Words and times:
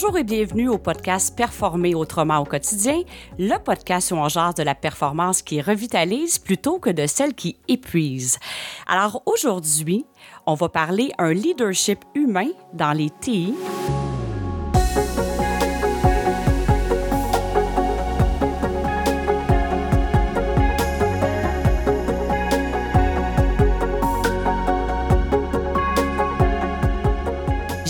Bonjour 0.00 0.16
et 0.16 0.22
bienvenue 0.22 0.68
au 0.68 0.78
podcast 0.78 1.36
Performer 1.36 1.96
autrement 1.96 2.38
au 2.38 2.44
quotidien, 2.44 3.02
le 3.36 3.58
podcast 3.58 4.12
où 4.12 4.14
on 4.14 4.28
jase 4.28 4.54
de 4.54 4.62
la 4.62 4.76
performance 4.76 5.42
qui 5.42 5.60
revitalise 5.60 6.38
plutôt 6.38 6.78
que 6.78 6.90
de 6.90 7.08
celle 7.08 7.34
qui 7.34 7.58
épuise. 7.66 8.38
Alors 8.86 9.24
aujourd'hui, 9.26 10.06
on 10.46 10.54
va 10.54 10.68
parler 10.68 11.10
un 11.18 11.32
leadership 11.32 11.98
humain 12.14 12.50
dans 12.74 12.92
les 12.92 13.10
TI. 13.10 13.54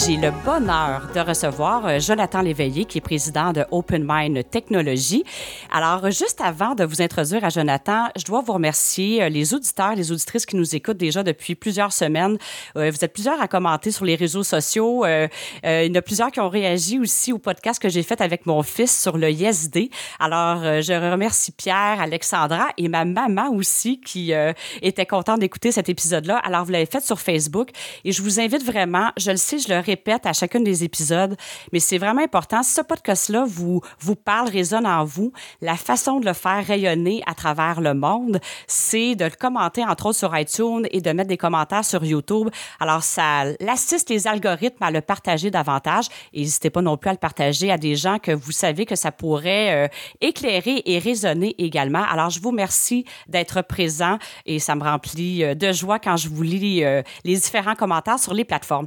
J'ai 0.08 0.16
le 0.16 0.30
bonheur 0.42 1.02
de 1.14 1.20
recevoir 1.20 1.84
euh, 1.84 1.98
Jonathan 1.98 2.40
Léveillé, 2.40 2.86
qui 2.86 2.96
est 2.96 3.02
président 3.02 3.52
de 3.52 3.66
Open 3.70 4.06
Mind 4.08 4.48
Technologies. 4.50 5.22
Alors, 5.70 6.10
juste 6.10 6.40
avant 6.42 6.74
de 6.74 6.84
vous 6.84 7.02
introduire 7.02 7.44
à 7.44 7.50
Jonathan, 7.50 8.06
je 8.16 8.24
dois 8.24 8.40
vous 8.40 8.54
remercier 8.54 9.22
euh, 9.22 9.28
les 9.28 9.52
auditeurs, 9.52 9.94
les 9.94 10.10
auditrices 10.10 10.46
qui 10.46 10.56
nous 10.56 10.74
écoutent 10.74 10.96
déjà 10.96 11.22
depuis 11.22 11.54
plusieurs 11.54 11.92
semaines. 11.92 12.38
Euh, 12.76 12.90
vous 12.90 13.04
êtes 13.04 13.12
plusieurs 13.12 13.38
à 13.38 13.48
commenter 13.48 13.90
sur 13.90 14.06
les 14.06 14.14
réseaux 14.14 14.44
sociaux. 14.44 15.04
il 15.04 15.28
y 15.62 15.90
en 15.90 15.94
a 15.94 16.02
plusieurs 16.02 16.30
qui 16.30 16.40
ont 16.40 16.48
réagi 16.48 16.98
aussi 16.98 17.34
au 17.34 17.38
podcast 17.38 17.78
que 17.82 17.90
j'ai 17.90 18.02
fait 18.02 18.22
avec 18.22 18.46
mon 18.46 18.62
fils 18.62 18.98
sur 18.98 19.18
le 19.18 19.30
YesD. 19.30 19.90
Alors, 20.20 20.62
je 20.80 21.10
remercie 21.10 21.52
Pierre, 21.52 22.00
Alexandra 22.00 22.68
et 22.78 22.88
ma 22.88 23.04
maman 23.04 23.50
aussi 23.50 24.00
qui 24.00 24.32
était 24.80 25.06
contente 25.06 25.40
d'écouter 25.40 25.70
cet 25.70 25.90
épisode-là. 25.90 26.38
Alors, 26.38 26.64
vous 26.64 26.72
l'avez 26.72 26.86
fait 26.86 27.02
sur 27.02 27.20
Facebook 27.20 27.70
et 28.04 28.12
je 28.12 28.22
vous 28.22 28.40
invite 28.40 28.64
vraiment, 28.64 29.10
je 29.18 29.32
le 29.32 29.36
sais, 29.36 29.58
je 29.58 29.68
le 29.68 29.78
répète, 29.78 29.97
à 30.24 30.32
chacun 30.32 30.60
des 30.60 30.84
épisodes, 30.84 31.36
mais 31.72 31.80
c'est 31.80 31.98
vraiment 31.98 32.22
important. 32.22 32.62
Si 32.62 32.74
ce 32.74 32.80
podcast-là 32.80 33.44
vous, 33.46 33.80
vous 34.00 34.16
parle, 34.16 34.48
résonne 34.48 34.86
en 34.86 35.04
vous, 35.04 35.32
la 35.60 35.76
façon 35.76 36.20
de 36.20 36.26
le 36.26 36.32
faire 36.32 36.64
rayonner 36.64 37.22
à 37.26 37.34
travers 37.34 37.80
le 37.80 37.94
monde, 37.94 38.40
c'est 38.66 39.14
de 39.14 39.24
le 39.24 39.30
commenter, 39.30 39.84
entre 39.84 40.06
autres, 40.06 40.18
sur 40.18 40.36
iTunes 40.36 40.86
et 40.90 41.00
de 41.00 41.10
mettre 41.10 41.28
des 41.28 41.36
commentaires 41.36 41.84
sur 41.84 42.04
YouTube. 42.04 42.48
Alors, 42.80 43.02
ça 43.02 43.44
l'assiste 43.60 44.10
les 44.10 44.26
algorithmes 44.26 44.82
à 44.82 44.90
le 44.90 45.00
partager 45.00 45.50
davantage. 45.50 46.06
n'hésitez 46.34 46.70
pas 46.70 46.82
non 46.82 46.96
plus 46.96 47.10
à 47.10 47.12
le 47.12 47.18
partager 47.18 47.70
à 47.70 47.78
des 47.78 47.96
gens 47.96 48.18
que 48.18 48.32
vous 48.32 48.52
savez 48.52 48.86
que 48.86 48.96
ça 48.96 49.12
pourrait 49.12 49.84
euh, 49.84 49.88
éclairer 50.20 50.82
et 50.86 50.98
résonner 50.98 51.54
également. 51.58 52.04
Alors, 52.10 52.30
je 52.30 52.40
vous 52.40 52.50
remercie 52.50 53.04
d'être 53.26 53.62
présent 53.62 54.18
et 54.46 54.58
ça 54.58 54.74
me 54.74 54.82
remplit 54.82 55.44
euh, 55.44 55.54
de 55.54 55.72
joie 55.72 55.98
quand 55.98 56.16
je 56.16 56.28
vous 56.28 56.42
lis 56.42 56.84
euh, 56.84 57.02
les 57.24 57.34
différents 57.34 57.74
commentaires 57.74 58.18
sur 58.18 58.34
les 58.34 58.44
plateformes. 58.44 58.86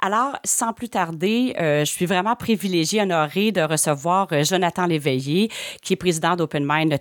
Alors, 0.00 0.38
sans 0.44 0.72
plus 0.72 0.88
tarder, 0.88 1.56
euh, 1.58 1.80
je 1.80 1.90
suis 1.90 2.06
vraiment 2.06 2.36
privilégiée, 2.36 3.02
honorée 3.02 3.50
de 3.50 3.62
recevoir 3.62 4.28
euh, 4.30 4.44
Jonathan 4.44 4.86
Léveillé, 4.86 5.50
qui 5.82 5.94
est 5.94 5.96
président 5.96 6.36
d'Open 6.36 6.64
Mind 6.64 6.96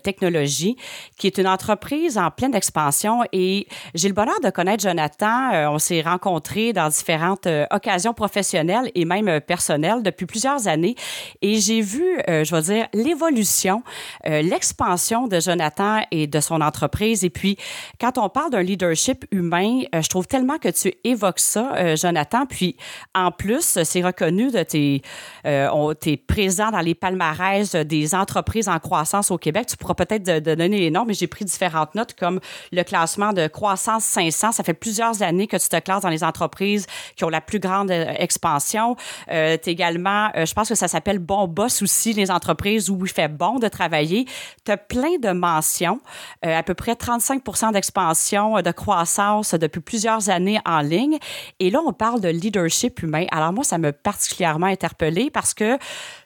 qui 1.18 1.28
est 1.28 1.38
une 1.38 1.48
entreprise 1.48 2.18
en 2.18 2.32
pleine 2.32 2.56
expansion. 2.56 3.22
Et 3.34 3.68
j'ai 3.94 4.08
le 4.08 4.16
bonheur 4.16 4.40
de 4.44 4.50
connaître 4.50 4.82
Jonathan. 4.82 5.54
Euh, 5.54 5.70
on 5.70 5.78
s'est 5.78 6.02
rencontrés 6.02 6.74
dans 6.74 6.90
différentes 6.90 7.48
occasions 7.70 8.16
professionnelles 8.16 8.90
et 8.96 9.06
même 9.06 9.42
personnelles 9.42 10.02
depuis 10.02 10.26
plusieurs 10.26 10.68
années. 10.68 10.96
Et 11.44 11.60
j'ai 11.60 11.82
vu, 11.82 12.04
je 12.28 12.56
vais 12.56 12.62
dire, 12.62 12.88
l'évolution, 12.94 13.84
l'expansion 14.26 15.28
de 15.28 15.40
Jonathan 15.40 16.02
et 16.12 16.28
de 16.28 16.40
son 16.40 16.62
entreprise. 16.62 17.24
Et 17.24 17.30
puis, 17.30 17.58
quand 18.00 18.18
on 18.18 18.30
parle 18.30 18.52
d'un 18.52 18.64
leadership 18.64 19.26
humain, 19.32 19.82
je 19.94 20.08
trouve 20.08 20.28
tellement 20.28 20.58
que 20.58 20.70
tu 20.70 20.94
évoques 21.04 21.40
ça, 21.40 21.96
Jonathan. 21.96 22.46
Puis, 22.46 22.76
en 23.16 23.32
plus, 23.32 23.80
c'est 23.84 24.02
reconnu 24.02 24.52
de 24.52 24.64
tes, 24.64 25.02
euh, 25.46 25.94
es 26.06 26.18
présent 26.18 26.72
dans 26.72 26.80
les 26.80 26.96
palmarès 26.96 27.76
des 27.76 28.16
entreprises 28.16 28.70
en 28.70 28.80
croissance 28.80 29.32
au 29.32 29.38
Québec. 29.38 29.68
Tu 29.68 29.78
pourras 29.78 29.96
peut-être 29.96 30.24
donner 30.40 30.80
les 30.80 30.92
noms, 30.92 31.06
mais 31.06 31.14
j'ai 31.14 31.28
pris 31.28 31.46
différentes 31.46 31.96
notes 31.96 32.14
comme 32.14 32.40
le 32.72 32.84
classement 32.84 33.34
de 33.34 33.48
croissance 33.48 34.04
500. 34.04 34.52
Ça 34.52 34.64
fait 34.64 34.74
plusieurs 34.74 35.22
années 35.22 35.48
que 35.48 35.58
tu 35.58 35.70
te 35.70 35.80
classes 35.80 36.04
dans 36.04 36.10
les 36.10 36.24
entreprises 36.24 36.88
qui 37.16 37.24
ont 37.24 37.30
la 37.30 37.42
plus 37.42 37.60
grande 37.60 37.92
euh, 37.92 38.14
expansion. 38.18 38.96
Euh, 39.32 39.58
également, 39.66 40.30
euh, 40.36 40.46
je 40.46 40.54
pense 40.54 40.70
que 40.70 40.76
ça 40.76 40.88
s'appelle 40.88 41.20
Bon 41.20 41.48
Boss 41.48 41.82
aussi, 41.82 42.14
les 42.14 42.32
entreprises 42.32 42.90
où 42.90 43.06
il 43.06 43.12
fait 43.12 43.28
bon 43.28 43.60
de 43.60 43.68
travailler. 43.68 44.26
Tu 44.66 44.72
as 44.72 44.78
plein 44.78 45.18
de 45.20 45.32
mentions, 45.32 46.00
à 46.42 46.64
peu 46.64 46.74
près 46.74 46.94
35% 46.94 47.74
d'expansion, 47.74 48.62
de 48.62 48.72
croissance 48.72 49.54
depuis 49.54 49.82
plusieurs 49.82 50.30
années 50.30 50.60
en 50.66 50.80
ligne. 50.80 51.18
Et 51.60 51.70
là, 51.70 51.82
on 51.86 51.94
parle 51.94 52.22
de 52.22 52.30
leadership 52.30 52.77
humain. 53.02 53.26
Alors 53.32 53.54
moi, 53.54 53.64
ça 53.64 53.78
m'a 53.78 53.94
particulièrement 53.94 54.68
interpellée 54.68 55.30
parce 55.30 55.54
que 55.54 55.78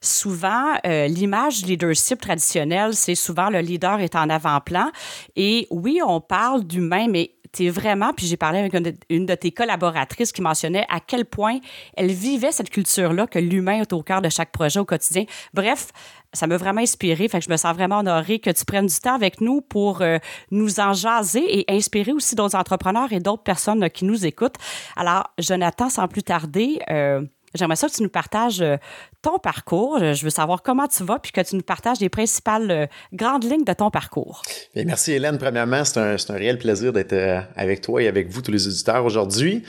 souvent, 0.02 0.74
euh, 0.86 1.08
l'image 1.08 1.66
leadership 1.66 2.22
traditionnelle, 2.22 2.94
c'est 2.94 3.16
souvent 3.16 3.50
le 3.50 3.60
leader 3.60 4.00
est 4.00 4.16
en 4.16 4.30
avant-plan. 4.30 4.92
Et 5.36 5.68
oui, 5.70 6.00
on 6.06 6.22
parle 6.22 6.64
d'humain, 6.64 7.08
mais 7.10 7.32
tu 7.52 7.70
vraiment, 7.70 8.14
puis 8.14 8.26
j'ai 8.26 8.38
parlé 8.38 8.60
avec 8.60 8.74
une 9.10 9.26
de, 9.26 9.36
tes 9.36 9.52
collaboratrices 9.52 10.32
qui 10.32 10.42
mentionnait 10.42 10.86
à 10.90 11.00
quel 11.00 11.26
point 11.26 11.60
elle 11.96 12.12
vivait 12.12 12.52
cette 12.52 12.70
culture-là, 12.70 13.28
que 13.28 13.40
l'humain 13.40 13.82
est 13.82 13.94
au 13.94 14.02
cœur 14.02 14.22
de 14.22 14.30
chaque 14.30 14.52
projet 14.52 14.80
au 14.80 14.86
quotidien. 14.86 15.26
Bref, 15.54 15.90
ça 16.34 16.48
m'a 16.48 16.58
vraiment 16.58 16.82
inspiré. 16.82 17.28
Fait 17.28 17.40
que 17.40 17.46
je 17.46 17.50
me 17.50 17.58
sens 17.58 17.76
vraiment 17.76 18.00
honorée 18.00 18.40
que 18.40 18.50
tu 18.50 18.66
prennes 18.66 18.88
du 18.88 19.00
temps 19.00 19.16
avec 19.16 19.42
nous 19.42 19.62
pour 19.62 20.02
euh, 20.02 20.18
nous 20.50 20.80
en 20.80 20.94
jaser 20.94 21.60
et 21.60 21.66
inspirer 21.70 22.14
aussi 22.14 22.36
d'autres 22.36 22.56
entrepreneurs 22.56 23.12
et 23.12 23.20
d'autres 23.20 23.44
personnes 23.44 23.90
qui 23.90 24.06
nous 24.06 24.26
écoutent. 24.26 24.56
Alors, 24.96 25.30
Jonathan, 25.38 25.90
sans 25.90 26.08
plus 26.08 26.24
tarder, 26.24 26.80
euh, 26.90 27.22
J'aimerais 27.54 27.76
ça 27.76 27.88
que 27.88 27.94
tu 27.94 28.04
nous 28.04 28.10
partages 28.10 28.62
euh, 28.62 28.78
ton 29.22 29.38
parcours. 29.38 30.00
Je 30.00 30.24
veux 30.24 30.30
savoir 30.30 30.62
comment 30.64 30.88
tu 30.88 31.04
vas, 31.04 31.20
puis 31.20 31.32
que 31.32 31.42
tu 31.42 31.56
nous 31.56 31.62
partages 31.62 32.00
les 32.00 32.10
principales 32.10 32.90
grandes 33.14 33.44
lignes 33.44 33.64
de 33.64 33.74
ton 33.74 33.92
parcours. 33.92 34.42
Merci 34.76 35.14
Hélène. 35.14 35.38
Premièrement, 35.38 35.84
c'est 35.84 36.00
un, 36.00 36.16
un, 36.16 36.34
réel 36.38 36.58
plaisir 36.58 36.94
d'être 36.94 37.16
avec 37.56 37.82
toi 37.82 38.02
et 38.02 38.08
avec 38.08 38.30
vous, 38.30 38.42
tous 38.42 38.52
les 38.52 38.68
auditeurs, 38.68 39.06
aujourd'hui 39.06 39.64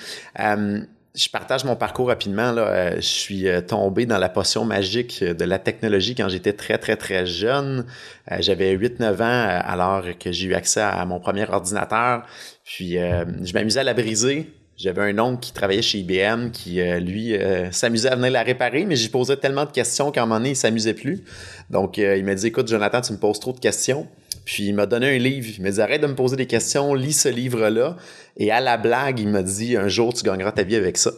je 1.14 1.28
partage 1.28 1.64
mon 1.64 1.76
parcours 1.76 2.08
rapidement. 2.08 2.54
Euh, 2.56 2.96
je 2.96 3.00
suis 3.00 3.48
euh, 3.48 3.60
tombé 3.60 4.06
dans 4.06 4.18
la 4.18 4.28
potion 4.28 4.64
magique 4.64 5.22
de 5.22 5.44
la 5.44 5.58
technologie 5.58 6.14
quand 6.14 6.28
j'étais 6.28 6.54
très, 6.54 6.78
très, 6.78 6.96
très 6.96 7.26
jeune. 7.26 7.86
Euh, 8.30 8.36
j'avais 8.40 8.74
8-9 8.76 9.22
ans 9.22 9.60
alors 9.64 10.04
que 10.18 10.32
j'ai 10.32 10.46
eu 10.46 10.54
accès 10.54 10.80
à 10.80 11.04
mon 11.04 11.20
premier 11.20 11.48
ordinateur. 11.48 12.22
Puis 12.64 12.92
je 12.94 13.52
m'amusais 13.52 13.80
à 13.80 13.84
la 13.84 13.94
briser. 13.94 14.50
J'avais 14.76 15.02
un 15.02 15.18
oncle 15.18 15.40
qui 15.40 15.52
travaillait 15.52 15.82
chez 15.82 15.98
IBM 15.98 16.50
qui, 16.50 16.80
lui, 17.00 17.36
s'amusait 17.70 18.08
à 18.08 18.16
venir 18.16 18.32
la 18.32 18.42
réparer, 18.42 18.84
mais 18.84 18.96
j'y 18.96 19.10
posais 19.10 19.36
tellement 19.36 19.64
de 19.64 19.70
questions 19.70 20.10
qu'à 20.10 20.22
un 20.22 20.26
moment 20.26 20.38
donné, 20.38 20.50
il 20.50 20.56
s'amusait 20.56 20.94
plus. 20.94 21.22
Donc, 21.70 21.98
il 21.98 22.24
m'a 22.24 22.34
dit, 22.34 22.48
écoute, 22.48 22.66
Jonathan, 22.68 23.00
tu 23.00 23.12
me 23.12 23.18
poses 23.18 23.38
trop 23.38 23.52
de 23.52 23.60
questions. 23.60 24.08
Puis 24.44 24.64
il 24.64 24.74
m'a 24.74 24.86
donné 24.86 25.14
un 25.14 25.18
livre. 25.18 25.48
Il 25.56 25.62
m'a 25.62 25.70
dit 25.70 25.80
arrête 25.80 26.00
de 26.00 26.06
me 26.06 26.14
poser 26.14 26.36
des 26.36 26.46
questions, 26.46 26.94
lis 26.94 27.12
ce 27.12 27.28
livre-là. 27.28 27.96
Et 28.36 28.50
à 28.50 28.60
la 28.60 28.76
blague, 28.76 29.20
il 29.20 29.28
m'a 29.28 29.42
dit 29.42 29.76
un 29.76 29.88
jour 29.88 30.12
tu 30.14 30.24
gagneras 30.24 30.52
ta 30.52 30.62
vie 30.62 30.76
avec 30.76 30.98
ça. 30.98 31.12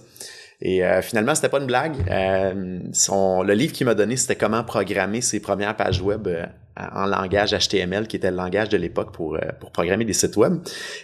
Et 0.61 0.85
euh, 0.85 1.03
finalement, 1.03 1.35
c'était 1.35 1.49
pas 1.49 1.61
une 1.61 1.67
blague. 1.67 1.97
Euh, 2.11 2.79
son, 2.93 3.43
le 3.43 3.55
livre 3.55 3.73
qu'il 3.73 3.87
m'a 3.87 3.95
donné, 3.95 4.17
c'était 4.17 4.37
comment 4.37 4.63
programmer 4.65 5.21
ses 5.21 5.41
premières 5.41 5.77
pages 5.77 6.01
web 6.01 6.27
euh, 6.27 6.47
en 6.77 7.07
langage 7.07 7.53
HTML, 7.53 8.07
qui 8.07 8.17
était 8.17 8.31
le 8.31 8.37
langage 8.37 8.69
de 8.69 8.77
l'époque 8.77 9.13
pour, 9.13 9.39
pour 9.61 9.71
programmer 9.71 10.05
des 10.05 10.13
sites 10.13 10.37
web. 10.37 10.59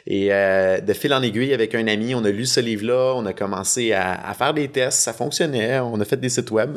Et 0.07 0.29
de 0.31 0.93
fil 0.93 1.15
en 1.15 1.23
aiguille, 1.23 1.55
avec 1.55 1.75
un 1.75 1.87
ami, 1.87 2.15
on 2.15 2.25
a 2.25 2.31
lu 2.31 2.47
ce 2.47 2.61
livre-là, 2.61 3.15
on 3.17 3.25
a 3.27 3.33
commencé 3.33 3.93
à, 3.93 4.35
faire 4.37 4.53
des 4.53 4.69
tests, 4.69 4.99
ça 5.01 5.13
fonctionnait, 5.13 5.79
on 5.79 6.01
a 6.01 6.05
fait 6.05 6.17
des 6.17 6.29
sites 6.29 6.51
web. 6.51 6.77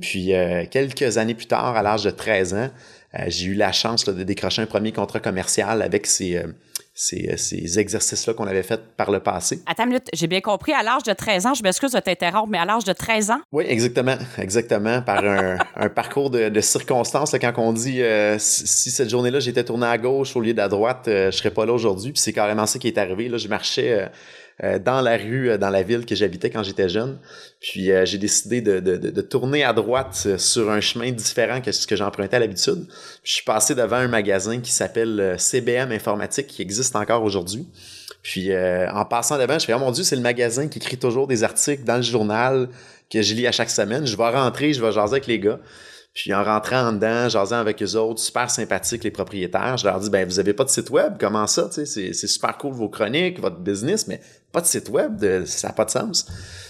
puis 0.00 0.32
quelques 0.70 1.18
années 1.18 1.34
plus 1.34 1.46
tard, 1.46 1.76
à 1.76 1.82
l'âge 1.82 2.04
de 2.04 2.10
13 2.10 2.54
ans, 2.54 2.70
euh, 3.18 3.24
j'ai 3.28 3.46
eu 3.46 3.54
la 3.54 3.72
chance 3.72 4.04
de 4.04 4.22
décrocher 4.22 4.62
un 4.62 4.66
premier 4.66 4.92
contrat 4.92 5.20
commercial 5.20 5.82
avec 5.82 6.06
ces, 6.06 6.36
euh, 6.36 6.46
ces, 6.94 7.36
ces 7.36 7.78
exercices-là 7.78 8.34
qu'on 8.34 8.46
avait 8.46 8.62
fait 8.62 8.80
par 8.96 9.10
le 9.10 9.18
passé. 9.18 9.60
Attends 9.66 9.82
une 9.82 9.90
minute, 9.90 10.08
j'ai 10.12 10.28
bien 10.28 10.40
compris. 10.40 10.72
À 10.72 10.82
l'âge 10.82 11.02
de 11.02 11.12
13 11.12 11.46
ans, 11.46 11.54
je 11.54 11.62
m'excuse 11.62 11.90
de 11.90 11.98
t'interrompre, 11.98 12.48
mais 12.48 12.58
à 12.58 12.64
l'âge 12.64 12.84
de 12.84 12.92
13 12.92 13.32
ans? 13.32 13.40
Oui, 13.50 13.64
exactement. 13.66 14.16
Exactement. 14.38 15.02
Par 15.02 15.24
un, 15.24 15.58
un 15.76 15.88
parcours 15.88 16.30
de, 16.30 16.48
de 16.48 16.60
circonstances, 16.60 17.32
là, 17.32 17.40
quand 17.40 17.52
on 17.56 17.72
dit 17.72 18.00
euh, 18.00 18.36
si 18.38 18.90
cette 18.90 19.10
journée-là, 19.10 19.40
j'étais 19.40 19.64
tourné 19.64 19.86
à 19.86 19.98
gauche 19.98 20.36
au 20.36 20.40
lieu 20.40 20.54
de 20.54 20.60
à 20.60 20.68
droite, 20.68 21.02
je 21.06 21.30
serais 21.30 21.50
pas 21.50 21.66
là 21.66 21.72
aujourd'hui. 21.72 22.12
Puis 22.12 22.20
c'est 22.20 22.32
carrément 22.32 22.66
ça 22.66 22.78
qui 22.78 22.88
est 22.88 22.96
arrivé. 22.96 23.28
Là, 23.28 23.38
je 23.38 23.48
marchais 23.48 23.92
euh, 23.92 24.06
dans 24.62 25.00
la 25.00 25.16
rue, 25.16 25.50
euh, 25.50 25.58
dans 25.58 25.70
la 25.70 25.82
ville 25.82 26.06
que 26.06 26.14
j'habitais 26.14 26.50
quand 26.50 26.62
j'étais 26.62 26.88
jeune. 26.88 27.18
Puis 27.60 27.90
euh, 27.90 28.04
j'ai 28.04 28.18
décidé 28.18 28.60
de, 28.60 28.80
de, 28.80 28.96
de, 28.96 29.20
tourner 29.20 29.64
à 29.64 29.72
droite 29.72 30.38
sur 30.38 30.70
un 30.70 30.80
chemin 30.80 31.10
différent 31.10 31.60
que 31.60 31.72
ce 31.72 31.86
que 31.86 31.96
j'empruntais 31.96 32.36
à 32.36 32.38
l'habitude. 32.38 32.86
Je 33.24 33.32
suis 33.32 33.44
passé 33.44 33.74
devant 33.74 33.96
un 33.96 34.08
magasin 34.08 34.60
qui 34.60 34.70
s'appelle 34.70 35.36
CBM 35.38 35.90
Informatique, 35.92 36.46
qui 36.46 36.62
existe 36.62 36.94
encore 36.96 37.22
aujourd'hui. 37.22 37.66
Puis 38.22 38.50
en 38.56 39.04
passant 39.04 39.38
devant, 39.38 39.58
je 39.58 39.66
fais 39.66 39.74
oh 39.74 39.78
mon 39.78 39.90
Dieu, 39.90 40.04
c'est 40.04 40.16
le 40.16 40.22
magasin 40.22 40.68
qui 40.68 40.78
écrit 40.78 40.96
toujours 40.96 41.26
des 41.26 41.44
articles 41.44 41.84
dans 41.84 41.96
le 41.96 42.02
journal 42.02 42.68
que 43.10 43.22
je 43.22 43.34
lis 43.34 43.46
à 43.46 43.52
chaque 43.52 43.70
semaine. 43.70 44.06
Je 44.06 44.16
vais 44.16 44.30
rentrer, 44.30 44.72
je 44.72 44.80
vais 44.80 44.92
jaser 44.92 45.14
avec 45.14 45.26
les 45.26 45.38
gars. 45.38 45.58
Puis 46.14 46.32
en 46.32 46.44
rentrant 46.44 46.88
en 46.88 46.92
dedans, 46.92 47.28
jasant 47.28 47.56
avec 47.58 47.82
eux 47.82 47.96
autres, 47.96 48.20
super 48.20 48.48
sympathiques 48.48 49.02
les 49.02 49.10
propriétaires, 49.10 49.76
je 49.76 49.84
leur 49.84 49.98
dis 49.98 50.10
ben 50.10 50.26
vous 50.26 50.38
avez 50.38 50.52
pas 50.52 50.62
de 50.62 50.70
site 50.70 50.90
web, 50.90 51.14
comment 51.18 51.48
ça, 51.48 51.68
c'est 51.72 52.12
super 52.14 52.56
cool 52.56 52.72
vos 52.72 52.88
chroniques, 52.88 53.40
votre 53.40 53.58
business, 53.58 54.06
mais 54.06 54.20
pas 54.52 54.60
de 54.60 54.66
site 54.66 54.88
web, 54.90 55.44
ça 55.44 55.68
n'a 55.68 55.74
pas 55.74 55.84
de 55.84 55.90
sens. 55.90 56.26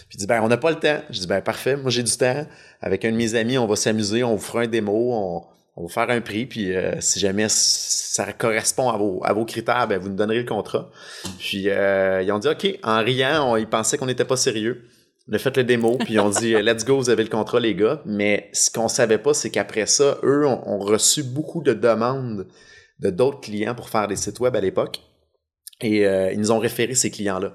Puis 0.08 0.16
dit 0.16 0.26
ben 0.26 0.40
on 0.42 0.48
n'a 0.48 0.56
pas 0.56 0.70
le 0.70 0.78
temps. 0.78 1.00
Je 1.10 1.20
dis 1.20 1.26
ben 1.26 1.42
parfait, 1.42 1.76
moi 1.76 1.90
j'ai 1.90 2.02
du 2.02 2.16
temps. 2.16 2.46
Avec 2.80 3.04
un 3.04 3.12
de 3.12 3.16
mes 3.16 3.34
amis, 3.34 3.58
on 3.58 3.66
va 3.66 3.76
s'amuser, 3.76 4.24
on 4.24 4.34
vous 4.34 4.42
fera 4.42 4.62
un 4.62 4.66
démo, 4.66 5.12
on, 5.12 5.42
on 5.76 5.86
va 5.86 5.88
faire 5.92 6.10
un 6.10 6.20
prix, 6.20 6.46
puis 6.46 6.74
euh, 6.74 7.00
si 7.00 7.18
jamais 7.18 7.46
ça 7.48 8.32
correspond 8.32 8.88
à 8.90 8.96
vos, 8.96 9.20
à 9.24 9.32
vos 9.32 9.44
critères, 9.44 9.88
ben 9.88 9.98
vous 9.98 10.08
nous 10.08 10.16
donnerez 10.16 10.38
le 10.38 10.46
contrat. 10.46 10.90
Puis 11.38 11.68
euh, 11.68 12.22
ils 12.22 12.32
ont 12.32 12.38
dit 12.38 12.48
OK, 12.48 12.78
en 12.82 13.02
riant, 13.02 13.52
on, 13.52 13.56
ils 13.56 13.66
pensaient 13.66 13.98
qu'on 13.98 14.06
n'était 14.06 14.24
pas 14.24 14.36
sérieux. 14.36 14.88
On 15.28 15.32
a 15.32 15.38
fait 15.38 15.56
le 15.56 15.64
démo, 15.64 15.96
puis 15.96 16.18
on 16.18 16.28
dit 16.28 16.52
Let's 16.52 16.84
go, 16.84 16.96
vous 16.96 17.08
avez 17.08 17.22
le 17.22 17.30
contrat, 17.30 17.58
les 17.58 17.74
gars. 17.74 18.02
Mais 18.04 18.50
ce 18.52 18.70
qu'on 18.70 18.88
savait 18.88 19.18
pas, 19.18 19.32
c'est 19.32 19.50
qu'après 19.50 19.86
ça, 19.86 20.18
eux 20.22 20.46
ont, 20.46 20.78
reçu 20.78 21.22
beaucoup 21.22 21.62
de 21.62 21.72
demandes 21.72 22.46
de 23.00 23.10
d'autres 23.10 23.40
clients 23.40 23.74
pour 23.74 23.88
faire 23.88 24.06
des 24.06 24.16
sites 24.16 24.40
web 24.40 24.54
à 24.54 24.60
l'époque. 24.60 25.00
Et 25.80 26.06
euh, 26.06 26.30
ils 26.32 26.38
nous 26.38 26.52
ont 26.52 26.60
référé 26.60 26.94
ces 26.94 27.10
clients-là. 27.10 27.52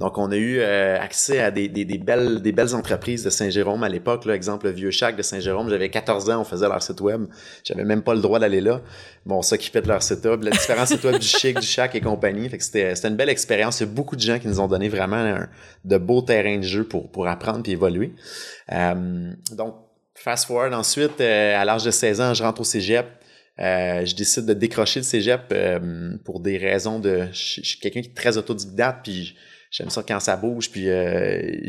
Donc, 0.00 0.18
on 0.18 0.32
a 0.32 0.36
eu 0.36 0.58
euh, 0.58 1.00
accès 1.00 1.38
à 1.40 1.52
des, 1.52 1.68
belles, 1.68 2.74
entreprises 2.74 3.22
de 3.22 3.30
Saint-Jérôme 3.30 3.84
à 3.84 3.88
l'époque. 3.88 4.26
Exemple, 4.26 4.66
le 4.66 4.72
Vieux 4.72 4.90
Chac 4.90 5.16
de 5.16 5.22
Saint-Jérôme. 5.22 5.70
J'avais 5.70 5.88
14 5.88 6.30
ans, 6.30 6.40
on 6.40 6.44
faisait 6.44 6.68
leur 6.68 6.82
site 6.82 7.00
web. 7.00 7.26
J'avais 7.62 7.84
même 7.84 8.02
pas 8.02 8.14
le 8.14 8.20
droit 8.20 8.40
d'aller 8.40 8.60
là. 8.60 8.80
Bon, 9.24 9.36
on 9.36 9.42
s'occupait 9.42 9.82
de 9.82 9.88
leur 9.88 10.02
site 10.02 10.24
web, 10.24 10.42
la 10.42 10.50
différence 10.50 10.88
site 10.88 11.04
web 11.04 11.18
du 11.18 11.26
Chic, 11.26 11.60
du 11.60 11.66
Chac 11.66 11.94
et 11.94 12.00
compagnie. 12.00 12.48
Fait 12.48 12.60
c'était, 12.60 12.92
une 13.06 13.16
belle 13.16 13.28
expérience. 13.28 13.78
Il 13.78 13.86
y 13.86 13.88
a 13.88 13.92
beaucoup 13.92 14.16
de 14.16 14.20
gens 14.20 14.40
qui 14.40 14.48
nous 14.48 14.58
ont 14.58 14.68
donné 14.68 14.88
vraiment 14.88 15.38
de 15.84 15.96
beaux 15.96 16.22
terrains 16.22 16.58
de 16.58 16.62
jeu 16.62 16.82
pour, 16.84 17.28
apprendre 17.28 17.62
et 17.68 17.72
évoluer. 17.72 18.14
Euh, 18.72 19.30
donc, 19.52 19.76
fast 20.16 20.46
forward 20.46 20.74
ensuite, 20.74 21.20
à 21.20 21.64
l'âge 21.64 21.84
de 21.84 21.92
16 21.92 22.20
ans, 22.20 22.34
je 22.34 22.42
rentre 22.42 22.62
au 22.62 22.64
cégep. 22.64 23.06
Euh, 23.60 24.06
je 24.06 24.14
décide 24.14 24.46
de 24.46 24.54
décrocher 24.54 25.00
le 25.00 25.04
cégep 25.04 25.52
euh, 25.52 26.16
pour 26.24 26.40
des 26.40 26.56
raisons 26.56 26.98
de. 26.98 27.26
Je, 27.32 27.60
suis 27.62 27.78
quelqu'un 27.78 28.00
qui 28.00 28.08
est 28.08 28.14
très 28.16 28.38
autodidacte, 28.38 29.04
puis 29.04 29.36
j'aime 29.70 29.90
ça 29.90 30.02
quand 30.06 30.18
ça 30.20 30.36
bouge, 30.36 30.70
puis 30.70 30.88
euh, 30.88 31.60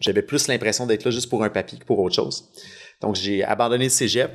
j'avais 0.00 0.22
plus 0.22 0.48
l'impression 0.48 0.86
d'être 0.86 1.04
là 1.04 1.10
juste 1.10 1.30
pour 1.30 1.44
un 1.44 1.48
papier 1.48 1.78
que 1.78 1.84
pour 1.84 1.98
autre 1.98 2.14
chose. 2.14 2.50
Donc, 3.00 3.16
j'ai 3.16 3.42
abandonné 3.42 3.84
le 3.84 3.90
cégep. 3.90 4.30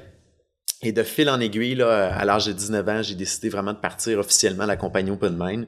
Et 0.84 0.92
de 0.92 1.02
fil 1.02 1.28
en 1.28 1.40
aiguille, 1.40 1.74
là, 1.74 2.14
à 2.14 2.24
l'âge 2.24 2.46
de 2.46 2.52
19 2.52 2.88
ans, 2.88 3.02
j'ai 3.02 3.16
décidé 3.16 3.50
vraiment 3.50 3.74
de 3.74 3.80
partir 3.80 4.20
officiellement 4.20 4.66
à 4.66 4.68
la 4.68 4.78
compagnie 4.78 5.10
Open 5.10 5.36
Mind, 5.36 5.66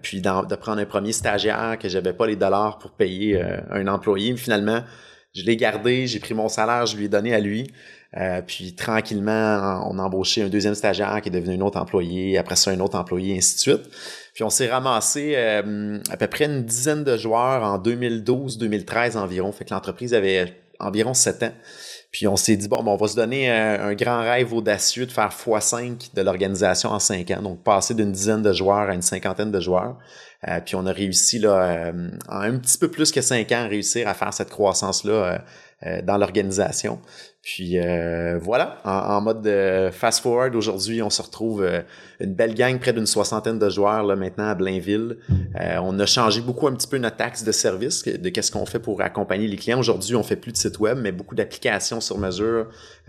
puis 0.00 0.22
de 0.22 0.54
prendre 0.54 0.80
un 0.80 0.86
premier 0.86 1.12
stagiaire 1.12 1.76
que 1.78 1.90
j'avais 1.90 2.14
pas 2.14 2.26
les 2.26 2.36
dollars 2.36 2.78
pour 2.78 2.92
payer 2.92 3.42
un 3.68 3.86
employé. 3.88 4.32
Mais 4.32 4.38
finalement, 4.38 4.84
je 5.34 5.42
l'ai 5.42 5.58
gardé, 5.58 6.06
j'ai 6.06 6.18
pris 6.18 6.32
mon 6.32 6.48
salaire, 6.48 6.86
je 6.86 6.96
lui 6.96 7.04
ai 7.04 7.08
donné 7.08 7.34
à 7.34 7.40
lui. 7.40 7.70
Euh, 8.18 8.42
puis 8.46 8.74
tranquillement, 8.74 9.86
on 9.90 9.98
a 9.98 10.02
embauché 10.02 10.42
un 10.42 10.48
deuxième 10.48 10.74
stagiaire 10.74 11.20
qui 11.22 11.30
est 11.30 11.32
devenu 11.32 11.56
un 11.56 11.60
autre 11.62 11.80
employé, 11.80 12.36
après 12.36 12.56
ça 12.56 12.70
un 12.70 12.80
autre 12.80 12.98
employé, 12.98 13.34
et 13.34 13.38
ainsi 13.38 13.54
de 13.54 13.60
suite. 13.60 13.90
Puis 14.34 14.44
on 14.44 14.50
s'est 14.50 14.68
ramassé 14.68 15.34
euh, 15.36 15.98
à 16.10 16.16
peu 16.16 16.26
près 16.26 16.44
une 16.44 16.64
dizaine 16.64 17.04
de 17.04 17.16
joueurs 17.16 17.62
en 17.62 17.78
2012-2013 17.78 19.16
environ. 19.16 19.50
Fait 19.52 19.64
que 19.64 19.72
l'entreprise 19.72 20.12
avait 20.12 20.54
environ 20.78 21.14
sept 21.14 21.42
ans. 21.42 21.52
Puis 22.10 22.28
on 22.28 22.36
s'est 22.36 22.56
dit, 22.56 22.68
bon, 22.68 22.82
on 22.84 22.96
va 22.96 23.08
se 23.08 23.16
donner 23.16 23.50
un, 23.50 23.94
grand 23.94 24.20
rêve 24.20 24.52
audacieux 24.52 25.06
de 25.06 25.12
faire 25.12 25.30
x5 25.30 26.14
de 26.14 26.20
l'organisation 26.20 26.90
en 26.90 26.98
cinq 26.98 27.30
ans. 27.30 27.40
Donc 27.40 27.62
passer 27.62 27.94
d'une 27.94 28.12
dizaine 28.12 28.42
de 28.42 28.52
joueurs 28.52 28.90
à 28.90 28.94
une 28.94 29.00
cinquantaine 29.00 29.50
de 29.50 29.60
joueurs. 29.60 29.96
Euh, 30.46 30.60
puis 30.60 30.74
on 30.74 30.84
a 30.84 30.92
réussi 30.92 31.38
là, 31.38 31.90
en 32.28 32.40
un 32.40 32.58
petit 32.58 32.76
peu 32.76 32.90
plus 32.90 33.12
que 33.12 33.22
cinq 33.22 33.50
ans 33.52 33.64
à 33.64 33.68
réussir 33.68 34.06
à 34.08 34.12
faire 34.12 34.34
cette 34.34 34.50
croissance-là 34.50 35.42
dans 36.04 36.18
l'organisation. 36.18 37.00
Puis 37.42 37.76
euh, 37.76 38.38
voilà, 38.40 38.78
en, 38.84 39.20
mode 39.20 39.42
de 39.42 39.90
fast 39.90 40.22
forward, 40.22 40.54
aujourd'hui, 40.54 41.02
on 41.02 41.10
se 41.10 41.20
retrouve 41.20 41.64
euh, 41.64 41.80
une 42.20 42.34
belle 42.34 42.54
gang, 42.54 42.78
près 42.78 42.92
d'une 42.92 43.04
soixantaine 43.04 43.58
de 43.58 43.68
joueurs 43.68 44.04
là 44.04 44.14
maintenant 44.14 44.46
à 44.46 44.54
Blainville. 44.54 45.16
Euh, 45.60 45.78
on 45.82 45.98
a 45.98 46.06
changé 46.06 46.40
beaucoup 46.40 46.68
un 46.68 46.72
petit 46.74 46.86
peu 46.86 46.98
notre 46.98 47.20
axe 47.20 47.42
de 47.42 47.50
service, 47.50 48.04
de 48.04 48.28
qu'est-ce 48.28 48.52
qu'on 48.52 48.64
fait 48.64 48.78
pour 48.78 49.02
accompagner 49.02 49.48
les 49.48 49.56
clients. 49.56 49.80
Aujourd'hui, 49.80 50.14
on 50.14 50.22
fait 50.22 50.36
plus 50.36 50.52
de 50.52 50.56
site 50.56 50.78
web, 50.78 50.98
mais 51.02 51.10
beaucoup 51.10 51.34
d'applications 51.34 52.00
sur 52.00 52.16
mesure, 52.16 52.68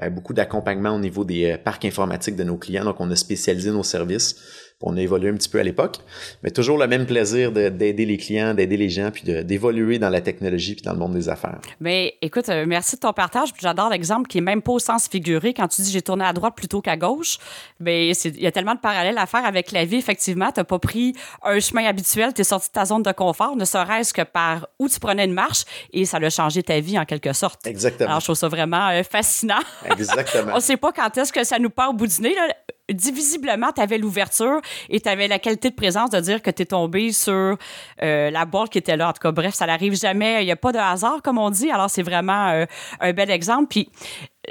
beaucoup 0.10 0.34
d'accompagnement 0.34 0.96
au 0.96 1.00
niveau 1.00 1.24
des 1.24 1.56
parcs 1.64 1.86
informatiques 1.86 2.36
de 2.36 2.44
nos 2.44 2.58
clients. 2.58 2.86
Donc, 2.86 2.96
on 3.00 3.12
a 3.12 3.16
spécialisé 3.16 3.70
nos 3.70 3.84
services 3.84 4.73
on 4.82 4.98
a 4.98 5.02
évolué 5.02 5.30
un 5.30 5.36
petit 5.36 5.50
peu 5.50 5.60
à 5.60 5.64
l'époque, 5.64 5.98
mais 6.44 6.52
toujours 6.52 6.78
le 6.78 6.88
même 6.88 7.06
plaisir 7.06 7.52
d'aider 7.52 8.06
les 8.06 8.18
clients, 8.18 8.54
d'aider 8.54 8.78
les 8.78 8.90
gens, 8.90 9.12
puis 9.12 9.24
d'évoluer 9.44 10.00
dans 10.00 10.10
la 10.10 10.22
technologie 10.22 10.76
puis 10.76 10.84
dans 10.84 10.94
le 10.94 11.00
monde 11.00 11.14
des 11.14 11.30
affaires. 11.30 11.60
Mais 11.80 12.16
écoute, 12.22 12.50
euh, 12.50 12.66
merci 12.68 12.96
de 12.96 13.02
ton 13.02 13.14
partage. 13.14 13.50
J'adore 13.62 13.90
l'exemple 13.90 14.28
qui 14.28 14.40
est 14.40 14.42
même 14.42 14.62
pas 14.62 14.74
au 14.74 14.80
sens 14.80 15.08
figuré. 15.08 15.54
Quand 15.54 15.68
tu 15.68 15.82
dis 15.82 15.92
j'ai 15.92 16.02
tourné 16.02 16.26
à 16.26 16.34
droite 16.34 16.56
plutôt 16.56 16.82
qu'à 16.82 16.98
gauche, 16.98 17.38
mais 17.80 18.10
il 18.10 18.42
y 18.42 18.48
a 18.48 18.52
tellement 18.52 18.76
de 18.76 18.80
parallèles 18.80 19.18
à 19.18 19.26
faire 19.26 19.46
avec 19.46 19.72
la 19.72 19.86
vie. 19.86 19.98
Effectivement, 19.98 20.52
tu 20.52 20.60
n'as 20.60 20.64
pas 20.66 20.80
pris 20.80 21.14
un 21.44 21.60
chemin 21.60 21.86
habituel, 21.86 22.34
tu 22.34 22.42
es 22.42 22.44
sorti 22.44 22.68
de 22.70 22.74
ta 22.74 22.86
zone 22.86 23.04
de 23.04 23.12
confort, 23.12 23.56
ne 23.56 23.66
serait-ce 23.66 24.14
que 24.14 24.22
par 24.22 24.68
où 24.80 24.90
tu 24.90 25.00
prenais 25.00 25.26
une 25.26 25.34
marche 25.34 25.64
et 25.92 26.06
ça 26.06 26.18
a 26.18 26.30
changé 26.30 26.64
ta 26.64 26.80
vie 26.80 26.98
en 27.00 27.06
quelque 27.06 27.34
sorte. 27.34 27.66
Exactement. 27.68 28.10
Alors, 28.10 28.20
je 28.20 28.26
trouve 28.26 28.36
ça 28.36 28.48
vraiment 28.48 28.90
euh, 28.90 29.04
fascinant. 29.04 29.62
Exactement. 29.86 30.52
On 30.54 30.58
ne 30.58 30.62
sait 30.62 30.78
pas 30.78 30.92
quand 30.92 31.18
est-ce 31.18 31.32
que 31.32 31.44
ça 31.44 31.60
nous 31.60 31.70
part 31.70 31.92
au 31.92 31.94
bout 31.94 32.08
du 32.08 32.22
nez. 32.22 32.36
Là 32.36 32.54
divisiblement, 32.92 33.72
tu 33.72 33.82
avais 33.82 33.98
l'ouverture 33.98 34.62
et 34.90 35.00
tu 35.00 35.10
avais 35.10 35.28
la 35.28 35.40
qualité 35.40 35.70
de 35.70 35.76
présence 35.76 36.10
de 36.10 36.20
dire 36.20 36.42
que 36.42 36.52
tu 36.52 36.64
es 36.64 36.66
tombé 36.66 37.12
sur 37.12 37.58
euh, 38.02 38.30
la 38.30 38.46
boîte 38.46 38.70
qui 38.70 38.78
était 38.78 38.98
là. 38.98 39.10
En 39.10 39.14
tout 39.14 39.22
cas, 39.22 39.32
bref, 39.32 39.54
ça 39.54 39.66
n'arrive 39.66 39.96
jamais. 39.96 40.44
Il 40.44 40.46
n'y 40.46 40.52
a 40.52 40.58
pas 40.58 40.72
de 40.72 40.78
hasard, 40.78 41.22
comme 41.22 41.38
on 41.38 41.50
dit. 41.50 41.72
Alors, 41.72 41.90
c'est 41.90 42.04
vraiment 42.04 42.50
euh, 42.50 42.66
un 43.00 43.14
bel 43.14 43.32
exemple. 43.32 43.68
Puis, 43.70 43.90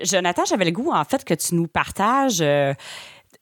Jonathan, 0.02 0.44
j'avais 0.46 0.64
le 0.64 0.70
goût, 0.70 0.90
en 0.92 1.04
fait, 1.04 1.24
que 1.24 1.34
tu 1.34 1.54
nous 1.54 1.68
partages. 1.68 2.40
Euh, 2.40 2.72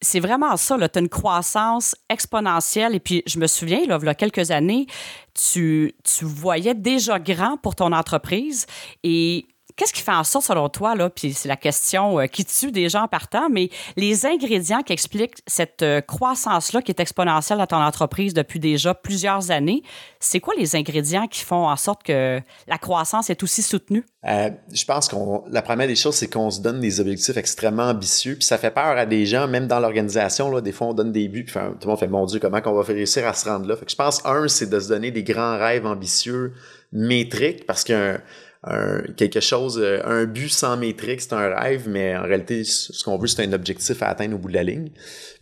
c'est 0.02 0.20
vraiment 0.20 0.56
ça, 0.56 0.76
tu 0.88 0.98
as 0.98 1.00
une 1.00 1.08
croissance 1.08 1.94
exponentielle. 2.08 2.94
Et 2.94 3.00
puis, 3.00 3.22
je 3.26 3.38
me 3.38 3.46
souviens, 3.46 3.84
là, 3.86 3.98
il 4.00 4.06
y 4.06 4.08
a 4.08 4.14
quelques 4.14 4.50
années, 4.50 4.86
tu, 5.34 5.94
tu 6.04 6.24
voyais 6.24 6.74
déjà 6.74 7.18
grand 7.18 7.58
pour 7.58 7.76
ton 7.76 7.92
entreprise 7.92 8.66
et 9.04 9.46
Qu'est-ce 9.76 9.92
qui 9.92 10.02
fait 10.02 10.12
en 10.12 10.24
sorte, 10.24 10.46
selon 10.46 10.68
toi, 10.68 10.94
là, 10.94 11.10
puis 11.10 11.32
c'est 11.32 11.48
la 11.48 11.56
question 11.56 12.20
euh, 12.20 12.26
qui 12.26 12.44
tue 12.44 12.72
des 12.72 12.88
gens 12.88 13.06
partant, 13.08 13.48
mais 13.50 13.70
les 13.96 14.26
ingrédients 14.26 14.82
qui 14.82 14.92
expliquent 14.92 15.36
cette 15.46 15.82
euh, 15.82 16.00
croissance-là 16.00 16.82
qui 16.82 16.90
est 16.90 17.00
exponentielle 17.00 17.58
dans 17.58 17.66
ton 17.66 17.82
entreprise 17.82 18.34
depuis 18.34 18.60
déjà 18.60 18.94
plusieurs 18.94 19.50
années, 19.50 19.82
c'est 20.18 20.40
quoi 20.40 20.54
les 20.58 20.76
ingrédients 20.76 21.26
qui 21.26 21.44
font 21.44 21.68
en 21.68 21.76
sorte 21.76 22.02
que 22.02 22.40
la 22.66 22.78
croissance 22.78 23.30
est 23.30 23.42
aussi 23.42 23.62
soutenue? 23.62 24.04
Euh, 24.26 24.50
je 24.72 24.84
pense 24.84 25.08
qu'on 25.08 25.44
la 25.50 25.62
première 25.62 25.86
des 25.86 25.96
choses, 25.96 26.14
c'est 26.14 26.28
qu'on 26.28 26.50
se 26.50 26.60
donne 26.60 26.80
des 26.80 27.00
objectifs 27.00 27.36
extrêmement 27.36 27.84
ambitieux, 27.84 28.34
puis 28.34 28.44
ça 28.44 28.58
fait 28.58 28.70
peur 28.70 28.98
à 28.98 29.06
des 29.06 29.24
gens, 29.24 29.48
même 29.48 29.66
dans 29.66 29.80
l'organisation. 29.80 30.50
Là, 30.50 30.60
des 30.60 30.72
fois, 30.72 30.88
on 30.88 30.94
donne 30.94 31.12
des 31.12 31.28
buts, 31.28 31.44
puis 31.44 31.54
tout 31.54 31.60
le 31.82 31.88
monde 31.88 31.98
fait 31.98 32.08
mon 32.08 32.26
Dieu, 32.26 32.38
comment 32.38 32.60
qu'on 32.60 32.74
va 32.74 32.82
réussir 32.82 33.26
à 33.26 33.32
se 33.32 33.48
rendre 33.48 33.66
là. 33.66 33.76
Fait 33.76 33.86
que 33.86 33.90
je 33.90 33.96
pense 33.96 34.24
un, 34.26 34.46
c'est 34.48 34.68
de 34.68 34.78
se 34.78 34.88
donner 34.88 35.10
des 35.10 35.22
grands 35.22 35.58
rêves 35.58 35.86
ambitieux, 35.86 36.52
métriques, 36.92 37.66
parce 37.66 37.84
qu'un 37.84 38.20
un, 38.62 39.00
quelque 39.16 39.40
chose, 39.40 39.78
euh, 39.82 40.00
un 40.04 40.26
but 40.26 40.50
sans 40.50 40.76
métrique, 40.76 41.22
c'est 41.22 41.32
un 41.32 41.48
rêve, 41.48 41.88
mais 41.88 42.14
en 42.14 42.22
réalité, 42.22 42.62
ce 42.64 43.02
qu'on 43.02 43.16
veut, 43.16 43.26
c'est 43.26 43.42
un 43.42 43.52
objectif 43.54 44.02
à 44.02 44.08
atteindre 44.08 44.34
au 44.34 44.38
bout 44.38 44.48
de 44.48 44.54
la 44.54 44.62
ligne. 44.62 44.90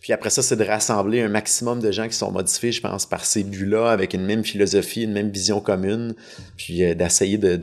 Puis 0.01 0.13
après 0.13 0.31
ça, 0.31 0.41
c'est 0.41 0.55
de 0.55 0.65
rassembler 0.65 1.21
un 1.21 1.29
maximum 1.29 1.81
de 1.81 1.91
gens 1.91 2.07
qui 2.07 2.15
sont 2.15 2.31
modifiés, 2.31 2.71
je 2.71 2.81
pense, 2.81 3.07
par 3.07 3.25
ces 3.25 3.43
buts-là, 3.43 3.91
avec 3.91 4.15
une 4.15 4.25
même 4.25 4.45
philosophie, 4.45 5.03
une 5.03 5.13
même 5.13 5.31
vision 5.31 5.61
commune, 5.61 6.15
puis 6.57 6.85
euh, 6.85 6.95
d'essayer 6.95 7.39
de, 7.39 7.57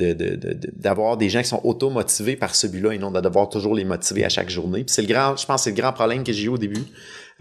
d'avoir 0.74 1.16
des 1.16 1.30
gens 1.30 1.42
qui 1.42 1.48
sont 1.48 1.62
auto-motivés 1.64 2.36
par 2.36 2.54
ce 2.54 2.68
but-là 2.68 2.92
et 2.92 2.98
non 2.98 3.12
de 3.12 3.22
devoir 3.22 3.48
toujours 3.48 3.76
les 3.76 3.86
motiver 3.86 4.26
à 4.26 4.30
chaque 4.30 4.50
journée. 4.50 4.84
Puis 4.84 4.94
c'est 4.94 5.04
le 5.04 5.08
grand, 5.08 5.38
je 5.38 5.46
pense, 5.46 5.64
c'est 5.64 5.70
le 5.70 5.78
grand 5.78 5.94
problème 5.94 6.26
que 6.26 6.34
j'ai 6.34 6.44
eu 6.44 6.50
au 6.50 6.58
début, 6.58 6.84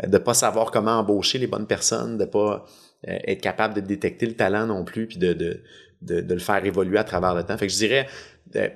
euh, 0.04 0.06
de 0.06 0.18
pas 0.18 0.35
savoir 0.35 0.71
comment 0.71 1.00
embaucher 1.00 1.38
les 1.38 1.49
bonnes 1.49 1.66
personnes, 1.66 2.16
de 2.16 2.26
pas 2.26 2.64
être 3.06 3.42
capable 3.42 3.75
de 3.75 3.80
détecter 3.80 4.25
le 4.25 4.33
talent 4.33 4.66
non 4.66 4.83
plus, 4.83 5.06
puis 5.06 5.18
de, 5.18 5.35
de, 5.35 5.61
le 6.08 6.38
faire 6.38 6.64
évoluer 6.64 6.99
à 6.99 7.04
travers 7.04 7.34
le 7.34 7.44
temps. 7.44 7.56
Je 7.61 7.66
dirais 7.66 8.06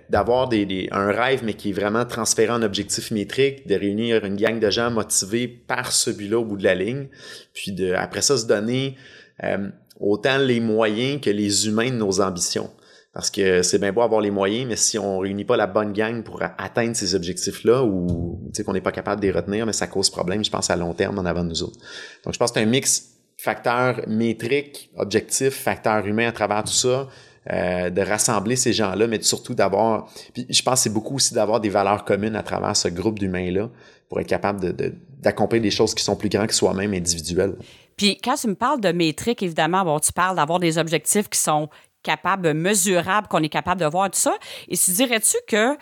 d'avoir 0.08 0.48
un 0.90 1.12
rêve, 1.12 1.42
mais 1.44 1.54
qui 1.54 1.70
est 1.70 1.72
vraiment 1.72 2.04
transféré 2.04 2.50
en 2.50 2.62
objectif 2.62 3.10
métrique, 3.10 3.66
de 3.66 3.74
réunir 3.74 4.24
une 4.24 4.36
gang 4.36 4.58
de 4.58 4.70
gens 4.70 4.90
motivés 4.90 5.46
par 5.46 5.92
ce 5.92 6.10
but-là 6.10 6.38
au 6.38 6.44
bout 6.44 6.56
de 6.56 6.64
la 6.64 6.74
ligne, 6.74 7.08
puis 7.52 7.72
de, 7.72 7.92
après 7.92 8.22
ça, 8.22 8.36
se 8.36 8.46
donner 8.46 8.96
euh, 9.44 9.68
autant 10.00 10.38
les 10.38 10.60
moyens 10.60 11.20
que 11.20 11.30
les 11.30 11.68
humains 11.68 11.90
de 11.90 11.96
nos 11.96 12.20
ambitions. 12.20 12.70
Parce 13.12 13.30
que 13.30 13.62
c'est 13.62 13.78
bien 13.78 13.92
beau 13.92 14.02
avoir 14.02 14.20
les 14.20 14.30
moyens, 14.30 14.66
mais 14.68 14.76
si 14.76 14.98
on 14.98 15.18
réunit 15.18 15.44
pas 15.44 15.56
la 15.56 15.66
bonne 15.66 15.92
gang 15.92 16.22
pour 16.22 16.42
atteindre 16.42 16.94
ces 16.94 17.14
objectifs-là, 17.14 17.82
ou 17.82 18.50
qu'on 18.64 18.72
n'est 18.72 18.80
pas 18.80 18.92
capable 18.92 19.20
de 19.20 19.26
les 19.26 19.32
retenir, 19.32 19.66
mais 19.66 19.72
ça 19.72 19.86
cause 19.86 20.10
problème, 20.10 20.44
je 20.44 20.50
pense, 20.50 20.70
à 20.70 20.76
long 20.76 20.94
terme 20.94 21.18
en 21.18 21.24
avant 21.24 21.42
de 21.42 21.48
nous 21.48 21.62
autres. 21.62 21.78
Donc, 22.24 22.34
je 22.34 22.38
pense 22.38 22.52
que 22.52 22.60
c'est 22.60 22.64
un 22.64 22.68
mix 22.68 23.17
facteur 23.38 24.00
métrique, 24.08 24.90
objectif, 24.96 25.54
facteur 25.54 26.04
humain 26.06 26.28
à 26.28 26.32
travers 26.32 26.64
tout 26.64 26.72
ça, 26.72 27.08
euh, 27.50 27.88
de 27.88 28.02
rassembler 28.02 28.56
ces 28.56 28.72
gens-là, 28.72 29.06
mais 29.06 29.22
surtout 29.22 29.54
d'avoir, 29.54 30.10
puis 30.34 30.44
je 30.50 30.60
pense 30.60 30.74
que 30.74 30.80
c'est 30.80 30.92
beaucoup 30.92 31.14
aussi 31.14 31.32
d'avoir 31.32 31.60
des 31.60 31.70
valeurs 31.70 32.04
communes 32.04 32.36
à 32.36 32.42
travers 32.42 32.76
ce 32.76 32.88
groupe 32.88 33.18
d'humains-là 33.18 33.70
pour 34.08 34.20
être 34.20 34.26
capable 34.26 34.74
de, 34.74 34.94
d'accomplir 35.20 35.62
des 35.62 35.70
choses 35.70 35.94
qui 35.94 36.02
sont 36.02 36.16
plus 36.16 36.28
grandes 36.28 36.48
que 36.48 36.54
soi-même 36.54 36.92
individuelles. 36.92 37.54
Puis 37.96 38.18
quand 38.22 38.34
tu 38.34 38.48
me 38.48 38.54
parles 38.54 38.80
de 38.80 38.90
métrique, 38.90 39.42
évidemment, 39.42 39.84
bon, 39.84 39.98
tu 40.00 40.12
parles 40.12 40.36
d'avoir 40.36 40.58
des 40.58 40.76
objectifs 40.76 41.28
qui 41.28 41.38
sont 41.38 41.68
capables, 42.02 42.54
mesurables, 42.54 43.28
qu'on 43.28 43.42
est 43.42 43.48
capable 43.48 43.80
de 43.80 43.86
voir 43.86 44.10
tout 44.10 44.18
ça. 44.18 44.34
Et 44.68 44.76
tu 44.76 44.90
dirais-tu 44.92 45.36
que 45.46 45.76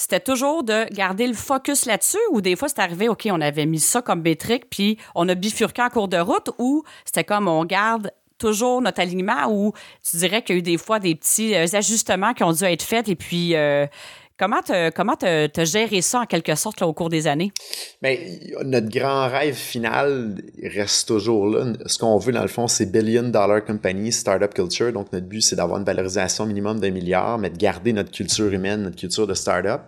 c'était 0.00 0.20
toujours 0.20 0.64
de 0.64 0.86
garder 0.94 1.26
le 1.26 1.34
focus 1.34 1.84
là-dessus 1.84 2.16
ou 2.30 2.40
des 2.40 2.56
fois 2.56 2.70
c'est 2.70 2.78
arrivé, 2.78 3.10
OK, 3.10 3.28
on 3.30 3.40
avait 3.42 3.66
mis 3.66 3.78
ça 3.78 4.00
comme 4.00 4.22
métrique, 4.22 4.70
puis 4.70 4.96
on 5.14 5.28
a 5.28 5.34
bifurqué 5.34 5.82
en 5.82 5.90
cours 5.90 6.08
de 6.08 6.16
route 6.16 6.48
ou 6.56 6.84
c'était 7.04 7.22
comme 7.22 7.48
on 7.48 7.66
garde 7.66 8.10
toujours 8.38 8.80
notre 8.80 9.02
alignement 9.02 9.46
ou 9.50 9.74
tu 10.10 10.16
dirais 10.16 10.40
qu'il 10.40 10.56
y 10.56 10.58
a 10.58 10.60
eu 10.60 10.62
des 10.62 10.78
fois 10.78 11.00
des 11.00 11.14
petits 11.14 11.54
euh, 11.54 11.66
ajustements 11.74 12.32
qui 12.32 12.42
ont 12.44 12.52
dû 12.52 12.64
être 12.64 12.82
faits 12.82 13.10
et 13.10 13.14
puis 13.14 13.54
euh, 13.54 13.86
Comment 14.40 14.62
tu 14.62 14.72
comment 14.96 15.16
as 15.22 15.64
géré 15.64 16.00
ça 16.00 16.20
en 16.20 16.24
quelque 16.24 16.54
sorte 16.54 16.80
au 16.80 16.94
cours 16.94 17.10
des 17.10 17.26
années? 17.26 17.52
Bien, 18.00 18.16
notre 18.64 18.88
grand 18.88 19.28
rêve 19.28 19.54
final 19.54 20.34
reste 20.62 21.08
toujours 21.08 21.46
là. 21.46 21.74
Ce 21.84 21.98
qu'on 21.98 22.16
veut 22.16 22.32
dans 22.32 22.40
le 22.40 22.48
fond, 22.48 22.66
c'est 22.66 22.90
billion 22.90 23.24
dollar 23.24 23.62
company, 23.62 24.10
startup 24.10 24.54
culture. 24.54 24.94
Donc 24.94 25.12
notre 25.12 25.26
but, 25.26 25.42
c'est 25.42 25.56
d'avoir 25.56 25.78
une 25.78 25.84
valorisation 25.84 26.46
minimum 26.46 26.80
d'un 26.80 26.90
milliard, 26.90 27.36
mais 27.36 27.50
de 27.50 27.58
garder 27.58 27.92
notre 27.92 28.12
culture 28.12 28.50
humaine, 28.50 28.84
notre 28.84 28.96
culture 28.96 29.26
de 29.26 29.34
startup. 29.34 29.82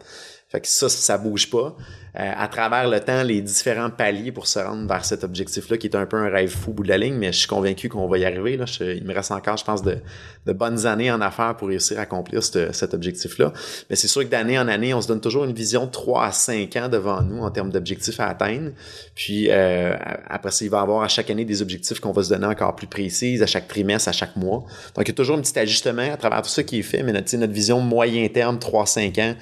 Fait 0.52 0.61
que 0.61 0.68
ça, 0.68 0.90
ça 0.90 1.16
bouge 1.16 1.49
pas. 1.49 1.75
Euh, 2.21 2.30
à 2.37 2.47
travers 2.47 2.90
le 2.90 3.00
temps, 3.00 3.23
les 3.23 3.40
différents 3.40 3.88
paliers 3.88 4.32
pour 4.32 4.47
se 4.47 4.59
rendre 4.59 4.87
vers 4.87 5.02
cet 5.02 5.25
objectif-là, 5.25 5.78
qui 5.78 5.87
est 5.87 5.97
un 5.97 6.04
peu 6.04 6.18
un 6.18 6.28
rêve 6.28 6.50
fou 6.50 6.71
au 6.71 6.75
bout 6.75 6.82
de 6.82 6.90
la 6.90 6.99
ligne, 6.99 7.14
mais 7.14 7.32
je 7.32 7.38
suis 7.38 7.49
convaincu 7.49 7.88
qu'on 7.88 8.06
va 8.06 8.18
y 8.18 8.26
arriver. 8.26 8.59
Là. 8.59 8.66
il 8.80 9.02
me 9.04 9.14
reste 9.14 9.30
encore, 9.30 9.56
je 9.56 9.64
pense, 9.64 9.82
de, 9.82 9.97
de, 10.44 10.52
bonnes 10.52 10.85
années 10.85 11.11
en 11.11 11.23
affaires 11.23 11.56
pour 11.56 11.68
réussir 11.68 11.99
à 11.99 12.02
accomplir 12.02 12.42
cet 12.42 12.92
objectif-là. 12.92 13.54
Mais 13.88 13.97
c'est 13.97 14.09
sûr 14.09 14.25
que 14.25 14.28
d'année 14.28 14.59
en 14.59 14.68
année, 14.68 14.92
on 14.92 15.00
se 15.00 15.09
donne 15.09 15.23
toujours 15.23 15.44
une 15.44 15.54
vision 15.54 15.87
de 15.87 15.90
3 15.90 16.26
à 16.26 16.32
5 16.32 16.76
ans 16.76 16.88
devant 16.90 17.23
nous 17.23 17.40
en 17.42 17.50
termes 17.50 17.71
d'objectifs 17.71 18.21
à 18.21 18.26
atteindre. 18.26 18.73
Puis 19.14 19.47
euh, 19.49 19.97
après 20.28 20.50
ça, 20.50 20.66
il 20.66 20.71
va 20.71 20.80
y 20.80 20.82
avoir 20.82 21.02
à 21.02 21.09
chaque 21.09 21.30
année 21.30 21.47
des 21.47 21.62
objectifs 21.62 21.99
qu'on 21.99 22.12
va 22.12 22.23
se 22.23 22.28
donner 22.28 22.47
encore 22.47 22.76
plus 22.76 22.88
précises, 22.88 23.42
à 23.42 23.47
chaque 23.47 23.68
trimestre, 23.68 24.11
à 24.11 24.12
chaque 24.12 24.37
mois. 24.37 24.64
Donc, 24.94 25.06
il 25.06 25.09
y 25.09 25.12
a 25.12 25.14
toujours 25.14 25.38
un 25.38 25.40
petit 25.40 25.59
ajustement 25.59 26.12
à 26.12 26.18
travers 26.18 26.42
tout 26.42 26.50
ça 26.50 26.62
qui 26.62 26.80
est 26.80 26.82
fait, 26.82 27.02
mais 27.02 27.12
notre, 27.12 27.35
notre 27.38 27.52
vision 27.54 27.80
moyen 27.80 28.28
terme, 28.28 28.59
3-5 28.59 29.18
ans, 29.23 29.35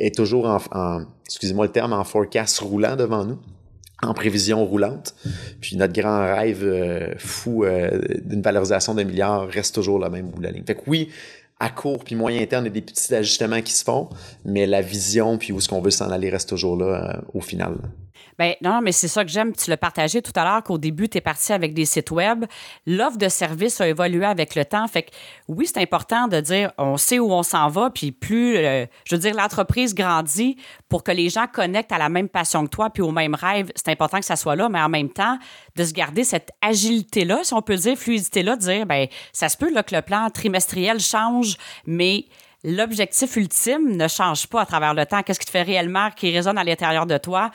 est 0.00 0.14
toujours 0.14 0.46
en, 0.46 1.04
excusez-moi 1.26 1.66
le 1.66 1.72
terme, 1.72 1.92
en 1.92 2.04
forecast 2.04 2.58
roulant 2.60 2.96
devant 2.96 3.24
nous 3.24 3.38
en 4.02 4.14
prévision 4.14 4.64
roulante. 4.64 5.14
Puis 5.60 5.76
notre 5.76 5.92
grand 5.92 6.20
rêve 6.20 6.64
euh, 6.64 7.14
fou 7.18 7.64
euh, 7.64 8.00
d'une 8.24 8.42
valorisation 8.42 8.94
d'un 8.94 9.04
milliard 9.04 9.46
reste 9.48 9.74
toujours 9.74 9.98
le 9.98 10.08
même 10.08 10.28
bout 10.28 10.40
la 10.40 10.50
ligne. 10.50 10.64
Fait 10.64 10.74
que 10.74 10.82
oui, 10.86 11.10
à 11.58 11.68
court 11.68 12.04
puis 12.04 12.14
moyen 12.14 12.44
terme, 12.46 12.64
il 12.64 12.68
y 12.68 12.70
a 12.70 12.74
des 12.74 12.80
petits 12.80 13.14
ajustements 13.14 13.60
qui 13.60 13.72
se 13.72 13.84
font, 13.84 14.08
mais 14.44 14.66
la 14.66 14.80
vision 14.80 15.36
puis 15.36 15.52
où 15.52 15.58
est-ce 15.58 15.68
qu'on 15.68 15.82
veut 15.82 15.90
s'en 15.90 16.10
aller 16.10 16.30
reste 16.30 16.48
toujours 16.48 16.76
là 16.76 16.86
euh, 16.86 17.20
au 17.34 17.40
final. 17.40 17.74
Bien, 18.40 18.54
non, 18.62 18.80
mais 18.80 18.92
c'est 18.92 19.06
ça 19.06 19.22
que 19.22 19.30
j'aime. 19.30 19.54
Tu 19.54 19.68
l'as 19.68 19.76
partagé 19.76 20.22
tout 20.22 20.32
à 20.34 20.44
l'heure 20.44 20.62
qu'au 20.62 20.78
début, 20.78 21.10
tu 21.10 21.18
es 21.18 21.20
parti 21.20 21.52
avec 21.52 21.74
des 21.74 21.84
sites 21.84 22.10
web. 22.10 22.46
L'offre 22.86 23.18
de 23.18 23.28
service 23.28 23.82
a 23.82 23.88
évolué 23.88 24.24
avec 24.24 24.54
le 24.54 24.64
temps. 24.64 24.88
Fait 24.88 25.02
que 25.02 25.10
oui, 25.46 25.66
c'est 25.66 25.82
important 25.82 26.26
de 26.26 26.40
dire 26.40 26.72
on 26.78 26.96
sait 26.96 27.18
où 27.18 27.30
on 27.34 27.42
s'en 27.42 27.68
va, 27.68 27.90
puis 27.90 28.12
plus, 28.12 28.56
euh, 28.56 28.86
je 29.04 29.14
veux 29.14 29.20
dire, 29.20 29.34
l'entreprise 29.34 29.94
grandit 29.94 30.56
pour 30.88 31.04
que 31.04 31.12
les 31.12 31.28
gens 31.28 31.48
connectent 31.52 31.92
à 31.92 31.98
la 31.98 32.08
même 32.08 32.30
passion 32.30 32.64
que 32.64 32.70
toi, 32.70 32.88
puis 32.88 33.02
au 33.02 33.10
même 33.10 33.34
rêve. 33.34 33.72
C'est 33.76 33.90
important 33.90 34.18
que 34.20 34.24
ça 34.24 34.36
soit 34.36 34.56
là, 34.56 34.70
mais 34.70 34.80
en 34.80 34.88
même 34.88 35.10
temps, 35.10 35.38
de 35.76 35.84
se 35.84 35.92
garder 35.92 36.24
cette 36.24 36.48
agilité-là, 36.62 37.40
si 37.42 37.52
on 37.52 37.60
peut 37.60 37.76
dire, 37.76 37.94
fluidité-là, 37.98 38.56
de 38.56 38.62
dire, 38.62 38.86
ben 38.86 39.06
ça 39.34 39.50
se 39.50 39.58
peut 39.58 39.70
que 39.70 39.94
le 39.94 40.00
plan 40.00 40.30
trimestriel 40.30 40.98
change, 40.98 41.58
mais 41.84 42.24
l'objectif 42.64 43.36
ultime 43.36 43.98
ne 43.98 44.08
change 44.08 44.46
pas 44.46 44.62
à 44.62 44.64
travers 44.64 44.94
le 44.94 45.04
temps. 45.04 45.22
Qu'est-ce 45.22 45.40
qui 45.40 45.44
te 45.46 45.50
fait 45.50 45.60
réellement, 45.60 46.10
qui 46.10 46.34
résonne 46.34 46.56
à 46.56 46.64
l'intérieur 46.64 47.04
de 47.04 47.18
toi? 47.18 47.50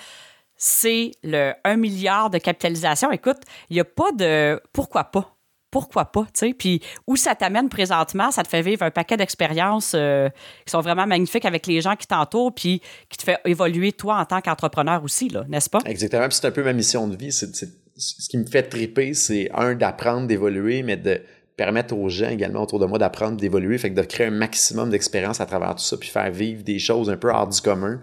C'est 0.66 1.12
le 1.24 1.54
1 1.64 1.76
milliard 1.76 2.32
de 2.32 2.40
capitalisation. 2.40 3.12
Écoute, 3.12 3.38
il 3.70 3.76
n'y 3.76 3.80
a 3.80 3.86
pas 3.86 4.12
de 4.14 4.60
pourquoi 4.74 5.04
pas. 5.04 5.38
Pourquoi 5.70 6.06
pas, 6.06 6.24
tu 6.24 6.48
sais? 6.48 6.54
Puis 6.58 6.82
où 7.06 7.16
ça 7.16 7.36
t'amène 7.36 7.70
présentement, 7.70 8.32
ça 8.32 8.42
te 8.42 8.48
fait 8.48 8.64
vivre 8.64 8.82
un 8.82 8.90
paquet 8.90 9.16
d'expériences 9.16 9.92
euh, 9.94 10.28
qui 10.66 10.72
sont 10.72 10.80
vraiment 10.80 11.06
magnifiques 11.06 11.46
avec 11.46 11.68
les 11.68 11.82
gens 11.82 11.96
qui 11.96 12.08
t'entourent, 12.08 12.56
puis 12.56 12.82
qui 13.10 13.18
te 13.18 13.24
fait 13.24 13.38
évoluer 13.46 13.92
toi 13.92 14.18
en 14.18 14.26
tant 14.26 14.42
qu'entrepreneur 14.42 15.04
aussi, 15.04 15.30
là, 15.30 15.46
n'est-ce 15.48 15.70
pas? 15.70 15.80
Exactement. 15.86 16.28
Puis 16.30 16.40
c'est 16.42 16.48
un 16.48 16.52
peu 16.52 16.64
ma 16.64 16.74
mission 16.74 17.08
de 17.08 17.16
vie. 17.16 17.32
C'est, 17.32 17.54
ce 17.98 18.28
qui 18.28 18.38
me 18.38 18.46
fait 18.46 18.64
triper, 18.64 19.14
c'est 19.14 19.52
un, 19.54 19.76
d'apprendre, 19.76 20.26
d'évoluer, 20.26 20.82
mais 20.82 20.98
de 20.98 21.22
permettre 21.58 21.96
aux 21.96 22.10
gens 22.10 22.30
également 22.30 22.64
autour 22.64 22.80
de 22.80 22.88
moi 22.88 22.98
d'apprendre, 22.98 23.38
d'évoluer, 23.38 23.78
fait 23.78 23.92
que 23.92 23.96
de 23.96 24.06
créer 24.06 24.28
un 24.28 24.32
maximum 24.32 24.90
d'expérience 24.90 25.42
à 25.42 25.46
travers 25.46 25.76
tout 25.76 25.84
ça, 25.84 25.96
puis 25.98 26.10
faire 26.10 26.32
vivre 26.32 26.64
des 26.64 26.80
choses 26.80 27.12
un 27.12 27.18
peu 27.18 27.30
hors 27.30 27.48
du 27.48 27.62
commun 27.62 28.00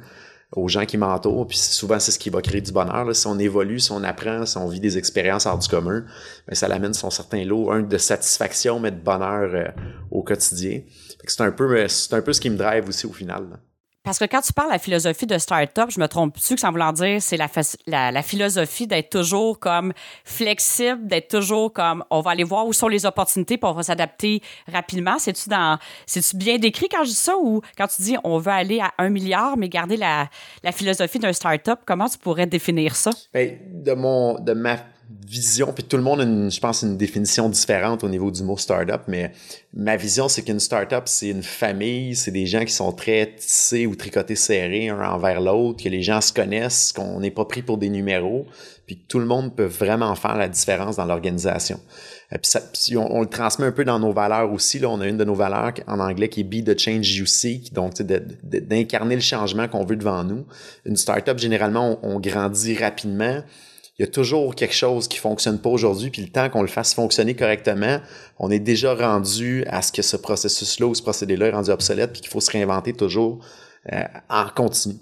aux 0.52 0.68
gens 0.68 0.84
qui 0.84 0.98
m'entourent. 0.98 1.46
Puis 1.46 1.58
souvent, 1.58 1.98
c'est 1.98 2.12
ce 2.12 2.18
qui 2.18 2.30
va 2.30 2.42
créer 2.42 2.60
du 2.60 2.72
bonheur. 2.72 3.14
Si 3.14 3.26
on 3.26 3.38
évolue, 3.38 3.80
si 3.80 3.92
on 3.92 4.02
apprend, 4.02 4.46
si 4.46 4.56
on 4.56 4.68
vit 4.68 4.80
des 4.80 4.98
expériences 4.98 5.46
hors 5.46 5.58
du 5.58 5.68
commun, 5.68 6.04
bien, 6.46 6.54
ça 6.54 6.68
l'amène 6.68 6.94
son 6.94 7.10
certain 7.10 7.44
lot, 7.44 7.70
un 7.70 7.82
de 7.82 7.98
satisfaction, 7.98 8.78
mais 8.78 8.90
de 8.90 9.00
bonheur 9.00 9.50
euh, 9.54 9.68
au 10.10 10.22
quotidien. 10.22 10.80
C'est 11.26 11.40
un, 11.40 11.52
peu, 11.52 11.78
euh, 11.78 11.88
c'est 11.88 12.14
un 12.14 12.22
peu 12.22 12.32
ce 12.32 12.40
qui 12.40 12.50
me 12.50 12.56
drive 12.56 12.88
aussi 12.88 13.06
au 13.06 13.12
final. 13.12 13.44
Parce 14.04 14.18
que 14.18 14.24
quand 14.24 14.40
tu 14.40 14.52
parles 14.52 14.68
de 14.68 14.72
la 14.72 14.78
philosophie 14.80 15.26
de 15.26 15.38
start-up, 15.38 15.90
je 15.90 16.00
me 16.00 16.08
trompe-tu 16.08 16.54
que 16.54 16.60
ça 16.60 16.70
voulant 16.70 16.92
dire 16.92 17.22
c'est 17.22 17.36
la, 17.36 17.48
la, 17.86 18.10
la, 18.10 18.22
philosophie 18.22 18.88
d'être 18.88 19.10
toujours 19.10 19.60
comme 19.60 19.92
flexible, 20.24 21.06
d'être 21.06 21.28
toujours 21.28 21.72
comme 21.72 22.02
on 22.10 22.20
va 22.20 22.32
aller 22.32 22.42
voir 22.42 22.66
où 22.66 22.72
sont 22.72 22.88
les 22.88 23.06
opportunités 23.06 23.58
puis 23.58 23.70
on 23.70 23.74
va 23.74 23.84
s'adapter 23.84 24.42
rapidement. 24.70 25.18
C'est-tu 25.18 25.48
dans 25.48 25.78
c'est-tu 26.06 26.36
bien 26.36 26.58
décrit 26.58 26.88
quand 26.88 27.04
je 27.04 27.10
dis 27.10 27.14
ça 27.14 27.34
ou 27.40 27.60
quand 27.78 27.86
tu 27.86 28.02
dis 28.02 28.16
on 28.24 28.38
veut 28.38 28.52
aller 28.52 28.80
à 28.80 28.92
un 28.98 29.08
milliard 29.08 29.56
mais 29.56 29.68
garder 29.68 29.96
la, 29.96 30.28
la 30.64 30.72
philosophie 30.72 31.20
d'un 31.20 31.32
start-up, 31.32 31.80
comment 31.86 32.08
tu 32.08 32.18
pourrais 32.18 32.46
définir 32.46 32.96
ça? 32.96 33.12
Bien, 33.32 33.52
de 33.72 33.92
mon 33.92 34.38
de 34.40 34.52
ma 34.52 34.78
vision, 35.26 35.72
puis 35.72 35.84
tout 35.84 35.96
le 35.96 36.02
monde 36.02 36.20
a, 36.20 36.24
une, 36.24 36.50
je 36.50 36.60
pense, 36.60 36.82
une 36.82 36.96
définition 36.96 37.48
différente 37.48 38.04
au 38.04 38.08
niveau 38.08 38.30
du 38.30 38.42
mot 38.42 38.56
startup, 38.56 39.02
mais 39.08 39.32
ma 39.72 39.96
vision, 39.96 40.28
c'est 40.28 40.42
qu'une 40.42 40.60
startup, 40.60 41.04
c'est 41.06 41.28
une 41.28 41.42
famille, 41.42 42.14
c'est 42.14 42.30
des 42.30 42.46
gens 42.46 42.64
qui 42.64 42.72
sont 42.72 42.92
très 42.92 43.34
tissés 43.34 43.86
ou 43.86 43.94
tricotés 43.94 44.36
serrés 44.36 44.88
un 44.88 45.02
envers 45.02 45.40
l'autre, 45.40 45.82
que 45.82 45.88
les 45.88 46.02
gens 46.02 46.20
se 46.20 46.32
connaissent, 46.32 46.92
qu'on 46.92 47.20
n'est 47.20 47.30
pas 47.30 47.44
pris 47.44 47.62
pour 47.62 47.78
des 47.78 47.88
numéros, 47.88 48.46
puis 48.86 48.98
que 48.98 49.06
tout 49.08 49.18
le 49.18 49.26
monde 49.26 49.56
peut 49.56 49.64
vraiment 49.64 50.14
faire 50.14 50.36
la 50.36 50.48
différence 50.48 50.96
dans 50.96 51.06
l'organisation. 51.06 51.80
Euh, 52.32 52.38
puis, 52.38 52.50
ça, 52.50 52.60
on, 52.96 53.20
le 53.20 53.28
transmet 53.28 53.66
un 53.66 53.72
peu 53.72 53.84
dans 53.84 53.98
nos 53.98 54.12
valeurs 54.12 54.52
aussi. 54.52 54.78
Là, 54.78 54.88
on 54.88 55.00
a 55.00 55.06
une 55.06 55.16
de 55.16 55.24
nos 55.24 55.34
valeurs 55.34 55.72
en 55.86 56.00
anglais 56.00 56.28
qui 56.28 56.40
est 56.40 56.44
Be 56.44 56.64
the 56.64 56.78
Change 56.78 57.10
You 57.14 57.26
seek, 57.26 57.72
donc 57.72 57.94
d'incarner 58.02 59.14
le 59.14 59.20
changement 59.20 59.68
qu'on 59.68 59.84
veut 59.84 59.96
devant 59.96 60.24
nous. 60.24 60.44
Une 60.84 60.96
startup, 60.96 61.38
généralement, 61.38 61.98
on 62.02 62.20
grandit 62.20 62.76
rapidement 62.76 63.42
il 63.98 64.02
y 64.02 64.08
a 64.08 64.10
toujours 64.10 64.54
quelque 64.54 64.74
chose 64.74 65.06
qui 65.06 65.18
fonctionne 65.18 65.58
pas 65.60 65.68
aujourd'hui, 65.68 66.10
puis 66.10 66.22
le 66.22 66.28
temps 66.28 66.48
qu'on 66.48 66.62
le 66.62 66.68
fasse 66.68 66.94
fonctionner 66.94 67.34
correctement, 67.34 68.00
on 68.38 68.50
est 68.50 68.58
déjà 68.58 68.94
rendu 68.94 69.64
à 69.68 69.82
ce 69.82 69.92
que 69.92 70.02
ce 70.02 70.16
processus-là 70.16 70.86
ou 70.86 70.94
ce 70.94 71.02
procédé-là 71.02 71.48
est 71.48 71.52
rendu 71.52 71.70
obsolète, 71.70 72.12
puis 72.12 72.22
qu'il 72.22 72.30
faut 72.30 72.40
se 72.40 72.50
réinventer 72.50 72.94
toujours 72.94 73.44
euh, 73.92 74.02
en 74.30 74.48
continu. 74.48 74.94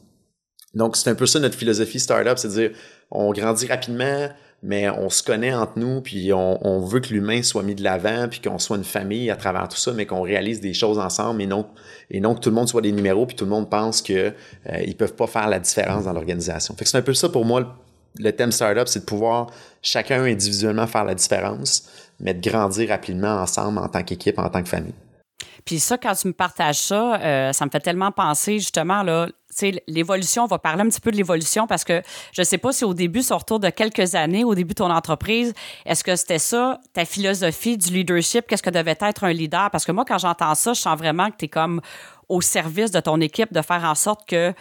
Donc, 0.75 0.97
c'est 0.97 1.09
un 1.11 1.15
peu 1.15 1.27
ça 1.27 1.39
notre 1.39 1.57
philosophie 1.57 2.01
startup, 2.01 2.37
c'est 2.37 2.49
de 2.49 2.53
dire, 2.53 2.71
on 3.11 3.33
grandit 3.33 3.67
rapidement, 3.67 4.29
mais 4.63 4.91
on 4.91 5.09
se 5.09 5.23
connaît 5.23 5.55
entre 5.55 5.79
nous, 5.79 6.01
puis 6.01 6.33
on, 6.33 6.81
veut 6.81 7.01
que 7.01 7.15
l'humain 7.15 7.43
soit 7.43 7.63
mis 7.63 7.75
de 7.75 7.83
l'avant, 7.83 8.29
puis 8.29 8.41
qu'on 8.41 8.59
soit 8.59 8.77
une 8.77 8.85
famille 8.85 9.31
à 9.31 9.37
travers 9.37 9.69
tout 9.69 9.77
ça, 9.77 9.93
mais 9.93 10.05
qu'on 10.05 10.23
réalise 10.23 10.61
des 10.61 10.75
choses 10.75 10.99
ensemble 10.99 11.43
et 11.43 11.47
non, 11.47 11.67
et 12.11 12.21
que 12.21 12.39
tout 12.41 12.51
le 12.51 12.55
monde 12.55 12.69
soit 12.69 12.83
des 12.83 12.93
numéros, 12.93 13.25
puis 13.25 13.37
tout 13.37 13.45
le 13.45 13.51
monde 13.51 13.71
pense 13.71 14.03
qu'ils 14.03 14.17
euh, 14.17 14.83
ils 14.85 14.97
peuvent 14.97 15.15
pas 15.15 15.27
faire 15.27 15.49
la 15.49 15.61
différence 15.61 16.05
dans 16.05 16.13
l'organisation. 16.13 16.75
Fait 16.77 16.85
que 16.85 16.91
c'est 16.91 16.99
un 16.99 17.03
peu 17.03 17.15
ça 17.15 17.29
pour 17.29 17.45
moi 17.45 17.79
le 18.19 18.33
thème 18.33 18.53
startup, 18.53 18.89
c'est 18.89 19.01
de 19.01 19.05
pouvoir 19.05 19.49
chacun 19.83 20.25
individuellement 20.25 20.87
faire 20.87 21.05
la 21.05 21.15
différence, 21.15 21.89
mais 22.19 22.35
de 22.35 22.49
grandir 22.49 22.89
rapidement 22.89 23.37
ensemble 23.37 23.79
en 23.79 23.89
tant 23.89 24.03
qu'équipe, 24.03 24.39
en 24.39 24.49
tant 24.49 24.63
que 24.63 24.69
famille. 24.69 24.95
Puis 25.65 25.79
ça, 25.79 25.99
quand 25.99 26.15
tu 26.15 26.29
me 26.29 26.33
partages 26.33 26.79
ça, 26.79 27.21
euh, 27.21 27.53
ça 27.53 27.65
me 27.65 27.71
fait 27.71 27.81
tellement 27.81 28.13
penser 28.13 28.59
justement 28.59 29.03
là, 29.03 29.29
l'évolution, 29.87 30.45
on 30.45 30.47
va 30.47 30.59
parler 30.59 30.83
un 30.83 30.89
petit 30.89 31.01
peu 31.01 31.11
de 31.11 31.17
l'évolution 31.17 31.67
parce 31.67 31.85
que 31.85 32.03
je 32.33 32.41
ne 32.41 32.45
sais 32.45 32.59
pas 32.59 32.73
si 32.73 32.85
au 32.85 32.95
début, 32.95 33.23
sur 33.23 33.39
retour 33.39 33.61
de 33.61 33.69
quelques 33.69 34.15
années, 34.15 34.45
au 34.45 34.55
début 34.55 34.71
de 34.71 34.83
ton 34.83 34.91
entreprise, 34.91 35.53
est-ce 35.85 36.05
que 36.05 36.17
c'était 36.17 36.39
ça, 36.39 36.81
ta 36.93 37.05
philosophie 37.05 37.77
du 37.77 37.93
leadership, 37.93 38.47
qu'est-ce 38.47 38.63
que 38.63 38.71
devait 38.71 38.97
être 39.01 39.25
un 39.25 39.33
leader? 39.33 39.71
Parce 39.71 39.85
que 39.85 39.93
moi, 39.93 40.05
quand 40.07 40.19
j'entends 40.19 40.55
ça, 40.55 40.73
je 40.73 40.81
sens 40.81 40.97
vraiment 40.97 41.31
que 41.31 41.37
tu 41.37 41.45
es 41.47 41.49
comme 41.49 41.81
au 42.29 42.41
service 42.41 42.91
de 42.91 43.01
ton 43.01 43.21
équipe 43.21 43.53
de 43.53 43.61
faire 43.61 43.85
en 43.85 43.95
sorte 43.95 44.29
que 44.29 44.55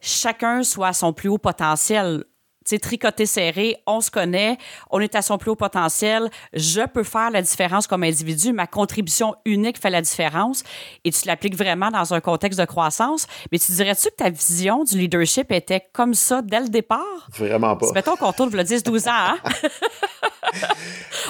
chacun 0.00 0.62
soit 0.62 0.88
à 0.88 0.92
son 0.92 1.12
plus 1.12 1.28
haut 1.28 1.38
potentiel 1.38 2.24
c'est 2.70 2.78
tricoté 2.78 3.26
serré, 3.26 3.76
on 3.84 4.00
se 4.00 4.12
connaît, 4.12 4.56
on 4.90 5.00
est 5.00 5.16
à 5.16 5.22
son 5.22 5.38
plus 5.38 5.50
haut 5.50 5.56
potentiel, 5.56 6.30
je 6.52 6.86
peux 6.86 7.02
faire 7.02 7.30
la 7.32 7.42
différence 7.42 7.88
comme 7.88 8.04
individu, 8.04 8.52
ma 8.52 8.68
contribution 8.68 9.34
unique 9.44 9.76
fait 9.76 9.90
la 9.90 10.00
différence 10.00 10.62
et 11.04 11.10
tu 11.10 11.26
l'appliques 11.26 11.56
vraiment 11.56 11.90
dans 11.90 12.14
un 12.14 12.20
contexte 12.20 12.60
de 12.60 12.64
croissance. 12.64 13.26
Mais 13.50 13.58
tu 13.58 13.72
dirais-tu 13.72 14.08
que 14.10 14.14
ta 14.14 14.30
vision 14.30 14.84
du 14.84 14.98
leadership 14.98 15.50
était 15.50 15.82
comme 15.92 16.14
ça 16.14 16.42
dès 16.42 16.60
le 16.60 16.68
départ? 16.68 17.28
Vraiment 17.36 17.76
pas. 17.76 17.90
Mettons 17.92 18.14
qu'on 18.14 18.32
tourne 18.32 18.54
le 18.54 18.62
10-12 18.62 19.08
ans, 19.08 19.12
hein? 19.12 19.38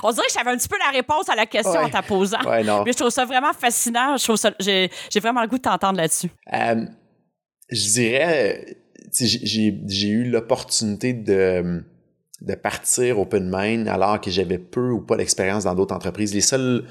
on 0.03 0.13
dirait 0.13 0.27
que 0.27 0.33
j'avais 0.35 0.51
un 0.51 0.57
petit 0.59 0.69
peu 0.69 0.79
la 0.79 0.91
réponse 0.91 1.27
à 1.31 1.37
la 1.37 1.47
question 1.47 1.81
en 1.81 1.89
t'apposant. 1.89 2.43
Ouais, 2.45 2.63
non. 2.63 2.83
Mais 2.85 2.93
je 2.93 2.99
trouve 2.99 3.11
ça 3.11 3.25
vraiment 3.25 3.55
fascinant. 3.55 4.17
j'ai, 4.19 4.91
vraiment 5.17 5.41
le 5.41 5.49
goût 5.49 5.57
de 5.57 5.63
t'entendre 5.63 5.97
là-dessus. 5.97 6.31
Euh, 6.53 6.85
je 7.71 7.93
dirais 7.93 8.77
j'ai 9.13 10.09
eu 10.09 10.25
l'opportunité 10.25 11.13
de, 11.13 11.83
de 12.41 12.55
partir 12.55 13.19
open 13.19 13.51
mind 13.53 13.89
alors 13.89 14.21
que 14.21 14.31
j'avais 14.31 14.59
peu 14.59 14.91
ou 14.91 15.01
pas 15.01 15.17
d'expérience 15.17 15.65
dans 15.65 15.75
d'autres 15.75 15.95
entreprises. 15.95 16.35
Les 16.35 16.41
seules 16.41 16.85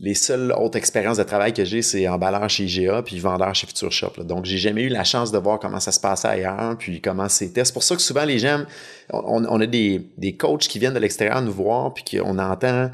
les 0.00 0.14
seules 0.14 0.52
autres 0.52 0.78
expériences 0.78 1.16
de 1.16 1.24
travail 1.24 1.52
que 1.52 1.64
j'ai, 1.64 1.82
c'est 1.82 2.06
emballeur 2.06 2.48
chez 2.48 2.64
IGA 2.64 3.02
puis 3.02 3.18
vendeur 3.18 3.54
chez 3.54 3.66
Future 3.66 3.90
Shop. 3.90 4.12
Donc, 4.22 4.44
j'ai 4.44 4.58
jamais 4.58 4.82
eu 4.82 4.88
la 4.88 5.04
chance 5.04 5.32
de 5.32 5.38
voir 5.38 5.58
comment 5.58 5.80
ça 5.80 5.90
se 5.90 5.98
passait 5.98 6.28
ailleurs, 6.28 6.76
puis 6.78 7.00
comment 7.00 7.28
c'était. 7.28 7.64
C'est 7.64 7.72
pour 7.72 7.82
ça 7.82 7.96
que 7.96 8.02
souvent, 8.02 8.24
les 8.24 8.38
gens, 8.38 8.64
on, 9.12 9.44
on 9.44 9.60
a 9.60 9.66
des, 9.66 10.08
des 10.16 10.36
coachs 10.36 10.68
qui 10.68 10.78
viennent 10.78 10.94
de 10.94 11.00
l'extérieur 11.00 11.42
nous 11.42 11.52
voir, 11.52 11.94
puis 11.94 12.04
qu'on 12.04 12.38
entend 12.38 12.90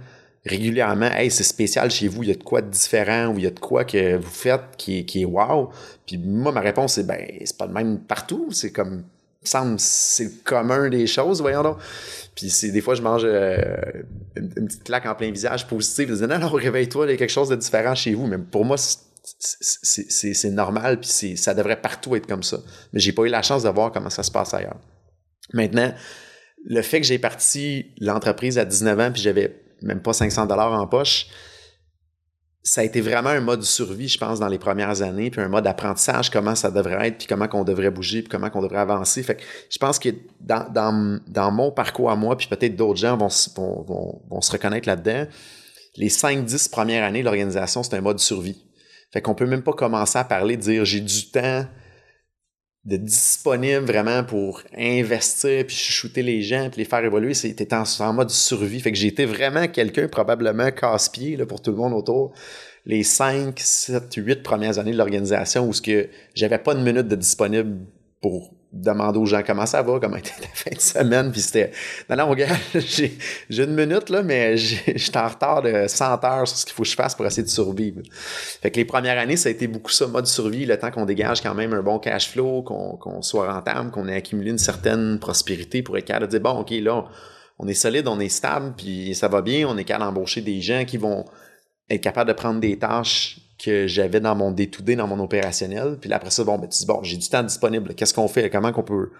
régulièrement, 0.46 1.10
hey, 1.10 1.30
c'est 1.30 1.44
spécial 1.44 1.90
chez 1.90 2.08
vous, 2.08 2.22
il 2.22 2.28
y 2.28 2.32
a 2.32 2.34
de 2.34 2.42
quoi 2.42 2.60
de 2.60 2.70
différent 2.70 3.28
ou 3.28 3.38
il 3.38 3.44
y 3.44 3.46
a 3.46 3.50
de 3.50 3.58
quoi 3.58 3.84
que 3.84 4.16
vous 4.16 4.30
faites 4.30 4.76
qui 4.76 4.98
est, 4.98 5.04
qui 5.04 5.22
est 5.22 5.24
wow. 5.24 5.70
Puis 6.06 6.18
moi, 6.18 6.52
ma 6.52 6.60
réponse, 6.60 6.94
c'est 6.94 7.06
ben, 7.06 7.26
c'est 7.44 7.56
pas 7.56 7.66
le 7.66 7.72
même 7.72 8.00
partout. 8.00 8.48
C'est 8.50 8.70
comme, 8.70 9.04
semble, 9.42 9.76
c'est 9.78 10.24
le 10.24 10.32
commun 10.44 10.88
des 10.90 11.06
choses, 11.06 11.40
voyons 11.40 11.62
donc. 11.62 11.78
Puis 12.34 12.50
c'est 12.50 12.70
des 12.70 12.80
fois, 12.80 12.94
je 12.94 13.02
mange 13.02 13.22
euh, 13.24 13.56
une, 14.36 14.66
petite 14.66 14.84
claque 14.84 15.06
en 15.06 15.14
plein 15.14 15.30
visage 15.30 15.66
positif. 15.66 16.08
Je 16.08 16.14
dis, 16.14 16.22
non, 16.22 16.38
non, 16.38 16.50
réveille-toi, 16.50 17.06
il 17.06 17.10
y 17.12 17.14
a 17.14 17.16
quelque 17.16 17.30
chose 17.30 17.48
de 17.48 17.56
différent 17.56 17.94
chez 17.94 18.14
vous. 18.14 18.26
Mais 18.26 18.38
pour 18.38 18.64
moi, 18.64 18.76
c'est 19.38 20.50
normal, 20.50 21.00
puis 21.00 21.36
ça 21.36 21.54
devrait 21.54 21.80
partout 21.80 22.16
être 22.16 22.26
comme 22.26 22.42
ça. 22.42 22.58
Mais 22.92 23.00
j'ai 23.00 23.12
pas 23.12 23.22
eu 23.22 23.28
la 23.28 23.42
chance 23.42 23.62
de 23.62 23.68
voir 23.70 23.92
comment 23.92 24.10
ça 24.10 24.22
se 24.22 24.30
passe 24.30 24.52
ailleurs. 24.52 24.80
Maintenant, 25.52 25.92
le 26.66 26.82
fait 26.82 27.00
que 27.00 27.06
j'ai 27.06 27.18
parti 27.18 27.86
l'entreprise 27.98 28.58
à 28.58 28.64
19 28.64 29.00
ans, 29.00 29.12
puis 29.12 29.22
j'avais 29.22 29.63
même 29.84 30.00
pas 30.00 30.12
500 30.12 30.46
dollars 30.46 30.72
en 30.72 30.86
poche, 30.86 31.28
ça 32.66 32.80
a 32.80 32.84
été 32.84 33.02
vraiment 33.02 33.28
un 33.28 33.42
mode 33.42 33.60
de 33.60 33.64
survie, 33.64 34.08
je 34.08 34.16
pense, 34.16 34.40
dans 34.40 34.48
les 34.48 34.58
premières 34.58 35.02
années, 35.02 35.30
puis 35.30 35.42
un 35.42 35.48
mode 35.48 35.64
d'apprentissage, 35.64 36.30
comment 36.30 36.54
ça 36.54 36.70
devrait 36.70 37.08
être, 37.08 37.18
puis 37.18 37.26
comment 37.26 37.46
qu'on 37.46 37.62
devrait 37.62 37.90
bouger, 37.90 38.22
puis 38.22 38.30
comment 38.30 38.48
qu'on 38.48 38.62
devrait 38.62 38.78
avancer. 38.78 39.22
Fait 39.22 39.36
que 39.36 39.42
je 39.68 39.76
pense 39.76 39.98
que 39.98 40.08
dans, 40.40 40.66
dans, 40.72 41.20
dans 41.28 41.52
mon 41.52 41.70
parcours 41.70 42.10
à 42.10 42.16
moi, 42.16 42.38
puis 42.38 42.46
peut-être 42.46 42.74
d'autres 42.74 42.98
gens 42.98 43.18
vont, 43.18 43.28
vont, 43.56 44.22
vont, 44.30 44.40
se 44.40 44.50
reconnaître 44.50 44.88
là-dedans, 44.88 45.26
les 45.96 46.08
5-10 46.08 46.70
premières 46.70 47.04
années 47.04 47.22
l'organisation, 47.22 47.82
c'est 47.82 47.96
un 47.96 48.00
mode 48.00 48.16
de 48.16 48.22
survie. 48.22 48.64
Fait 49.12 49.20
qu'on 49.20 49.34
peut 49.34 49.46
même 49.46 49.62
pas 49.62 49.74
commencer 49.74 50.18
à 50.18 50.24
parler, 50.24 50.56
dire 50.56 50.86
j'ai 50.86 51.00
du 51.00 51.30
temps 51.30 51.66
de 52.84 52.96
disponible 52.98 53.84
vraiment 53.86 54.24
pour 54.24 54.62
investir 54.76 55.66
puis 55.66 55.74
shooter 55.74 56.22
les 56.22 56.42
gens 56.42 56.68
puis 56.70 56.82
les 56.82 56.84
faire 56.84 57.02
évoluer 57.04 57.32
c'était 57.32 57.72
en, 57.74 58.12
mode 58.12 58.30
survie. 58.30 58.80
Fait 58.80 58.92
que 58.92 59.04
été 59.04 59.24
vraiment 59.24 59.66
quelqu'un 59.68 60.08
probablement 60.08 60.70
casse-pied 60.70 61.36
pour 61.46 61.62
tout 61.62 61.70
le 61.70 61.78
monde 61.78 61.94
autour. 61.94 62.32
Les 62.86 63.02
5, 63.02 63.58
7, 63.58 64.14
8 64.14 64.42
premières 64.42 64.78
années 64.78 64.92
de 64.92 64.98
l'organisation 64.98 65.66
où 65.66 65.72
ce 65.72 65.80
que 65.80 66.08
j'avais 66.34 66.58
pas 66.58 66.74
une 66.74 66.82
minute 66.82 67.08
de 67.08 67.16
disponible 67.16 67.86
pour 68.20 68.52
demander 68.74 69.18
aux 69.18 69.26
gens 69.26 69.42
comment 69.46 69.66
ça 69.66 69.82
va, 69.82 70.00
comment 70.00 70.16
était 70.16 70.30
ta 70.30 70.48
fin 70.52 70.74
de 70.74 70.80
semaine, 70.80 71.30
puis 71.30 71.40
c'était, 71.40 71.70
non, 72.10 72.16
non, 72.16 72.28
regarde, 72.28 72.58
j'ai, 72.74 73.16
une 73.50 73.74
minute, 73.74 74.10
là, 74.10 74.22
mais 74.22 74.56
j'étais 74.56 75.16
en 75.16 75.28
retard 75.28 75.62
de 75.62 75.86
100 75.86 76.24
heures 76.24 76.48
sur 76.48 76.58
ce 76.58 76.66
qu'il 76.66 76.74
faut 76.74 76.82
que 76.82 76.88
je 76.88 76.94
fasse 76.94 77.14
pour 77.14 77.24
essayer 77.24 77.44
de 77.44 77.48
survivre. 77.48 78.02
Fait 78.10 78.70
que 78.70 78.76
les 78.76 78.84
premières 78.84 79.18
années, 79.18 79.36
ça 79.36 79.48
a 79.48 79.52
été 79.52 79.68
beaucoup 79.68 79.92
ça, 79.92 80.06
mode 80.06 80.26
survie, 80.26 80.66
le 80.66 80.78
temps 80.78 80.90
qu'on 80.90 81.06
dégage 81.06 81.40
quand 81.40 81.54
même 81.54 81.72
un 81.72 81.82
bon 81.82 81.98
cash 81.98 82.30
flow, 82.30 82.62
qu'on, 82.62 82.96
qu'on 82.96 83.22
soit 83.22 83.52
rentable, 83.52 83.90
qu'on 83.90 84.08
ait 84.08 84.16
accumulé 84.16 84.50
une 84.50 84.58
certaine 84.58 85.18
prospérité 85.20 85.82
pour 85.82 85.96
être 85.96 86.06
capable 86.06 86.26
de 86.26 86.30
dire, 86.30 86.40
bon, 86.40 86.58
OK, 86.58 86.70
là, 86.70 87.04
on 87.58 87.68
est 87.68 87.74
solide, 87.74 88.08
on 88.08 88.18
est 88.18 88.28
stable, 88.28 88.74
puis 88.76 89.14
ça 89.14 89.28
va 89.28 89.40
bien, 89.40 89.68
on 89.68 89.78
est 89.78 89.84
capable 89.84 90.06
d'embaucher 90.06 90.40
des 90.40 90.60
gens 90.60 90.84
qui 90.84 90.96
vont 90.96 91.24
être 91.88 92.00
capables 92.00 92.28
de 92.28 92.34
prendre 92.34 92.60
des 92.60 92.78
tâches 92.78 93.38
que 93.64 93.86
j'avais 93.86 94.20
dans 94.20 94.34
mon 94.34 94.50
day-to-day, 94.50 94.96
dans 94.96 95.06
mon 95.06 95.18
opérationnel. 95.22 95.96
Puis 96.00 96.12
après 96.12 96.30
ça, 96.30 96.44
bon, 96.44 96.58
ben, 96.58 96.68
tu 96.68 96.78
dis, 96.78 96.86
bon, 96.86 97.02
j'ai 97.02 97.16
du 97.16 97.28
temps 97.28 97.42
disponible. 97.42 97.94
Qu'est-ce 97.94 98.14
qu'on 98.14 98.28
fait? 98.28 98.50
Comment 98.50 98.72
qu'on 98.72 98.82
peut, 98.82 99.10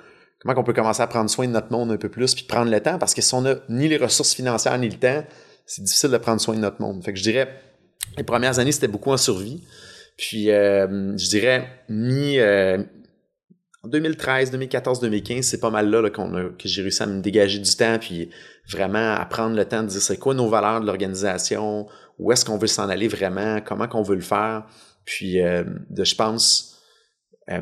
comment 0.41 0.55
qu'on 0.55 0.65
peut 0.65 0.73
commencer 0.73 1.03
à 1.03 1.07
prendre 1.07 1.31
soin 1.31 1.47
de 1.47 1.53
notre 1.53 1.73
monde 1.73 1.91
un 1.93 1.97
peu 1.97 2.09
plus 2.09 2.35
puis 2.35 2.45
prendre 2.45 2.71
le 2.71 2.81
temps? 2.81 2.99
Parce 2.99 3.15
que 3.15 3.23
si 3.23 3.35
on 3.35 3.43
n'a 3.43 3.57
ni 3.69 3.89
les 3.89 3.97
ressources 3.97 4.35
financières 4.35 4.79
ni 4.79 4.89
le 4.89 4.97
temps, 4.97 5.25
c'est 5.67 5.83
difficile 5.83 6.11
de 6.11 6.19
prendre 6.19 6.41
soin 6.41 6.55
de 6.55 6.61
notre 6.61 6.81
monde. 6.81 7.03
Fait 7.05 7.13
que 7.13 7.19
je 7.19 7.25
dirais, 7.25 7.49
les 8.17 8.25
premières 8.25 8.59
années, 8.59 8.73
c'était 8.73 8.89
beaucoup 8.89 9.11
en 9.11 9.17
survie. 9.17 9.63
Puis, 10.17 10.51
euh, 10.51 11.17
je 11.17 11.29
dirais, 11.29 11.69
mi, 11.89 12.39
euh, 12.39 12.83
en 13.83 13.89
2013, 13.89 14.51
2014, 14.51 15.01
2015, 15.01 15.45
c'est 15.45 15.61
pas 15.61 15.71
mal 15.71 15.91
là, 15.91 16.09
qu'on 16.11 16.31
que 16.31 16.69
j'ai 16.69 16.83
réussi 16.83 17.03
à 17.03 17.07
me 17.07 17.21
dégager 17.21 17.59
du 17.59 17.77
temps 17.77 17.99
puis 17.99 18.31
vraiment 18.71 19.15
à 19.15 19.25
prendre 19.27 19.57
le 19.57 19.65
temps 19.65 19.83
de 19.83 19.89
dire 19.89 20.01
c'est 20.01 20.17
quoi 20.17 20.35
nos 20.35 20.49
valeurs 20.49 20.81
de 20.81 20.87
l'organisation, 20.87 21.87
où 22.19 22.33
est-ce 22.33 22.45
qu'on 22.45 22.59
veut 22.59 22.67
s'en 22.67 22.89
aller 22.89 23.09
vraiment, 23.09 23.61
comment 23.61 23.89
qu'on 23.89 24.03
veut 24.03 24.15
le 24.15 24.21
faire, 24.21 24.67
puis 25.05 25.41
euh, 25.41 25.65
de, 25.91 26.05
je 26.05 26.15
pense, 26.15 26.79
euh, 27.51 27.61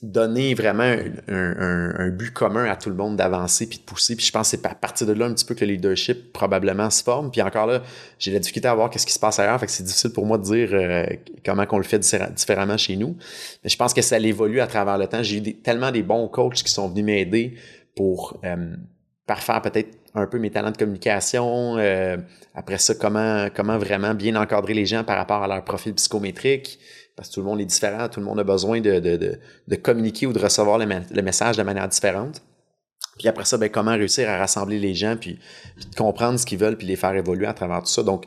donner 0.00 0.54
vraiment 0.54 0.94
un, 1.26 2.08
but 2.10 2.32
commun 2.32 2.64
à 2.66 2.76
tout 2.76 2.88
le 2.88 2.94
monde 2.94 3.16
d'avancer 3.16 3.68
puis 3.68 3.78
de 3.78 3.82
pousser. 3.82 4.14
Puis 4.14 4.24
je 4.24 4.30
pense 4.30 4.50
que 4.50 4.56
c'est 4.56 4.66
à 4.66 4.74
partir 4.74 5.08
de 5.08 5.12
là 5.12 5.26
un 5.26 5.34
petit 5.34 5.44
peu 5.44 5.56
que 5.56 5.64
le 5.64 5.72
leadership 5.72 6.32
probablement 6.32 6.88
se 6.88 7.02
forme. 7.02 7.32
Puis 7.32 7.42
encore 7.42 7.66
là, 7.66 7.82
j'ai 8.18 8.32
la 8.32 8.38
difficulté 8.38 8.68
à 8.68 8.74
voir 8.74 8.90
qu'est-ce 8.90 9.06
qui 9.06 9.12
se 9.12 9.18
passe 9.18 9.40
ailleurs, 9.40 9.58
fait 9.58 9.66
que 9.66 9.72
c'est 9.72 9.82
difficile 9.82 10.12
pour 10.12 10.24
moi 10.24 10.38
de 10.38 10.44
dire 10.44 10.68
euh, 10.72 11.04
comment 11.44 11.66
qu'on 11.66 11.78
le 11.78 11.84
fait 11.84 11.98
différemment 11.98 12.76
chez 12.76 12.96
nous. 12.96 13.16
Mais 13.64 13.70
je 13.70 13.76
pense 13.76 13.92
que 13.92 14.02
ça 14.02 14.18
évolue 14.18 14.60
à 14.60 14.68
travers 14.68 14.98
le 14.98 15.08
temps. 15.08 15.22
J'ai 15.22 15.38
eu 15.38 15.54
tellement 15.54 15.90
des 15.90 16.04
bons 16.04 16.28
coachs 16.28 16.62
qui 16.62 16.72
sont 16.72 16.88
venus 16.88 17.04
m'aider 17.04 17.56
pour 17.96 18.40
parfaire 19.26 19.60
peut-être 19.62 19.98
un 20.14 20.26
peu 20.26 20.38
mes 20.38 20.50
talents 20.50 20.70
de 20.70 20.76
communication. 20.76 21.76
Euh, 21.78 22.16
après 22.54 22.78
ça, 22.78 22.94
comment, 22.94 23.48
comment 23.54 23.78
vraiment 23.78 24.14
bien 24.14 24.36
encadrer 24.36 24.74
les 24.74 24.86
gens 24.86 25.04
par 25.04 25.16
rapport 25.16 25.42
à 25.42 25.48
leur 25.48 25.64
profil 25.64 25.94
psychométrique. 25.94 26.78
Parce 27.16 27.28
que 27.28 27.34
tout 27.34 27.40
le 27.40 27.46
monde 27.46 27.60
est 27.60 27.66
différent, 27.66 28.08
tout 28.08 28.20
le 28.20 28.26
monde 28.26 28.38
a 28.38 28.44
besoin 28.44 28.80
de, 28.80 29.00
de, 29.00 29.38
de, 29.66 29.76
communiquer 29.76 30.26
ou 30.26 30.32
de 30.32 30.38
recevoir 30.38 30.78
le, 30.78 30.86
le, 30.86 31.22
message 31.22 31.56
de 31.56 31.62
manière 31.64 31.88
différente. 31.88 32.42
Puis 33.18 33.26
après 33.26 33.44
ça, 33.44 33.58
ben, 33.58 33.68
comment 33.68 33.92
réussir 33.92 34.28
à 34.30 34.38
rassembler 34.38 34.78
les 34.78 34.94
gens, 34.94 35.16
puis, 35.16 35.40
comprendre 35.96 36.38
ce 36.38 36.46
qu'ils 36.46 36.58
veulent, 36.58 36.76
puis 36.76 36.86
les 36.86 36.94
faire 36.94 37.14
évoluer 37.14 37.46
à 37.46 37.54
travers 37.54 37.80
tout 37.80 37.90
ça. 37.90 38.04
Donc, 38.04 38.26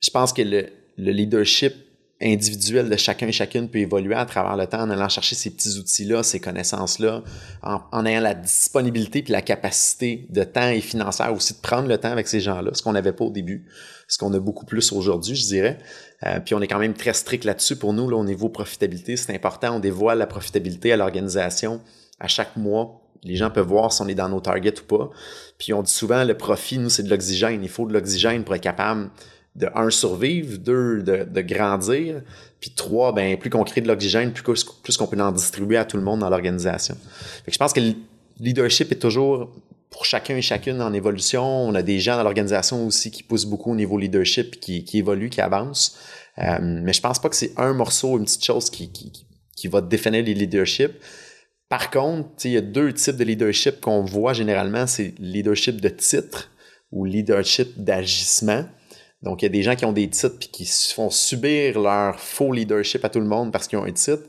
je 0.00 0.10
pense 0.10 0.32
que 0.32 0.42
le 0.42 0.70
leadership 0.96 1.85
individuel 2.22 2.88
de 2.88 2.96
chacun 2.96 3.28
et 3.28 3.32
chacune 3.32 3.68
peut 3.68 3.78
évoluer 3.78 4.14
à 4.14 4.24
travers 4.24 4.56
le 4.56 4.66
temps 4.66 4.80
en 4.80 4.90
allant 4.90 5.08
chercher 5.08 5.34
ces 5.34 5.50
petits 5.50 5.76
outils-là, 5.76 6.22
ces 6.22 6.40
connaissances-là, 6.40 7.22
en, 7.62 8.06
ayant 8.06 8.22
la 8.22 8.34
disponibilité 8.34 9.22
puis 9.22 9.32
la 9.32 9.42
capacité 9.42 10.26
de 10.30 10.42
temps 10.42 10.68
et 10.68 10.80
financière 10.80 11.32
aussi 11.34 11.52
de 11.52 11.58
prendre 11.58 11.88
le 11.88 11.98
temps 11.98 12.10
avec 12.10 12.26
ces 12.26 12.40
gens-là, 12.40 12.70
ce 12.72 12.82
qu'on 12.82 12.92
n'avait 12.92 13.12
pas 13.12 13.24
au 13.24 13.30
début, 13.30 13.66
ce 14.08 14.16
qu'on 14.16 14.32
a 14.32 14.38
beaucoup 14.38 14.64
plus 14.64 14.92
aujourd'hui, 14.92 15.36
je 15.36 15.44
dirais. 15.44 15.78
Euh, 16.24 16.40
puis 16.40 16.54
on 16.54 16.62
est 16.62 16.68
quand 16.68 16.78
même 16.78 16.94
très 16.94 17.12
strict 17.12 17.44
là-dessus 17.44 17.76
pour 17.76 17.92
nous, 17.92 18.08
là, 18.08 18.16
au 18.16 18.24
niveau 18.24 18.48
profitabilité, 18.48 19.18
c'est 19.18 19.34
important, 19.34 19.76
on 19.76 19.80
dévoile 19.80 20.18
la 20.18 20.26
profitabilité 20.26 20.92
à 20.92 20.96
l'organisation 20.96 21.82
à 22.18 22.28
chaque 22.28 22.56
mois. 22.56 23.02
Les 23.24 23.36
gens 23.36 23.50
peuvent 23.50 23.66
voir 23.66 23.92
si 23.92 24.00
on 24.00 24.08
est 24.08 24.14
dans 24.14 24.28
nos 24.28 24.40
targets 24.40 24.80
ou 24.80 24.84
pas. 24.84 25.10
Puis 25.58 25.72
on 25.74 25.82
dit 25.82 25.92
souvent, 25.92 26.24
le 26.24 26.36
profit, 26.36 26.78
nous, 26.78 26.88
c'est 26.88 27.02
de 27.02 27.10
l'oxygène. 27.10 27.62
Il 27.62 27.68
faut 27.68 27.86
de 27.86 27.92
l'oxygène 27.92 28.44
pour 28.44 28.54
être 28.54 28.62
capable 28.62 29.10
de 29.56 29.68
un 29.74 29.90
survivre, 29.90 30.58
deux 30.58 31.02
de, 31.02 31.24
de 31.24 31.40
grandir, 31.40 32.22
puis 32.60 32.70
trois 32.70 33.12
ben 33.12 33.36
plus 33.38 33.50
qu'on 33.50 33.64
crée 33.64 33.80
de 33.80 33.88
l'oxygène, 33.88 34.32
plus, 34.32 34.64
plus 34.82 34.96
qu'on 34.96 35.06
peut 35.06 35.20
en 35.20 35.32
distribuer 35.32 35.78
à 35.78 35.84
tout 35.84 35.96
le 35.96 36.02
monde 36.02 36.20
dans 36.20 36.30
l'organisation. 36.30 36.96
je 37.46 37.56
pense 37.56 37.72
que 37.72 37.80
le 37.80 37.94
leadership 38.38 38.92
est 38.92 39.00
toujours 39.00 39.50
pour 39.90 40.04
chacun 40.04 40.36
et 40.36 40.42
chacune 40.42 40.82
en 40.82 40.92
évolution. 40.92 41.42
On 41.42 41.74
a 41.74 41.82
des 41.82 42.00
gens 42.00 42.16
dans 42.16 42.22
l'organisation 42.22 42.86
aussi 42.86 43.10
qui 43.10 43.22
poussent 43.22 43.46
beaucoup 43.46 43.72
au 43.72 43.76
niveau 43.76 43.98
leadership, 43.98 44.60
qui, 44.60 44.84
qui 44.84 44.98
évoluent, 44.98 45.30
qui 45.30 45.40
avancent. 45.40 45.96
Euh, 46.38 46.58
mais 46.60 46.92
je 46.92 47.00
pense 47.00 47.18
pas 47.18 47.30
que 47.30 47.36
c'est 47.36 47.52
un 47.56 47.72
morceau, 47.72 48.18
une 48.18 48.24
petite 48.24 48.44
chose 48.44 48.68
qui, 48.68 48.90
qui, 48.92 49.26
qui 49.56 49.68
va 49.68 49.80
définir 49.80 50.22
les 50.22 50.34
leaderships. 50.34 50.92
Par 51.68 51.90
contre, 51.90 52.28
il 52.44 52.50
y 52.52 52.56
a 52.56 52.60
deux 52.60 52.92
types 52.92 53.16
de 53.16 53.24
leadership 53.24 53.80
qu'on 53.80 54.04
voit 54.04 54.34
généralement, 54.34 54.86
c'est 54.86 55.14
leadership 55.18 55.80
de 55.80 55.88
titre 55.88 56.50
ou 56.92 57.04
leadership 57.04 57.82
d'agissement. 57.82 58.66
Donc, 59.26 59.42
il 59.42 59.46
y 59.46 59.48
a 59.48 59.50
des 59.50 59.62
gens 59.62 59.74
qui 59.74 59.84
ont 59.84 59.92
des 59.92 60.08
titres 60.08 60.38
puis 60.38 60.48
qui 60.48 60.64
font 60.94 61.10
subir 61.10 61.80
leur 61.80 62.20
faux 62.20 62.52
leadership 62.52 63.04
à 63.04 63.08
tout 63.08 63.18
le 63.18 63.26
monde 63.26 63.50
parce 63.50 63.66
qu'ils 63.66 63.76
ont 63.76 63.84
un 63.84 63.90
titre. 63.90 64.22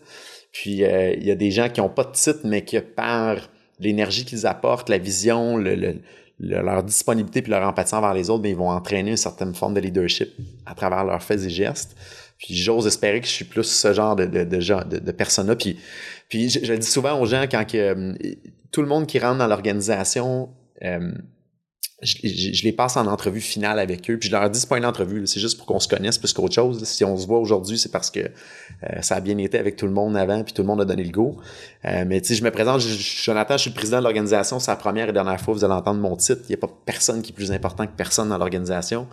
Puis, 0.51 0.83
euh, 0.83 1.13
il 1.13 1.23
y 1.23 1.29
a 1.29 1.35
des 1.35 1.51
gens 1.51 1.69
qui 1.69 1.81
n'ont 1.81 1.89
pas 1.89 2.03
de 2.03 2.13
titre, 2.13 2.39
mais 2.45 2.65
qui, 2.65 2.79
par 2.79 3.37
l'énergie 3.79 4.25
qu'ils 4.25 4.47
apportent, 4.47 4.89
la 4.89 4.97
vision, 4.97 5.55
le, 5.55 5.99
leur 6.39 6.81
disponibilité 6.81 7.43
puis 7.43 7.51
leur 7.51 7.61
empathie 7.67 7.93
envers 7.93 8.15
les 8.15 8.31
autres, 8.31 8.41
bien, 8.41 8.51
ils 8.51 8.57
vont 8.57 8.71
entraîner 8.71 9.11
une 9.11 9.17
certaine 9.17 9.53
forme 9.53 9.75
de 9.75 9.81
leadership 9.81 10.33
à 10.65 10.73
travers 10.73 11.05
leurs 11.05 11.21
faits 11.21 11.43
et 11.43 11.49
gestes. 11.51 11.95
Puis 12.39 12.55
j'ose 12.55 12.87
espérer 12.87 13.21
que 13.21 13.27
je 13.27 13.33
suis 13.33 13.45
plus 13.45 13.65
ce 13.65 13.93
genre 13.93 14.15
de, 14.15 14.25
de, 14.25 14.45
de, 14.45 14.99
de, 14.99 15.11
personne-là. 15.11 15.55
Puis, 15.55 15.77
puis 16.27 16.49
je, 16.49 16.73
dis 16.73 16.87
souvent 16.87 17.21
aux 17.21 17.27
gens 17.27 17.43
quand 17.43 17.65
que, 17.65 17.77
euh, 17.77 18.13
tout 18.71 18.81
le 18.81 18.87
monde 18.87 19.05
qui 19.05 19.19
rentre 19.19 19.37
dans 19.37 19.47
l'organisation 19.47 20.49
euh, 20.83 21.11
je, 22.03 22.63
les 22.63 22.73
passe 22.73 22.95
en 22.95 23.07
entrevue 23.07 23.41
finale 23.41 23.79
avec 23.79 24.07
eux, 24.11 24.19
puis 24.19 24.29
je 24.29 24.35
leur 24.35 24.47
dis 24.51 24.63
pas 24.67 24.77
une 24.77 24.85
entrevue, 24.85 25.25
c'est 25.25 25.39
juste 25.39 25.57
pour 25.57 25.65
qu'on 25.65 25.79
se 25.79 25.87
connaisse 25.87 26.19
plus 26.19 26.31
qu'autre 26.31 26.53
chose. 26.53 26.83
Si 26.83 27.03
on 27.03 27.17
se 27.17 27.25
voit 27.25 27.39
aujourd'hui, 27.39 27.79
c'est 27.79 27.91
parce 27.91 28.11
que 28.11 28.19
euh, 28.19 29.01
ça 29.01 29.15
a 29.15 29.19
bien 29.19 29.35
été 29.39 29.57
avec 29.57 29.77
tout 29.77 29.87
le 29.87 29.91
monde 29.93 30.15
avant, 30.15 30.43
puis 30.43 30.53
tout 30.53 30.61
le 30.61 30.67
monde 30.67 30.79
a 30.81 30.85
donné 30.85 31.03
le 31.03 31.09
go. 31.09 31.37
Euh, 31.85 32.05
mais 32.05 32.21
tu 32.21 32.27
sais, 32.27 32.35
je 32.35 32.43
me 32.43 32.51
présente, 32.51 32.81
Jonathan, 32.81 33.57
je 33.57 33.61
suis 33.61 33.69
le 33.71 33.75
président 33.75 33.97
de 33.97 34.03
l'organisation, 34.03 34.59
c'est 34.59 34.69
la 34.69 34.77
première 34.77 35.09
et 35.09 35.13
dernière 35.13 35.41
fois 35.41 35.55
vous 35.55 35.65
allez 35.65 35.73
entendre 35.73 35.99
mon 35.99 36.15
titre. 36.15 36.41
Il 36.43 36.49
n'y 36.49 36.55
a 36.55 36.59
pas 36.59 36.69
personne 36.85 37.23
qui 37.23 37.31
est 37.31 37.35
plus 37.35 37.51
important 37.51 37.87
que 37.87 37.95
personne 37.97 38.29
dans 38.29 38.37
l'organisation. 38.37 39.07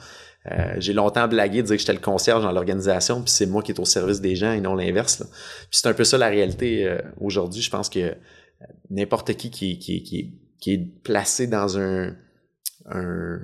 Euh, 0.53 0.75
j'ai 0.77 0.93
longtemps 0.93 1.27
blagué 1.27 1.63
de 1.63 1.69
dire 1.69 1.77
que 1.77 1.81
j'étais 1.81 1.95
le 1.95 2.01
concierge 2.01 2.43
dans 2.43 2.53
l'organisation, 2.53 3.23
puis 3.23 3.31
c'est 3.31 3.47
moi 3.47 3.63
qui 3.63 3.73
est 3.73 3.81
au 3.81 3.87
service 3.87 4.21
des 4.21 4.37
gens 4.37 4.53
et 4.53 4.61
non 4.61 4.75
l'inverse. 4.75 5.23
Puis 5.71 5.81
c'est 5.81 5.89
un 5.89 5.95
peu 5.95 6.05
ça 6.05 6.19
la 6.19 6.29
réalité 6.29 6.99
aujourd'hui. 7.19 7.63
Je 7.63 7.71
pense 7.71 7.89
que 7.89 8.15
n'importe 8.91 9.33
qui 9.37 9.51
qui, 9.51 9.79
qui, 9.79 10.03
qui, 10.03 10.35
qui 10.61 10.75
est 10.75 10.87
placé 11.03 11.47
dans 11.47 11.79
un 11.79 12.15
un, 12.91 13.39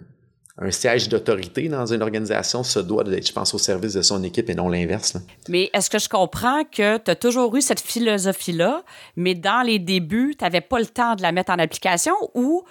siège 0.70 1.08
d'autorité 1.08 1.68
dans 1.68 1.86
une 1.90 2.02
organisation 2.02 2.62
se 2.62 2.78
doit 2.78 3.04
d'être, 3.04 3.26
je 3.26 3.32
pense, 3.32 3.54
au 3.54 3.58
service 3.58 3.94
de 3.94 4.02
son 4.02 4.22
équipe 4.22 4.50
et 4.50 4.54
non 4.54 4.68
l'inverse. 4.68 5.16
Mais 5.48 5.70
est-ce 5.72 5.88
que 5.88 5.98
je 5.98 6.08
comprends 6.08 6.64
que 6.64 6.98
tu 6.98 7.10
as 7.10 7.16
toujours 7.16 7.56
eu 7.56 7.62
cette 7.62 7.80
philosophie-là, 7.80 8.82
mais 9.16 9.34
dans 9.34 9.62
les 9.64 9.78
débuts, 9.78 10.34
tu 10.38 10.44
n'avais 10.44 10.60
pas 10.60 10.78
le 10.78 10.86
temps 10.86 11.14
de 11.14 11.22
la 11.22 11.32
mettre 11.32 11.50
en 11.50 11.58
application 11.58 12.12
ou 12.34 12.62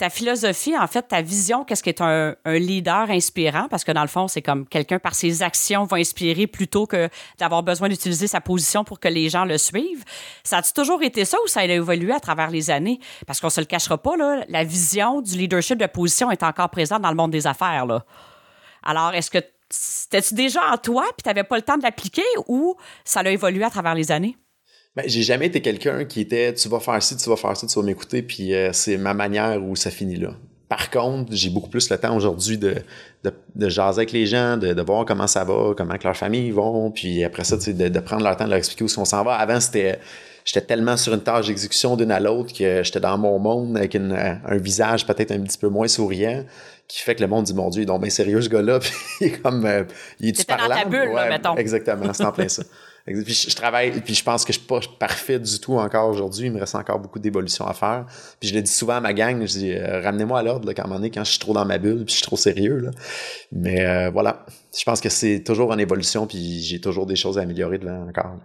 ta 0.00 0.08
philosophie, 0.08 0.74
en 0.78 0.86
fait, 0.86 1.02
ta 1.02 1.20
vision, 1.20 1.62
qu'est-ce 1.62 1.82
qui 1.82 1.90
est 1.90 2.00
un, 2.00 2.34
leader 2.46 3.10
inspirant? 3.10 3.68
Parce 3.68 3.84
que 3.84 3.92
dans 3.92 4.00
le 4.00 4.08
fond, 4.08 4.28
c'est 4.28 4.40
comme 4.40 4.66
quelqu'un 4.66 4.98
par 4.98 5.14
ses 5.14 5.42
actions 5.42 5.84
va 5.84 5.98
inspirer 5.98 6.46
plutôt 6.46 6.86
que 6.86 7.10
d'avoir 7.38 7.62
besoin 7.62 7.90
d'utiliser 7.90 8.26
sa 8.26 8.40
position 8.40 8.82
pour 8.82 8.98
que 8.98 9.08
les 9.08 9.28
gens 9.28 9.44
le 9.44 9.58
suivent. 9.58 10.04
Ça 10.42 10.56
a 10.56 10.62
toujours 10.62 11.02
été 11.02 11.26
ça 11.26 11.36
ou 11.44 11.48
ça 11.48 11.60
a 11.60 11.64
évolué 11.64 12.14
à 12.14 12.20
travers 12.20 12.48
les 12.48 12.70
années? 12.70 12.98
Parce 13.26 13.40
qu'on 13.40 13.50
se 13.50 13.60
le 13.60 13.66
cachera 13.66 13.98
pas, 13.98 14.16
là, 14.16 14.42
la 14.48 14.64
vision 14.64 15.20
du 15.20 15.36
leadership 15.36 15.76
de 15.76 15.84
position 15.86 16.30
est 16.30 16.42
encore 16.42 16.70
présente 16.70 17.02
dans 17.02 17.10
le 17.10 17.16
monde 17.16 17.30
des 17.30 17.46
affaires. 17.46 17.84
Là. 17.84 18.06
Alors, 18.82 19.12
est-ce 19.12 19.30
que 19.30 19.38
c'était-tu 19.68 20.32
déjà 20.32 20.62
en 20.72 20.78
toi 20.78 21.04
puis 21.08 21.24
tu 21.24 21.28
n'avais 21.28 21.44
pas 21.44 21.56
le 21.56 21.62
temps 21.62 21.76
de 21.76 21.82
l'appliquer 21.82 22.24
ou 22.48 22.74
ça 23.04 23.20
a 23.20 23.28
évolué 23.28 23.64
à 23.64 23.70
travers 23.70 23.94
les 23.94 24.10
années? 24.10 24.38
Ben, 24.96 25.04
j'ai 25.06 25.22
jamais 25.22 25.46
été 25.46 25.60
quelqu'un 25.60 26.04
qui 26.04 26.20
était 26.20 26.52
tu 26.52 26.68
vas 26.68 26.80
faire 26.80 27.00
ci, 27.02 27.16
tu 27.16 27.28
vas 27.28 27.36
faire 27.36 27.56
ça, 27.56 27.66
tu 27.66 27.78
vas 27.78 27.84
m'écouter, 27.84 28.22
puis 28.22 28.54
euh, 28.54 28.72
c'est 28.72 28.96
ma 28.96 29.14
manière 29.14 29.62
où 29.62 29.76
ça 29.76 29.90
finit 29.90 30.16
là. 30.16 30.30
Par 30.68 30.90
contre, 30.90 31.32
j'ai 31.32 31.50
beaucoup 31.50 31.68
plus 31.68 31.90
le 31.90 31.98
temps 31.98 32.16
aujourd'hui 32.16 32.58
de, 32.58 32.76
de, 33.24 33.32
de, 33.56 33.68
jaser 33.68 34.00
avec 34.00 34.12
les 34.12 34.26
gens, 34.26 34.56
de, 34.56 34.72
de, 34.72 34.82
voir 34.82 35.04
comment 35.04 35.26
ça 35.26 35.42
va, 35.44 35.74
comment 35.76 35.96
que 35.96 36.04
leurs 36.04 36.16
familles 36.16 36.50
vont, 36.50 36.90
puis 36.90 37.24
après 37.24 37.44
ça, 37.44 37.56
de, 37.56 37.88
de 37.88 38.00
prendre 38.00 38.22
leur 38.22 38.36
temps 38.36 38.44
de 38.44 38.50
leur 38.50 38.58
expliquer 38.58 38.84
où 38.84 39.00
on 39.00 39.04
s'en 39.04 39.24
va. 39.24 39.34
Avant, 39.34 39.60
c'était 39.60 39.98
j'étais 40.44 40.62
tellement 40.62 40.96
sur 40.96 41.12
une 41.14 41.22
tâche 41.22 41.46
d'exécution 41.46 41.96
d'une 41.96 42.10
à 42.10 42.18
l'autre 42.18 42.52
que 42.52 42.82
j'étais 42.82 43.00
dans 43.00 43.18
mon 43.18 43.38
monde 43.38 43.76
avec 43.76 43.94
une, 43.94 44.12
un 44.12 44.56
visage 44.58 45.06
peut-être 45.06 45.32
un 45.32 45.40
petit 45.40 45.58
peu 45.58 45.68
moins 45.68 45.88
souriant 45.88 46.44
qui 46.88 47.00
fait 47.00 47.14
que 47.14 47.20
le 47.20 47.28
monde 47.28 47.44
dit 47.44 47.54
mon 47.54 47.70
Dieu, 47.70 47.82
il 47.82 47.84
est 47.84 47.86
donc 47.86 48.00
bien 48.00 48.10
sérieux 48.10 48.40
ce 48.40 48.48
gars-là, 48.48 48.78
puis 48.80 48.92
il 49.20 49.26
est 49.28 49.42
comme 49.42 49.64
euh, 49.64 49.84
il 50.18 50.30
est 50.30 50.48
dans 50.48 50.56
ta 50.56 50.84
bulle, 50.84 51.12
là, 51.14 51.28
mettons. 51.28 51.56
Exactement, 51.56 52.12
c'est 52.12 52.24
en 52.24 52.32
plein 52.32 52.48
ça. 52.48 52.64
Puis 53.06 53.46
je, 53.48 53.56
travaille, 53.56 54.00
puis 54.00 54.14
je 54.14 54.22
pense 54.22 54.44
que 54.44 54.52
je 54.52 54.58
suis 54.58 54.66
pas 54.66 54.80
parfait 54.98 55.38
du 55.38 55.58
tout 55.58 55.74
encore 55.74 56.08
aujourd'hui. 56.08 56.46
Il 56.46 56.52
me 56.52 56.60
reste 56.60 56.74
encore 56.74 56.98
beaucoup 56.98 57.18
d'évolution 57.18 57.66
à 57.66 57.74
faire. 57.74 58.06
Puis 58.38 58.48
je 58.48 58.54
le 58.54 58.62
dis 58.62 58.70
souvent 58.70 58.94
à 58.94 59.00
ma 59.00 59.12
gang, 59.12 59.40
je 59.40 59.58
dis 59.58 59.72
euh, 59.72 60.00
ramenez-moi 60.00 60.38
à 60.38 60.42
l'ordre 60.42 60.72
quand, 60.72 60.84
quand 60.88 61.24
je 61.24 61.30
suis 61.30 61.38
trop 61.38 61.52
dans 61.52 61.64
ma 61.64 61.78
bulle, 61.78 62.04
puis 62.04 62.12
je 62.12 62.18
suis 62.18 62.22
trop 62.22 62.36
sérieux. 62.36 62.78
Là. 62.78 62.90
Mais 63.52 63.84
euh, 63.84 64.10
voilà, 64.10 64.44
je 64.76 64.84
pense 64.84 65.00
que 65.00 65.08
c'est 65.08 65.42
toujours 65.44 65.70
en 65.70 65.78
évolution, 65.78 66.26
puis 66.26 66.60
j'ai 66.60 66.80
toujours 66.80 67.06
des 67.06 67.16
choses 67.16 67.38
à 67.38 67.42
améliorer 67.42 67.78
devant 67.78 68.08
encore. 68.08 68.36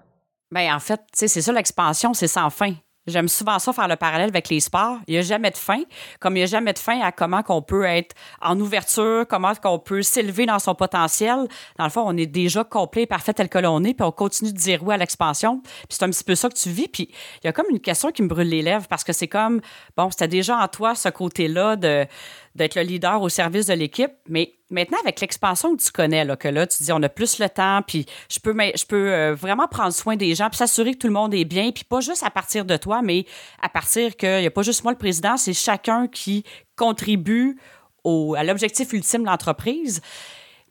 Bien, 0.52 0.76
en 0.76 0.80
fait, 0.80 1.02
c'est 1.14 1.28
ça 1.28 1.52
l'expansion, 1.52 2.14
c'est 2.14 2.28
sans 2.28 2.50
fin. 2.50 2.74
J'aime 3.08 3.28
souvent 3.28 3.60
ça 3.60 3.72
faire 3.72 3.88
le 3.88 3.96
parallèle 3.96 4.30
avec 4.30 4.50
les 4.50 4.60
sports. 4.60 4.98
Il 5.08 5.14
n'y 5.14 5.20
a 5.20 5.22
jamais 5.22 5.52
de 5.52 5.58
fin, 5.58 5.82
comme 6.20 6.36
il 6.36 6.40
n'y 6.40 6.44
a 6.44 6.48
jamais 6.48 6.74
de 6.74 6.80
fin 6.80 7.02
à 7.02 7.12
comment 7.12 7.44
qu'on 7.44 7.62
peut 7.62 7.84
être 7.84 8.16
en 8.42 8.60
ouverture, 8.60 9.26
comment 9.30 9.54
qu'on 9.54 9.78
peut 9.78 10.02
s'élever 10.02 10.48
dans 10.48 10.58
son 10.58 10.74
potentiel. 10.74 11.48
Dans 11.78 11.84
le 11.84 11.92
fond, 11.92 12.04
on 12.06 12.18
est 12.18 12.26
déjà 12.26 12.64
complet, 12.64 13.06
parfait 13.06 13.34
tel 13.34 13.48
que 13.48 13.60
l'on 13.60 13.84
est, 13.84 13.94
puis 13.94 14.06
on 14.06 14.12
continue 14.12 14.52
de 14.52 14.58
dire 14.58 14.82
oui 14.84 14.96
à 14.96 14.98
l'expansion. 14.98 15.62
Puis 15.62 15.86
c'est 15.90 16.04
un 16.04 16.10
petit 16.10 16.24
peu 16.24 16.34
ça 16.34 16.50
que 16.50 16.56
tu 16.56 16.70
vis. 16.70 16.88
Puis 16.88 17.10
il 17.44 17.46
y 17.46 17.48
a 17.48 17.54
comme 17.54 17.68
une 17.70 17.80
question 17.80 18.12
qui 18.12 18.24
me 18.24 18.28
brûle 18.28 18.50
les 18.50 18.64
lèvres 18.64 18.88
parce 18.88 19.04
que 19.04 19.14
c'est 19.14 19.28
comme, 19.28 19.62
bon, 19.96 20.10
c'était 20.10 20.28
déjà 20.28 20.58
en 20.58 20.68
toi 20.68 20.96
ce 20.96 21.10
côté-là 21.10 21.76
de 21.76 22.08
d'être 22.56 22.76
le 22.76 22.82
leader 22.82 23.22
au 23.22 23.30
service 23.30 23.68
de 23.68 23.74
l'équipe. 23.74 24.12
Mais 24.28 24.54
maintenant, 24.70 24.98
avec 25.04 25.20
l'expansion 25.20 25.76
que 25.76 25.84
tu 25.84 25.92
connais, 25.92 26.24
là, 26.24 26.36
que 26.36 26.48
là, 26.48 26.66
tu 26.66 26.82
dis, 26.84 26.92
on 26.92 27.04
a 27.04 27.10
plus 27.10 27.40
le 27.40 27.50
temps, 27.50 27.82
puis 27.86 28.06
je 28.30 28.40
peux, 28.40 28.54
je 28.54 28.86
peux 28.86 29.12
euh, 29.12 29.36
vraiment 29.36 29.68
prendre 29.68 29.94
soin 29.94 30.16
des 30.16 30.34
gens, 30.36 30.50
puis 30.50 30.58
s'assurer 30.58 30.94
que 30.94 31.00
tout 31.00 31.08
le 31.08 31.14
monde 31.14 31.34
est 31.34 31.46
bien, 31.46 31.72
puis 31.72 31.84
pas 31.84 32.00
juste 32.00 32.24
à 32.24 32.30
partir 32.30 32.66
de 32.66 32.78
toi, 32.78 33.02
mais 33.02 33.26
à 33.62 33.70
partir 33.70 34.16
qu'il 34.16 34.40
n'y 34.40 34.48
a 34.48 34.52
pas 34.52 34.64
juste 34.64 34.84
moi 34.84 34.94
le 34.94 34.98
président, 34.98 35.38
c'est 35.38 35.54
chacun 35.54 36.08
qui 36.08 36.44
contribue 36.76 37.60
au, 38.04 38.36
à 38.36 38.44
l'objectif 38.44 38.94
ultime 38.94 39.22
de 39.22 39.28
l'entreprise. 39.28 40.02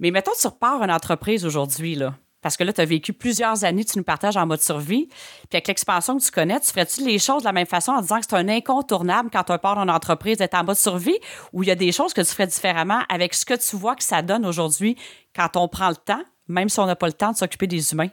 Mais 0.01 0.11
mettons, 0.11 0.33
tu 0.41 0.47
repars 0.47 0.83
une 0.83 0.91
entreprise 0.91 1.45
aujourd'hui, 1.45 1.95
là 1.95 2.15
parce 2.45 2.59
que 2.59 2.63
là, 2.63 2.75
tu 2.75 2.81
as 2.83 2.85
vécu 2.85 3.15
plusieurs 3.15 3.65
années, 3.65 3.87
tu 3.87 3.97
nous 3.97 4.05
partages 4.05 4.37
en 4.37 4.45
mode 4.45 4.61
survie. 4.61 5.07
Puis 5.07 5.49
avec 5.55 5.67
l'expansion 5.67 6.19
que 6.19 6.23
tu 6.23 6.31
connais, 6.31 6.61
tu 6.61 6.67
ferais-tu 6.67 7.03
les 7.03 7.19
choses 7.19 7.41
de 7.41 7.47
la 7.47 7.53
même 7.53 7.67
façon 7.67 7.93
en 7.93 8.03
disant 8.03 8.21
que 8.21 8.27
c'est 8.29 8.37
un 8.37 8.51
incontournable 8.51 9.31
quand 9.33 9.45
tu 9.45 9.59
pars 9.59 9.81
d'une 9.81 9.91
entreprise 9.91 10.37
d'être 10.37 10.53
en 10.53 10.63
mode 10.63 10.77
survie? 10.77 11.17
Ou 11.55 11.63
il 11.63 11.69
y 11.69 11.73
a 11.73 11.75
des 11.75 11.91
choses 11.91 12.13
que 12.13 12.21
tu 12.21 12.27
ferais 12.27 12.47
différemment 12.47 13.01
avec 13.09 13.33
ce 13.33 13.47
que 13.47 13.55
tu 13.55 13.77
vois 13.77 13.97
que 13.97 14.05
ça 14.05 14.21
donne 14.21 14.45
aujourd'hui 14.45 14.95
quand 15.35 15.57
on 15.57 15.69
prend 15.69 15.89
le 15.89 15.97
temps, 15.97 16.23
même 16.47 16.69
si 16.69 16.79
on 16.81 16.87
n'a 16.87 16.97
pas 16.97 17.07
le 17.07 17.15
temps 17.15 17.33
de 17.33 17.39
s'occuper 17.39 17.67
des 17.67 17.93
humains? 17.95 18.11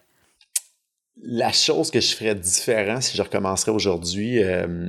La 1.22 1.52
chose 1.52 1.91
que 1.91 2.00
je 2.00 2.15
ferais 2.15 2.34
différent 2.34 3.02
si 3.02 3.17
je 3.17 3.22
recommencerais 3.22 3.74
aujourd'hui, 3.74 4.41
euh, 4.41 4.88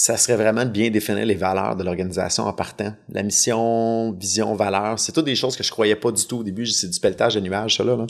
ça 0.00 0.16
serait 0.16 0.36
vraiment 0.36 0.64
de 0.64 0.70
bien 0.70 0.90
définir 0.90 1.26
les 1.26 1.34
valeurs 1.34 1.74
de 1.74 1.82
l'organisation 1.82 2.44
en 2.44 2.52
partant. 2.52 2.94
La 3.08 3.24
mission, 3.24 4.12
vision, 4.12 4.54
valeur, 4.54 4.96
c'est 4.96 5.10
toutes 5.10 5.24
des 5.24 5.34
choses 5.34 5.56
que 5.56 5.64
je 5.64 5.72
croyais 5.72 5.96
pas 5.96 6.12
du 6.12 6.24
tout 6.24 6.38
au 6.38 6.42
début. 6.44 6.66
C'est 6.66 6.86
du 6.86 7.00
pelletage 7.00 7.34
de 7.34 7.40
nuages, 7.40 7.78
ça 7.78 7.82
là. 7.82 8.06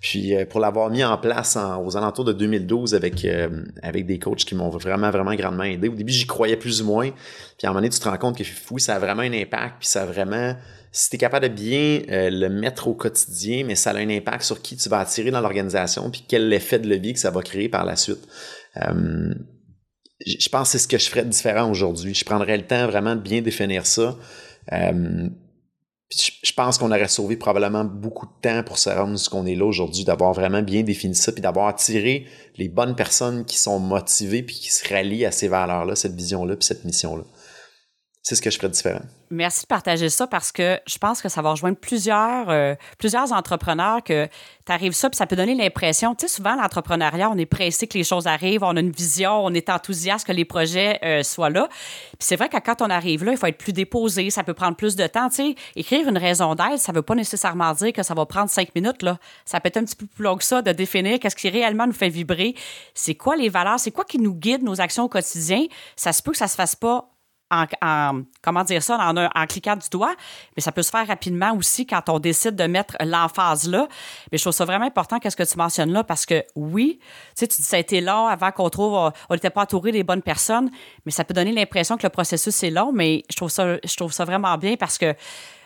Puis 0.00 0.34
euh, 0.34 0.46
pour 0.46 0.58
l'avoir 0.58 0.88
mis 0.88 1.04
en 1.04 1.18
place 1.18 1.58
aux 1.84 1.98
alentours 1.98 2.24
de 2.24 2.32
2012 2.32 2.94
avec 2.94 3.26
euh, 3.26 3.62
avec 3.82 4.06
des 4.06 4.18
coachs 4.18 4.38
qui 4.38 4.54
m'ont 4.54 4.70
vraiment 4.70 5.10
vraiment 5.10 5.34
grandement 5.34 5.64
aidé. 5.64 5.88
Au 5.90 5.94
début, 5.94 6.14
j'y 6.14 6.26
croyais 6.26 6.56
plus 6.56 6.80
ou 6.80 6.86
moins. 6.86 7.10
Puis 7.10 7.66
à 7.66 7.68
un 7.68 7.72
moment 7.72 7.82
donné, 7.82 7.90
tu 7.90 8.00
te 8.00 8.08
rends 8.08 8.16
compte 8.16 8.38
que 8.38 8.44
fou, 8.44 8.78
ça 8.78 8.94
a 8.94 8.98
vraiment 8.98 9.20
un 9.20 9.34
impact. 9.34 9.80
Puis 9.80 9.88
ça 9.88 10.04
a 10.04 10.06
vraiment 10.06 10.56
si 10.92 11.10
tu 11.10 11.16
es 11.16 11.18
capable 11.18 11.46
de 11.46 11.52
bien 11.52 12.00
euh, 12.10 12.30
le 12.30 12.48
mettre 12.48 12.88
au 12.88 12.94
quotidien, 12.94 13.64
mais 13.66 13.74
ça 13.74 13.90
a 13.90 13.98
un 13.98 14.08
impact 14.08 14.44
sur 14.44 14.62
qui 14.62 14.78
tu 14.78 14.88
vas 14.88 15.00
attirer 15.00 15.30
dans 15.30 15.42
l'organisation, 15.42 16.10
puis 16.10 16.24
quel 16.26 16.50
effet 16.54 16.78
de 16.78 16.88
levier 16.88 17.12
que 17.12 17.20
ça 17.20 17.30
va 17.30 17.42
créer 17.42 17.68
par 17.68 17.84
la 17.84 17.96
suite 17.96 18.26
je 20.38 20.48
pense 20.48 20.68
que 20.68 20.72
c'est 20.72 20.78
ce 20.78 20.88
que 20.88 20.98
je 20.98 21.08
ferais 21.08 21.24
de 21.24 21.30
différent 21.30 21.70
aujourd'hui. 21.70 22.14
Je 22.14 22.24
prendrais 22.24 22.56
le 22.56 22.66
temps 22.66 22.86
vraiment 22.86 23.16
de 23.16 23.20
bien 23.20 23.40
définir 23.40 23.86
ça. 23.86 24.16
Euh, 24.72 25.28
je 26.10 26.52
pense 26.54 26.78
qu'on 26.78 26.90
aurait 26.90 27.08
sauvé 27.08 27.36
probablement 27.36 27.84
beaucoup 27.84 28.26
de 28.26 28.32
temps 28.40 28.62
pour 28.62 28.78
se 28.78 28.88
rendre 28.88 29.18
ce 29.18 29.28
qu'on 29.28 29.44
est 29.44 29.54
là 29.54 29.66
aujourd'hui, 29.66 30.04
d'avoir 30.04 30.32
vraiment 30.32 30.62
bien 30.62 30.82
défini 30.82 31.14
ça, 31.14 31.32
puis 31.32 31.42
d'avoir 31.42 31.68
attiré 31.68 32.26
les 32.56 32.68
bonnes 32.68 32.96
personnes 32.96 33.44
qui 33.44 33.58
sont 33.58 33.78
motivées 33.78 34.42
puis 34.42 34.56
qui 34.56 34.72
se 34.72 34.88
rallient 34.88 35.26
à 35.26 35.32
ces 35.32 35.48
valeurs-là, 35.48 35.94
cette 35.96 36.14
vision-là, 36.14 36.56
puis 36.56 36.64
cette 36.64 36.84
mission-là. 36.84 37.24
C'est 38.28 38.34
ce 38.34 38.42
que 38.42 38.50
je 38.50 38.58
ferais 38.58 38.68
différent. 38.68 39.00
Merci 39.30 39.62
de 39.62 39.68
partager 39.68 40.10
ça 40.10 40.26
parce 40.26 40.52
que 40.52 40.78
je 40.86 40.98
pense 40.98 41.22
que 41.22 41.30
ça 41.30 41.40
va 41.40 41.52
rejoindre 41.52 41.78
plusieurs, 41.78 42.50
euh, 42.50 42.74
plusieurs 42.98 43.32
entrepreneurs 43.32 44.04
que 44.04 44.26
tu 44.66 44.70
arrives 44.70 44.92
ça, 44.92 45.08
puis 45.08 45.16
ça 45.16 45.24
peut 45.24 45.34
donner 45.34 45.54
l'impression, 45.54 46.14
tu 46.14 46.28
sais, 46.28 46.34
souvent 46.34 46.54
l'entrepreneuriat, 46.54 47.30
on 47.30 47.38
est 47.38 47.46
pressé 47.46 47.86
que 47.86 47.96
les 47.96 48.04
choses 48.04 48.26
arrivent, 48.26 48.64
on 48.64 48.76
a 48.76 48.80
une 48.80 48.90
vision, 48.90 49.42
on 49.42 49.54
est 49.54 49.70
enthousiaste 49.70 50.26
que 50.26 50.32
les 50.32 50.44
projets 50.44 50.98
euh, 51.02 51.22
soient 51.22 51.48
là. 51.48 51.68
Puis 51.70 52.18
c'est 52.18 52.36
vrai 52.36 52.50
que 52.50 52.58
quand 52.58 52.82
on 52.82 52.90
arrive 52.90 53.24
là, 53.24 53.32
il 53.32 53.38
faut 53.38 53.46
être 53.46 53.56
plus 53.56 53.72
déposé, 53.72 54.28
ça 54.28 54.44
peut 54.44 54.52
prendre 54.52 54.76
plus 54.76 54.94
de 54.94 55.06
temps, 55.06 55.30
tu 55.30 55.36
sais. 55.36 55.54
Écrire 55.74 56.06
une 56.06 56.18
raison 56.18 56.54
d'être, 56.54 56.80
ça 56.80 56.92
veut 56.92 57.00
pas 57.00 57.14
nécessairement 57.14 57.72
dire 57.72 57.94
que 57.94 58.02
ça 58.02 58.12
va 58.12 58.26
prendre 58.26 58.50
cinq 58.50 58.74
minutes, 58.74 59.00
là. 59.00 59.16
Ça 59.46 59.58
peut 59.58 59.68
être 59.68 59.78
un 59.78 59.84
petit 59.84 59.96
peu 59.96 60.04
plus 60.04 60.24
long 60.24 60.36
que 60.36 60.44
ça 60.44 60.60
de 60.60 60.72
définir 60.72 61.18
qu'est-ce 61.18 61.36
qui 61.36 61.48
réellement 61.48 61.86
nous 61.86 61.94
fait 61.94 62.10
vibrer, 62.10 62.54
c'est 62.92 63.14
quoi 63.14 63.36
les 63.36 63.48
valeurs, 63.48 63.80
c'est 63.80 63.90
quoi 63.90 64.04
qui 64.04 64.18
nous 64.18 64.34
guide 64.34 64.62
nos 64.62 64.82
actions 64.82 65.04
au 65.04 65.08
quotidien? 65.08 65.64
Ça 65.96 66.12
se 66.12 66.22
peut 66.22 66.32
que 66.32 66.36
ça 66.36 66.46
se 66.46 66.56
fasse 66.56 66.76
pas 66.76 67.08
en, 67.50 68.22
comment 68.42 68.64
dire 68.64 68.82
ça, 68.82 68.98
en, 68.98 69.16
en, 69.16 69.46
cliquant 69.46 69.76
du 69.76 69.88
doigt, 69.90 70.14
mais 70.56 70.62
ça 70.62 70.72
peut 70.72 70.82
se 70.82 70.90
faire 70.90 71.06
rapidement 71.06 71.54
aussi 71.54 71.86
quand 71.86 72.08
on 72.08 72.18
décide 72.18 72.56
de 72.56 72.64
mettre 72.64 72.96
l'emphase 73.00 73.68
là. 73.68 73.88
Mais 74.30 74.38
je 74.38 74.44
trouve 74.44 74.52
ça 74.52 74.64
vraiment 74.64 74.86
important 74.86 75.18
qu'est-ce 75.18 75.36
que 75.36 75.42
tu 75.42 75.56
mentionnes 75.56 75.92
là 75.92 76.04
parce 76.04 76.26
que 76.26 76.44
oui, 76.54 76.98
tu 77.00 77.06
sais, 77.34 77.48
tu 77.48 77.60
dis 77.60 77.66
ça 77.66 77.76
a 77.76 77.80
été 77.80 78.00
long 78.00 78.26
avant 78.26 78.50
qu'on 78.52 78.68
trouve, 78.68 78.94
on 78.94 79.34
n'était 79.34 79.50
pas 79.50 79.62
entouré 79.62 79.92
des 79.92 80.04
bonnes 80.04 80.22
personnes, 80.22 80.70
mais 81.06 81.12
ça 81.12 81.24
peut 81.24 81.34
donner 81.34 81.52
l'impression 81.52 81.96
que 81.96 82.02
le 82.04 82.10
processus 82.10 82.62
est 82.62 82.70
long, 82.70 82.92
mais 82.92 83.24
je 83.30 83.36
trouve 83.36 83.50
ça, 83.50 83.76
je 83.82 83.96
trouve 83.96 84.12
ça 84.12 84.24
vraiment 84.24 84.56
bien 84.58 84.76
parce 84.76 84.98
que 84.98 85.14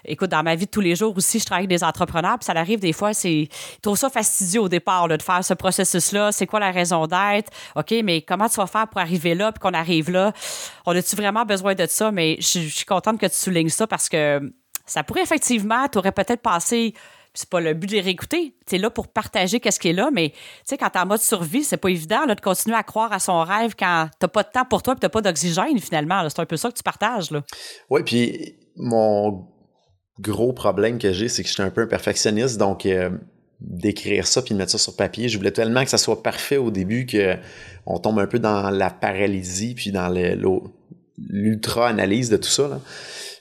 écoute, 0.05 0.31
dans 0.31 0.43
ma 0.43 0.55
vie 0.55 0.67
de 0.67 0.71
tous 0.71 0.81
les 0.81 0.95
jours 0.95 1.17
aussi, 1.17 1.39
je 1.39 1.45
travaille 1.45 1.65
avec 1.67 1.71
des 1.71 1.85
entrepreneurs, 1.85 2.39
puis 2.39 2.45
ça 2.45 2.53
arrive 2.53 2.81
des 2.81 2.93
fois, 2.93 3.15
c'est, 3.15 3.33
ils 3.33 3.81
trouvent 3.83 3.99
ça 3.99 4.11
fastidieux 4.11 4.61
au 4.61 4.69
départ 4.69 5.09
de 5.09 5.21
faire 5.21 5.45
ce 5.45 5.55
processus-là. 5.55 6.33
C'est 6.33 6.47
quoi 6.47 6.61
la 6.61 6.71
raison 6.71 7.07
d'être? 7.07 7.51
OK, 7.77 7.95
mais 8.05 8.23
comment 8.23 8.49
tu 8.49 8.57
vas 8.57 8.67
faire 8.67 8.89
pour 8.89 9.01
arriver 9.01 9.35
là, 9.35 9.53
puis 9.53 9.61
qu'on 9.61 9.75
arrive 9.75 10.11
là? 10.11 10.33
On 10.87 10.97
a-tu 10.97 11.17
vraiment 11.17 11.45
besoin 11.45 11.75
de 11.75 11.87
ça? 11.87 12.11
Mais 12.11 12.37
je, 12.39 12.61
suis 12.61 12.85
contente 12.85 13.21
que 13.21 13.27
tu 13.27 13.37
soulignes 13.37 13.69
ça 13.69 13.87
parce 13.87 14.09
que 14.09 14.53
ça 14.87 15.05
pourrait 15.05 15.23
effectivement, 15.23 15.89
tu 15.89 15.99
aurais 15.99 16.13
peut-être 16.13 16.43
passé 16.43 16.95
c'est 17.35 17.49
pas 17.49 17.61
le 17.61 17.73
but 17.73 17.87
de 17.87 17.93
les 17.93 18.01
réécouter. 18.03 18.55
Tu 18.67 18.75
es 18.75 18.79
là 18.79 18.91
pour 18.91 19.09
partager 19.09 19.59
qu'est-ce 19.59 19.81
qui 19.81 19.89
est 19.89 19.95
là, 19.95 20.11
mais 20.13 20.31
tu 20.31 20.37
sais, 20.65 20.77
quand 20.77 20.91
t'es 20.91 20.99
en 20.99 21.07
mode 21.07 21.21
survie, 21.21 21.65
c'est 21.65 21.79
pas 21.79 21.89
évident 21.89 22.27
là, 22.27 22.35
de 22.35 22.41
continuer 22.43 22.77
à 22.77 22.83
croire 22.83 23.11
à 23.11 23.19
son 23.19 23.41
rêve 23.43 23.75
quand 23.79 24.09
t'as 24.19 24.29
pas 24.29 24.43
de 24.43 24.51
temps 24.51 24.67
pour 24.67 24.83
toi 24.83 24.95
et 24.95 25.01
t'as 25.01 25.09
pas 25.09 25.23
d'oxygène 25.23 25.79
finalement. 25.79 26.29
C'est 26.29 26.41
un 26.41 26.47
peu 26.47 26.59
ça 26.59 26.71
que 26.71 26.77
tu 26.77 26.83
partages. 26.83 27.31
Là. 27.31 27.43
Oui, 27.89 28.03
puis 28.03 28.55
mon 28.77 29.49
gros 30.21 30.53
problème 30.53 30.99
que 30.99 31.13
j'ai, 31.13 31.29
c'est 31.29 31.43
que 31.43 31.49
je 31.49 31.55
suis 31.55 31.63
un 31.63 31.71
peu 31.71 31.83
un 31.83 31.87
perfectionniste, 31.87 32.59
donc 32.59 32.87
euh, 32.87 33.11
d'écrire 33.61 34.27
ça 34.27 34.43
puis 34.43 34.55
de 34.55 34.59
mettre 34.59 34.73
ça 34.73 34.79
sur 34.79 34.97
papier, 34.97 35.29
je 35.29 35.39
voulais 35.39 35.53
tellement 35.53 35.85
que 35.85 35.91
ça 35.91 35.99
soit 35.99 36.23
parfait 36.23 36.57
au 36.57 36.71
début 36.71 37.07
que 37.07 37.37
on 37.87 37.99
tombe 37.99 38.19
un 38.19 38.27
peu 38.27 38.39
dans 38.39 38.71
la 38.71 38.91
paralysie 38.91 39.75
puis 39.75 39.93
dans 39.93 40.13
l'ultra 41.19 41.89
analyse 41.89 42.31
de 42.31 42.37
tout 42.37 42.49
ça. 42.49 42.81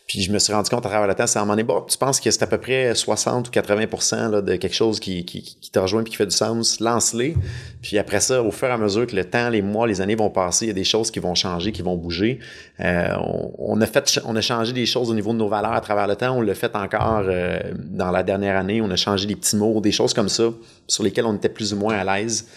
Puis 0.08 0.22
je 0.22 0.32
me 0.32 0.40
suis 0.40 0.52
rendu 0.52 0.70
compte 0.70 0.86
à 0.86 0.90
travers 0.90 1.08
le 1.08 1.16
temps, 1.16 1.26
c'est 1.26 1.40
à 1.40 1.42
un 1.42 1.46
moment 1.46 1.54
donné, 1.54 1.64
bon, 1.64 1.82
tu 1.82 1.98
penses 1.98 2.20
que 2.20 2.30
c'est 2.30 2.44
à 2.44 2.48
peu 2.48 2.58
près 2.58 2.94
60 2.94 3.48
ou 3.48 3.52
80% 3.52 4.30
là, 4.30 4.42
de 4.42 4.56
quelque 4.58 4.76
chose 4.76 5.00
qui, 5.00 5.24
qui, 5.24 5.42
qui 5.42 5.72
te 5.72 5.80
rejoint 5.80 6.04
puis 6.04 6.12
qui 6.12 6.18
fait 6.18 6.26
du 6.26 6.36
sens, 6.36 6.82
lance-les. 6.82 7.36
Puis 7.82 7.98
après 7.98 8.20
ça, 8.20 8.44
au 8.44 8.52
fur 8.52 8.68
et 8.68 8.72
à 8.72 8.78
mesure 8.78 9.08
que 9.08 9.16
le 9.16 9.24
temps, 9.24 9.50
les 9.50 9.62
mois, 9.62 9.88
les 9.88 10.02
années 10.02 10.16
vont 10.16 10.30
passer, 10.30 10.66
il 10.66 10.68
y 10.68 10.72
a 10.72 10.76
des 10.76 10.84
choses 10.84 11.12
qui 11.12 11.20
vont 11.20 11.34
changer, 11.34 11.72
qui 11.72 11.82
vont 11.82 11.96
bouger. 11.96 12.40
Euh, 12.82 13.16
on, 13.58 13.80
a 13.80 13.86
fait, 13.86 14.20
on 14.26 14.36
a 14.36 14.42
changé 14.42 14.74
des 14.74 14.86
choses 14.86 15.10
au 15.10 15.14
niveau 15.14 15.32
de 15.32 15.38
nos 15.38 15.48
valeurs 15.48 15.74
à 15.74 15.82
travers 15.82 16.08
le 16.08 16.16
temps. 16.16 16.36
On 16.38 16.42
l'a 16.42 16.56
fait 16.56 16.76
encore 16.76 17.24
euh, 17.26 17.60
dans 17.78 18.12
la 18.12 18.24
dernière 18.24 18.58
année. 18.58 18.82
On 18.82 18.92
a 18.92 18.98
changé 18.98 19.26
des 19.28 19.36
petits 19.36 19.56
mots, 19.56 19.80
des 19.80 19.92
choses 19.92 20.14
comme 20.14 20.30
ça, 20.30 20.50
sur 20.88 21.04
lesquelles 21.04 21.26
on 21.26 21.36
était 21.36 21.50
plus 21.50 21.74
ou 21.74 21.78
moins 21.78 21.98
à 21.98 22.04
l'aise. 22.04 22.48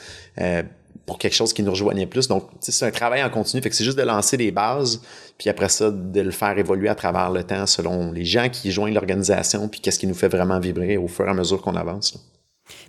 Euh, 0.40 0.62
pour 1.06 1.18
quelque 1.18 1.34
chose 1.34 1.52
qui 1.52 1.62
nous 1.62 1.70
rejoignait 1.70 2.06
plus. 2.06 2.28
Donc, 2.28 2.48
c'est 2.60 2.86
un 2.86 2.90
travail 2.90 3.22
en 3.22 3.30
continu. 3.30 3.62
Fait 3.62 3.70
que 3.70 3.76
c'est 3.76 3.84
juste 3.84 3.98
de 3.98 4.02
lancer 4.02 4.36
des 4.36 4.50
bases, 4.50 5.02
puis 5.38 5.50
après 5.50 5.68
ça, 5.68 5.90
de 5.90 6.20
le 6.20 6.30
faire 6.30 6.56
évoluer 6.56 6.88
à 6.88 6.94
travers 6.94 7.30
le 7.30 7.44
temps 7.44 7.66
selon 7.66 8.12
les 8.12 8.24
gens 8.24 8.48
qui 8.48 8.70
joignent 8.70 8.94
l'organisation, 8.94 9.68
puis 9.68 9.80
qu'est-ce 9.80 9.98
qui 9.98 10.06
nous 10.06 10.14
fait 10.14 10.28
vraiment 10.28 10.58
vibrer 10.58 10.96
au 10.96 11.08
fur 11.08 11.26
et 11.26 11.30
à 11.30 11.34
mesure 11.34 11.60
qu'on 11.60 11.76
avance. 11.76 12.18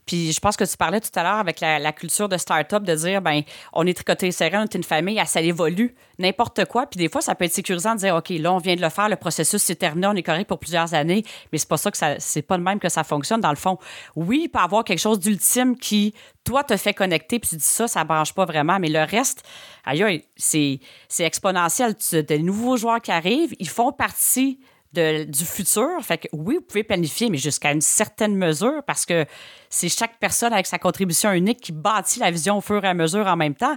Puis 0.05 0.31
je 0.31 0.39
pense 0.39 0.55
que 0.55 0.63
tu 0.63 0.77
parlais 0.77 0.99
tout 0.99 1.09
à 1.15 1.23
l'heure 1.23 1.39
avec 1.39 1.59
la, 1.59 1.91
culture 1.91 2.29
de 2.29 2.37
start-up 2.37 2.83
de 2.83 2.95
dire 2.95 3.21
ben 3.21 3.41
on 3.73 3.85
est 3.87 3.93
tricoté 3.93 4.31
serré, 4.31 4.57
on 4.57 4.63
est 4.63 4.75
une 4.75 4.83
famille, 4.83 5.21
ça 5.25 5.41
évolue, 5.41 5.95
n'importe 6.19 6.65
quoi. 6.65 6.85
Puis 6.85 6.97
des 6.97 7.09
fois, 7.09 7.21
ça 7.21 7.35
peut 7.35 7.45
être 7.45 7.53
sécurisant 7.53 7.95
de 7.95 7.99
dire 7.99 8.15
OK, 8.15 8.29
là, 8.29 8.53
on 8.53 8.57
vient 8.57 8.75
de 8.75 8.81
le 8.81 8.89
faire, 8.89 9.09
le 9.09 9.15
processus 9.15 9.61
s'est 9.61 9.75
terminé, 9.75 10.07
on 10.07 10.15
est 10.15 10.23
correct 10.23 10.47
pour 10.47 10.59
plusieurs 10.59 10.93
années, 10.93 11.23
mais 11.51 11.57
c'est 11.57 11.67
pas 11.67 11.77
ça 11.77 11.91
que 11.91 11.97
ça, 11.97 12.19
c'est 12.19 12.41
pas 12.41 12.57
le 12.57 12.63
même 12.63 12.79
que 12.79 12.89
ça 12.89 13.03
fonctionne 13.03 13.41
dans 13.41 13.49
le 13.49 13.55
fond. 13.55 13.77
Oui, 14.15 14.41
il 14.45 14.49
peut 14.49 14.59
avoir 14.59 14.83
quelque 14.83 14.99
chose 14.99 15.19
d'ultime 15.19 15.77
qui, 15.77 16.13
toi, 16.43 16.63
te 16.63 16.77
fait 16.77 16.93
connecter, 16.93 17.39
puis 17.39 17.49
tu 17.49 17.55
dis 17.55 17.63
ça, 17.63 17.87
ça 17.87 18.03
branche 18.03 18.33
pas 18.33 18.45
vraiment, 18.45 18.79
mais 18.79 18.89
le 18.89 19.03
reste, 19.03 19.43
aïe, 19.85 20.23
c'est, 20.35 20.79
c'est 21.07 21.23
exponentiel. 21.23 21.95
Des 22.11 22.39
nouveaux 22.39 22.77
joueurs 22.77 23.01
qui 23.01 23.11
arrivent, 23.11 23.55
ils 23.59 23.69
font 23.69 23.91
partie 23.91 24.59
du 24.95 25.45
futur. 25.45 25.89
Fait 26.01 26.17
que 26.17 26.27
oui, 26.31 26.55
vous 26.55 26.61
pouvez 26.61 26.83
planifier, 26.83 27.29
mais 27.29 27.37
jusqu'à 27.37 27.71
une 27.71 27.81
certaine 27.81 28.35
mesure 28.35 28.81
parce 28.87 29.05
que 29.05 29.25
c'est 29.69 29.89
chaque 29.89 30.17
personne 30.19 30.53
avec 30.53 30.65
sa 30.65 30.77
contribution 30.77 31.31
unique 31.31 31.59
qui 31.59 31.71
bâtit 31.71 32.19
la 32.19 32.31
vision 32.31 32.57
au 32.57 32.61
fur 32.61 32.83
et 32.83 32.87
à 32.87 32.93
mesure 32.93 33.27
en 33.27 33.35
même 33.35 33.55
temps. 33.55 33.75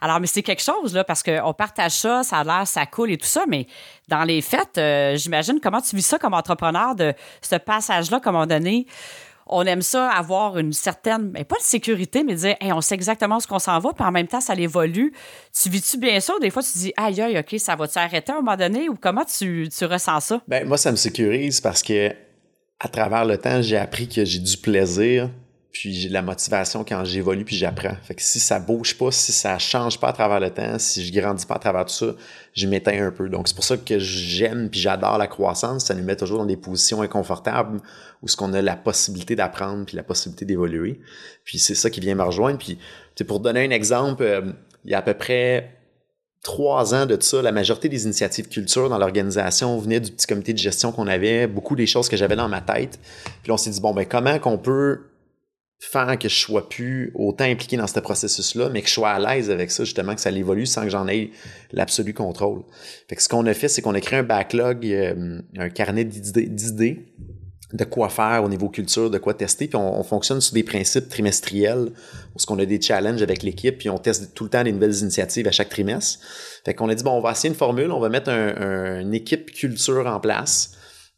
Alors, 0.00 0.18
mais 0.20 0.26
c'est 0.26 0.42
quelque 0.42 0.62
chose, 0.62 0.94
là, 0.94 1.04
parce 1.04 1.22
qu'on 1.22 1.54
partage 1.54 1.92
ça, 1.92 2.22
ça 2.22 2.38
a 2.38 2.44
l'air, 2.44 2.66
ça 2.66 2.86
coule 2.86 3.12
et 3.12 3.18
tout 3.18 3.26
ça, 3.26 3.44
mais 3.46 3.66
dans 4.08 4.24
les 4.24 4.40
faits, 4.40 4.78
euh, 4.78 5.16
j'imagine 5.16 5.60
comment 5.60 5.80
tu 5.80 5.94
vis 5.94 6.02
ça 6.02 6.18
comme 6.18 6.34
entrepreneur 6.34 6.94
de 6.94 7.14
ce 7.40 7.56
passage-là, 7.56 8.18
comme 8.20 8.36
on 8.36 8.46
donné 8.46 8.86
on 9.46 9.64
aime 9.64 9.82
ça 9.82 10.08
avoir 10.10 10.58
une 10.58 10.72
certaine, 10.72 11.30
mais 11.32 11.44
pas 11.44 11.56
de 11.56 11.62
sécurité, 11.62 12.24
mais 12.24 12.34
dire, 12.34 12.56
on 12.60 12.80
sait 12.80 12.94
exactement 12.94 13.40
ce 13.40 13.46
qu'on 13.46 13.58
s'en 13.58 13.78
va, 13.78 13.92
puis 13.92 14.04
en 14.04 14.12
même 14.12 14.28
temps, 14.28 14.40
ça 14.40 14.54
évolue. 14.54 15.12
Tu 15.60 15.68
vis-tu 15.68 15.98
bien 15.98 16.20
ça? 16.20 16.34
Des 16.40 16.50
fois, 16.50 16.62
tu 16.62 16.78
dis, 16.78 16.92
aïe, 16.96 17.20
aïe, 17.20 17.38
OK, 17.38 17.58
ça 17.58 17.76
va-tu 17.76 17.98
arrêter 17.98 18.32
à 18.32 18.36
un 18.36 18.38
moment 18.38 18.56
donné? 18.56 18.88
Ou 18.88 18.96
comment 19.00 19.24
tu, 19.24 19.68
tu 19.76 19.84
ressens 19.84 20.20
ça? 20.20 20.40
Ben, 20.48 20.66
moi, 20.66 20.78
ça 20.78 20.90
me 20.90 20.96
sécurise 20.96 21.60
parce 21.60 21.82
que 21.82 22.12
à 22.82 22.88
travers 22.88 23.24
le 23.24 23.38
temps, 23.38 23.62
j'ai 23.62 23.76
appris 23.76 24.08
que 24.08 24.24
j'ai 24.24 24.40
du 24.40 24.56
plaisir 24.56 25.30
puis 25.72 25.94
j'ai 25.94 26.10
la 26.10 26.20
motivation 26.20 26.84
quand 26.86 27.04
j'évolue 27.04 27.44
puis 27.44 27.56
j'apprends. 27.56 27.96
Fait 28.02 28.14
que 28.14 28.22
si 28.22 28.40
ça 28.40 28.58
bouge 28.58 28.98
pas, 28.98 29.10
si 29.10 29.32
ça 29.32 29.58
change 29.58 29.98
pas 29.98 30.08
à 30.08 30.12
travers 30.12 30.38
le 30.38 30.50
temps, 30.50 30.78
si 30.78 31.04
je 31.04 31.12
grandis 31.12 31.46
pas 31.46 31.54
à 31.54 31.58
travers 31.58 31.86
tout 31.86 31.94
ça, 31.94 32.14
je 32.54 32.66
m'éteins 32.66 33.06
un 33.06 33.10
peu. 33.10 33.28
Donc 33.28 33.48
c'est 33.48 33.54
pour 33.54 33.64
ça 33.64 33.76
que 33.76 33.98
j'aime 33.98 34.68
puis 34.68 34.80
j'adore 34.80 35.16
la 35.16 35.28
croissance, 35.28 35.86
ça 35.86 35.94
nous 35.94 36.04
met 36.04 36.16
toujours 36.16 36.38
dans 36.38 36.46
des 36.46 36.58
positions 36.58 37.00
inconfortables 37.00 37.80
où 38.22 38.28
ce 38.28 38.36
qu'on 38.36 38.52
a 38.52 38.62
la 38.62 38.76
possibilité 38.76 39.36
d'apprendre 39.36 39.84
puis 39.84 39.96
la 39.96 40.02
possibilité 40.02 40.44
d'évoluer. 40.44 41.00
Puis 41.44 41.58
c'est 41.58 41.74
ça 41.74 41.90
qui 41.90 42.00
vient 42.00 42.14
me 42.14 42.22
rejoindre 42.22 42.58
puis 42.58 42.78
pour 43.26 43.40
donner 43.40 43.64
un 43.64 43.70
exemple, 43.70 44.22
euh, 44.22 44.52
il 44.84 44.90
y 44.90 44.94
a 44.94 44.98
à 44.98 45.02
peu 45.02 45.14
près 45.14 45.78
trois 46.42 46.94
ans 46.94 47.06
de 47.06 47.20
ça, 47.20 47.40
la 47.40 47.52
majorité 47.52 47.88
des 47.88 48.04
initiatives 48.04 48.48
culture 48.48 48.88
dans 48.88 48.98
l'organisation 48.98 49.78
venaient 49.78 50.00
du 50.00 50.10
petit 50.10 50.26
comité 50.26 50.52
de 50.52 50.58
gestion 50.58 50.90
qu'on 50.90 51.06
avait, 51.06 51.46
beaucoup 51.46 51.76
des 51.76 51.86
choses 51.86 52.08
que 52.08 52.16
j'avais 52.16 52.36
dans 52.36 52.48
ma 52.48 52.60
tête. 52.60 52.98
Puis 53.42 53.52
on 53.52 53.56
s'est 53.56 53.70
dit 53.70 53.80
bon 53.80 53.94
ben 53.94 54.06
comment 54.06 54.38
qu'on 54.38 54.58
peut 54.58 55.02
faire 55.78 56.16
que 56.16 56.28
je 56.28 56.38
sois 56.38 56.68
plus 56.68 57.10
autant 57.16 57.44
impliqué 57.44 57.76
dans 57.76 57.88
ce 57.88 57.98
processus-là, 57.98 58.68
mais 58.68 58.82
que 58.82 58.88
je 58.88 58.92
sois 58.92 59.10
à 59.10 59.18
l'aise 59.18 59.50
avec 59.50 59.72
ça, 59.72 59.82
justement, 59.82 60.14
que 60.14 60.20
ça 60.20 60.30
évolue 60.30 60.64
sans 60.64 60.82
que 60.82 60.90
j'en 60.90 61.08
ai 61.08 61.32
l'absolu 61.72 62.14
contrôle. 62.14 62.62
Fait 63.08 63.16
que 63.16 63.22
ce 63.22 63.28
qu'on 63.28 63.44
a 63.46 63.52
fait, 63.52 63.66
c'est 63.66 63.82
qu'on 63.82 63.94
a 63.94 64.00
créé 64.00 64.20
un 64.20 64.22
backlog, 64.22 64.86
euh, 64.86 65.40
un 65.58 65.70
carnet 65.70 66.04
d'idées 66.04 67.04
de 67.72 67.84
quoi 67.84 68.08
faire 68.08 68.42
au 68.44 68.48
niveau 68.48 68.68
culture, 68.68 69.10
de 69.10 69.18
quoi 69.18 69.34
tester, 69.34 69.66
puis 69.66 69.76
on, 69.76 70.02
fonctionne 70.02 70.40
sur 70.40 70.54
des 70.54 70.62
principes 70.62 71.08
trimestriels, 71.08 71.90
parce 72.34 72.44
qu'on 72.44 72.58
a 72.58 72.66
des 72.66 72.80
challenges 72.80 73.22
avec 73.22 73.42
l'équipe, 73.42 73.78
puis 73.78 73.88
on 73.88 73.98
teste 73.98 74.34
tout 74.34 74.44
le 74.44 74.50
temps 74.50 74.62
des 74.62 74.72
nouvelles 74.72 74.98
initiatives 75.00 75.46
à 75.48 75.52
chaque 75.52 75.70
trimestre. 75.70 76.20
Fait 76.64 76.74
qu'on 76.74 76.88
a 76.88 76.94
dit, 76.94 77.02
bon, 77.02 77.12
on 77.12 77.20
va 77.20 77.32
essayer 77.32 77.48
une 77.48 77.56
formule, 77.56 77.90
on 77.90 78.00
va 78.00 78.08
mettre 78.08 78.30
un, 78.30 79.00
une 79.00 79.14
équipe 79.14 79.52
culture 79.52 80.06
en 80.06 80.20
place, 80.20 80.72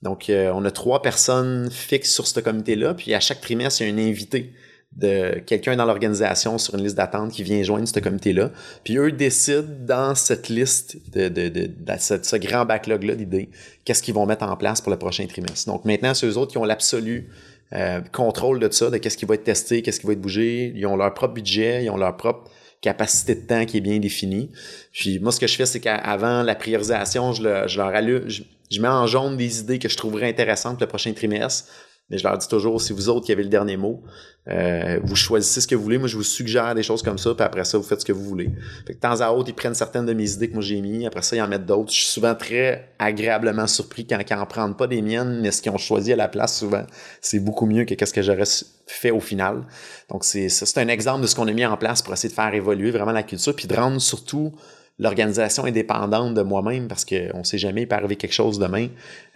donc, 0.05 0.29
euh, 0.29 0.53
on 0.55 0.65
a 0.67 0.71
trois 0.71 1.01
personnes 1.01 1.71
fixes 1.71 2.13
sur 2.13 2.27
ce 2.27 2.39
comité-là, 2.39 2.93
puis 2.93 3.15
à 3.15 3.21
chaque 3.21 3.41
trimestre, 3.41 3.81
il 3.81 3.89
y 3.89 3.91
a 3.91 3.95
un 3.95 4.07
invité 4.07 4.53
de 4.97 5.41
quelqu'un 5.41 5.77
dans 5.77 5.85
l'organisation 5.85 6.57
sur 6.59 6.75
une 6.77 6.85
liste 6.85 6.97
d'attente 6.97 7.33
qui 7.33 7.43
vient 7.43 7.63
joindre 7.63 7.89
ce 7.89 7.99
comité-là. 7.99 8.51
Puis 8.85 8.97
eux 8.97 9.11
décident 9.11 9.65
dans 9.81 10.15
cette 10.15 10.49
liste 10.49 10.97
de, 11.13 11.29
de, 11.29 11.49
de, 11.49 11.69
ce, 11.99 12.37
grand 12.37 12.65
backlog-là 12.65 13.15
d'idées, 13.17 13.49
qu'est-ce 13.85 14.03
qu'ils 14.03 14.15
vont 14.15 14.27
mettre 14.27 14.45
en 14.45 14.57
place 14.57 14.81
pour 14.81 14.93
le 14.93 14.99
prochain 14.99 15.27
trimestre. 15.27 15.71
Donc 15.71 15.85
maintenant, 15.85 16.15
c'est 16.15 16.27
eux 16.27 16.39
autres 16.39 16.53
qui 16.53 16.59
ont 16.59 16.65
l'absolu 16.65 17.29
euh, 17.73 18.01
contrôle 18.13 18.61
de 18.61 18.71
ça, 18.71 18.91
de 18.91 18.99
qu'est-ce 18.99 19.17
qui 19.17 19.25
va 19.25 19.35
être 19.35 19.45
testé, 19.45 19.83
qu'est-ce 19.83 19.99
qui 19.99 20.07
va 20.07 20.13
être 20.13 20.21
bougé. 20.21 20.73
Ils 20.77 20.87
ont 20.87 20.97
leur 20.97 21.13
propre 21.13 21.35
budget, 21.35 21.85
ils 21.85 21.91
ont 21.91 21.97
leur 21.97 22.17
propre 22.17 22.51
capacité 22.81 23.35
de 23.35 23.41
temps 23.41 23.65
qui 23.65 23.79
est 23.79 23.81
bien 23.81 23.99
définie. 23.99 24.51
Puis 24.93 25.19
moi, 25.19 25.33
ce 25.33 25.41
que 25.41 25.47
je 25.47 25.57
fais, 25.57 25.67
c'est 25.67 25.81
qu'avant 25.81 26.43
la 26.43 26.55
priorisation, 26.55 27.33
je, 27.33 27.43
leur 27.43 27.89
allume, 27.89 28.29
je 28.29 28.81
mets 28.81 28.89
en 28.89 29.07
jaune 29.07 29.37
des 29.37 29.61
idées 29.61 29.79
que 29.79 29.89
je 29.89 29.97
trouverais 29.97 30.29
intéressantes 30.29 30.81
le 30.81 30.87
prochain 30.87 31.13
trimestre. 31.15 31.69
Mais 32.11 32.19
je 32.19 32.25
leur 32.25 32.37
dis 32.37 32.49
toujours, 32.49 32.81
si 32.81 32.93
vous 32.93 33.09
autres 33.09 33.25
qui 33.25 33.33
avez 33.33 33.43
le 33.43 33.49
dernier 33.49 33.79
mot, 33.79 34.03
euh, 34.47 35.01
vous 35.03 35.17
choisissez 35.17 35.63
ce 35.63 35.67
que 35.67 35.75
vous 35.75 35.83
voulez. 35.83 35.97
Moi, 35.97 36.07
je 36.07 36.17
vous 36.17 36.23
suggère 36.23 36.75
des 36.75 36.83
choses 36.83 37.03
comme 37.03 37.17
ça, 37.17 37.35
puis 37.35 37.45
après 37.45 37.65
ça, 37.65 37.79
vous 37.79 37.85
faites 37.85 38.01
ce 38.01 38.05
que 38.05 38.13
vous 38.13 38.25
voulez. 38.25 38.51
Fait 38.87 38.93
de 38.93 38.99
temps 38.99 39.21
à 39.23 39.31
autre, 39.31 39.49
ils 39.49 39.55
prennent 39.55 39.75
certaines 39.75 40.05
de 40.05 40.13
mes 40.13 40.31
idées 40.33 40.49
que 40.49 40.55
moi 40.55 40.63
j'ai 40.63 40.81
mis. 40.83 41.07
Après 41.07 41.23
ça, 41.23 41.35
ils 41.35 41.41
en 41.41 41.49
mettent 41.49 41.65
d'autres. 41.65 41.91
Je 41.91 41.97
suis 41.97 42.07
souvent 42.07 42.35
très 42.35 42.91
agréablement 42.99 43.67
surpris 43.67 44.07
quand 44.07 44.19
ils 44.19 44.35
en 44.35 44.45
prennent 44.45 44.77
pas 44.77 44.87
des 44.87 45.01
miennes, 45.01 45.41
mais 45.41 45.51
ce 45.51 45.63
qu'ils 45.63 45.73
ont 45.73 45.79
choisi 45.79 46.13
à 46.13 46.17
la 46.17 46.29
place, 46.29 46.59
souvent, 46.59 46.85
c'est 47.23 47.41
beaucoup 47.41 47.65
mieux 47.65 47.87
que 47.87 48.05
ce 48.05 48.13
que 48.13 48.21
j'aurais 48.21 48.45
fait 48.87 49.11
au 49.11 49.21
final. 49.21 49.63
Donc, 50.11 50.25
c'est, 50.25 50.51
c'est 50.51 50.79
un 50.79 50.89
exemple 50.89 51.23
de 51.23 51.27
ce 51.27 51.35
qu'on 51.35 51.49
a 51.49 51.53
mis 51.53 51.65
en 51.65 51.79
place 51.79 52.03
pour 52.03 52.13
essayer 52.13 52.29
de 52.29 52.35
faire 52.35 52.53
évoluer 52.53 52.91
vraiment 52.91 53.13
la 53.13 53.23
culture, 53.23 53.57
puis 53.57 53.67
de 53.67 53.75
rendre 53.75 53.99
surtout 53.99 54.53
l'organisation 54.99 55.65
indépendante 55.65 56.35
de 56.35 56.43
moi-même 56.43 56.89
parce 56.89 57.05
qu'on 57.05 57.39
ne 57.39 57.45
sait 57.45 57.59
jamais, 57.59 57.83
il 57.83 57.89
peut 57.89 57.97
arriver 57.97 58.17
quelque 58.17 58.33
chose 58.33 58.59
demain. 58.59 58.89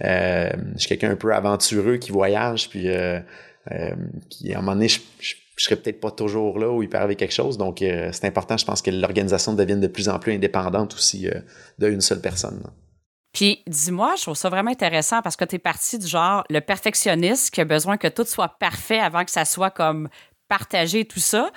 Euh, 0.05 0.51
je 0.75 0.79
suis 0.79 0.88
quelqu'un 0.88 1.11
un 1.11 1.16
peu 1.16 1.35
aventureux 1.35 1.97
qui 1.97 2.12
voyage, 2.12 2.68
puis 2.68 2.88
euh, 2.88 3.21
euh, 3.73 3.90
qui, 4.29 4.53
à 4.53 4.59
un 4.59 4.61
moment 4.61 4.75
donné, 4.75 4.88
je, 4.88 5.01
je, 5.21 5.35
serais 5.57 5.77
peut-être 5.77 6.01
pas 6.01 6.12
toujours 6.12 6.59
là 6.59 6.71
où 6.71 6.83
il 6.83 6.88
peut 6.88 6.99
arriver 6.99 7.16
quelque 7.16 7.35
chose. 7.35 7.59
Donc, 7.59 7.79
c'est 7.81 8.25
important, 8.25 8.57
je 8.57 8.64
pense, 8.64 8.81
que 8.81 8.92
l'organisation 8.92 9.55
devienne 9.55 9.81
de 9.81 9.88
plus 9.88 10.09
en 10.09 10.21
plus 10.21 10.33
indépendante 10.33 10.94
aussi 10.94 11.29
d'une 11.79 12.01
seule 12.01 12.21
personne. 12.21 12.62
Puis 13.33 13.62
dis-moi, 13.66 14.14
je 14.16 14.23
trouve 14.23 14.37
ça 14.37 14.49
vraiment 14.49 14.71
intéressant 14.71 15.21
parce 15.23 15.37
que 15.37 15.44
tu 15.44 15.57
es 15.57 15.59
parti 15.59 15.99
du 15.99 16.07
genre 16.07 16.44
le 16.49 16.61
perfectionniste 16.61 17.53
qui 17.53 17.61
a 17.61 17.64
besoin 17.64 17.97
que 17.97 18.09
tout 18.09 18.25
soit 18.25 18.57
parfait 18.59 18.99
avant 18.99 19.25
que 19.25 19.31
ça 19.31 19.44
soit 19.44 19.71
comme 19.71 20.09
partager 20.48 21.04
tout 21.04 21.20
ça. 21.20 21.50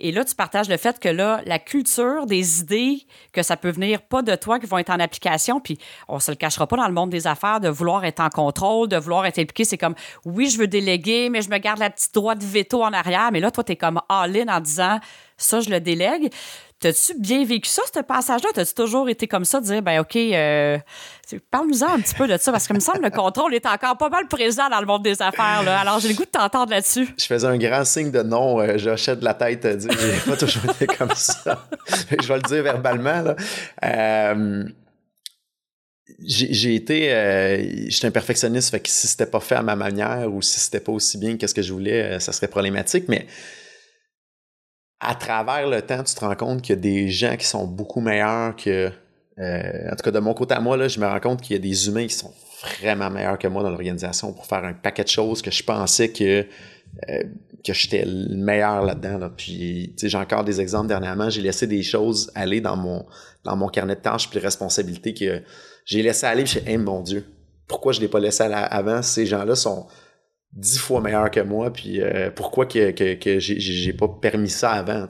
Et 0.00 0.12
là, 0.12 0.24
tu 0.24 0.34
partages 0.34 0.68
le 0.68 0.76
fait 0.76 0.98
que 0.98 1.08
là, 1.08 1.40
la 1.46 1.58
culture, 1.58 2.26
des 2.26 2.60
idées, 2.60 3.06
que 3.32 3.42
ça 3.42 3.56
peut 3.56 3.70
venir 3.70 4.02
pas 4.02 4.22
de 4.22 4.34
toi, 4.34 4.58
qui 4.58 4.66
vont 4.66 4.78
être 4.78 4.90
en 4.90 5.00
application, 5.00 5.60
puis 5.60 5.78
on 6.08 6.20
se 6.20 6.30
le 6.30 6.36
cachera 6.36 6.66
pas 6.66 6.76
dans 6.76 6.86
le 6.86 6.94
monde 6.94 7.10
des 7.10 7.26
affaires, 7.26 7.60
de 7.60 7.68
vouloir 7.68 8.04
être 8.04 8.20
en 8.20 8.28
contrôle, 8.28 8.88
de 8.88 8.96
vouloir 8.96 9.26
être 9.26 9.38
impliqué. 9.38 9.64
C'est 9.64 9.78
comme, 9.78 9.94
oui, 10.24 10.48
je 10.48 10.58
veux 10.58 10.68
déléguer, 10.68 11.28
mais 11.30 11.42
je 11.42 11.50
me 11.50 11.58
garde 11.58 11.78
la 11.78 11.90
petite 11.90 12.14
droite 12.14 12.38
de 12.38 12.46
veto 12.46 12.82
en 12.82 12.92
arrière. 12.92 13.30
Mais 13.32 13.40
là, 13.40 13.50
toi, 13.50 13.64
tu 13.64 13.76
comme 13.76 14.00
all-in 14.08 14.48
en 14.48 14.60
disant, 14.60 15.00
ça, 15.36 15.60
je 15.60 15.68
le 15.68 15.80
délègue. 15.80 16.32
T'as-tu 16.78 17.18
bien 17.18 17.42
vécu 17.46 17.70
ça, 17.70 17.80
ce 17.94 18.00
passage-là? 18.00 18.50
T'as-tu 18.54 18.74
toujours 18.74 19.08
été 19.08 19.26
comme 19.26 19.46
ça, 19.46 19.60
de 19.60 19.64
dire, 19.64 19.80
ben 19.80 19.98
OK, 20.00 20.14
euh, 20.14 20.76
parle-nous-en 21.50 21.94
un 21.94 22.00
petit 22.00 22.14
peu 22.14 22.28
de 22.28 22.36
ça, 22.36 22.52
parce 22.52 22.66
que 22.66 22.74
me 22.74 22.80
semble 22.80 23.02
le 23.02 23.10
contrôle 23.10 23.54
est 23.54 23.64
encore 23.64 23.96
pas 23.96 24.10
mal 24.10 24.28
présent 24.28 24.68
dans 24.68 24.80
le 24.80 24.86
monde 24.86 25.02
des 25.02 25.22
affaires. 25.22 25.62
Là. 25.62 25.80
Alors, 25.80 26.00
j'ai 26.00 26.08
le 26.08 26.14
goût 26.14 26.26
de 26.26 26.30
t'entendre 26.30 26.70
là-dessus. 26.72 27.08
Je 27.18 27.24
faisais 27.24 27.46
un 27.46 27.56
grand 27.56 27.84
signe 27.86 28.10
de 28.10 28.22
non. 28.22 28.60
Euh, 28.60 28.76
J'achète 28.76 29.22
la 29.22 29.32
tête 29.32 29.64
à 29.64 29.74
dire, 29.74 29.90
pas 30.26 30.36
toujours 30.36 30.70
été 30.70 30.86
comme 30.86 31.14
ça. 31.14 31.66
je 32.10 32.28
vais 32.28 32.36
le 32.36 32.42
dire 32.42 32.62
verbalement. 32.62 33.22
Là. 33.22 33.36
Euh, 33.82 34.64
j'ai 36.20 36.74
été 36.74 37.12
euh, 37.12 37.62
j'étais 37.88 38.06
un 38.06 38.10
perfectionniste 38.10 38.70
fait 38.70 38.80
que 38.80 38.88
si 38.88 39.06
c'était 39.06 39.26
pas 39.26 39.40
fait 39.40 39.56
à 39.56 39.62
ma 39.62 39.76
manière 39.76 40.32
ou 40.32 40.40
si 40.40 40.60
c'était 40.60 40.80
pas 40.80 40.92
aussi 40.92 41.18
bien 41.18 41.36
que 41.36 41.46
ce 41.46 41.52
que 41.52 41.62
je 41.62 41.72
voulais 41.72 42.18
ça 42.20 42.32
serait 42.32 42.48
problématique 42.48 43.04
mais 43.08 43.26
à 45.00 45.14
travers 45.14 45.68
le 45.68 45.82
temps, 45.82 46.02
tu 46.02 46.14
te 46.14 46.20
rends 46.20 46.34
compte 46.34 46.62
qu'il 46.62 46.74
y 46.74 46.78
a 46.78 46.80
des 46.80 47.08
gens 47.08 47.36
qui 47.36 47.46
sont 47.46 47.66
beaucoup 47.66 48.00
meilleurs 48.00 48.56
que. 48.56 48.90
Euh, 49.38 49.90
en 49.92 49.96
tout 49.96 50.02
cas, 50.02 50.10
de 50.10 50.18
mon 50.18 50.32
côté 50.32 50.54
à 50.54 50.60
moi, 50.60 50.78
là, 50.78 50.88
je 50.88 50.98
me 50.98 51.06
rends 51.06 51.20
compte 51.20 51.42
qu'il 51.42 51.54
y 51.54 51.58
a 51.58 51.62
des 51.62 51.88
humains 51.88 52.06
qui 52.06 52.14
sont 52.14 52.32
vraiment 52.80 53.10
meilleurs 53.10 53.38
que 53.38 53.46
moi 53.48 53.62
dans 53.62 53.68
l'organisation 53.68 54.32
pour 54.32 54.46
faire 54.46 54.64
un 54.64 54.72
paquet 54.72 55.04
de 55.04 55.08
choses 55.08 55.42
que 55.42 55.50
je 55.50 55.62
pensais 55.62 56.10
que, 56.10 56.46
euh, 57.10 57.22
que 57.62 57.74
j'étais 57.74 58.04
le 58.06 58.34
meilleur 58.34 58.82
là-dedans. 58.82 59.18
Là. 59.18 59.30
Puis, 59.36 59.92
j'ai 59.98 60.16
encore 60.16 60.44
des 60.44 60.58
exemples 60.58 60.88
dernièrement. 60.88 61.28
J'ai 61.28 61.42
laissé 61.42 61.66
des 61.66 61.82
choses 61.82 62.30
aller 62.34 62.62
dans 62.62 62.76
mon, 62.76 63.04
dans 63.44 63.56
mon 63.56 63.68
carnet 63.68 63.96
de 63.96 64.00
tâches 64.00 64.30
puis 64.30 64.38
de 64.40 64.44
responsabilités 64.44 65.12
que 65.12 65.42
j'ai 65.84 66.02
laissé 66.02 66.24
aller. 66.24 66.44
Puis, 66.44 66.60
hey, 66.66 66.78
mon 66.78 67.02
Dieu, 67.02 67.26
pourquoi 67.68 67.92
je 67.92 68.00
l'ai 68.00 68.08
pas 68.08 68.20
laissé 68.20 68.44
avant? 68.44 69.02
Ces 69.02 69.26
gens-là 69.26 69.54
sont 69.54 69.86
dix 70.56 70.78
fois 70.78 71.00
meilleurs 71.00 71.30
que 71.30 71.40
moi, 71.40 71.72
puis 71.72 72.00
euh, 72.00 72.30
pourquoi 72.30 72.66
que, 72.66 72.90
que, 72.90 73.14
que 73.14 73.38
j'ai 73.38 73.92
pas 73.92 74.08
permis 74.08 74.48
ça 74.48 74.72
avant, 74.72 75.06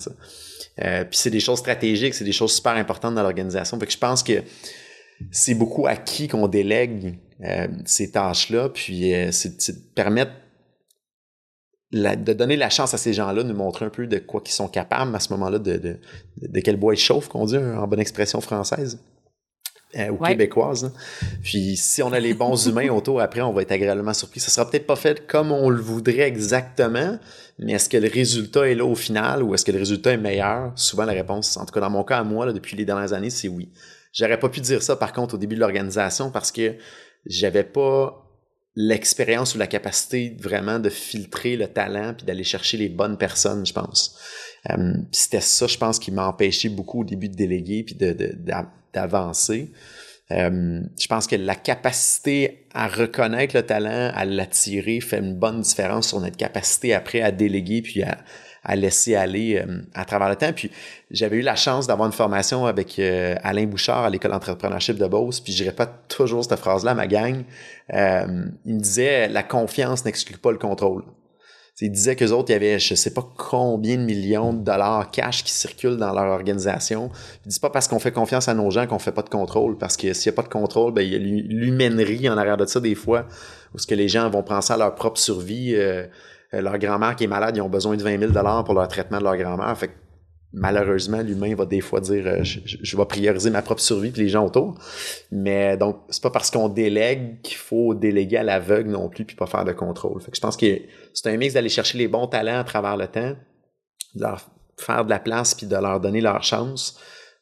euh, 0.83 1.05
puis 1.05 1.19
c'est 1.19 1.31
des 1.31 1.41
choses 1.41 1.61
stratégiques, 1.61 2.15
c'est 2.15 2.25
des 2.25 2.33
choses 2.33 2.55
super 2.55 2.73
importantes 2.73 3.15
dans 3.15 3.23
l'organisation. 3.23 3.79
Fait 3.79 3.87
que 3.87 3.93
je 3.93 3.99
pense 3.99 4.23
que 4.23 4.43
c'est 5.31 5.55
beaucoup 5.55 5.87
à 5.87 5.97
qui 5.97 6.29
qu'on 6.29 6.49
délègue 6.49 7.19
euh, 7.43 7.69
ces 7.85 8.11
tâches-là, 8.11 8.69
puis 8.71 9.15
c'est 9.31 9.73
de 9.73 9.95
permettre 9.95 10.33
de 11.93 12.33
donner 12.33 12.57
la 12.57 12.69
chance 12.69 12.93
à 12.93 12.99
ces 12.99 13.13
gens-là 13.13 13.45
de 13.45 13.49
nous 13.49 13.57
montrer 13.57 13.85
un 13.85 13.91
peu 13.91 14.09
de 14.09 14.19
quoi 14.19 14.41
qu'ils 14.41 14.55
sont 14.55 14.69
capables 14.69 15.15
à 15.15 15.21
ce 15.21 15.33
moment-là, 15.33 15.61
de, 15.61 15.77
de, 15.77 16.01
de, 16.43 16.61
quel 16.61 16.77
bois 16.77 16.95
ils 16.95 16.99
chauffent, 16.99 17.29
qu'on 17.29 17.47
dit 17.47 17.57
en 17.57 17.87
bonne 17.87 18.01
expression 18.01 18.41
française. 18.41 18.99
Euh, 19.95 20.09
ou 20.09 20.19
québécoise. 20.19 20.93
Puis 21.45 21.77
si 21.77 22.03
on 22.03 22.13
a 22.13 22.19
les 22.19 22.35
bons 22.35 22.57
humains 22.69 22.89
autour, 22.89 23.21
après, 23.21 23.41
on 23.41 23.53
va 23.53 23.63
être 23.63 23.71
agréablement 23.71 24.13
surpris. 24.13 24.41
Ça 24.41 24.51
sera 24.51 24.69
peut-être 24.69 24.87
pas 24.87 24.97
fait 24.97 25.27
comme 25.29 25.53
on 25.53 25.71
le 25.71 25.81
voudrait 25.81 26.27
exactement, 26.27 27.19
mais 27.61 27.73
est-ce 27.73 27.89
que 27.89 27.97
le 27.97 28.09
résultat 28.09 28.69
est 28.69 28.75
là 28.75 28.85
au 28.85 28.97
final 28.97 29.45
ou 29.45 29.55
est-ce 29.55 29.65
que 29.65 29.71
le 29.71 29.79
résultat 29.79 30.11
est 30.11 30.19
meilleur? 30.19 30.73
Souvent, 30.75 31.05
la 31.05 31.13
réponse, 31.13 31.57
en 31.57 31.65
tout 31.65 31.73
cas 31.73 31.81
dans 31.81 31.89
mon 31.89 32.03
cas 32.03 32.19
à 32.19 32.25
moi, 32.25 32.45
là, 32.47 32.53
depuis 32.53 32.77
les 32.77 32.85
dernières 32.85 33.13
années, 33.13 33.31
c'est 33.31 33.47
oui. 33.47 33.71
J'aurais 34.13 34.41
pas 34.41 34.49
pu 34.49 34.61
dire 34.61 34.83
ça, 34.83 34.97
par 34.97 35.13
contre, 35.13 35.37
au 35.37 35.39
début 35.39 35.55
de 35.55 35.61
l'organisation 35.61 36.31
parce 36.31 36.51
que 36.51 36.75
j'avais 37.25 37.65
pas 37.65 38.27
l'expérience 38.75 39.55
ou 39.55 39.59
la 39.59 39.67
capacité 39.69 40.37
vraiment 40.39 40.79
de 40.79 40.91
filtrer 40.91 41.57
le 41.57 41.69
talent 41.69 42.13
puis 42.15 42.27
d'aller 42.27 42.45
chercher 42.45 42.77
les 42.77 42.89
bonnes 42.89 43.17
personnes, 43.17 43.65
je 43.65 43.73
pense. 43.73 44.19
Euh, 44.71 44.95
c'était 45.13 45.41
ça, 45.41 45.67
je 45.67 45.79
pense, 45.79 45.99
qui 45.99 46.11
m'a 46.11 46.27
empêché 46.27 46.69
beaucoup 46.69 47.03
au 47.03 47.05
début 47.05 47.29
de 47.29 47.37
déléguer 47.37 47.85
puis 47.85 47.95
d'avancer. 48.97 49.71
Euh, 50.33 50.81
je 50.99 51.07
pense 51.07 51.27
que 51.27 51.37
la 51.37 51.55
capacité 51.55 52.67
à 52.75 52.89
reconnaître 52.89 53.55
le 53.55 53.63
talent, 53.63 54.11
à 54.15 54.25
l'attirer, 54.25 55.01
fait 55.01 55.19
une 55.19 55.35
bonne 55.35 55.61
différence 55.61 56.09
sur 56.09 56.21
notre 56.21 56.37
capacité 56.37 56.95
après 56.95 57.21
à 57.21 57.31
déléguer 57.31 57.81
puis 57.83 58.03
à, 58.03 58.17
laisser 58.75 59.15
aller 59.15 59.63
euh, 59.65 59.83
à 59.95 60.05
travers 60.05 60.29
le 60.29 60.35
temps. 60.35 60.53
Puis 60.53 60.73
j'avais 61.13 61.37
eu 61.37 61.43
la 61.43 61.55
chance 61.55 61.87
d'avoir 61.87 62.09
une 62.09 62.13
formation 62.13 62.67
avec 62.67 62.99
euh, 62.99 63.37
Alain 63.45 63.67
Bouchard 63.67 64.05
à 64.05 64.11
l'école 64.11 64.33
d'entrepreneurship 64.33 64.97
de 64.97 65.07
Beauce, 65.07 65.41
puis 65.41 65.53
je 65.53 65.65
répète 65.65 65.91
toujours 66.09 66.45
cette 66.45 66.59
phrase-là 66.59 66.91
à 66.91 66.95
ma 66.95 67.07
gang. 67.07 67.45
Il 67.93 68.75
me 68.75 68.81
disait 68.81 69.29
la 69.29 69.45
confiance 69.45 70.05
n'exclut 70.05 70.39
pas 70.39 70.51
le 70.51 70.59
contrôle. 70.59 71.05
Il 71.83 71.93
disait 71.93 72.17
qu'eux 72.17 72.31
autres, 72.31 72.51
il 72.51 72.53
y 72.53 72.57
avait 72.57 72.79
je 72.79 72.95
sais 72.95 73.13
pas 73.13 73.29
combien 73.37 73.97
de 73.97 74.03
millions 74.03 74.55
de 74.55 74.65
dollars 74.65 75.11
cash 75.11 75.45
qui 75.45 75.53
circulent 75.53 75.99
dans 75.99 76.13
leur 76.15 76.33
organisation. 76.33 77.11
Il 77.45 77.51
dit 77.51 77.61
pas 77.61 77.69
parce 77.69 77.87
qu'on 77.87 77.99
fait 77.99 78.13
confiance 78.13 78.49
à 78.49 78.55
nos 78.55 78.71
gens 78.71 78.87
qu'on 78.87 78.99
fait 78.99 79.13
pas 79.13 79.23
de 79.23 79.29
contrôle, 79.29 79.77
parce 79.77 79.97
que 79.99 80.13
s'il 80.15 80.31
y 80.31 80.35
a 80.35 80.37
pas 80.37 80.43
de 80.43 80.49
contrôle, 80.49 80.95
ben 80.95 81.03
il 81.03 81.13
y 81.13 81.17
a 81.17 81.19
l'humainerie 81.19 82.31
en 82.31 82.39
arrière 82.39 82.57
de 82.57 82.65
ça 82.65 82.81
des 82.81 82.95
fois, 82.95 83.27
où 83.75 83.79
ce 83.79 83.87
que 83.87 83.95
les 83.95 84.09
gens 84.09 84.31
vont 84.31 84.43
penser 84.43 84.73
à 84.73 84.77
leur 84.79 84.95
propre 84.95 85.21
survie. 85.21 85.75
Euh, 85.75 86.07
leur 86.53 86.79
grand-mère 86.79 87.17
qui 87.17 87.25
est 87.25 87.27
malade, 87.27 87.57
ils 87.57 87.61
ont 87.61 87.69
besoin 87.69 87.97
de 87.97 88.03
20 88.03 88.33
000 88.33 88.63
pour 88.65 88.75
leur 88.75 88.89
traitement 88.89 89.19
de 89.19 89.25
leur 89.25 89.37
grand-mère. 89.37 89.77
Malheureusement, 90.57 91.23
l'humain 91.23 91.55
va 91.55 91.67
des 91.67 91.81
fois 91.81 92.01
dire 92.01 92.27
euh, 92.27 92.43
je, 92.43 92.97
vais 92.97 93.05
prioriser 93.05 93.51
ma 93.51 93.63
propre 93.63 93.83
survie 93.83 94.09
et 94.09 94.19
les 94.19 94.29
gens 94.29 94.47
autour. 94.47 94.75
Mais 95.31 95.77
donc, 95.77 95.99
c'est 96.09 96.23
pas 96.23 96.31
parce 96.31 96.51
qu'on 96.51 96.69
délègue 96.69 97.41
qu'il 97.43 97.59
faut 97.59 97.95
déléguer 97.95 98.39
à 98.39 98.43
l'aveugle 98.43 98.91
non 98.91 99.09
plus 99.09 99.25
puis 99.25 99.37
pas 99.37 99.47
faire 99.47 99.65
de 99.65 99.73
contrôle. 99.73 100.21
Fait 100.23 100.31
que 100.31 100.37
je 100.37 100.41
pense 100.41 100.57
que 100.57 100.81
c'est 101.13 101.29
un 101.29 101.37
mix 101.37 101.55
d'aller 101.55 101.69
chercher 101.69 101.99
les 101.99 102.09
bons 102.09 102.27
talents 102.27 102.59
à 102.59 102.65
travers 102.65 102.97
le 102.97 103.07
temps, 103.07 103.37
de 104.15 104.23
leur 104.23 104.41
faire 104.79 105.05
de 105.05 105.11
la 105.11 105.19
place 105.19 105.55
puis 105.55 105.67
de 105.67 105.77
leur 105.77 106.01
donner 106.01 106.21
leur 106.21 106.43
chance 106.43 106.99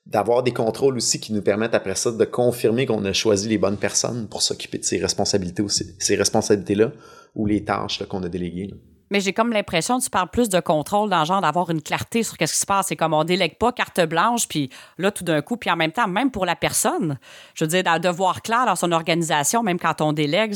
d'avoir 0.07 0.43
des 0.43 0.53
contrôles 0.53 0.97
aussi 0.97 1.19
qui 1.19 1.33
nous 1.33 1.41
permettent 1.41 1.75
après 1.75 1.95
ça 1.95 2.13
de 2.13 2.25
confirmer 2.27 2.85
qu'on 2.85 3.05
a 3.07 3.13
choisi 3.13 3.49
les 3.49 3.57
bonnes 3.57 3.79
personnes 3.79 4.29
pour 4.29 4.43
s'occuper 4.43 4.79
de 4.79 4.85
ces 4.85 4.99
responsabilités 4.99 5.63
aussi, 5.63 5.97
ces 5.99 6.17
responsabilités-là 6.17 6.93
ou 7.35 7.47
les 7.47 7.65
tâches 7.65 8.03
qu'on 8.07 8.23
a 8.23 8.29
déléguées. 8.29 8.75
Mais 9.15 9.21
j'ai 9.21 9.33
comme 9.33 9.53
l'impression 9.53 10.01
que 10.01 10.03
tu 10.03 10.11
parles 10.11 10.29
plus 10.29 10.49
de 10.49 10.59
contrôle 10.59 11.09
dans 11.09 11.21
le 11.21 11.25
genre 11.25 11.41
d'avoir 11.41 11.71
une 11.71 11.81
clarté 11.81 12.25
sur 12.25 12.37
qu'est-ce 12.37 12.55
qui 12.55 12.59
se 12.59 12.67
passe. 12.67 12.89
C'est 12.89 12.97
comme 12.97 13.15
on 13.15 13.23
délègue 13.23 13.57
pas 13.59 13.71
carte 13.71 14.01
blanche, 14.01 14.49
puis 14.49 14.71
là, 14.99 15.13
tout 15.13 15.23
d'un 15.23 15.41
coup, 15.41 15.57
puis 15.57 15.71
en 15.71 15.77
même 15.77 15.93
temps, 15.93 16.09
même 16.09 16.33
pour 16.33 16.45
la 16.45 16.57
personne, 16.57 17.17
je 17.55 17.63
veux 17.63 17.69
dire, 17.69 17.85
dans 17.85 17.95
le 17.95 18.01
devoir 18.01 18.43
clair 18.43 18.67
dans 18.67 18.75
son 18.75 18.91
organisation, 18.91 19.63
même 19.63 19.79
quand 19.79 20.01
on 20.01 20.13
délègue, 20.13 20.55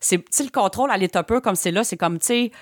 c'est 0.00 0.22
le 0.38 0.50
contrôle 0.50 0.90
à 0.90 0.98
l'état 0.98 1.22
peu 1.22 1.40
comme 1.40 1.54
c'est 1.54 1.70
là, 1.70 1.82
c'est 1.82 1.96
comme, 1.96 2.18
tu 2.18 2.26
sais, 2.26 2.52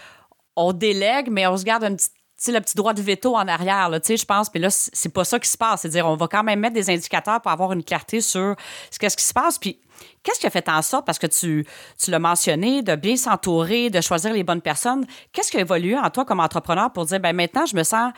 on 0.54 0.72
délègue, 0.72 1.26
mais 1.28 1.44
on 1.48 1.56
se 1.56 1.64
garde 1.64 1.82
un 1.82 1.96
petit 1.96 2.10
le 2.46 2.60
petit 2.60 2.76
droit 2.76 2.92
de 2.92 3.02
veto 3.02 3.34
en 3.34 3.48
arrière, 3.48 3.90
tu 3.94 4.00
sais, 4.04 4.16
je 4.16 4.26
pense. 4.26 4.48
Puis 4.48 4.60
là, 4.60 4.68
c'est 4.70 5.08
pas 5.08 5.24
ça 5.24 5.40
qui 5.40 5.48
se 5.48 5.56
passe. 5.56 5.80
C'est-à-dire, 5.80 6.06
on 6.06 6.14
va 6.16 6.28
quand 6.28 6.44
même 6.44 6.60
mettre 6.60 6.74
des 6.74 6.88
indicateurs 6.90 7.40
pour 7.40 7.50
avoir 7.50 7.72
une 7.72 7.82
clarté 7.82 8.20
sur 8.20 8.54
ce 8.90 8.98
qu'est-ce 9.00 9.16
qui 9.16 9.24
se 9.24 9.34
passe. 9.34 9.58
Puis 9.58 9.80
Qu'est-ce 10.22 10.40
qui 10.40 10.46
a 10.46 10.50
fait 10.50 10.68
en 10.68 10.82
sorte, 10.82 11.06
parce 11.06 11.18
que 11.18 11.26
tu, 11.26 11.66
tu 12.02 12.10
l'as 12.10 12.18
mentionné, 12.18 12.82
de 12.82 12.96
bien 12.96 13.16
s'entourer, 13.16 13.90
de 13.90 14.00
choisir 14.00 14.32
les 14.32 14.42
bonnes 14.42 14.62
personnes, 14.62 15.06
qu'est-ce 15.32 15.50
qui 15.50 15.56
a 15.56 15.60
évolué 15.60 15.96
en 15.96 16.10
toi 16.10 16.24
comme 16.24 16.40
entrepreneur 16.40 16.92
pour 16.92 17.06
dire, 17.06 17.20
ben 17.20 17.34
maintenant, 17.34 17.66
je 17.66 17.76
me 17.76 17.82
sens 17.82 18.12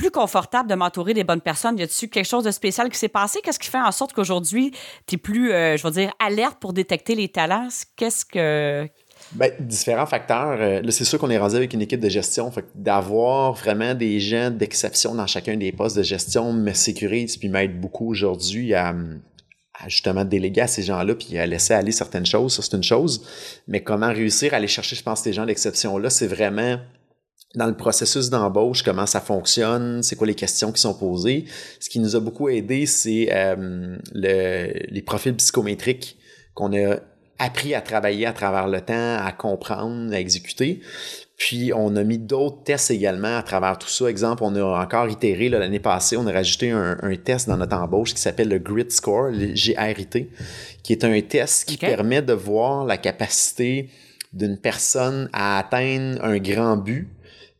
plus 0.00 0.10
confortable 0.10 0.68
de 0.68 0.74
m'entourer 0.74 1.12
des 1.12 1.24
bonnes 1.24 1.40
personnes? 1.40 1.78
Y 1.78 1.82
a-t-il 1.82 2.08
quelque 2.08 2.24
chose 2.24 2.44
de 2.44 2.50
spécial 2.50 2.88
qui 2.88 2.98
s'est 2.98 3.08
passé? 3.08 3.40
Qu'est-ce 3.42 3.58
qui 3.58 3.68
fait 3.68 3.80
en 3.80 3.92
sorte 3.92 4.12
qu'aujourd'hui, 4.14 4.72
tu 5.06 5.16
es 5.16 5.18
plus, 5.18 5.52
euh, 5.52 5.76
je 5.76 5.82
veux 5.82 5.92
dire, 5.92 6.12
alerte 6.18 6.58
pour 6.58 6.72
détecter 6.72 7.14
les 7.14 7.28
talents? 7.28 7.68
Qu'est-ce 7.96 8.24
que. 8.24 8.88
Ben, 9.32 9.52
différents 9.60 10.06
facteurs. 10.06 10.56
Euh, 10.58 10.80
là, 10.80 10.90
c'est 10.90 11.04
sûr 11.04 11.18
qu'on 11.18 11.28
est 11.28 11.38
rendu 11.38 11.56
avec 11.56 11.74
une 11.74 11.82
équipe 11.82 12.00
de 12.00 12.08
gestion. 12.08 12.50
Fait 12.50 12.64
d'avoir 12.74 13.52
vraiment 13.52 13.94
des 13.94 14.18
gens 14.20 14.50
d'exception 14.50 15.14
dans 15.14 15.26
chacun 15.26 15.56
des 15.56 15.70
postes 15.72 15.98
de 15.98 16.02
gestion 16.02 16.52
me 16.54 16.72
sécurise 16.72 17.36
puis 17.36 17.50
m'aide 17.50 17.78
beaucoup 17.78 18.08
aujourd'hui 18.08 18.72
à, 18.72 18.94
à 19.84 19.88
justement 19.88 20.24
déléguer 20.24 20.62
à 20.62 20.66
ces 20.66 20.82
gens-là 20.82 21.14
puis 21.14 21.38
à 21.38 21.46
laisser 21.46 21.74
aller 21.74 21.92
certaines 21.92 22.26
choses, 22.26 22.54
ça 22.54 22.62
c'est 22.62 22.76
une 22.76 22.82
chose. 22.82 23.24
Mais 23.68 23.82
comment 23.82 24.08
réussir 24.08 24.52
à 24.52 24.56
aller 24.56 24.68
chercher, 24.68 24.96
je 24.96 25.02
pense, 25.02 25.22
ces 25.22 25.32
gens 25.32 25.46
d'exception-là, 25.46 26.10
c'est 26.10 26.26
vraiment 26.26 26.78
dans 27.56 27.66
le 27.66 27.76
processus 27.76 28.30
d'embauche, 28.30 28.82
comment 28.82 29.06
ça 29.06 29.20
fonctionne, 29.20 30.02
c'est 30.02 30.14
quoi 30.14 30.26
les 30.26 30.36
questions 30.36 30.70
qui 30.70 30.80
sont 30.80 30.94
posées. 30.94 31.46
Ce 31.80 31.88
qui 31.88 31.98
nous 31.98 32.14
a 32.14 32.20
beaucoup 32.20 32.48
aidé, 32.48 32.86
c'est 32.86 33.28
euh, 33.32 33.96
le, 34.12 34.72
les 34.88 35.02
profils 35.02 35.34
psychométriques 35.34 36.16
qu'on 36.54 36.72
a 36.72 36.98
appris 37.38 37.74
à 37.74 37.80
travailler 37.80 38.26
à 38.26 38.32
travers 38.32 38.68
le 38.68 38.80
temps, 38.80 39.16
à 39.16 39.32
comprendre, 39.32 40.12
à 40.12 40.20
exécuter. 40.20 40.80
Puis, 41.40 41.72
on 41.74 41.96
a 41.96 42.04
mis 42.04 42.18
d'autres 42.18 42.62
tests 42.64 42.90
également 42.90 43.38
à 43.38 43.42
travers 43.42 43.78
tout 43.78 43.88
ça. 43.88 44.10
Exemple, 44.10 44.42
on 44.44 44.54
a 44.56 44.84
encore 44.84 45.08
itéré 45.08 45.48
l'année 45.48 45.80
passée, 45.80 46.18
on 46.18 46.26
a 46.26 46.32
rajouté 46.32 46.70
un, 46.70 47.16
test 47.16 47.48
dans 47.48 47.56
notre 47.56 47.76
embauche 47.76 48.12
qui 48.12 48.20
s'appelle 48.20 48.50
le 48.50 48.58
GRIT 48.58 48.92
Score, 48.92 49.30
le 49.30 49.54
GRIT, 49.54 50.28
qui 50.82 50.92
est 50.92 51.02
un 51.02 51.18
test 51.22 51.66
qui 51.66 51.78
permet 51.78 52.20
de 52.20 52.34
voir 52.34 52.84
la 52.84 52.98
capacité 52.98 53.88
d'une 54.34 54.58
personne 54.58 55.30
à 55.32 55.58
atteindre 55.58 56.22
un 56.22 56.36
grand 56.36 56.76
but, 56.76 57.08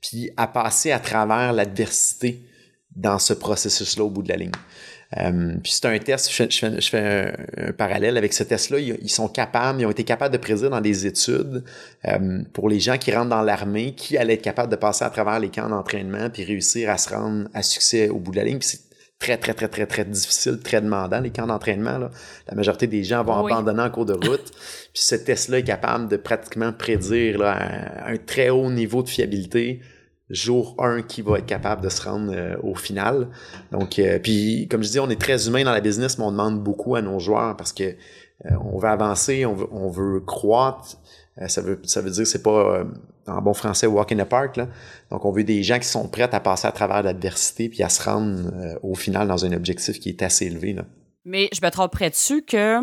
puis 0.02 0.30
à 0.36 0.46
passer 0.46 0.92
à 0.92 0.98
travers 0.98 1.54
l'adversité 1.54 2.42
dans 2.94 3.18
ce 3.18 3.32
processus-là 3.32 4.04
au 4.04 4.10
bout 4.10 4.22
de 4.22 4.28
la 4.28 4.36
ligne. 4.36 4.52
Euh, 5.18 5.54
puis 5.62 5.72
c'est 5.72 5.86
un 5.86 5.98
test, 5.98 6.30
je 6.30 6.80
fais, 6.80 7.34
un, 7.56 7.72
parallèle 7.72 8.16
avec 8.16 8.32
ce 8.32 8.44
test-là, 8.44 8.78
ils, 8.78 9.10
sont 9.10 9.28
capables, 9.28 9.80
ils 9.80 9.86
ont 9.86 9.90
été 9.90 10.04
capables 10.04 10.32
de 10.32 10.38
prédire 10.38 10.70
dans 10.70 10.80
des 10.80 11.06
études 11.06 11.64
euh, 12.06 12.42
pour 12.52 12.68
les 12.68 12.78
gens 12.78 12.96
qui 12.96 13.12
rentrent 13.12 13.30
dans 13.30 13.42
l'armée, 13.42 13.94
qui 13.94 14.16
allaient 14.16 14.34
être 14.34 14.42
capables 14.42 14.70
de 14.70 14.76
passer 14.76 15.04
à 15.04 15.10
travers 15.10 15.40
les 15.40 15.48
camps 15.48 15.68
d'entraînement 15.68 16.30
puis 16.30 16.44
réussir 16.44 16.90
à 16.90 16.98
se 16.98 17.12
rendre 17.12 17.48
à 17.54 17.62
succès 17.62 18.08
au 18.08 18.18
bout 18.18 18.30
de 18.30 18.36
la 18.36 18.44
ligne. 18.44 18.58
Puis 18.58 18.68
c'est 18.68 18.90
très, 19.18 19.36
très, 19.36 19.52
très, 19.52 19.68
très, 19.68 19.86
très 19.86 20.04
difficile, 20.04 20.60
très 20.60 20.80
demandant, 20.80 21.20
les 21.20 21.30
camps 21.30 21.46
d'entraînement. 21.46 21.98
La 22.46 22.54
majorité 22.54 22.86
des 22.86 23.02
gens 23.02 23.24
vont 23.24 23.46
abandonner 23.46 23.82
en 23.82 23.90
cours 23.90 24.06
de 24.06 24.14
route. 24.14 24.52
puis 24.52 25.02
ce 25.02 25.16
test-là 25.16 25.58
est 25.58 25.64
capable 25.64 26.08
de 26.08 26.16
pratiquement 26.16 26.72
prédire 26.72 27.42
un 27.42 28.16
très 28.16 28.50
haut 28.50 28.70
niveau 28.70 29.02
de 29.02 29.08
fiabilité 29.08 29.80
jour 30.30 30.76
1 30.78 31.02
qui 31.02 31.22
va 31.22 31.38
être 31.38 31.46
capable 31.46 31.82
de 31.82 31.88
se 31.88 32.02
rendre 32.02 32.32
euh, 32.32 32.56
au 32.62 32.74
final. 32.74 33.28
Donc, 33.72 33.98
euh, 33.98 34.18
puis 34.18 34.68
comme 34.70 34.82
je 34.82 34.88
dis, 34.88 35.00
on 35.00 35.10
est 35.10 35.20
très 35.20 35.48
humain 35.48 35.64
dans 35.64 35.72
la 35.72 35.80
business, 35.80 36.18
mais 36.18 36.24
on 36.24 36.30
demande 36.30 36.62
beaucoup 36.62 36.94
à 36.94 37.02
nos 37.02 37.18
joueurs 37.18 37.56
parce 37.56 37.72
que 37.72 37.82
euh, 37.84 38.50
on 38.72 38.78
veut 38.78 38.88
avancer, 38.88 39.44
on 39.44 39.54
veut, 39.54 39.68
on 39.72 40.20
croître. 40.20 40.96
ça 41.48 41.60
veut 41.60 41.80
ça 41.84 42.00
veut 42.00 42.10
dire 42.10 42.26
c'est 42.26 42.42
pas 42.42 42.84
en 43.26 43.42
bon 43.42 43.52
français 43.52 43.86
walk 43.86 44.12
in 44.12 44.16
the 44.16 44.28
park 44.28 44.56
là. 44.56 44.68
Donc 45.10 45.24
on 45.24 45.32
veut 45.32 45.44
des 45.44 45.62
gens 45.62 45.78
qui 45.78 45.86
sont 45.86 46.08
prêts 46.08 46.28
à 46.32 46.40
passer 46.40 46.66
à 46.66 46.72
travers 46.72 47.02
l'adversité 47.02 47.68
puis 47.68 47.82
à 47.82 47.88
se 47.88 48.02
rendre 48.02 48.50
au 48.82 48.94
final 48.94 49.28
dans 49.28 49.44
un 49.44 49.52
objectif 49.52 50.00
qui 50.00 50.08
est 50.08 50.22
assez 50.22 50.46
élevé 50.46 50.72
là. 50.72 50.84
Mais 51.26 51.50
je 51.52 51.60
me 51.62 51.70
tromperais 51.70 52.08
dessus 52.08 52.42
que 52.42 52.80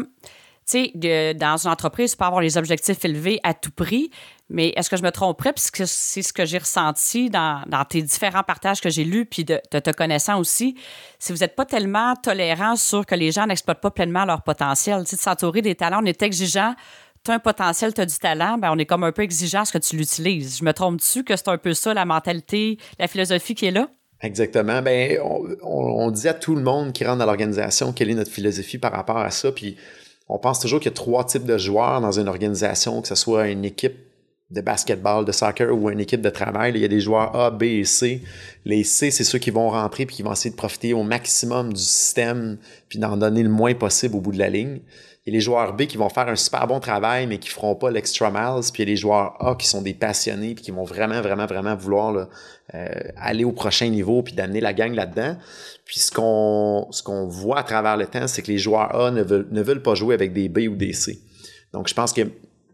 tu 0.70 0.92
sais, 0.94 1.34
dans 1.34 1.58
une 1.58 1.72
entreprise, 1.72 2.12
tu 2.12 2.18
peux 2.18 2.26
avoir 2.26 2.42
les 2.42 2.58
objectifs 2.58 3.04
élevés 3.06 3.40
à 3.44 3.54
tout 3.54 3.72
prix, 3.72 4.12
mais 4.50 4.74
est-ce 4.76 4.90
que 4.90 4.98
je 4.98 5.04
me 5.04 5.12
tromperais, 5.12 5.54
puisque 5.54 5.88
c'est 5.88 6.22
ce 6.22 6.34
que 6.34 6.46
j'ai 6.46 6.58
ressenti 6.58 7.30
dans, 7.30 7.64
tes 7.90 8.02
différents 8.02 8.44
partages 8.44 8.82
que 8.82 8.90
j'ai 8.90 9.06
lus, 9.06 9.26
puis 9.26 9.46
de, 9.46 9.62
te 9.70 9.92
connaissant 9.92 10.40
aussi, 10.40 10.76
si 11.20 11.32
vous 11.32 11.40
n'êtes 11.40 11.56
pas 11.56 11.66
tellement 11.66 12.16
tolérant 12.16 12.76
sur 12.76 13.06
que 13.06 13.16
les 13.16 13.32
gens 13.32 13.48
n'exploitent 13.48 13.80
pas 13.80 13.92
pleinement 13.92 14.26
leur 14.26 14.42
potentiel, 14.42 15.04
tu 15.04 15.12
sais, 15.12 15.16
de 15.16 15.22
s'entourer 15.22 15.62
des 15.62 15.76
talents, 15.76 16.02
on 16.02 16.06
est 16.06 16.22
exigeant, 16.22 16.76
tu 17.24 17.32
as 17.32 17.36
un 17.36 17.40
potentiel, 17.40 17.94
tu 17.94 18.02
as 18.02 18.06
du 18.06 18.18
talent, 18.18 18.58
ben 18.58 18.70
on 18.72 18.78
est 18.78 18.86
comme 18.86 19.04
un 19.06 19.14
peu 19.14 19.22
exigeant 19.22 19.62
à 19.62 19.66
ce 19.66 19.72
que 19.72 19.78
tu 19.78 19.96
l'utilises. 19.96 20.58
Je 20.60 20.66
me 20.66 20.74
trompe-tu 20.74 21.24
que 21.24 21.36
c'est 21.36 21.48
un 21.48 21.58
peu 21.58 21.74
ça, 21.74 21.94
la 21.94 22.06
mentalité, 22.06 22.78
la 23.00 23.08
philosophie 23.08 23.56
qui 23.56 23.68
est 23.68 23.72
là? 23.72 23.90
Exactement. 24.22 24.82
Ben, 24.82 25.20
on, 25.24 25.46
on, 25.62 26.12
dit 26.12 26.28
à 26.28 26.34
tout 26.34 26.56
le 26.56 26.62
monde 26.62 26.92
qui 26.92 27.06
rentre 27.06 27.20
dans 27.20 27.26
l'organisation 27.26 27.94
quelle 27.94 28.10
est 28.10 28.16
notre 28.16 28.32
philosophie 28.32 28.80
par 28.80 28.92
rapport 28.92 29.18
à 29.18 29.30
ça, 29.30 29.52
puis 29.52 29.78
on 30.30 30.40
pense 30.40 30.60
toujours 30.60 30.80
qu'il 30.80 30.92
y 30.92 30.94
a 30.94 30.96
trois 30.96 31.24
types 31.26 31.46
de 31.46 31.58
joueurs 31.58 32.02
dans 32.02 32.20
une 32.20 32.28
organisation, 32.28 33.02
que 33.02 33.08
ce 33.08 33.16
soit 33.16 33.48
une 33.48 33.64
équipe 33.66 33.96
de 34.50 34.62
basketball, 34.62 35.26
de 35.26 35.32
soccer 35.32 35.72
ou 35.72 35.90
une 35.90 36.00
équipe 36.00 36.22
de 36.22 36.30
travail. 36.30 36.74
Il 36.76 36.82
y 36.82 36.86
a 36.86 36.88
des 36.88 37.02
joueurs 37.02 37.36
A, 37.36 37.52
B 37.52 37.64
et 37.64 37.84
C. 37.84 38.22
Les 38.66 38.84
C, 38.84 39.12
c'est 39.12 39.26
ceux 39.26 39.40
qui 39.40 39.52
vont 39.52 39.70
rentrer 39.70 40.06
puis 40.06 40.16
qui 40.16 40.24
vont 40.24 40.32
essayer 40.32 40.52
de 40.52 40.56
profiter 40.56 40.94
au 40.94 41.04
maximum 41.04 41.74
du 41.74 41.82
système 41.82 42.58
puis 42.88 43.00
d'en 43.00 43.18
donner 43.18 43.44
le 43.44 43.50
moins 43.50 43.74
possible 43.74 44.16
au 44.16 44.22
bout 44.22 44.32
de 44.32 44.40
la 44.40 44.50
ligne. 44.50 44.80
A 45.28 45.32
les 45.32 45.42
joueurs 45.42 45.74
B 45.74 45.84
qui 45.84 45.98
vont 45.98 46.10
faire 46.10 46.28
un 46.28 46.36
super 46.36 46.68
bon 46.68 46.80
travail, 46.80 47.28
mais 47.28 47.38
qui 47.38 47.50
feront 47.50 47.76
pas 47.76 47.92
l'extra 47.92 48.32
miles. 48.32 48.64
Puis 48.72 48.84
il 48.84 48.88
y 48.88 48.90
a 48.90 48.92
les 48.92 48.96
joueurs 48.96 49.36
A 49.46 49.56
qui 49.56 49.68
sont 49.68 49.82
des 49.82 49.94
passionnés 49.94 50.56
puis 50.56 50.64
qui 50.64 50.72
vont 50.72 50.84
vraiment, 50.84 51.22
vraiment, 51.22 51.46
vraiment 51.46 51.76
vouloir 51.76 52.28
euh, 52.74 52.88
aller 53.18 53.44
au 53.44 53.52
prochain 53.52 53.90
niveau 53.90 54.24
puis 54.24 54.34
d'amener 54.34 54.62
la 54.62 54.74
gang 54.74 54.94
là-dedans. 54.94 55.36
Puis 55.86 56.00
ce 56.00 56.12
qu'on 56.12 56.88
ce 56.92 57.04
qu'on 57.04 57.28
voit 57.28 57.60
à 57.60 57.64
travers 57.64 57.98
le 57.98 58.08
temps, 58.08 58.28
c'est 58.28 58.42
que 58.42 58.52
les 58.52 58.58
joueurs 58.58 58.96
A 58.96 59.12
ne 59.12 59.24
ne 59.24 59.62
veulent 59.62 59.84
pas 59.84 59.96
jouer 59.96 60.14
avec 60.14 60.34
des 60.34 60.50
B 60.50 60.60
ou 60.70 60.76
des 60.76 60.94
C. 60.94 61.20
Donc 61.74 61.88
je 61.88 61.94
pense 61.94 62.14
que 62.14 62.22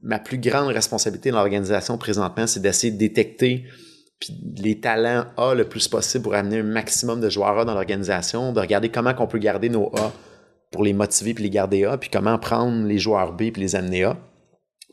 ma 0.03 0.19
plus 0.19 0.37
grande 0.37 0.67
responsabilité 0.67 1.31
dans 1.31 1.37
l'organisation 1.37 1.97
présentement, 1.97 2.45
c'est 2.45 2.59
d'essayer 2.59 2.91
de 2.91 2.97
détecter 2.97 3.65
les 4.57 4.79
talents 4.79 5.25
A 5.37 5.53
le 5.53 5.65
plus 5.65 5.87
possible 5.87 6.23
pour 6.23 6.35
amener 6.35 6.59
un 6.59 6.63
maximum 6.63 7.19
de 7.19 7.29
joueurs 7.29 7.57
A 7.57 7.65
dans 7.65 7.73
l'organisation, 7.73 8.53
de 8.53 8.59
regarder 8.59 8.89
comment 8.89 9.13
on 9.17 9.27
peut 9.27 9.39
garder 9.39 9.69
nos 9.69 9.91
A 9.97 10.11
pour 10.74 10.84
les 10.84 10.91
motiver 10.91 11.34
puis 11.34 11.45
les 11.45 11.49
garder 11.49 11.86
A, 11.86 11.97
puis 11.97 12.09
comment 12.11 12.38
prendre 12.38 12.86
les 12.86 12.97
joueurs 12.97 13.32
B 13.32 13.51
puis 13.51 13.61
les 13.61 13.76
amener 13.78 14.03
A, 14.03 14.17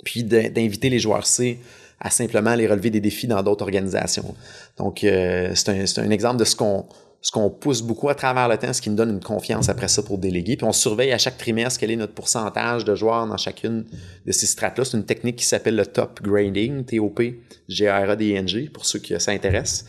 puis 0.05 0.22
d'inviter 0.22 0.91
les 0.91 1.01
joueurs 1.01 1.26
C 1.26 1.59
à 1.99 2.11
simplement 2.11 2.51
aller 2.51 2.68
relever 2.68 2.91
des 2.91 3.01
défis 3.01 3.26
dans 3.26 3.43
d'autres 3.43 3.64
organisations. 3.64 4.35
Donc, 4.78 5.03
euh, 5.05 5.53
c'est 5.55 5.99
un, 5.99 6.05
un, 6.05 6.11
exemple 6.11 6.39
de 6.39 6.45
ce 6.45 6.57
qu'on 6.57 6.87
ce 7.23 7.31
qu'on 7.33 7.51
pousse 7.51 7.83
beaucoup 7.83 8.09
à 8.09 8.14
travers 8.14 8.49
le 8.49 8.57
temps, 8.57 8.73
ce 8.73 8.81
qui 8.81 8.89
nous 8.89 8.97
donne 8.97 9.11
une 9.11 9.21
confiance 9.21 9.68
après 9.68 9.89
ça 9.89 10.03
pour 10.03 10.18
déléguer. 10.18 10.57
Puis 10.57 10.66
on 10.66 10.73
surveille 10.73 11.12
à 11.12 11.18
chaque 11.18 11.37
trimestre 11.37 11.79
quel 11.79 11.91
est 11.91 11.97
notre 11.97 12.14
pourcentage 12.14 12.85
de 12.85 12.95
joueurs 12.95 13.27
dans 13.27 13.37
chacune 13.37 13.85
de 14.27 14.33
ces 14.33 14.47
strates-là. 14.47 14.85
C'est 14.85 14.97
une 14.97 15.05
technique 15.05 15.37
qui 15.37 15.45
s'appelle 15.45 15.77
le 15.77 15.85
top 15.85 16.23
grading, 16.23 16.85
TOP, 16.85 17.21
G-R-A-D-N-G, 17.68 18.71
pour 18.73 18.87
ceux 18.87 19.01
qui 19.01 19.18
s'intéressent. 19.21 19.85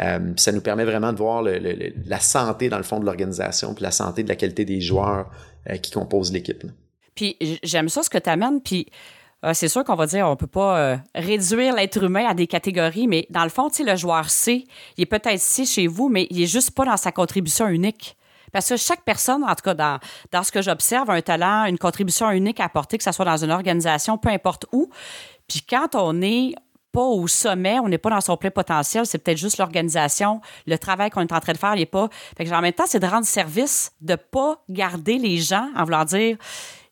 Euh, 0.00 0.32
ça 0.36 0.52
nous 0.52 0.60
permet 0.60 0.84
vraiment 0.84 1.12
de 1.12 1.18
voir 1.18 1.42
la 1.42 2.20
santé 2.20 2.68
dans 2.68 2.78
le 2.78 2.82
fond 2.82 3.00
de 3.00 3.06
l'organisation, 3.06 3.74
puis 3.74 3.82
la 3.82 3.92
santé 3.92 4.22
de 4.22 4.28
la 4.28 4.36
qualité 4.36 4.64
des 4.64 4.80
joueurs 4.80 5.30
euh, 5.70 5.76
qui 5.76 5.90
composent 5.90 6.32
l'équipe. 6.32 6.64
Puis 7.14 7.36
j'aime 7.62 7.88
ça 7.88 8.02
ce 8.02 8.10
que 8.10 8.18
tu 8.18 8.28
amènes, 8.28 8.60
puis 8.60 8.88
euh, 9.44 9.52
c'est 9.52 9.68
sûr 9.68 9.84
qu'on 9.84 9.94
va 9.94 10.06
dire 10.06 10.26
on 10.26 10.36
peut 10.36 10.46
pas 10.46 10.78
euh, 10.78 10.96
réduire 11.14 11.74
l'être 11.74 12.02
humain 12.02 12.26
à 12.26 12.34
des 12.34 12.46
catégories, 12.46 13.06
mais 13.06 13.26
dans 13.30 13.44
le 13.44 13.50
fond, 13.50 13.68
le 13.78 13.96
joueur 13.96 14.30
C, 14.30 14.64
il 14.96 15.02
est 15.02 15.06
peut-être 15.06 15.38
C 15.38 15.66
chez 15.66 15.86
vous, 15.86 16.08
mais 16.08 16.26
il 16.30 16.42
est 16.42 16.46
juste 16.46 16.70
pas 16.70 16.84
dans 16.84 16.96
sa 16.96 17.12
contribution 17.12 17.68
unique. 17.68 18.16
Parce 18.52 18.68
que 18.68 18.76
chaque 18.76 19.02
personne, 19.02 19.42
en 19.42 19.54
tout 19.54 19.64
cas 19.64 19.74
dans, 19.74 19.98
dans 20.30 20.42
ce 20.44 20.52
que 20.52 20.62
j'observe, 20.62 21.10
a 21.10 21.14
un 21.14 21.20
talent, 21.20 21.64
une 21.66 21.78
contribution 21.78 22.30
unique 22.30 22.60
à 22.60 22.64
apporter, 22.64 22.96
que 22.96 23.04
ce 23.04 23.12
soit 23.12 23.24
dans 23.24 23.36
une 23.36 23.50
organisation, 23.50 24.16
peu 24.16 24.28
importe 24.28 24.66
où. 24.72 24.88
Puis 25.48 25.60
quand 25.68 25.94
on 25.94 26.22
est 26.22 26.54
pas 26.94 27.02
au 27.02 27.26
sommet, 27.26 27.80
on 27.80 27.88
n'est 27.88 27.98
pas 27.98 28.10
dans 28.10 28.20
son 28.20 28.36
plein 28.36 28.52
potentiel, 28.52 29.04
c'est 29.04 29.18
peut-être 29.18 29.36
juste 29.36 29.58
l'organisation, 29.58 30.40
le 30.66 30.78
travail 30.78 31.10
qu'on 31.10 31.22
est 31.22 31.32
en 31.32 31.40
train 31.40 31.52
de 31.52 31.58
faire, 31.58 31.74
il 31.74 31.80
n'est 31.80 31.86
pas. 31.86 32.08
Fait 32.36 32.44
que, 32.44 32.50
en 32.52 32.60
même 32.60 32.72
temps, 32.72 32.84
c'est 32.86 33.00
de 33.00 33.06
rendre 33.06 33.26
service, 33.26 33.90
de 34.00 34.14
pas 34.14 34.62
garder 34.68 35.18
les 35.18 35.38
gens 35.38 35.68
en 35.76 35.82
voulant 35.82 36.04
dire 36.04 36.38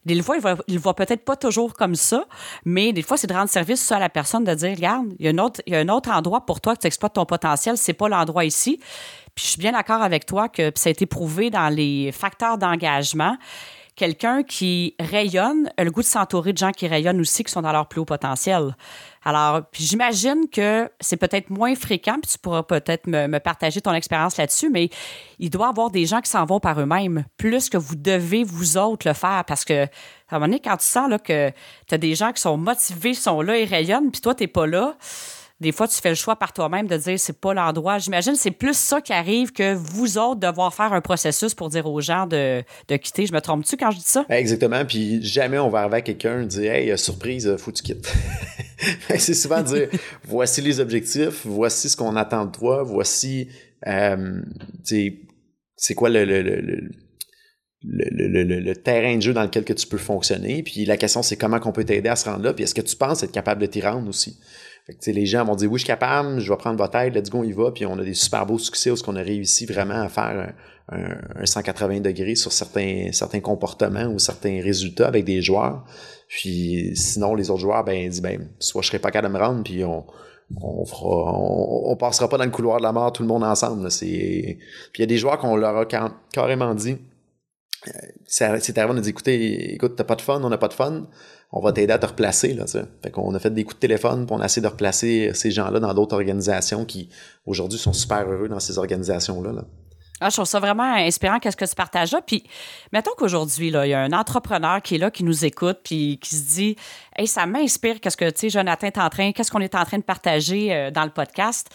des 0.05 0.21
fois, 0.23 0.37
il 0.67 0.75
ne 0.75 0.81
voit, 0.81 0.95
peut-être 0.95 1.25
pas 1.25 1.37
toujours 1.37 1.75
comme 1.75 1.95
ça, 1.95 2.25
mais 2.65 2.93
des 2.93 3.03
fois, 3.03 3.17
c'est 3.17 3.27
de 3.27 3.35
rendre 3.35 3.49
service 3.49 3.93
à 3.93 3.99
la 3.99 4.09
personne, 4.09 4.45
de 4.45 4.55
dire, 4.55 4.75
regarde, 4.75 5.07
il 5.19 5.27
y, 5.27 5.29
a 5.29 5.33
un 5.33 5.39
autre, 5.39 5.63
il 5.67 5.73
y 5.73 5.77
a 5.77 5.79
un 5.79 5.89
autre 5.89 6.11
endroit 6.11 6.45
pour 6.45 6.61
toi 6.61 6.75
que 6.75 6.81
tu 6.81 6.87
exploites 6.87 7.15
ton 7.15 7.25
potentiel, 7.25 7.77
c'est 7.77 7.93
pas 7.93 8.09
l'endroit 8.09 8.45
ici. 8.45 8.81
Puis 9.35 9.45
je 9.45 9.51
suis 9.51 9.61
bien 9.61 9.73
d'accord 9.73 10.03
avec 10.03 10.27
toi 10.27 10.49
que 10.49 10.73
ça 10.75 10.89
a 10.89 10.91
été 10.91 11.07
prouvé 11.07 11.51
dans 11.51 11.69
les 11.69 12.13
facteurs 12.13 12.59
d'engagement 12.59 13.37
quelqu'un 13.97 14.43
qui 14.43 14.95
rayonne 14.99 15.71
a 15.77 15.85
le 15.85 15.91
goût 15.91 16.01
de 16.01 16.07
s'entourer 16.07 16.53
de 16.53 16.59
gens 16.59 16.73
qui 16.73 16.87
rayonnent 16.87 17.21
aussi, 17.21 17.45
qui 17.45 17.53
sont 17.53 17.63
dans 17.63 17.73
leur 17.73 17.87
plus 17.89 18.01
haut 18.01 18.05
potentiel. 18.05 18.75
Alors, 19.25 19.63
j'imagine 19.73 20.49
que 20.51 20.91
c'est 21.01 21.17
peut-être 21.17 21.51
moins 21.51 21.75
fréquent, 21.75 22.19
puis 22.21 22.31
tu 22.33 22.39
pourras 22.39 22.63
peut-être 22.63 23.07
me, 23.07 23.39
partager 23.39 23.81
ton 23.81 23.93
expérience 23.93 24.37
là-dessus, 24.37 24.71
mais 24.71 24.89
il 25.39 25.51
doit 25.51 25.67
y 25.67 25.71
avoir 25.71 25.91
des 25.91 26.07
gens 26.07 26.21
qui 26.21 26.31
s'en 26.31 26.45
vont 26.45 26.59
par 26.59 26.81
eux-mêmes, 26.81 27.25
plus 27.37 27.69
que 27.69 27.77
vous 27.77 27.95
devez 27.95 28.45
vous 28.45 28.79
autres 28.79 29.07
le 29.07 29.15
faire, 29.15 29.45
parce 29.47 29.65
que 29.65 29.85
à 29.85 30.37
un 30.37 30.39
moment 30.39 30.47
donné, 30.47 30.61
quand 30.61 30.79
tu 30.79 30.87
sens 30.87 31.11
que 31.23 31.51
tu 31.87 31.95
as 31.95 31.99
des 31.99 32.15
gens 32.15 32.33
qui 32.33 32.41
sont 32.41 32.57
motivés, 32.57 33.15
sont 33.15 33.43
là 33.43 33.59
et 33.59 33.65
rayonnent, 33.65 34.11
puis 34.11 34.21
toi, 34.21 34.35
tu 34.35 34.45
n'es 34.45 34.49
pas 34.49 34.67
là, 34.67 34.97
des 35.63 35.73
fois, 35.73 35.89
tu 35.89 35.99
fais 36.01 36.11
le 36.11 36.15
choix 36.15 36.37
par 36.37 36.53
toi-même 36.53 36.87
de 36.87 36.97
dire 36.97 37.19
c'est 37.19 37.39
pas 37.39 37.55
l'endroit. 37.55 37.99
J'imagine 37.99 38.35
c'est 38.35 38.51
plus 38.51 38.77
ça 38.77 39.01
qui 39.01 39.13
arrive 39.13 39.53
que 39.53 39.75
vous 39.75 40.19
autres 40.19 40.41
devoir 40.41 40.75
faire 40.75 40.93
un 40.93 41.01
processus 41.01 41.55
pour 41.55 41.71
dire 41.71 41.87
aux 41.87 42.01
gens 42.01 42.27
de, 42.27 42.63
quitter. 42.89 43.27
Je 43.27 43.33
me 43.33 43.41
trompe-tu 43.41 43.77
quand 43.77 43.91
je 43.93 43.99
dis 43.99 44.05
ça? 44.05 44.27
Exactement. 44.29 44.85
Puis 44.85 45.23
jamais 45.23 45.59
on 45.59 45.71
va 45.71 45.81
arriver 45.81 45.97
à 45.97 46.01
quelqu'un 46.03 46.43
et 46.43 46.47
dire 46.47 46.73
Hey, 46.73 46.99
surprise, 46.99 47.57
faut 47.57 47.71
que 47.71 47.77
tu 47.77 47.83
quittes. 47.85 48.13
c'est 49.17 49.35
souvent 49.35 49.63
dire 49.63 49.89
voici 50.25 50.61
les 50.61 50.81
objectifs, 50.81 51.47
voici 51.47 51.89
ce 51.89 51.97
qu'on 51.97 52.17
attend 52.17 52.45
de 52.45 52.51
toi, 52.51 52.83
voici 52.83 53.49
euh, 53.87 54.43
c'est 54.85 55.95
quoi 55.95 56.11
le, 56.11 56.25
le, 56.25 56.43
le 56.43 56.91
le, 57.85 58.45
le, 58.45 58.61
le, 58.61 58.77
terrain 58.77 59.17
de 59.17 59.23
jeu 59.23 59.33
dans 59.33 59.43
lequel 59.43 59.65
que 59.65 59.73
tu 59.73 59.89
peux 59.89 59.99
fonctionner. 59.99 60.63
Puis 60.63 60.85
la 60.85 60.97
question, 60.97 61.23
c'est 61.23 61.37
comment 61.37 61.59
qu'on 61.59 61.73
peut 61.73 61.83
t'aider 61.83 62.09
à 62.09 62.15
se 62.15 62.29
rendre 62.29 62.45
là? 62.45 62.53
Puis 62.53 62.63
est-ce 62.63 62.77
que 62.77 62.81
tu 62.81 62.95
penses 62.95 63.25
être 63.25 63.33
capable 63.33 63.61
de 63.61 63.67
t'y 63.67 63.81
rendre 63.81 64.09
aussi? 64.09 64.39
Fait 64.87 64.95
que, 64.95 65.11
les 65.11 65.27
gens 65.27 65.45
vont 65.45 65.55
dire 65.55 65.71
oui, 65.71 65.79
je 65.79 65.85
suis 65.85 65.93
capable, 65.93 66.41
je 66.41 66.51
vais 66.51 66.57
prendre 66.57 66.77
votre 66.77 66.97
aide, 66.97 67.15
let's 67.15 67.31
go, 67.31 67.39
on 67.39 67.45
y 67.45 67.53
va. 67.53 67.71
Puis 67.71 67.87
on 67.87 67.99
a 67.99 68.05
des 68.05 68.15
super 68.15 68.47
beaux 68.47 68.59
succès 68.59 68.91
où 68.91 68.97
on 69.07 69.17
a 69.17 69.23
réussi 69.23 69.65
vraiment 69.67 70.01
à 70.01 70.09
faire 70.09 70.55
un, 70.89 71.17
un, 71.41 71.47
180 71.47 72.01
degrés 72.01 72.35
sur 72.35 72.53
certains, 72.53 73.11
certains 73.13 73.41
comportements 73.41 74.07
ou 74.07 74.19
certains 74.19 74.61
résultats 74.61 75.07
avec 75.07 75.25
des 75.25 75.41
joueurs. 75.41 75.85
Puis 76.29 76.93
sinon, 76.97 77.35
les 77.35 77.51
autres 77.51 77.61
joueurs, 77.61 77.85
ben, 77.85 78.09
disent 78.09 78.23
ben, 78.23 78.49
soit 78.59 78.83
je 78.83 78.89
serai 78.89 78.99
pas 78.99 79.11
capable 79.11 79.35
de 79.35 79.39
me 79.39 79.45
rendre, 79.45 79.63
puis 79.63 79.85
on, 79.85 80.05
on 80.61 80.85
fera, 80.85 81.33
on, 81.39 81.97
passera 81.97 82.29
pas 82.29 82.39
dans 82.39 82.45
le 82.45 82.51
couloir 82.51 82.79
de 82.79 82.83
la 82.83 82.93
mort 82.93 83.13
tout 83.13 83.23
le 83.23 83.29
monde 83.29 83.45
ensemble. 83.45 83.91
C'est, 83.91 84.59
puis 84.93 84.99
il 84.99 85.01
y 85.01 85.05
a 85.05 85.07
des 85.07 85.19
joueurs 85.19 85.39
qu'on 85.39 85.57
leur 85.57 85.77
a 85.77 85.87
carrément 86.33 86.75
dit, 86.75 86.99
euh, 87.89 87.91
c'est 88.27 88.45
arrivé, 88.45 88.87
on 88.89 88.97
a 88.97 89.01
dit 89.01 89.11
écoutez, 89.11 89.75
écoute, 89.75 89.95
t'as 89.97 90.05
pas 90.05 90.17
de 90.17 90.23
fun, 90.23 90.41
on 90.43 90.49
n'a 90.49 90.59
pas 90.59 90.69
de 90.69 90.75
fun 90.75 91.07
on 91.53 91.61
va 91.61 91.73
t'aider 91.73 91.93
à 91.93 91.99
te 91.99 92.07
replacer. 92.07 92.55
Là, 92.55 92.65
fait 92.67 93.11
qu'on 93.11 93.35
a 93.35 93.39
fait 93.39 93.51
des 93.51 93.65
coups 93.65 93.77
de 93.77 93.81
téléphone, 93.81 94.27
pour 94.27 94.37
on 94.37 94.41
a 94.41 94.47
essayé 94.47 94.63
de 94.63 94.69
replacer 94.69 95.33
ces 95.35 95.51
gens-là 95.51 95.81
dans 95.81 95.93
d'autres 95.95 96.15
organisations 96.15 96.85
qui, 96.85 97.11
aujourd'hui, 97.47 97.79
sont 97.79 97.93
super 97.93 98.29
heureux 98.29 98.49
dans 98.49 98.61
ces 98.61 98.79
organisations-là. 98.79 99.53
Là. 99.53 99.65
Ah, 100.25 100.29
je 100.31 100.37
trouve 100.37 100.47
ça 100.47 100.61
vraiment 100.61 100.95
inspirant, 100.95 101.41
qu'est-ce 101.41 101.57
que 101.57 101.65
tu 101.65 101.75
partages 101.75 102.13
là. 102.13 102.21
Puis, 102.25 102.45
mettons 102.93 103.11
qu'aujourd'hui, 103.17 103.69
il 103.69 103.89
y 103.89 103.95
a 103.95 104.01
un 104.01 104.13
entrepreneur 104.13 104.81
qui 104.81 104.95
est 104.95 104.99
là, 104.99 105.11
qui 105.11 105.25
nous 105.25 105.45
écoute, 105.45 105.81
puis 105.83 106.21
qui 106.23 106.37
se 106.37 106.55
dit 106.55 106.77
Hey, 107.17 107.27
ça 107.27 107.45
m'inspire, 107.45 108.01
qu'est-ce 108.01 108.17
que, 108.17 108.31
tu 108.31 108.39
sais, 108.39 108.51
Jonathan 108.51 108.87
est 108.87 108.99
en 108.99 109.09
train, 109.09 109.33
qu'est-ce 109.33 109.51
qu'on 109.51 109.61
est 109.61 109.75
en 109.75 109.85
train 109.85 109.99
de 109.99 110.05
partager 110.05 110.73
euh, 110.73 110.91
dans 110.93 111.05
le 111.05 111.11
podcast 111.11 111.71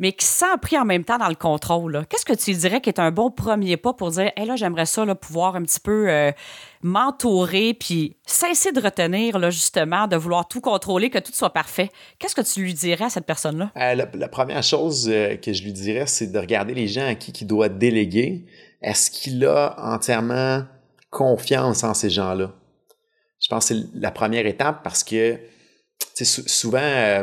mais 0.00 0.12
qui 0.12 0.26
s'en 0.26 0.56
pris 0.58 0.78
en 0.78 0.84
même 0.84 1.04
temps 1.04 1.18
dans 1.18 1.28
le 1.28 1.34
contrôle. 1.34 2.06
Qu'est-ce 2.08 2.24
que 2.24 2.34
tu 2.34 2.52
dirais 2.52 2.80
qui 2.80 2.88
est 2.88 3.00
un 3.00 3.10
bon 3.10 3.30
premier 3.30 3.76
pas 3.76 3.92
pour 3.92 4.10
dire, 4.12 4.30
hé 4.36 4.44
là, 4.44 4.54
j'aimerais 4.54 4.86
ça 4.86 5.04
pouvoir 5.14 5.56
un 5.56 5.62
petit 5.62 5.80
peu 5.80 6.08
euh, 6.08 6.30
m'entourer, 6.82 7.74
puis 7.74 8.16
cesser 8.24 8.70
de 8.72 8.80
retenir, 8.80 9.38
là, 9.38 9.50
justement, 9.50 10.06
de 10.06 10.16
vouloir 10.16 10.46
tout 10.46 10.60
contrôler, 10.60 11.10
que 11.10 11.18
tout 11.18 11.32
soit 11.32 11.52
parfait? 11.52 11.90
Qu'est-ce 12.18 12.36
que 12.36 12.42
tu 12.42 12.60
lui 12.60 12.74
dirais 12.74 13.06
à 13.06 13.10
cette 13.10 13.26
personne-là? 13.26 13.72
Euh, 13.76 14.06
la, 14.14 14.28
première 14.28 14.62
chose 14.62 15.08
euh, 15.08 15.36
que 15.36 15.52
je 15.52 15.64
lui 15.64 15.72
dirais, 15.72 16.06
c'est 16.06 16.30
de 16.30 16.38
regarder 16.38 16.74
les 16.74 16.86
gens 16.86 17.06
à 17.06 17.14
qui 17.14 17.32
il 17.32 17.46
doit 17.46 17.68
déléguer. 17.68 18.46
Est-ce 18.82 19.10
qu'il 19.10 19.44
a 19.44 19.74
entièrement 19.78 20.62
confiance 21.10 21.82
en 21.82 21.94
ces 21.94 22.10
gens-là? 22.10 22.52
Je 23.40 23.48
pense 23.48 23.68
que 23.68 23.74
c'est 23.74 23.84
la 23.94 24.10
première 24.10 24.46
étape 24.46 24.82
parce 24.84 25.02
que 25.02 25.38
souvent, 26.24 27.22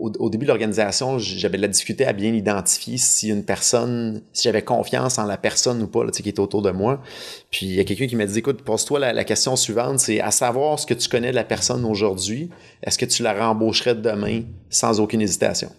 au, 0.00 0.30
début 0.30 0.44
de 0.44 0.48
l'organisation, 0.48 1.18
j'avais 1.18 1.56
de 1.56 1.62
la 1.62 1.68
difficulté 1.68 2.06
à 2.06 2.12
bien 2.12 2.32
identifier 2.32 2.98
si 2.98 3.28
une 3.28 3.44
personne, 3.44 4.22
si 4.32 4.44
j'avais 4.44 4.62
confiance 4.62 5.18
en 5.18 5.24
la 5.24 5.36
personne 5.36 5.82
ou 5.82 5.86
pas 5.86 6.04
là, 6.04 6.10
qui 6.10 6.28
était 6.28 6.40
autour 6.40 6.62
de 6.62 6.70
moi. 6.70 7.02
Puis 7.50 7.66
il 7.66 7.74
y 7.74 7.80
a 7.80 7.84
quelqu'un 7.84 8.06
qui 8.06 8.16
m'a 8.16 8.26
dit, 8.26 8.38
écoute, 8.38 8.62
pose-toi 8.62 8.98
la, 8.98 9.24
question 9.24 9.56
suivante, 9.56 9.98
c'est 9.98 10.20
à 10.20 10.30
savoir 10.30 10.78
ce 10.78 10.86
que 10.86 10.94
tu 10.94 11.08
connais 11.08 11.30
de 11.30 11.36
la 11.36 11.44
personne 11.44 11.84
aujourd'hui, 11.84 12.50
est-ce 12.82 12.98
que 12.98 13.06
tu 13.06 13.22
la 13.22 13.34
rembaucherais 13.34 13.94
demain 13.94 14.42
sans 14.70 15.00
aucune 15.00 15.20
hésitation? 15.20 15.70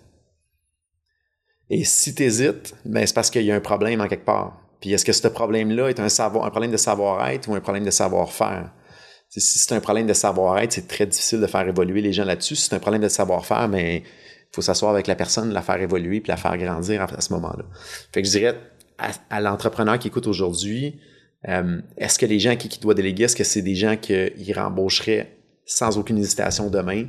Et 1.70 1.84
si 1.84 2.14
tu 2.14 2.24
hésites, 2.24 2.76
ben, 2.86 3.06
c'est 3.06 3.14
parce 3.14 3.30
qu'il 3.30 3.44
y 3.44 3.52
a 3.52 3.56
un 3.56 3.62
problème 3.62 4.02
en 4.02 4.08
quelque 4.08 4.26
part. 4.26 4.60
Puis 4.82 4.94
est-ce 4.94 5.06
que 5.06 5.12
ce 5.12 5.28
problème-là 5.28 5.90
est 5.90 6.00
un, 6.00 6.08
un 6.08 6.50
problème 6.50 6.72
de 6.72 6.78
savoir-être 6.78 7.50
ou 7.50 7.56
un 7.56 7.60
problème 7.60 7.84
de 7.84 7.92
savoir-faire? 7.92 8.72
Si 9.30 9.60
c'est 9.60 9.76
un 9.76 9.80
problème 9.80 10.08
de 10.08 10.14
savoir-être, 10.14 10.74
c'est 10.74 10.88
très 10.88 11.06
difficile 11.06 11.40
de 11.40 11.48
faire 11.48 11.68
évoluer 11.68 12.02
les 12.02 12.14
gens 12.14 12.26
là-dessus. 12.26 12.56
Si 12.56 12.68
c'est 12.68 12.76
un 12.76 12.80
problème 12.80 13.02
de 13.02 13.08
savoir-faire, 13.08 13.68
mais 13.68 13.98
il 13.98 14.56
faut 14.56 14.62
s'asseoir 14.62 14.92
avec 14.92 15.08
la 15.08 15.16
personne, 15.16 15.54
la 15.54 15.62
faire 15.62 15.80
évoluer 15.80 16.20
puis 16.20 16.30
la 16.30 16.38
faire 16.38 16.58
grandir 16.58 17.02
à, 17.02 17.22
ce 17.22 17.34
moment-là. 17.34 17.64
Fait 18.12 18.22
que 18.22 18.28
je 18.28 18.32
dirais 18.32 18.60
à, 19.30 19.42
l'entrepreneur 19.42 20.00
qui 20.00 20.08
écoute 20.08 20.26
aujourd'hui, 20.26 21.00
euh, 21.48 21.80
est-ce 21.98 22.18
que 22.18 22.26
les 22.26 22.40
gens 22.40 22.52
à 22.52 22.56
qui 22.56 22.68
il 22.68 22.80
doit 22.80 22.96
déléguer, 22.96 23.26
est-ce 23.26 23.36
que 23.36 23.44
c'est 23.44 23.62
des 23.62 23.76
gens 23.76 23.96
qu'il 23.96 24.54
rembaucherait 24.56 25.38
sans 25.66 25.98
aucune 25.98 26.18
hésitation 26.18 26.70
demain? 26.70 27.06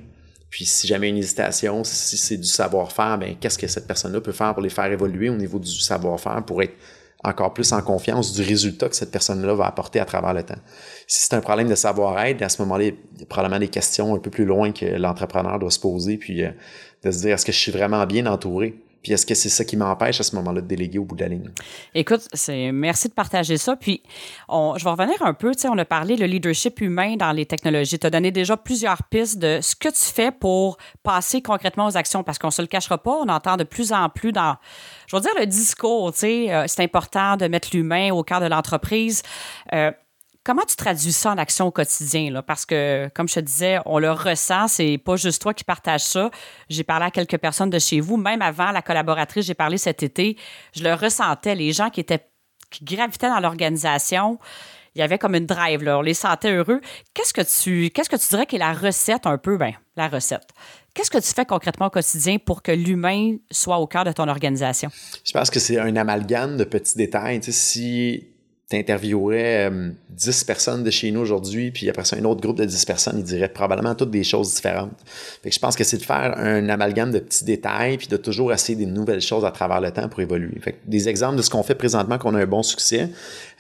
Puis 0.51 0.67
si 0.67 0.87
jamais 0.87 1.09
une 1.09 1.17
hésitation, 1.17 1.85
si 1.85 2.19
c'est 2.19 2.37
du 2.37 2.45
savoir-faire, 2.45 3.19
ben 3.19 3.37
qu'est-ce 3.41 3.59
que 3.59 3.67
cette 3.67 3.87
personne-là 3.87 4.21
peut 4.21 4.33
faire 4.33 4.53
pour 4.53 4.63
les 4.63 4.69
faire 4.69 4.87
évoluer 4.87 5.31
au 5.31 5.37
niveau 5.37 5.59
du 5.59 5.71
savoir-faire 5.71 6.45
pour 6.45 6.63
être 6.63 6.75
encore 7.23 7.53
plus 7.53 7.73
en 7.73 7.83
confiance 7.83 8.33
du 8.33 8.43
résultat 8.43 8.89
que 8.89 8.97
cette 8.97 9.11
personne-là 9.11 9.55
va 9.55 9.67
apporter 9.67 10.01
à 10.01 10.05
travers 10.05 10.33
le 10.33 10.43
temps. 10.43 10.59
Si 11.07 11.27
c'est 11.27 11.35
un 11.35 11.41
problème 11.41 11.69
de 11.69 11.75
savoir-être, 11.75 12.41
à 12.43 12.49
ce 12.49 12.63
moment-là, 12.63 12.85
il 12.85 12.95
y 13.21 13.23
a 13.23 13.27
probablement 13.27 13.61
des 13.61 13.69
questions 13.69 14.15
un 14.15 14.19
peu 14.19 14.31
plus 14.31 14.45
loin 14.45 14.73
que 14.73 14.87
l'entrepreneur 14.87 15.59
doit 15.59 15.71
se 15.71 15.81
poser, 15.81 16.17
puis 16.17 16.45
euh, 16.45 16.51
de 17.05 17.11
se 17.11 17.21
dire, 17.21 17.35
est-ce 17.35 17.45
que 17.45 17.53
je 17.53 17.59
suis 17.59 17.73
vraiment 17.73 18.05
bien 18.07 18.27
entouré? 18.27 18.75
Puis 19.03 19.13
est-ce 19.13 19.25
que 19.25 19.35
c'est 19.35 19.49
ça 19.49 19.65
qui 19.65 19.77
m'empêche 19.77 20.21
à 20.21 20.23
ce 20.23 20.37
moment-là 20.37 20.61
de 20.61 20.67
déléguer 20.67 20.99
au 20.99 21.05
bout 21.05 21.17
de 21.17 21.23
la 21.23 21.29
ligne? 21.29 21.51
Écoute, 21.95 22.29
merci 22.73 23.09
de 23.09 23.15
partager 23.15 23.57
ça. 23.57 23.77
Puis 23.77 24.03
on, 24.49 24.75
je 24.77 24.85
vais 24.85 24.91
revenir 24.91 25.23
un 25.23 25.33
peu. 25.33 25.55
Tu 25.55 25.63
sais, 25.63 25.69
on 25.69 25.79
a 25.79 25.85
parlé 25.85 26.17
le 26.17 26.27
leadership 26.27 26.81
humain 26.81 27.17
dans 27.17 27.33
les 27.33 27.47
technologies. 27.47 27.99
Tu 27.99 28.07
as 28.07 28.11
donné 28.11 28.31
déjà 28.31 28.57
plusieurs 28.57 29.03
pistes 29.05 29.39
de 29.39 29.61
ce 29.63 29.75
que 29.75 29.89
tu 29.89 30.13
fais 30.13 30.31
pour 30.31 30.77
passer 31.03 31.41
concrètement 31.41 31.87
aux 31.87 31.97
actions 31.97 32.23
parce 32.23 32.39
qu'on 32.39 32.51
se 32.51 32.61
le 32.61 32.69
cachera 32.69 32.99
pas. 32.99 33.13
On 33.13 33.29
entend 33.29 33.57
de 33.57 33.65
plus 33.65 33.93
en 33.93 34.09
plus 34.09 34.33
dans, 34.33 34.57
je 35.07 35.17
veux 35.17 35.23
dire, 35.23 35.33
le 35.39 35.47
discours. 35.47 36.13
Tu 36.13 36.19
sais, 36.19 36.53
euh, 36.53 36.65
c'est 36.67 36.83
important 36.83 37.37
de 37.37 37.47
mettre 37.47 37.71
l'humain 37.73 38.13
au 38.13 38.23
cœur 38.23 38.41
de 38.41 38.47
l'entreprise. 38.47 39.23
Euh, 39.73 39.93
Comment 40.43 40.63
tu 40.67 40.75
traduis 40.75 41.13
ça 41.13 41.33
en 41.33 41.39
action 41.39 41.67
au 41.67 41.71
quotidien? 41.71 42.41
Parce 42.43 42.65
que, 42.65 43.11
comme 43.15 43.29
je 43.29 43.35
te 43.35 43.41
disais, 43.41 43.79
on 43.85 43.99
le 43.99 44.11
ressent, 44.11 44.69
c'est 44.69 44.97
pas 44.97 45.17
juste 45.17 45.43
toi 45.43 45.53
qui 45.53 45.65
partages 45.65 46.05
ça. 46.05 46.31
J'ai 46.71 46.83
parlé 46.83 47.07
à 47.07 47.11
quelques 47.11 47.37
personnes 47.37 47.69
de 47.69 47.79
chez 47.79 48.01
vous, 48.01 48.17
même 48.17 48.41
avant 48.41 48.71
la 48.71 48.81
collaboratrice, 48.81 49.45
j'ai 49.45 49.55
parlé 49.55 49.77
cet 49.77 50.03
été, 50.03 50.39
je 50.75 50.83
le 50.83 50.95
ressentais, 50.95 51.55
les 51.55 51.73
gens 51.73 51.91
qui 51.91 52.01
étaient 52.01 52.27
qui 52.71 52.85
gravitaient 52.85 53.29
dans 53.29 53.41
l'organisation, 53.41 54.39
il 54.95 55.01
y 55.01 55.03
avait 55.03 55.19
comme 55.19 55.35
une 55.35 55.47
drive, 55.47 55.83
là, 55.83 55.99
on 55.99 56.03
les 56.03 56.15
sentait 56.15 56.53
heureux. 56.53 56.81
Qu'est-ce 57.15 57.33
que 57.33 57.43
tu 57.43 57.91
qu'est-ce 57.91 58.09
que 58.09 58.17
tu 58.17 58.29
dirais 58.29 58.47
est 58.51 58.59
la 58.59 58.73
recette 58.73 59.27
un 59.27 59.39
peu? 59.39 59.57
Ben, 59.57 59.73
la 59.97 60.09
recette. 60.09 60.49
Qu'est-ce 60.95 61.11
que 61.11 61.19
tu 61.19 61.33
fais 61.33 61.45
concrètement 61.45 61.87
au 61.87 61.91
quotidien 61.91 62.39
pour 62.39 62.63
que 62.63 62.73
l'humain 62.73 63.37
soit 63.51 63.79
au 63.79 63.87
cœur 63.87 64.05
de 64.05 64.13
ton 64.13 64.27
organisation? 64.29 64.91
Je 65.25 65.33
pense 65.33 65.51
que 65.51 65.61
c'est 65.61 65.79
un 65.79 65.95
amalgame 65.97 66.57
de 66.57 66.65
petits 66.65 66.97
détails. 66.97 67.41
Si 67.43 68.29
t'interviewerais 68.71 69.69
10 70.11 70.29
euh, 70.29 70.47
personnes 70.47 70.85
de 70.85 70.91
chez 70.91 71.11
nous 71.11 71.21
aujourd'hui, 71.21 71.73
puis 71.73 71.91
après 71.91 72.05
ça, 72.05 72.17
un 72.17 72.25
autre 72.25 72.41
groupe 72.41 72.57
de 72.57 72.65
10 72.65 72.85
personnes, 72.85 73.19
ils 73.19 73.25
diraient 73.25 73.49
probablement 73.49 73.97
toutes 73.97 74.13
des 74.13 74.23
choses 74.23 74.55
différentes. 74.55 74.93
Fait 75.43 75.51
que 75.51 75.55
je 75.55 75.59
pense 75.59 75.75
que 75.75 75.83
c'est 75.83 75.99
de 75.99 76.05
faire 76.05 76.35
un 76.39 76.69
amalgame 76.69 77.11
de 77.11 77.19
petits 77.19 77.45
détails, 77.45 77.99
puis 77.99 78.07
de 78.07 78.17
toujours 78.17 78.53
essayer 78.53 78.77
des 78.77 78.87
nouvelles 78.87 79.21
choses 79.21 79.45
à 79.45 79.51
travers 79.51 79.81
le 79.81 79.91
temps 79.91 80.09
pour 80.09 80.21
évoluer. 80.21 80.59
Fait 80.61 80.73
que 80.73 80.79
des 80.87 81.09
exemples 81.09 81.37
de 81.37 81.43
ce 81.43 81.51
qu'on 81.51 81.65
fait 81.65 81.75
présentement, 81.75 82.17
qu'on 82.17 82.35
a 82.37 82.41
un 82.41 82.47
bon 82.47 82.63
succès, 82.63 83.11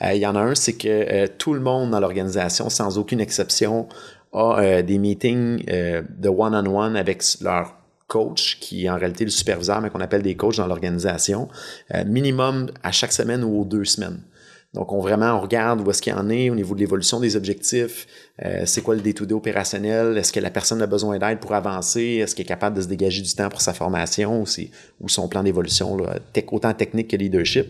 euh, 0.00 0.14
il 0.14 0.20
y 0.20 0.26
en 0.26 0.36
a 0.36 0.40
un, 0.40 0.54
c'est 0.54 0.74
que 0.74 0.88
euh, 0.88 1.26
tout 1.38 1.54
le 1.54 1.61
monde 1.61 1.90
dans 1.90 1.98
l'organisation, 1.98 2.70
sans 2.70 2.96
aucune 2.96 3.20
exception, 3.20 3.88
a 4.32 4.80
des 4.82 4.98
meetings 4.98 5.64
de 5.64 6.28
one-on-one 6.28 6.94
avec 6.94 7.24
leur 7.40 7.74
coach, 8.06 8.58
qui 8.61 8.84
est 8.84 8.88
en 8.88 8.96
réalité 8.96 9.24
le 9.24 9.30
superviseur, 9.30 9.80
mais 9.80 9.90
qu'on 9.90 9.98
appelle 9.98 10.22
des 10.22 10.36
coachs 10.36 10.58
dans 10.58 10.68
l'organisation, 10.68 11.48
minimum 12.06 12.70
à 12.84 12.92
chaque 12.92 13.11
semaine 13.11 13.42
ou 13.42 13.62
aux 13.62 13.64
deux 13.64 13.84
semaines. 13.84 14.20
Donc, 14.73 14.93
on 14.93 15.01
vraiment 15.01 15.37
on 15.37 15.41
regarde 15.41 15.81
où 15.81 15.91
est-ce 15.91 16.01
qu'il 16.01 16.12
y 16.12 16.16
en 16.16 16.31
est 16.31 16.49
au 16.49 16.55
niveau 16.55 16.75
de 16.75 16.81
l'évolution 16.81 17.18
des 17.18 17.35
objectifs, 17.35 18.07
euh, 18.45 18.62
c'est 18.66 18.83
quoi 18.83 18.95
le 18.95 19.01
day-to-day 19.01 19.35
opérationnel, 19.35 20.16
est-ce 20.16 20.33
que 20.33 20.39
la 20.39 20.51
personne 20.51 20.81
a 20.81 20.87
besoin 20.87 21.18
d'aide 21.18 21.41
pour 21.41 21.55
avancer, 21.55 22.21
est-ce 22.23 22.37
qu'il 22.37 22.45
est 22.45 22.49
capable 22.49 22.77
de 22.77 22.83
se 22.83 22.87
dégager 22.87 23.21
du 23.21 23.35
temps 23.35 23.49
pour 23.49 23.61
sa 23.61 23.75
formation? 23.75 24.43
Ou, 24.43 24.47
ou 25.01 25.09
son 25.09 25.29
plan 25.29 25.43
d'évolution, 25.43 25.99
autant 26.53 26.73
technique 26.73 27.09
que 27.09 27.16
leadership? 27.16 27.66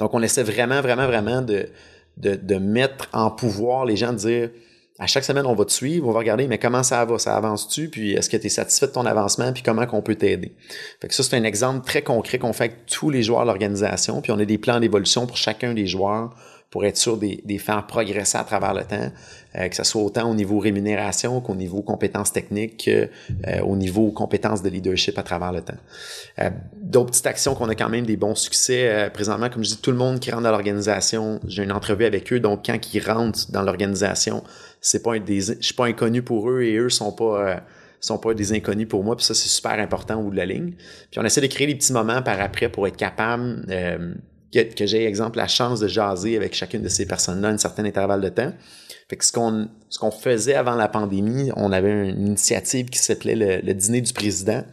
Donc, 0.00 0.14
on 0.14 0.22
essaie 0.22 0.42
vraiment, 0.42 0.80
vraiment, 0.80 1.06
vraiment 1.06 1.42
de, 1.42 1.68
de, 2.16 2.34
de 2.34 2.56
mettre 2.56 3.08
en 3.12 3.30
pouvoir 3.30 3.84
les 3.84 3.96
gens, 3.96 4.12
de 4.12 4.18
dire, 4.18 4.50
à 4.98 5.06
chaque 5.08 5.24
semaine, 5.24 5.44
on 5.46 5.54
va 5.54 5.64
te 5.64 5.72
suivre, 5.72 6.06
on 6.06 6.12
va 6.12 6.20
regarder, 6.20 6.46
mais 6.46 6.58
comment 6.58 6.84
ça 6.84 7.04
va, 7.04 7.18
ça 7.18 7.36
avance-tu, 7.36 7.88
puis 7.88 8.12
est-ce 8.12 8.30
que 8.30 8.36
tu 8.36 8.46
es 8.46 8.50
satisfait 8.50 8.86
de 8.86 8.92
ton 8.92 9.06
avancement, 9.06 9.52
puis 9.52 9.62
comment 9.62 9.86
qu'on 9.86 10.02
peut 10.02 10.14
t'aider? 10.14 10.52
Fait 11.00 11.08
que 11.08 11.14
ça, 11.14 11.24
c'est 11.24 11.36
un 11.36 11.42
exemple 11.42 11.84
très 11.84 12.02
concret 12.02 12.38
qu'on 12.38 12.52
fait 12.52 12.64
avec 12.64 12.86
tous 12.86 13.10
les 13.10 13.24
joueurs 13.24 13.42
de 13.42 13.46
l'organisation, 13.46 14.20
puis 14.20 14.30
on 14.30 14.38
a 14.38 14.44
des 14.44 14.58
plans 14.58 14.78
d'évolution 14.78 15.26
pour 15.26 15.36
chacun 15.36 15.74
des 15.74 15.86
joueurs 15.86 16.36
pour 16.74 16.84
être 16.84 16.96
sûr 16.96 17.16
de 17.16 17.36
les 17.44 17.58
faire 17.58 17.86
progresser 17.86 18.36
à 18.36 18.42
travers 18.42 18.74
le 18.74 18.82
temps, 18.82 19.12
euh, 19.54 19.68
que 19.68 19.76
ce 19.76 19.84
soit 19.84 20.02
autant 20.02 20.28
au 20.28 20.34
niveau 20.34 20.58
rémunération 20.58 21.40
qu'au 21.40 21.54
niveau 21.54 21.82
compétences 21.82 22.32
techniques, 22.32 22.88
euh, 22.88 23.60
au 23.62 23.76
niveau 23.76 24.10
compétences 24.10 24.60
de 24.60 24.70
leadership 24.70 25.16
à 25.16 25.22
travers 25.22 25.52
le 25.52 25.60
temps. 25.60 25.76
Euh, 26.40 26.50
d'autres 26.82 27.12
petites 27.12 27.28
actions 27.28 27.54
qu'on 27.54 27.68
a 27.68 27.76
quand 27.76 27.88
même 27.88 28.06
des 28.06 28.16
bons 28.16 28.34
succès. 28.34 29.08
présentement, 29.14 29.50
comme 29.50 29.62
je 29.62 29.68
dis, 29.68 29.76
tout 29.76 29.92
le 29.92 29.96
monde 29.96 30.18
qui 30.18 30.32
rentre 30.32 30.42
dans 30.42 30.50
l'organisation, 30.50 31.38
j'ai 31.46 31.62
une 31.62 31.70
entrevue 31.70 32.06
avec 32.06 32.32
eux, 32.32 32.40
donc 32.40 32.66
quand 32.66 32.78
ils 32.92 33.08
rentrent 33.08 33.52
dans 33.52 33.62
l'organisation, 33.62 34.42
c'est 34.84 35.02
pas 35.02 35.18
des, 35.18 35.40
je 35.40 35.54
suis 35.60 35.74
pas 35.74 35.86
inconnu 35.86 36.22
pour 36.22 36.50
eux 36.50 36.62
et 36.62 36.76
eux 36.76 36.90
sont 36.90 37.12
pas 37.12 37.62
sont 38.00 38.18
pas 38.18 38.34
des 38.34 38.52
inconnus 38.52 38.86
pour 38.86 39.02
moi, 39.02 39.16
puis 39.16 39.24
ça, 39.24 39.32
c'est 39.32 39.48
super 39.48 39.72
important 39.72 40.20
au 40.20 40.24
bout 40.24 40.30
de 40.30 40.36
la 40.36 40.44
ligne. 40.44 40.72
Puis 41.10 41.18
on 41.18 41.24
essaie 41.24 41.40
de 41.40 41.46
créer 41.46 41.66
des 41.66 41.74
petits 41.74 41.94
moments 41.94 42.20
par 42.20 42.38
après 42.38 42.68
pour 42.68 42.86
être 42.86 42.98
capable 42.98 43.64
que, 44.62 44.86
j'ai, 44.86 45.06
exemple, 45.06 45.38
la 45.38 45.48
chance 45.48 45.80
de 45.80 45.88
jaser 45.88 46.36
avec 46.36 46.54
chacune 46.54 46.82
de 46.82 46.88
ces 46.88 47.06
personnes-là 47.06 47.48
un 47.48 47.58
certain 47.58 47.84
intervalle 47.84 48.20
de 48.20 48.28
temps. 48.28 48.52
Que 49.08 49.24
ce 49.24 49.32
qu'on, 49.32 49.68
ce 49.90 49.98
qu'on 49.98 50.10
faisait 50.10 50.54
avant 50.54 50.74
la 50.74 50.88
pandémie, 50.88 51.50
on 51.56 51.72
avait 51.72 52.10
une 52.10 52.26
initiative 52.26 52.86
qui 52.86 52.98
s'appelait 52.98 53.62
le, 53.62 53.74
dîner 53.74 54.00
du 54.00 54.12
président. 54.12 54.64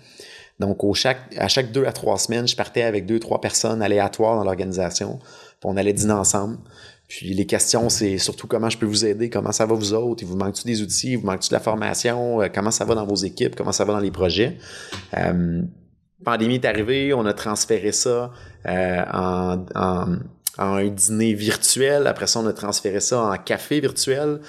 Donc, 0.60 0.84
au 0.84 0.94
chaque, 0.94 1.36
à 1.38 1.48
chaque 1.48 1.72
deux 1.72 1.86
à 1.86 1.92
trois 1.92 2.18
semaines, 2.18 2.48
je 2.48 2.56
partais 2.56 2.84
avec 2.84 3.06
deux, 3.06 3.20
trois 3.20 3.42
personnes 3.42 3.82
aléatoires 3.82 4.36
dans 4.36 4.44
l'organisation. 4.44 5.20
on 5.64 5.78
allait 5.78 5.94
dîner 5.94 6.14
ensemble. 6.14 6.58
Puis 7.12 7.34
les 7.34 7.46
questions, 7.46 7.90
c'est 7.90 8.18
surtout 8.18 8.48
comment 8.48 8.70
je 8.70 8.78
peux 8.78 8.86
vous 8.86 9.06
aider, 9.06 9.30
comment 9.30 9.52
ça 9.52 9.66
va 9.66 9.76
vous 9.76 9.94
autres, 9.94 10.24
il 10.24 10.28
vous 10.30 10.38
manque-tu 10.38 10.64
des 10.64 10.82
outils, 10.82 11.12
il 11.12 11.18
vous 11.18 11.26
manque-tu 11.26 11.50
de 11.50 11.54
la 11.54 11.60
formation, 11.60 12.42
euh, 12.42 12.48
comment 12.48 12.72
ça 12.72 12.86
va 12.86 12.96
dans 12.96 13.06
vos 13.06 13.18
équipes, 13.18 13.54
comment 13.58 13.74
ça 13.74 13.84
va 13.84 13.92
dans 13.92 14.00
les 14.00 14.12
projets? 14.12 14.58
Euh, 15.18 15.62
pandémie 16.24 16.56
est 16.56 16.64
arrivée, 16.64 17.14
on 17.14 17.26
a 17.26 17.34
transféré 17.34 17.92
ça 17.92 18.32
euh, 18.66 19.04
en, 19.12 19.66
en, 19.76 20.20
un 20.58 20.88
dîner 20.88 21.34
virtuel. 21.34 22.08
Après 22.08 22.28
ça, 22.28 22.40
on 22.40 22.46
a 22.48 22.54
transféré 22.54 23.02
ça 23.02 23.22
en 23.22 23.38
café 23.38 23.82
virtuel. 23.82 24.40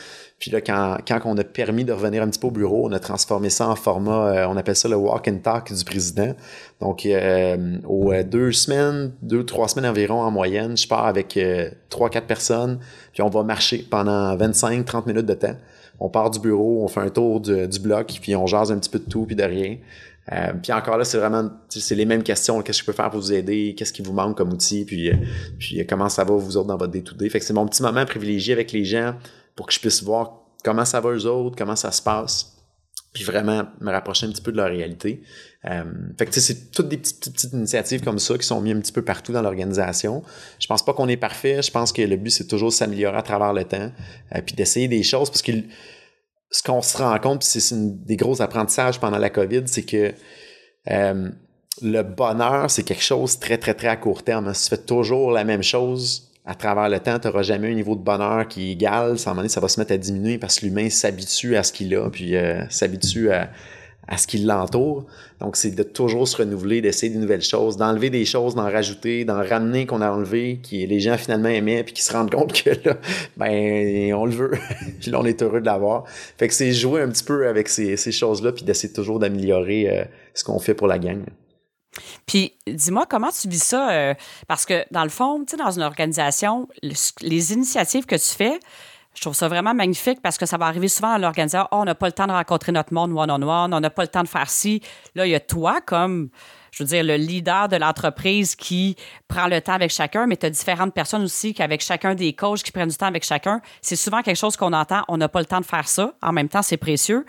Puis 0.43 0.51
là, 0.51 0.61
quand, 0.61 0.97
quand 1.07 1.21
on 1.25 1.39
a 1.39 1.45
permis 1.45 1.85
de 1.85 1.93
revenir 1.93 2.21
un 2.21 2.29
petit 2.29 2.41
peu 2.41 2.49
au 2.49 2.51
bureau, 2.51 2.89
on 2.89 2.91
a 2.91 2.99
transformé 2.99 3.49
ça 3.49 3.69
en 3.69 3.77
format, 3.77 4.27
euh, 4.27 4.47
on 4.49 4.57
appelle 4.57 4.75
ça 4.75 4.89
le 4.89 4.97
walk 4.97 5.29
and 5.29 5.39
talk 5.39 5.73
du 5.73 5.85
président. 5.85 6.35
Donc, 6.81 7.07
euh, 7.07 7.79
aux 7.87 8.13
deux 8.25 8.51
semaines, 8.51 9.13
deux, 9.23 9.45
trois 9.45 9.69
semaines 9.69 9.89
environ 9.89 10.21
en 10.21 10.33
moyenne, 10.33 10.77
je 10.77 10.89
pars 10.89 11.07
avec 11.07 11.39
trois, 11.91 12.11
quatre 12.11 12.27
personnes, 12.27 12.81
puis 13.13 13.23
on 13.23 13.29
va 13.29 13.45
marcher 13.45 13.87
pendant 13.89 14.35
25, 14.35 14.85
30 14.85 15.07
minutes 15.07 15.27
de 15.27 15.35
temps. 15.35 15.55
On 16.01 16.09
part 16.09 16.31
du 16.31 16.41
bureau, 16.41 16.83
on 16.83 16.89
fait 16.89 16.99
un 16.99 17.11
tour 17.11 17.39
du, 17.39 17.69
du 17.69 17.79
bloc, 17.79 18.19
puis 18.21 18.35
on 18.35 18.49
jase 18.49 18.73
un 18.73 18.79
petit 18.79 18.91
peu 18.91 18.99
de 18.99 19.09
tout, 19.09 19.27
puis 19.27 19.37
de 19.37 19.45
rien. 19.45 19.77
Euh, 20.31 20.53
puis 20.63 20.73
encore 20.73 20.99
là, 20.99 21.05
c'est 21.05 21.19
vraiment 21.19 21.51
c'est 21.69 21.95
les 21.95 22.05
mêmes 22.05 22.23
questions. 22.23 22.63
Qu'est-ce 22.63 22.79
que 22.79 22.83
je 22.83 22.87
peux 22.87 22.97
faire 22.97 23.11
pour 23.11 23.21
vous 23.21 23.33
aider? 23.33 23.75
Qu'est-ce 23.77 23.93
qui 23.93 24.03
vous 24.03 24.13
manque 24.13 24.37
comme 24.37 24.53
outil? 24.53 24.85
Puis, 24.85 25.11
euh, 25.11 25.15
puis 25.59 25.81
euh, 25.81 25.85
comment 25.89 26.09
ça 26.09 26.23
va 26.23 26.35
vous 26.35 26.57
autres 26.57 26.69
dans 26.69 26.77
votre 26.77 26.93
day-to-day? 26.93 27.29
Fait 27.29 27.41
que 27.41 27.45
c'est 27.45 27.53
mon 27.53 27.67
petit 27.67 27.83
moment 27.83 28.05
privilégié 28.05 28.53
avec 28.53 28.71
les 28.71 28.85
gens 28.85 29.15
pour 29.55 29.67
que 29.67 29.73
je 29.73 29.81
puisse 29.81 30.03
voir 30.03 30.41
comment 30.65 30.85
ça 30.85 31.01
va 31.01 31.11
eux 31.11 31.27
autres, 31.27 31.57
comment 31.57 31.77
ça 31.77 31.91
se 31.93 32.01
passe, 32.03 32.57
puis 33.13 33.25
vraiment 33.25 33.65
me 33.81 33.91
rapprocher 33.91 34.27
un 34.27 34.31
petit 34.31 34.43
peu 34.43 34.53
de 34.53 34.57
leur 34.57 34.69
réalité. 34.69 35.23
Euh, 35.67 35.85
fait 36.19 36.27
que 36.27 36.41
c'est 36.41 36.71
toutes 36.71 36.89
des 36.89 36.97
petites, 36.97 37.33
petites, 37.33 37.53
initiatives 37.53 38.03
comme 38.03 38.19
ça 38.19 38.39
qui 38.39 38.47
sont 38.47 38.61
mises 38.61 38.75
un 38.75 38.81
petit 38.81 38.93
peu 38.93 39.03
partout 39.03 39.33
dans 39.33 39.43
l'organisation. 39.43 40.23
Je 40.59 40.67
pense 40.67 40.85
pas 40.85 40.95
qu'on 40.95 41.09
est 41.09 41.17
parfait. 41.17 41.63
Je 41.63 41.71
pense 41.71 41.93
que 41.93 42.03
le 42.03 42.17
but, 42.17 42.31
c'est 42.31 42.49
toujours 42.49 42.71
de 42.71 42.75
s'améliorer 42.75 43.17
à 43.17 43.23
travers 43.23 43.53
le 43.53 43.65
temps, 43.65 43.93
puis 44.47 44.55
d'essayer 44.57 44.89
des 44.89 45.03
choses 45.03 45.31
parce 45.31 45.43
que 45.43 45.53
ce 46.53 46.63
qu'on 46.63 46.83
se 46.83 46.97
rend 46.99 47.19
compte, 47.19 47.41
puis 47.41 47.61
c'est 47.61 48.05
des 48.05 48.17
gros 48.17 48.41
apprentissages 48.43 49.01
pendant 49.01 49.19
la 49.19 49.31
COVID, 49.31 49.63
c'est 49.67 49.85
que 49.85 50.13
euh, 50.91 51.31
le 51.81 52.03
bonheur, 52.03 52.71
c'est 52.71 52.83
quelque 52.83 53.03
chose 53.03 53.39
très, 53.39 53.57
très, 53.57 53.75
très 53.75 53.89
à 53.89 53.97
court 53.97 54.23
terme. 54.23 54.53
Si 54.53 54.65
tu 54.65 54.77
fais 54.77 54.83
toujours 54.83 55.33
la 55.33 55.45
même 55.45 55.63
chose 55.63 56.32
à 56.45 56.55
travers 56.55 56.89
le 56.89 56.99
temps, 56.99 57.19
tu 57.19 57.29
n'auras 57.29 57.43
jamais 57.43 57.71
un 57.71 57.75
niveau 57.75 57.95
de 57.95 58.01
bonheur 58.01 58.49
qui 58.49 58.69
est 58.69 58.73
égal. 58.73 59.19
Ça, 59.19 59.35
ça 59.49 59.61
va 59.61 59.69
se 59.69 59.79
mettre 59.79 59.93
à 59.93 59.97
diminuer 59.97 60.39
parce 60.39 60.59
que 60.59 60.67
l'humain 60.67 60.91
s'habitue 60.91 61.57
à 61.57 61.63
ce 61.63 61.73
qu'il 61.73 61.95
a, 61.95 62.11
puis 62.11 62.35
euh, 62.37 62.69
s'habitue 62.69 63.31
à, 63.31 63.51
à 64.09 64.19
ce 64.19 64.27
qui 64.27 64.39
l'entoure. 64.39 65.07
Donc, 65.41 65.57
c'est 65.57 65.71
de 65.71 65.83
toujours 65.83 66.27
se 66.27 66.37
renouveler, 66.37 66.81
d'essayer 66.81 67.15
de 67.15 67.19
nouvelles 67.19 67.43
choses, 67.43 67.77
d'enlever 67.77 68.11
des 68.11 68.25
choses, 68.25 68.55
d'en 68.55 68.65
rajouter, 68.65 69.25
d'en 69.25 69.43
ramener 69.43 69.87
qu'on 69.87 70.01
a 70.01 70.11
enlevé, 70.11 70.59
qui 70.63 70.85
les 70.87 71.01
gens 71.01 71.17
finalement 71.17 71.49
aimaient, 71.49 71.85
puis 71.85 71.95
qui 71.95 72.03
se 72.03 72.13
rendent 72.13 72.31
compte 72.31 72.53
que 72.53 72.71
là, 72.85 72.97
ben, 73.37 74.13
on 74.15 74.25
le 74.25 74.33
veut. 74.33 74.53
puis 75.01 75.11
là, 75.13 75.21
on 75.21 75.25
est 75.25 75.41
heureux 75.43 75.61
de 75.61 75.67
l'avoir. 75.67 76.05
Fait 76.07 76.49
que 76.49 76.55
c'est 76.55 76.73
jouer 76.73 77.03
un 77.03 77.09
petit 77.09 77.25
peu 77.25 77.47
avec 77.47 77.69
ces, 77.69 77.97
ces 77.97 78.13
choses-là, 78.13 78.53
puis 78.53 78.65
d'essayer 78.65 78.93
toujours 78.93 79.21
d'améliorer 79.21 79.89
euh, 79.91 80.05
ce 80.35 80.43
qu'on 80.43 80.59
fait 80.59 80.75
pour 80.75 80.89
la 80.89 80.99
gang. 80.99 81.23
Puis, 82.27 82.55
dis-moi, 82.67 83.07
comment 83.09 83.31
tu 83.31 83.49
vis 83.49 83.63
ça? 83.63 83.91
Euh, 83.91 84.15
parce 84.49 84.65
que, 84.65 84.85
dans 84.91 85.05
le 85.05 85.11
fond, 85.11 85.45
tu 85.45 85.57
dans 85.57 85.71
une 85.71 85.83
organisation, 85.83 86.69
les 86.83 87.53
initiatives 87.53 88.07
que 88.07 88.17
tu 88.17 88.35
fais, 88.35 88.59
je 89.15 89.21
trouve 89.21 89.35
ça 89.35 89.49
vraiment 89.49 89.75
magnifique 89.75 90.21
parce 90.23 90.39
que 90.39 90.47
ça 90.47 90.57
va 90.57 90.67
arriver 90.67 90.89
souvent 90.89 91.13
dans 91.13 91.19
l'organisation. 91.19 91.69
Oh, 91.71 91.79
on 91.81 91.85
n'a 91.85 91.95
pas 91.95 92.07
le 92.07 92.13
temps 92.13 92.27
de 92.27 92.33
rencontrer 92.33 92.73
notre 92.73 92.95
monde 92.95 93.13
one-on-one, 93.13 93.75
on 93.75 93.81
n'a 93.81 93.91
pas 93.91 94.03
le 94.03 94.09
temps 94.09 94.23
de 94.23 94.29
faire 94.29 94.49
ci. 94.49 94.81
Là, 95.15 95.27
il 95.27 95.31
y 95.31 95.35
a 95.35 95.41
toi 95.41 95.81
comme, 95.83 96.31
je 96.71 96.83
veux 96.83 96.89
dire, 96.89 97.05
le 97.05 97.17
leader 97.17 97.69
de 97.69 97.77
l'entreprise 97.77 98.55
qui 98.55 98.97
prend 99.29 99.49
le 99.49 99.61
temps 99.61 99.75
avec 99.75 99.91
chacun, 99.91 100.27
mais 100.27 100.37
tu 100.37 100.47
as 100.47 100.51
différentes 100.51 100.95
personnes 100.95 101.25
aussi 101.25 101.53
qui, 101.53 101.63
avec 101.63 101.83
chacun 101.83 102.15
des 102.15 102.33
coachs 102.33 102.63
qui 102.63 102.73
prennent 102.73 102.89
du 102.89 102.97
temps 102.97 103.07
avec 103.07 103.25
chacun. 103.25 103.61
C'est 103.83 103.97
souvent 103.97 104.23
quelque 104.23 104.39
chose 104.39 104.57
qu'on 104.57 104.73
entend. 104.73 105.03
On 105.09 105.19
n'a 105.19 105.29
pas 105.29 105.41
le 105.41 105.47
temps 105.47 105.61
de 105.61 105.67
faire 105.67 105.89
ça. 105.89 106.15
En 106.23 106.33
même 106.33 106.49
temps, 106.49 106.63
c'est 106.63 106.79
précieux. 106.79 107.27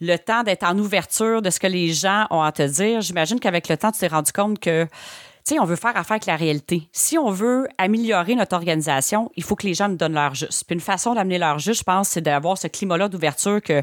Le 0.00 0.16
temps 0.16 0.42
d'être 0.42 0.64
en 0.64 0.78
ouverture 0.78 1.42
de 1.42 1.50
ce 1.50 1.60
que 1.60 1.66
les 1.66 1.92
gens 1.92 2.26
ont 2.30 2.42
à 2.42 2.52
te 2.52 2.62
dire. 2.62 3.00
J'imagine 3.00 3.38
qu'avec 3.38 3.68
le 3.68 3.76
temps, 3.76 3.92
tu 3.92 4.00
t'es 4.00 4.08
rendu 4.08 4.32
compte 4.32 4.58
que 4.58 4.84
tu 4.84 5.54
sais, 5.54 5.60
on 5.60 5.64
veut 5.64 5.76
faire 5.76 5.96
affaire 5.96 6.12
avec 6.12 6.26
la 6.26 6.36
réalité. 6.36 6.88
Si 6.92 7.16
on 7.16 7.30
veut 7.30 7.66
améliorer 7.78 8.34
notre 8.34 8.54
organisation, 8.54 9.30
il 9.36 9.42
faut 9.42 9.56
que 9.56 9.66
les 9.66 9.72
gens 9.72 9.88
nous 9.88 9.96
donnent 9.96 10.14
leur 10.14 10.34
juste. 10.34 10.64
Puis 10.66 10.74
une 10.74 10.80
façon 10.80 11.14
d'amener 11.14 11.38
leur 11.38 11.58
juste, 11.58 11.80
je 11.80 11.84
pense, 11.84 12.10
c'est 12.10 12.20
d'avoir 12.20 12.58
ce 12.58 12.66
climat-là 12.66 13.08
d'ouverture 13.08 13.62
que 13.62 13.82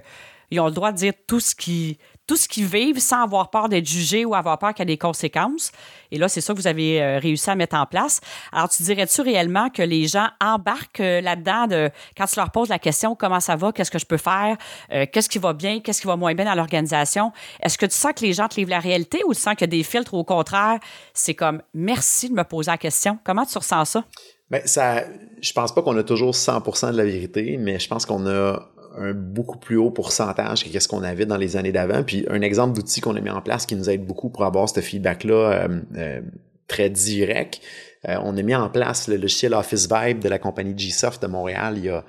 ils 0.51 0.59
ont 0.59 0.68
le 0.68 0.72
droit 0.72 0.91
de 0.91 0.97
dire 0.97 1.13
tout 1.28 1.39
ce 1.39 1.55
qui 1.55 1.97
tout 2.28 2.36
ce 2.36 2.47
qu'ils 2.47 2.65
vivent 2.65 2.99
sans 2.99 3.23
avoir 3.23 3.49
peur 3.49 3.69
d'être 3.69 3.88
jugés 3.88 4.25
ou 4.25 4.36
avoir 4.36 4.59
peur 4.59 4.73
qu'il 4.73 4.82
y 4.82 4.91
ait 4.91 4.93
des 4.93 4.97
conséquences. 4.97 5.71
Et 6.11 6.17
là, 6.17 6.28
c'est 6.28 6.41
ça 6.41 6.53
que 6.53 6.59
vous 6.59 6.67
avez 6.67 7.01
euh, 7.01 7.19
réussi 7.19 7.49
à 7.49 7.55
mettre 7.55 7.75
en 7.75 7.86
place. 7.86 8.19
Alors, 8.51 8.69
tu 8.69 8.84
dirais-tu 8.84 9.21
réellement 9.21 9.69
que 9.69 9.82
les 9.82 10.07
gens 10.07 10.28
embarquent 10.41 10.99
euh, 10.99 11.21
là-dedans 11.21 11.67
de 11.67 11.89
quand 12.17 12.25
tu 12.25 12.36
leur 12.36 12.51
poses 12.51 12.69
la 12.69 12.80
question 12.80 13.15
comment 13.15 13.39
ça 13.39 13.55
va, 13.55 13.71
qu'est-ce 13.71 13.91
que 13.91 13.99
je 13.99 14.05
peux 14.05 14.17
faire, 14.17 14.57
euh, 14.91 15.05
qu'est-ce 15.11 15.30
qui 15.30 15.39
va 15.39 15.53
bien, 15.53 15.80
qu'est-ce 15.80 16.01
qui 16.01 16.07
va 16.07 16.17
moins 16.17 16.36
bien 16.36 16.45
dans 16.45 16.55
l'organisation? 16.55 17.32
Est-ce 17.61 17.78
que 17.78 17.86
tu 17.86 17.95
sens 17.95 18.11
que 18.13 18.25
les 18.25 18.34
gens 18.34 18.49
te 18.49 18.55
livrent 18.55 18.71
la 18.71 18.80
réalité 18.80 19.21
ou 19.25 19.34
tu 19.34 19.39
sens 19.39 19.55
qu'il 19.55 19.61
y 19.61 19.63
a 19.63 19.78
des 19.78 19.84
filtres 19.84 20.13
au 20.13 20.25
contraire, 20.25 20.80
c'est 21.13 21.34
comme 21.34 21.61
merci 21.73 22.30
de 22.30 22.34
me 22.34 22.43
poser 22.43 22.71
la 22.71 22.78
question? 22.78 23.17
Comment 23.23 23.45
tu 23.45 23.57
ressens 23.57 23.86
ça? 23.86 24.03
Bien, 24.51 24.61
ça, 24.65 25.03
je 25.41 25.53
pense 25.53 25.73
pas 25.73 25.82
qu'on 25.82 25.97
a 25.97 26.03
toujours 26.03 26.34
100% 26.34 26.91
de 26.91 26.97
la 26.97 27.05
vérité, 27.05 27.57
mais 27.57 27.80
je 27.80 27.88
pense 27.88 28.05
qu'on 28.05 28.25
a 28.28 28.69
un 28.98 29.14
beaucoup 29.14 29.58
plus 29.58 29.78
haut 29.78 29.91
pourcentage 29.91 30.70
que 30.70 30.80
ce 30.80 30.88
qu'on 30.88 31.04
avait 31.04 31.26
dans 31.26 31.38
les 31.38 31.58
années 31.58 31.72
d'avant. 31.72 32.04
Puis 32.04 32.26
un 32.30 32.41
exemple 32.41 32.76
d'outil 32.76 33.02
qu'on 33.02 33.16
a 33.16 33.22
mis 33.22 33.30
en 33.30 33.41
place 33.41 33.66
qui 33.66 33.76
nous 33.76 33.89
aide 33.89 34.06
beaucoup 34.06 34.30
pour 34.30 34.45
avoir 34.45 34.70
ce 34.70 34.80
feedback-là 34.80 35.34
euh, 35.34 35.80
euh, 35.98 36.22
très 36.68 36.89
direct. 36.89 37.62
Euh, 38.08 38.18
on 38.24 38.38
a 38.38 38.41
mis 38.41 38.56
en 38.56 38.70
place 38.70 39.08
le 39.08 39.18
logiciel 39.18 39.54
Office 39.54 39.88
Vibe 39.91 40.20
de 40.20 40.30
la 40.30 40.39
compagnie 40.39 40.76
Gsoft 40.76 41.22
de 41.22 41.28
Montréal 41.28 41.76
il 41.78 41.86
y 41.86 41.89
a 41.89 42.04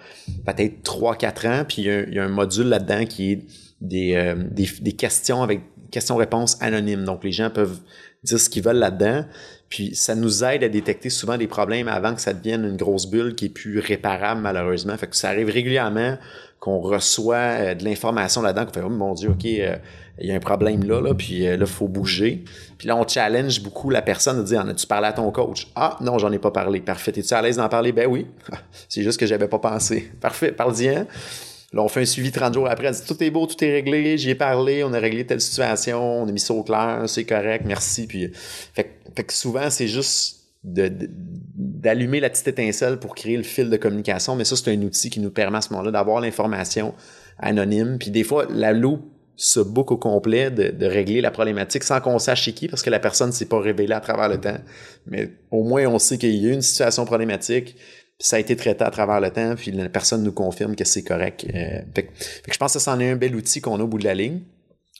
peut-être 0.44 0.82
3-4 0.82 1.48
ans. 1.48 1.64
Puis 1.66 1.82
il 1.82 2.14
y, 2.14 2.18
a 2.18 2.24
un, 2.24 2.28
module 2.28 2.68
là-dedans 2.68 3.04
qui 3.04 3.32
est 3.32 3.44
des, 3.80 4.34
des, 4.50 4.68
des 4.80 4.92
questions 4.92 5.42
avec 5.42 5.60
questions-réponses 5.90 6.58
anonymes. 6.60 7.04
Donc 7.04 7.24
les 7.24 7.32
gens 7.32 7.50
peuvent 7.50 7.80
dire 8.22 8.38
ce 8.38 8.50
qu'ils 8.50 8.62
veulent 8.62 8.76
là-dedans. 8.76 9.24
Puis 9.68 9.94
ça 9.94 10.14
nous 10.14 10.44
aide 10.44 10.64
à 10.64 10.68
détecter 10.68 11.10
souvent 11.10 11.36
des 11.36 11.46
problèmes 11.46 11.88
avant 11.88 12.14
que 12.14 12.20
ça 12.20 12.32
devienne 12.32 12.64
une 12.64 12.76
grosse 12.76 13.06
bulle 13.06 13.34
qui 13.34 13.46
est 13.46 13.50
plus 13.50 13.78
réparable 13.78 14.40
malheureusement. 14.40 14.96
Fait 14.96 15.06
que 15.06 15.16
ça 15.16 15.28
arrive 15.28 15.50
régulièrement 15.50 16.16
qu'on 16.60 16.80
reçoit 16.80 17.36
euh, 17.36 17.74
de 17.74 17.84
l'information 17.84 18.42
là-dedans, 18.42 18.66
qu'on 18.66 18.72
fait 18.72 18.82
oh 18.84 18.88
mon 18.88 19.14
Dieu, 19.14 19.30
ok, 19.30 19.44
euh, 19.44 19.76
il 20.20 20.26
y 20.26 20.32
a 20.32 20.34
un 20.34 20.40
problème 20.40 20.84
là, 20.84 21.00
là, 21.00 21.14
puis 21.14 21.46
euh, 21.46 21.56
là, 21.56 21.66
faut 21.66 21.86
bouger. 21.86 22.44
Puis 22.76 22.88
là, 22.88 22.96
on 22.96 23.06
challenge 23.06 23.62
beaucoup 23.62 23.90
la 23.90 24.02
personne 24.02 24.38
de 24.38 24.42
dire 24.42 24.60
En 24.60 24.68
as-tu 24.68 24.86
parlé 24.86 25.06
à 25.06 25.12
ton 25.12 25.30
coach? 25.30 25.68
Ah 25.76 25.96
non, 26.00 26.18
j'en 26.18 26.32
ai 26.32 26.38
pas 26.38 26.50
parlé. 26.50 26.80
Parfait. 26.80 27.12
Es-tu 27.16 27.34
à 27.34 27.42
l'aise 27.42 27.56
d'en 27.56 27.68
parler? 27.68 27.92
Ben 27.92 28.06
oui. 28.06 28.26
C'est 28.88 29.02
juste 29.02 29.20
que 29.20 29.26
j'avais 29.26 29.48
pas 29.48 29.58
pensé. 29.58 30.10
Parfait, 30.20 30.52
parle-y. 30.52 30.86
Là, 30.86 31.82
on 31.82 31.88
fait 31.88 32.00
un 32.00 32.06
suivi 32.06 32.32
30 32.32 32.54
jours 32.54 32.68
après. 32.68 32.88
Elle 32.88 32.94
dit 32.94 33.04
Tout 33.06 33.22
est 33.22 33.30
beau, 33.30 33.46
tout 33.46 33.62
est 33.62 33.70
réglé, 33.70 34.18
j'y 34.18 34.30
ai 34.30 34.34
parlé, 34.34 34.82
on 34.82 34.92
a 34.92 34.98
réglé 34.98 35.24
telle 35.24 35.40
situation, 35.40 36.22
on 36.22 36.28
a 36.28 36.32
mis 36.32 36.40
ça 36.40 36.54
au 36.54 36.62
clair, 36.62 37.04
c'est 37.06 37.24
correct, 37.24 37.64
merci. 37.66 38.06
Puis, 38.06 38.30
fait, 38.32 38.90
fait 39.14 39.24
que 39.24 39.32
souvent, 39.32 39.68
c'est 39.68 39.86
juste 39.86 40.37
d'allumer 40.64 42.20
la 42.20 42.30
petite 42.30 42.48
étincelle 42.48 42.98
pour 42.98 43.14
créer 43.14 43.36
le 43.36 43.42
fil 43.42 43.70
de 43.70 43.76
communication. 43.76 44.36
Mais 44.36 44.44
ça, 44.44 44.56
c'est 44.56 44.70
un 44.70 44.82
outil 44.82 45.10
qui 45.10 45.20
nous 45.20 45.30
permet 45.30 45.58
à 45.58 45.60
ce 45.60 45.70
moment-là 45.72 45.90
d'avoir 45.90 46.20
l'information 46.20 46.94
anonyme. 47.38 47.98
Puis 47.98 48.10
des 48.10 48.24
fois, 48.24 48.46
la 48.50 48.72
loupe 48.72 49.04
se 49.38 49.60
boucle 49.60 49.92
au 49.92 49.96
complet 49.96 50.50
de, 50.50 50.86
régler 50.86 51.20
la 51.20 51.30
problématique 51.30 51.84
sans 51.84 52.00
qu'on 52.00 52.18
sache 52.18 52.42
chez 52.42 52.52
qui 52.52 52.66
parce 52.66 52.82
que 52.82 52.90
la 52.90 52.98
personne 52.98 53.28
ne 53.28 53.32
s'est 53.32 53.46
pas 53.46 53.60
révélée 53.60 53.94
à 53.94 54.00
travers 54.00 54.28
le 54.28 54.38
temps. 54.40 54.58
Mais 55.06 55.30
au 55.52 55.62
moins, 55.62 55.86
on 55.86 56.00
sait 56.00 56.18
qu'il 56.18 56.34
y 56.34 56.48
a 56.48 56.52
une 56.52 56.60
situation 56.60 57.04
problématique, 57.04 57.76
ça 58.18 58.36
a 58.36 58.38
été 58.40 58.56
traité 58.56 58.82
à 58.82 58.90
travers 58.90 59.20
le 59.20 59.30
temps, 59.30 59.54
puis 59.54 59.70
la 59.70 59.88
personne 59.88 60.24
nous 60.24 60.32
confirme 60.32 60.74
que 60.74 60.84
c'est 60.84 61.04
correct. 61.04 61.46
Euh, 61.54 61.82
fait, 61.94 62.10
je 62.50 62.58
pense 62.58 62.72
que 62.72 62.80
ça 62.80 62.92
en 62.92 62.98
est 62.98 63.08
un 63.08 63.16
bel 63.16 63.36
outil 63.36 63.60
qu'on 63.60 63.78
a 63.78 63.82
au 63.84 63.86
bout 63.86 63.98
de 63.98 64.04
la 64.04 64.14
ligne. 64.14 64.40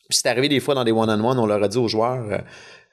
Puis 0.09 0.20
c'est 0.22 0.28
arrivé 0.28 0.48
des 0.48 0.61
fois 0.61 0.76
dans 0.76 0.84
des 0.84 0.92
one-on-one, 0.92 1.38
on 1.38 1.46
leur 1.46 1.61
a 1.61 1.66
dit 1.66 1.78
aux 1.78 1.88
joueurs, 1.88 2.32
euh, 2.32 2.38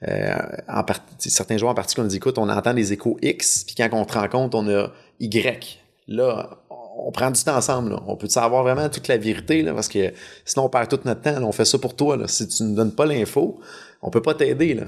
euh, 0.03 0.35
en 0.67 0.83
certains 1.19 1.57
joueurs 1.57 1.71
en 1.71 1.75
particulier, 1.75 2.05
on 2.05 2.09
dit 2.09 2.17
écoute, 2.17 2.37
on 2.37 2.49
entend 2.49 2.73
des 2.73 2.93
échos 2.93 3.17
X, 3.21 3.63
puis 3.63 3.75
quand 3.75 3.89
on 3.93 4.05
te 4.05 4.13
rend 4.13 4.27
compte, 4.27 4.55
on 4.55 4.67
a 4.67 4.91
Y. 5.19 5.79
Là, 6.07 6.59
on 6.97 7.11
prend 7.11 7.31
du 7.31 7.43
temps 7.43 7.55
ensemble. 7.55 7.97
On 8.07 8.15
peut 8.15 8.27
savoir 8.27 8.63
vraiment 8.63 8.89
toute 8.89 9.07
la 9.07 9.17
vérité, 9.17 9.61
là, 9.61 9.73
parce 9.73 9.87
que 9.87 10.13
sinon 10.45 10.65
on 10.65 10.69
perd 10.69 10.89
tout 10.89 10.99
notre 11.05 11.21
temps. 11.21 11.43
on 11.43 11.51
fait 11.51 11.65
ça 11.65 11.77
pour 11.77 11.95
toi. 11.95 12.17
Là. 12.17 12.27
Si 12.27 12.47
tu 12.47 12.63
ne 12.63 12.75
donnes 12.75 12.93
pas 12.93 13.05
l'info, 13.05 13.59
on 14.01 14.09
peut 14.09 14.21
pas 14.21 14.33
t'aider. 14.33 14.79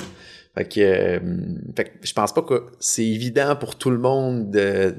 Là. 0.58 0.64
Fait 0.64 0.66
que, 0.66 0.80
euh, 0.80 1.20
fait 1.76 1.94
je 2.02 2.14
pense 2.14 2.34
pas 2.34 2.42
que 2.42 2.66
c'est 2.80 3.06
évident 3.06 3.56
pour 3.56 3.76
tout 3.76 3.90
le 3.90 4.00
monde 4.00 4.50
de, 4.50 4.96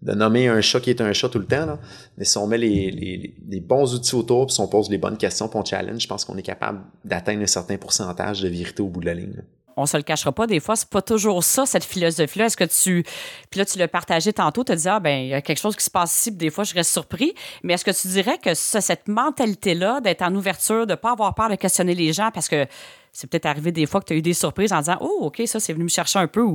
de, 0.00 0.12
nommer 0.12 0.48
un 0.48 0.60
chat 0.60 0.80
qui 0.80 0.90
est 0.90 1.00
un 1.00 1.12
chat 1.12 1.28
tout 1.28 1.38
le 1.38 1.46
temps. 1.46 1.66
Là. 1.66 1.78
Mais 2.16 2.24
si 2.24 2.38
on 2.38 2.46
met 2.46 2.58
les, 2.58 3.34
les, 3.48 3.60
bons 3.60 3.94
outils 3.94 4.14
autour, 4.14 4.46
puis 4.46 4.54
si 4.54 4.60
on 4.60 4.68
pose 4.68 4.90
les 4.90 4.98
bonnes 4.98 5.18
questions, 5.18 5.48
pour 5.48 5.60
on 5.60 5.64
challenge, 5.64 6.00
je 6.00 6.08
pense 6.08 6.24
qu'on 6.24 6.36
est 6.36 6.42
capable 6.42 6.80
d'atteindre 7.04 7.42
un 7.42 7.46
certain 7.46 7.76
pourcentage 7.76 8.40
de 8.40 8.48
vérité 8.48 8.82
au 8.82 8.88
bout 8.88 9.00
de 9.00 9.06
la 9.06 9.14
ligne. 9.14 9.42
on 9.76 9.86
se 9.86 9.96
le 9.96 10.02
cachera 10.02 10.32
pas, 10.32 10.46
des 10.46 10.60
fois, 10.60 10.76
c'est 10.76 10.88
pas 10.88 11.02
toujours 11.02 11.44
ça, 11.44 11.66
cette 11.66 11.84
philosophie-là. 11.84 12.46
Est-ce 12.46 12.56
que 12.56 12.64
tu. 12.64 13.04
Puis 13.50 13.58
là, 13.58 13.66
tu 13.66 13.78
l'as 13.78 13.88
partagé 13.88 14.32
tantôt, 14.32 14.64
tu 14.64 14.72
as 14.72 14.76
dit, 14.76 14.88
ah, 14.88 15.00
ben, 15.00 15.24
il 15.24 15.28
y 15.28 15.34
a 15.34 15.42
quelque 15.42 15.60
chose 15.60 15.76
qui 15.76 15.84
se 15.84 15.90
passe 15.90 16.16
ici, 16.16 16.30
puis 16.30 16.38
des 16.38 16.50
fois, 16.50 16.64
je 16.64 16.74
reste 16.74 16.90
surpris. 16.90 17.34
Mais 17.62 17.74
est-ce 17.74 17.84
que 17.84 17.90
tu 17.90 18.08
dirais 18.08 18.38
que 18.38 18.54
cette 18.54 19.08
mentalité-là, 19.08 20.00
d'être 20.00 20.22
en 20.22 20.34
ouverture, 20.34 20.86
de 20.86 20.94
pas 20.94 21.12
avoir 21.12 21.34
peur 21.34 21.50
de 21.50 21.56
questionner 21.56 21.94
les 21.94 22.12
gens, 22.12 22.30
parce 22.32 22.48
que 22.48 22.66
c'est 23.12 23.28
peut-être 23.28 23.46
arrivé 23.46 23.72
des 23.72 23.86
fois 23.86 24.00
que 24.00 24.06
tu 24.06 24.12
as 24.14 24.16
eu 24.16 24.22
des 24.22 24.34
surprises 24.34 24.72
en 24.72 24.78
disant 24.78 24.98
Oh, 25.00 25.18
OK, 25.22 25.42
ça, 25.46 25.60
c'est 25.60 25.72
venu 25.72 25.84
me 25.84 25.88
chercher 25.88 26.18
un 26.18 26.26
peu. 26.26 26.46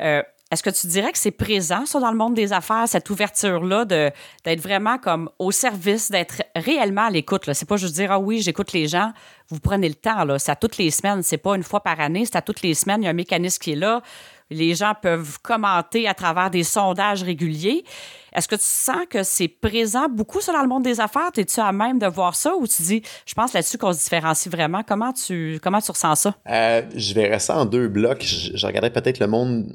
Euh, 0.00 0.22
est-ce 0.50 0.62
que 0.62 0.70
tu 0.70 0.86
dirais 0.86 1.12
que 1.12 1.18
c'est 1.18 1.30
présent, 1.30 1.84
ça, 1.84 2.00
dans 2.00 2.10
le 2.10 2.16
monde 2.16 2.34
des 2.34 2.54
affaires, 2.54 2.88
cette 2.88 3.10
ouverture-là, 3.10 3.84
d'être 3.84 4.60
vraiment 4.60 4.96
comme 4.96 5.28
au 5.38 5.50
service, 5.50 6.10
d'être 6.10 6.42
réellement 6.56 7.06
à 7.06 7.10
l'écoute? 7.10 7.52
C'est 7.52 7.68
pas 7.68 7.76
juste 7.76 7.94
dire 7.94 8.12
Ah 8.12 8.18
oui, 8.18 8.40
j'écoute 8.40 8.72
les 8.72 8.86
gens. 8.86 9.12
Vous 9.48 9.60
prenez 9.60 9.88
le 9.88 9.94
temps, 9.94 10.24
là. 10.24 10.38
C'est 10.38 10.52
à 10.52 10.56
toutes 10.56 10.78
les 10.78 10.90
semaines. 10.90 11.22
C'est 11.22 11.38
pas 11.38 11.54
une 11.54 11.62
fois 11.62 11.82
par 11.82 12.00
année, 12.00 12.24
c'est 12.24 12.36
à 12.36 12.42
toutes 12.42 12.62
les 12.62 12.74
semaines. 12.74 13.02
Il 13.02 13.04
y 13.04 13.08
a 13.08 13.10
un 13.10 13.14
mécanisme 13.14 13.58
qui 13.60 13.72
est 13.72 13.76
là. 13.76 14.02
Les 14.50 14.74
gens 14.74 14.94
peuvent 15.00 15.38
commenter 15.42 16.08
à 16.08 16.14
travers 16.14 16.50
des 16.50 16.64
sondages 16.64 17.22
réguliers. 17.22 17.84
Est-ce 18.32 18.48
que 18.48 18.54
tu 18.54 18.64
sens 18.64 19.04
que 19.08 19.22
c'est 19.22 19.48
présent 19.48 20.08
beaucoup 20.08 20.40
sur 20.40 20.52
dans 20.52 20.62
le 20.62 20.68
monde 20.68 20.84
des 20.84 21.00
affaires? 21.00 21.30
Es-tu 21.36 21.60
à 21.60 21.72
même 21.72 21.98
de 21.98 22.06
voir 22.06 22.34
ça 22.34 22.54
ou 22.56 22.66
tu 22.66 22.82
dis, 22.82 23.02
je 23.26 23.34
pense 23.34 23.52
là-dessus 23.52 23.78
qu'on 23.78 23.92
se 23.92 24.02
différencie 24.02 24.52
vraiment? 24.52 24.82
Comment 24.86 25.12
tu, 25.12 25.58
comment 25.62 25.80
tu 25.80 25.90
ressens 25.90 26.14
ça? 26.14 26.34
Euh, 26.48 26.82
je 26.94 27.14
verrais 27.14 27.40
ça 27.40 27.58
en 27.58 27.64
deux 27.64 27.88
blocs. 27.88 28.22
Je, 28.22 28.56
je 28.56 28.66
regarderais 28.66 28.92
peut-être 28.92 29.18
le 29.18 29.26
monde 29.26 29.72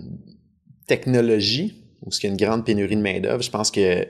technologie, 0.88 1.84
où 2.06 2.10
il 2.12 2.24
y 2.24 2.28
a 2.28 2.30
une 2.30 2.38
grande 2.38 2.66
pénurie 2.66 2.96
de 2.96 3.02
main-d'œuvre. 3.02 3.42
Je 3.42 3.52
pense 3.52 3.72
que 3.72 4.08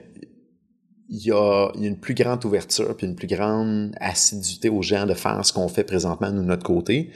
il 1.10 1.26
y, 1.26 1.32
a, 1.32 1.68
une 1.74 1.96
plus 1.96 2.14
grande 2.14 2.44
ouverture 2.44 2.96
puis 2.96 3.06
une 3.06 3.14
plus 3.14 3.26
grande 3.26 3.94
assiduité 4.00 4.68
aux 4.70 4.82
gens 4.82 5.06
de 5.06 5.14
faire 5.14 5.44
ce 5.44 5.52
qu'on 5.52 5.68
fait 5.68 5.84
présentement 5.84 6.30
nous 6.30 6.42
de 6.42 6.46
notre 6.46 6.62
côté. 6.62 7.10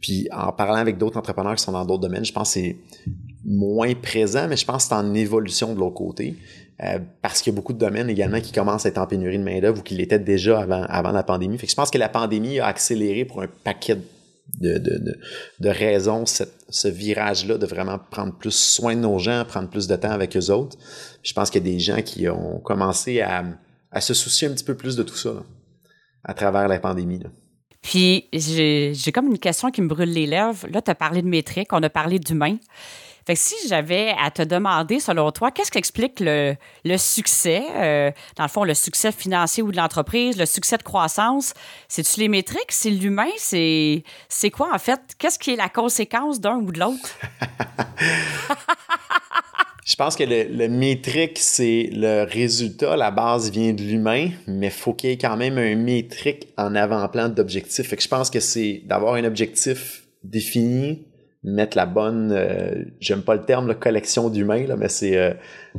Puis 0.00 0.28
en 0.32 0.52
parlant 0.52 0.76
avec 0.76 0.98
d'autres 0.98 1.18
entrepreneurs 1.18 1.54
qui 1.54 1.62
sont 1.62 1.72
dans 1.72 1.84
d'autres 1.84 2.02
domaines, 2.02 2.24
je 2.24 2.32
pense 2.32 2.54
que 2.54 2.60
c'est 2.60 2.76
moins 3.44 3.94
présent, 3.94 4.48
mais 4.48 4.56
je 4.56 4.64
pense 4.64 4.84
que 4.84 4.88
c'est 4.88 4.94
en 4.94 5.12
évolution 5.14 5.74
de 5.74 5.80
l'autre 5.80 5.94
côté. 5.94 6.36
Euh, 6.82 6.98
parce 7.22 7.40
qu'il 7.40 7.52
y 7.52 7.54
a 7.54 7.56
beaucoup 7.56 7.72
de 7.72 7.78
domaines 7.78 8.10
également 8.10 8.40
qui 8.40 8.50
commencent 8.50 8.84
à 8.84 8.88
être 8.88 8.98
en 8.98 9.06
pénurie 9.06 9.38
de 9.38 9.44
main-d'œuvre 9.44 9.78
ou 9.78 9.82
qui 9.82 9.94
l'étaient 9.94 10.18
déjà 10.18 10.60
avant, 10.60 10.82
avant 10.88 11.12
la 11.12 11.22
pandémie. 11.22 11.56
Fait 11.56 11.66
que 11.66 11.70
je 11.70 11.76
pense 11.76 11.90
que 11.90 11.98
la 11.98 12.08
pandémie 12.08 12.58
a 12.58 12.66
accéléré 12.66 13.24
pour 13.24 13.42
un 13.42 13.46
paquet 13.62 13.94
de, 13.94 14.02
de, 14.60 14.78
de, 14.78 15.68
raisons 15.68 16.24
ce 16.26 16.88
virage-là 16.88 17.58
de 17.58 17.66
vraiment 17.66 17.98
prendre 17.98 18.36
plus 18.36 18.54
soin 18.54 18.94
de 18.94 19.00
nos 19.00 19.18
gens, 19.18 19.44
prendre 19.44 19.68
plus 19.68 19.86
de 19.86 19.96
temps 19.96 20.10
avec 20.10 20.36
eux 20.36 20.50
autres. 20.50 20.76
je 21.22 21.32
pense 21.32 21.50
qu'il 21.50 21.66
y 21.66 21.68
a 21.68 21.72
des 21.72 21.80
gens 21.80 22.02
qui 22.02 22.28
ont 22.28 22.60
commencé 22.60 23.20
à, 23.20 23.44
à, 23.90 24.00
se 24.00 24.14
soucier 24.14 24.48
un 24.48 24.52
petit 24.52 24.64
peu 24.64 24.76
plus 24.76 24.96
de 24.96 25.02
tout 25.02 25.16
ça 25.16 25.42
à 26.22 26.34
travers 26.34 26.68
la 26.68 26.78
pandémie. 26.78 27.20
Puis 27.82 28.28
j'ai 28.32 29.12
comme 29.12 29.26
une 29.26 29.38
question 29.38 29.70
qui 29.70 29.82
me 29.82 29.88
brûle 29.88 30.12
les 30.12 30.26
lèvres. 30.26 30.66
Là, 30.70 30.80
tu 30.80 30.90
as 30.90 30.94
parlé 30.94 31.20
de 31.20 31.28
métrique, 31.28 31.72
on 31.72 31.82
a 31.82 31.90
parlé 31.90 32.18
d'humain. 32.18 32.56
Fait 33.26 33.34
que 33.34 33.40
si 33.40 33.54
j'avais 33.68 34.14
à 34.20 34.30
te 34.30 34.42
demander, 34.42 35.00
selon 35.00 35.30
toi, 35.32 35.50
qu'est-ce 35.50 35.70
qui 35.70 35.78
explique 35.78 36.20
le, 36.20 36.56
le 36.84 36.96
succès, 36.98 37.62
euh, 37.74 38.10
dans 38.36 38.44
le 38.44 38.48
fond, 38.48 38.64
le 38.64 38.74
succès 38.74 39.12
financier 39.12 39.62
ou 39.62 39.72
de 39.72 39.76
l'entreprise, 39.76 40.36
le 40.36 40.46
succès 40.46 40.76
de 40.76 40.82
croissance, 40.82 41.54
c'est-tu 41.88 42.20
les 42.20 42.28
métriques, 42.28 42.70
c'est 42.70 42.90
l'humain, 42.90 43.30
c'est, 43.36 44.04
c'est 44.28 44.50
quoi 44.50 44.70
en 44.74 44.78
fait? 44.78 45.00
Qu'est-ce 45.18 45.38
qui 45.38 45.52
est 45.52 45.56
la 45.56 45.68
conséquence 45.68 46.40
d'un 46.40 46.56
ou 46.56 46.70
de 46.72 46.80
l'autre? 46.80 47.18
Je 49.84 49.96
pense 49.96 50.16
que 50.16 50.24
le, 50.24 50.44
le 50.44 50.68
métrique, 50.68 51.38
c'est 51.38 51.90
le 51.92 52.24
résultat, 52.24 52.96
la 52.96 53.10
base 53.10 53.50
vient 53.50 53.74
de 53.74 53.82
l'humain, 53.82 54.30
mais 54.46 54.70
faut 54.70 54.94
qu'il 54.94 55.10
y 55.10 55.12
ait 55.12 55.18
quand 55.18 55.36
même 55.36 55.58
un 55.58 55.76
métrique 55.76 56.48
en 56.56 56.74
avant-plan 56.74 57.28
d'objectif. 57.28 57.88
Fait 57.88 57.96
que 57.96 58.02
je 58.02 58.08
pense 58.08 58.30
que 58.30 58.40
c'est 58.40 58.82
d'avoir 58.86 59.14
un 59.14 59.24
objectif 59.24 60.04
défini, 60.22 61.04
mettre 61.44 61.76
la 61.76 61.84
bonne, 61.84 62.32
euh, 62.32 62.84
j'aime 63.00 63.20
pas 63.20 63.34
le 63.34 63.42
terme, 63.42 63.68
la 63.68 63.74
collection 63.74 64.30
d'humains, 64.30 64.66
là, 64.66 64.76
mais 64.76 64.88
c'est 64.88 65.16
euh, 65.16 65.32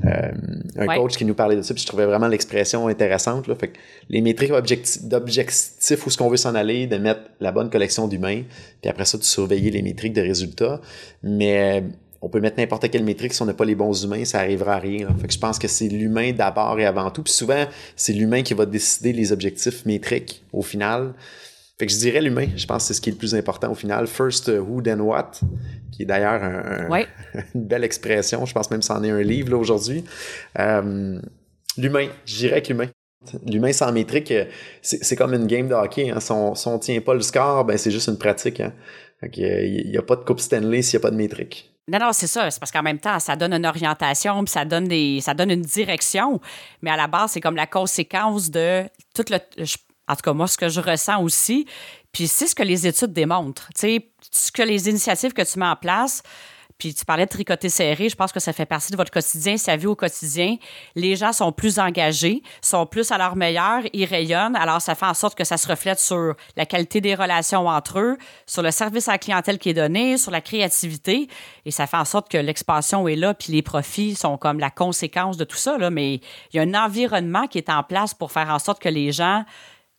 euh, 0.06 0.32
un 0.78 0.86
coach 0.96 1.18
qui 1.18 1.26
nous 1.26 1.34
parlait 1.34 1.56
de 1.56 1.64
ça, 1.64 1.74
puis 1.74 1.82
je 1.82 1.88
trouvais 1.88 2.06
vraiment 2.06 2.28
l'expression 2.28 2.88
intéressante. 2.88 3.48
Là, 3.48 3.56
fait 3.56 3.70
que 3.70 3.78
les 4.10 4.22
métriques 4.22 4.52
d'objectifs, 4.52 6.06
où 6.06 6.10
ce 6.12 6.18
qu'on 6.18 6.30
veut 6.30 6.38
s'en 6.38 6.54
aller, 6.54 6.86
de 6.86 6.98
mettre 6.98 7.22
la 7.40 7.52
bonne 7.52 7.72
collection 7.72 8.08
d'humains, 8.08 8.44
puis 8.82 8.90
après 8.90 9.06
ça, 9.06 9.18
de 9.18 9.24
surveiller 9.24 9.72
les 9.72 9.82
métriques 9.82 10.14
de 10.14 10.22
résultats. 10.22 10.80
Mais 11.24 11.84
on 12.22 12.30
peut 12.30 12.40
mettre 12.40 12.60
n'importe 12.60 12.90
quelle 12.90 13.04
métrique, 13.04 13.34
si 13.34 13.42
on 13.42 13.46
n'a 13.46 13.54
pas 13.54 13.66
les 13.66 13.76
bons 13.76 14.04
humains, 14.04 14.24
ça 14.24 14.40
arrivera 14.40 14.76
à 14.76 14.80
rien. 14.80 15.08
Fait 15.20 15.28
que 15.28 15.34
je 15.34 15.40
pense 15.40 15.58
que 15.58 15.68
c'est 15.68 15.88
l'humain 15.88 16.32
d'abord 16.32 16.80
et 16.80 16.86
avant 16.86 17.10
tout. 17.10 17.24
Puis 17.24 17.34
souvent, 17.34 17.66
c'est 17.96 18.14
l'humain 18.14 18.44
qui 18.44 18.54
va 18.54 18.66
décider 18.66 19.14
les 19.14 19.32
objectifs 19.32 19.86
métriques 19.86 20.44
au 20.54 20.62
final. 20.62 21.14
Fait 21.78 21.88
que 21.88 21.92
je 21.92 21.98
dirais 21.98 22.22
l'humain. 22.22 22.48
Je 22.56 22.66
pense 22.66 22.84
que 22.84 22.88
c'est 22.88 22.94
ce 22.94 23.02
qui 23.02 23.10
est 23.10 23.14
le 23.14 23.18
plus 23.18 23.36
important 23.36 23.72
au 23.72 23.76
final. 23.76 24.08
First 24.08 24.48
uh, 24.48 24.60
who, 24.60 24.82
then 24.82 25.02
what, 25.02 25.32
qui 25.92 26.04
est 26.04 26.06
d'ailleurs 26.06 26.42
une 27.56 27.66
belle 27.66 27.84
expression. 27.84 28.46
Je 28.46 28.54
pense 28.54 28.72
même 28.72 28.80
que 28.80 28.86
c'en 28.86 29.04
est 29.04 29.12
un 29.12 29.22
livre 29.22 29.58
aujourd'hui. 29.58 30.04
Euh, 30.58 31.20
l'humain, 31.78 32.08
je 32.26 32.36
dirais 32.38 32.62
que 32.62 32.70
l'humain. 32.70 32.88
L'humain 33.46 33.74
sans 33.74 33.92
métrique, 33.92 34.32
euh, 34.32 34.46
c'est 34.82 35.16
comme 35.16 35.34
une 35.34 35.48
game 35.48 35.68
de 35.68 35.74
hockey. 35.74 36.12
Hein. 36.12 36.20
Si, 36.20 36.32
on, 36.32 36.52
ne 36.52 36.78
tient 36.80 37.02
pas 37.02 37.14
le 37.14 37.22
score, 37.22 37.66
ben 37.66 37.78
c'est 37.78 37.92
juste 37.92 38.08
une 38.08 38.20
pratique. 38.20 38.60
Hein. 38.60 38.74
Il 39.36 39.90
n'y 39.90 39.98
a, 39.98 40.02
pas 40.02 40.16
de 40.16 40.24
Coupe 40.24 40.40
Stanley 40.40 40.82
s'il 40.82 41.00
n'y 41.00 41.02
a 41.02 41.08
pas 41.08 41.12
de 41.12 41.16
métrique. 41.16 41.72
Non, 41.88 42.00
non, 42.00 42.14
c'est 42.14 42.28
ça. 42.28 42.50
C'est 42.50 42.60
parce 42.60 42.72
qu'en 42.72 42.84
même 42.84 43.00
temps, 43.00 43.20
ça 43.20 43.36
donne 43.36 43.54
une 43.54 43.66
orientation, 43.66 44.44
puis 44.44 44.52
ça 44.52 44.66
donne 44.66 44.88
des, 44.88 45.22
ça 45.22 45.34
donne 45.34 45.52
une 45.52 45.62
direction. 45.62 46.40
Mais 46.82 46.92
à 46.92 46.98
la 46.98 47.08
base, 47.08 47.32
c'est 47.32 47.42
comme 47.42 47.56
la 47.56 47.68
conséquence 47.68 48.50
de 48.50 48.84
tout 49.14 49.26
le. 49.30 49.38
En 50.08 50.16
tout 50.16 50.22
cas, 50.22 50.34
moi, 50.34 50.48
ce 50.48 50.58
que 50.58 50.70
je 50.70 50.82
ressens 50.82 51.22
aussi, 51.22 51.66
puis 52.12 52.28
c'est 52.28 52.48
ce 52.48 52.56
que 52.56 52.64
les 52.64 52.88
études 52.88 53.14
démontrent. 53.14 53.68
Tu 53.76 53.82
sais, 53.82 54.10
ce 54.32 54.52
que 54.52 54.62
les 54.62 54.90
initiatives 54.90 55.34
que 55.34 55.42
tu 55.42 55.60
mets 55.60 55.66
en 55.66 55.76
place, 55.76 56.24
puis 56.78 56.94
tu 56.94 57.06
parlais 57.06 57.26
de 57.26 57.30
tricoter 57.30 57.70
serré, 57.70 58.10
je 58.10 58.16
pense 58.16 58.34
que 58.34 58.40
ça 58.40 58.52
fait 58.52 58.66
partie 58.66 58.92
de 58.92 58.98
votre 58.98 59.12
quotidien, 59.12 59.56
sa 59.58 59.78
vie 59.78 59.88
au 59.88 59.96
quotidien. 59.96 60.58
Les 60.96 61.16
gens 61.16 61.32
sont 61.32 61.54
plus 61.54 61.80
engagés, 61.80 62.44
sont 62.62 62.86
plus 62.86 63.12
à 63.12 63.18
leur 63.18 63.36
meilleur, 63.38 63.84
ils 63.94 64.06
rayonnent. 64.06 64.58
Alors 64.58 64.82
ça 64.82 64.94
fait 64.94 65.06
en 65.06 65.14
sorte 65.14 65.38
que 65.38 65.46
ça 65.46 65.56
se 65.56 65.68
reflète 65.68 66.00
sur 66.00 66.36
la 66.58 66.66
qualité 66.66 67.00
des 67.00 67.16
relations 67.16 67.68
entre 67.68 68.00
eux, 68.00 68.18
sur 68.46 68.62
le 68.62 68.72
service 68.72 69.08
à 69.08 69.14
la 69.14 69.18
clientèle 69.18 69.58
qui 69.58 69.70
est 69.70 69.74
donné, 69.74 70.18
sur 70.18 70.32
la 70.32 70.42
créativité. 70.42 71.30
Et 71.66 71.72
ça 71.72 71.88
fait 71.88 71.98
en 71.98 72.06
sorte 72.06 72.30
que 72.30 72.38
l'expansion 72.38 73.08
est 73.08 73.16
là, 73.16 73.34
puis 73.34 73.54
les 73.54 73.62
profits 73.62 74.16
sont 74.16 74.38
comme 74.38 74.60
la 74.60 74.70
conséquence 74.70 75.38
de 75.38 75.46
tout 75.46 75.58
ça. 75.58 75.78
Mais 75.90 76.16
il 76.16 76.22
y 76.54 76.60
a 76.60 76.64
un 76.64 76.74
environnement 76.74 77.48
qui 77.48 77.58
est 77.58 77.70
en 77.70 77.84
place 77.84 78.14
pour 78.14 78.34
faire 78.34 78.50
en 78.50 78.60
sorte 78.60 78.82
que 78.82 78.90
les 78.90 79.14
gens 79.14 79.46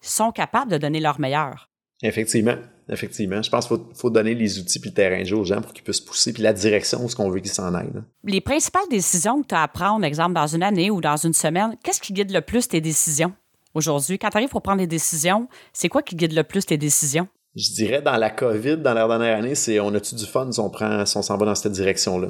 sont 0.08 0.32
capables 0.32 0.70
de 0.70 0.78
donner 0.78 1.00
leur 1.00 1.20
meilleur. 1.20 1.70
Effectivement. 2.02 2.56
Effectivement. 2.88 3.42
Je 3.42 3.50
pense 3.50 3.66
qu'il 3.66 3.78
faut, 3.94 4.10
donner 4.10 4.34
les 4.34 4.58
outils 4.58 4.78
puis 4.78 4.90
le 4.90 4.94
terrain 4.94 5.20
de 5.20 5.24
jeu 5.24 5.36
aux 5.36 5.44
gens 5.44 5.60
pour 5.60 5.72
qu'ils 5.72 5.82
puissent 5.82 6.00
pousser, 6.00 6.32
puis 6.32 6.42
la 6.42 6.52
direction 6.52 7.04
où 7.04 7.08
ce 7.08 7.16
qu'on 7.16 7.28
veut 7.28 7.40
qu'ils 7.40 7.50
s'en 7.50 7.74
aillent. 7.74 8.02
Les 8.24 8.40
principales 8.40 8.88
décisions 8.90 9.42
que 9.42 9.48
tu 9.48 9.54
as 9.54 9.62
à 9.62 9.68
prendre, 9.68 10.04
exemple, 10.04 10.34
dans 10.34 10.46
une 10.46 10.62
année 10.62 10.90
ou 10.90 11.00
dans 11.00 11.16
une 11.16 11.32
semaine, 11.32 11.76
qu'est-ce 11.82 12.00
qui 12.00 12.12
guide 12.12 12.30
le 12.30 12.42
plus 12.42 12.68
tes 12.68 12.80
décisions 12.80 13.32
aujourd'hui? 13.74 14.18
Quand 14.18 14.30
tu 14.30 14.36
arrives 14.36 14.50
pour 14.50 14.62
prendre 14.62 14.78
des 14.78 14.86
décisions, 14.86 15.48
c'est 15.72 15.88
quoi 15.88 16.02
qui 16.02 16.14
guide 16.14 16.32
le 16.32 16.44
plus 16.44 16.64
tes 16.64 16.76
décisions? 16.76 17.26
Je 17.56 17.72
dirais 17.72 18.02
dans 18.02 18.16
la 18.16 18.30
COVID, 18.30 18.76
dans 18.76 18.94
la 18.94 19.08
dernière 19.08 19.38
année, 19.38 19.54
c'est 19.54 19.80
on 19.80 19.92
a-tu 19.94 20.14
du 20.14 20.26
fun 20.26 20.52
si 20.52 20.60
on 20.60 20.70
prend, 20.70 21.04
si 21.06 21.16
on 21.16 21.22
s'en 21.22 21.36
va 21.38 21.46
dans 21.46 21.54
cette 21.54 21.72
direction-là? 21.72 22.28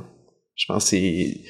Je 0.54 0.64
pense 0.66 0.84
que 0.84 0.90
c'est 0.90 1.42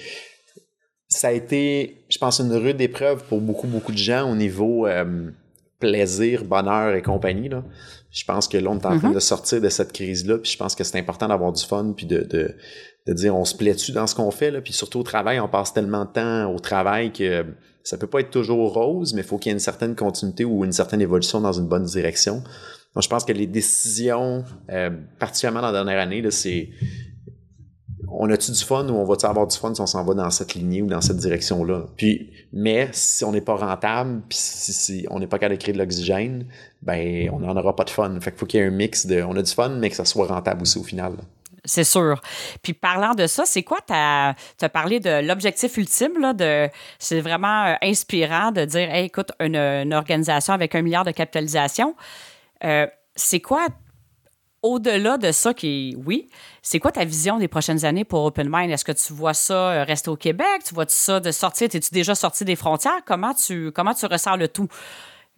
ça 1.08 1.28
a 1.28 1.32
été, 1.32 2.04
je 2.08 2.18
pense, 2.18 2.40
une 2.40 2.52
rude 2.52 2.80
épreuve 2.80 3.24
pour 3.24 3.40
beaucoup, 3.40 3.68
beaucoup 3.68 3.92
de 3.92 3.98
gens 3.98 4.30
au 4.30 4.34
niveau 4.34 4.86
euh, 4.86 5.30
plaisir, 5.78 6.44
bonheur 6.44 6.94
et 6.94 7.02
compagnie. 7.02 7.48
Là. 7.48 7.64
Je 8.10 8.24
pense 8.24 8.48
que 8.48 8.56
là, 8.56 8.70
on 8.70 8.78
est 8.78 8.86
en 8.86 8.98
train 8.98 9.10
mm-hmm. 9.10 9.14
de 9.14 9.20
sortir 9.20 9.60
de 9.60 9.68
cette 9.68 9.92
crise-là, 9.92 10.38
puis 10.38 10.50
je 10.50 10.56
pense 10.56 10.74
que 10.74 10.84
c'est 10.84 10.98
important 10.98 11.28
d'avoir 11.28 11.52
du 11.52 11.64
fun, 11.64 11.92
puis 11.96 12.06
de, 12.06 12.20
de, 12.20 12.54
de 13.06 13.12
dire 13.12 13.36
on 13.36 13.44
se 13.44 13.54
plaît-tu 13.54 13.92
dans 13.92 14.06
ce 14.06 14.14
qu'on 14.14 14.30
fait, 14.30 14.50
là, 14.50 14.60
puis 14.60 14.72
surtout 14.72 15.00
au 15.00 15.04
travail, 15.04 15.40
on 15.40 15.48
passe 15.48 15.72
tellement 15.72 16.04
de 16.04 16.10
temps 16.10 16.52
au 16.52 16.58
travail 16.58 17.12
que 17.12 17.44
ça 17.84 17.96
peut 17.98 18.08
pas 18.08 18.20
être 18.20 18.30
toujours 18.30 18.72
rose, 18.72 19.14
mais 19.14 19.20
il 19.20 19.26
faut 19.26 19.38
qu'il 19.38 19.50
y 19.50 19.52
ait 19.52 19.54
une 19.54 19.60
certaine 19.60 19.94
continuité 19.94 20.44
ou 20.44 20.64
une 20.64 20.72
certaine 20.72 21.00
évolution 21.00 21.40
dans 21.40 21.52
une 21.52 21.68
bonne 21.68 21.84
direction. 21.84 22.42
Donc, 22.94 23.02
je 23.02 23.08
pense 23.08 23.24
que 23.24 23.32
les 23.32 23.46
décisions, 23.46 24.44
euh, 24.70 24.90
particulièrement 25.18 25.60
dans 25.60 25.70
la 25.70 25.84
dernière 25.84 26.00
année, 26.00 26.28
c'est 26.30 26.70
on 28.18 28.30
a-tu 28.30 28.50
du 28.50 28.64
fun 28.64 28.88
ou 28.88 28.94
on 28.94 29.04
va-tu 29.04 29.26
avoir 29.26 29.46
du 29.46 29.56
fun 29.56 29.74
si 29.74 29.80
on 29.80 29.86
s'en 29.86 30.02
va 30.04 30.14
dans 30.14 30.30
cette 30.30 30.54
lignée 30.54 30.82
ou 30.82 30.86
dans 30.86 31.00
cette 31.00 31.18
direction-là? 31.18 31.82
Puis, 31.96 32.30
mais 32.52 32.88
si 32.92 33.24
on 33.24 33.32
n'est 33.32 33.40
pas 33.40 33.56
rentable, 33.56 34.22
puis 34.28 34.38
si, 34.40 35.06
on 35.10 35.18
n'est 35.18 35.26
pas 35.26 35.38
capable 35.38 35.58
de 35.58 35.62
créer 35.62 35.74
de 35.74 35.78
l'oxygène, 35.78 36.46
ben 36.82 37.28
on 37.32 37.40
n'en 37.40 37.56
aura 37.56 37.76
pas 37.76 37.84
de 37.84 37.90
fun. 37.90 38.18
Fait 38.20 38.30
qu'il 38.30 38.38
faut 38.38 38.46
qu'il 38.46 38.60
y 38.60 38.62
ait 38.62 38.66
un 38.66 38.70
mix 38.70 39.06
de 39.06 39.22
on 39.22 39.36
a 39.36 39.42
du 39.42 39.52
fun, 39.52 39.68
mais 39.68 39.90
que 39.90 39.96
ça 39.96 40.04
soit 40.04 40.26
rentable 40.26 40.62
aussi 40.62 40.78
au 40.78 40.82
final. 40.82 41.12
C'est 41.66 41.84
sûr. 41.84 42.20
Puis 42.62 42.72
parlant 42.72 43.14
de 43.14 43.26
ça, 43.26 43.44
c'est 43.44 43.64
quoi 43.64 43.78
ta 43.84 44.34
tu 44.58 44.64
as 44.64 44.68
parlé 44.68 45.00
de 45.00 45.26
l'objectif 45.26 45.76
ultime 45.76 46.18
là 46.20 46.32
de 46.32 46.70
c'est 46.98 47.20
vraiment 47.20 47.66
euh, 47.66 47.74
inspirant 47.82 48.52
de 48.52 48.64
dire 48.64 48.94
écoute 48.94 49.32
une, 49.40 49.92
organisation 49.92 50.54
avec 50.54 50.74
un 50.74 50.82
milliard 50.82 51.04
de 51.04 51.10
capitalisation 51.10 51.96
euh, 52.64 52.86
c'est 53.16 53.40
quoi 53.40 53.66
au-delà 54.66 55.18
de 55.18 55.32
ça, 55.32 55.54
qui 55.54 55.96
oui, 56.04 56.28
c'est 56.62 56.78
quoi 56.78 56.92
ta 56.92 57.04
vision 57.04 57.38
des 57.38 57.48
prochaines 57.48 57.84
années 57.84 58.04
pour 58.04 58.24
Open 58.24 58.48
Mind? 58.50 58.70
Est-ce 58.70 58.84
que 58.84 58.92
tu 58.92 59.12
vois 59.12 59.34
ça 59.34 59.70
euh, 59.70 59.84
rester 59.84 60.10
au 60.10 60.16
Québec? 60.16 60.62
Tu 60.66 60.74
vois 60.74 60.84
ça 60.88 61.20
de 61.20 61.30
sortir? 61.30 61.68
Es-tu 61.72 61.92
déjà 61.92 62.14
sorti 62.14 62.44
des 62.44 62.56
frontières? 62.56 63.02
Comment 63.06 63.34
tu, 63.34 63.72
comment 63.72 63.94
tu 63.94 64.06
ressens 64.06 64.36
le 64.36 64.48
tout? 64.48 64.68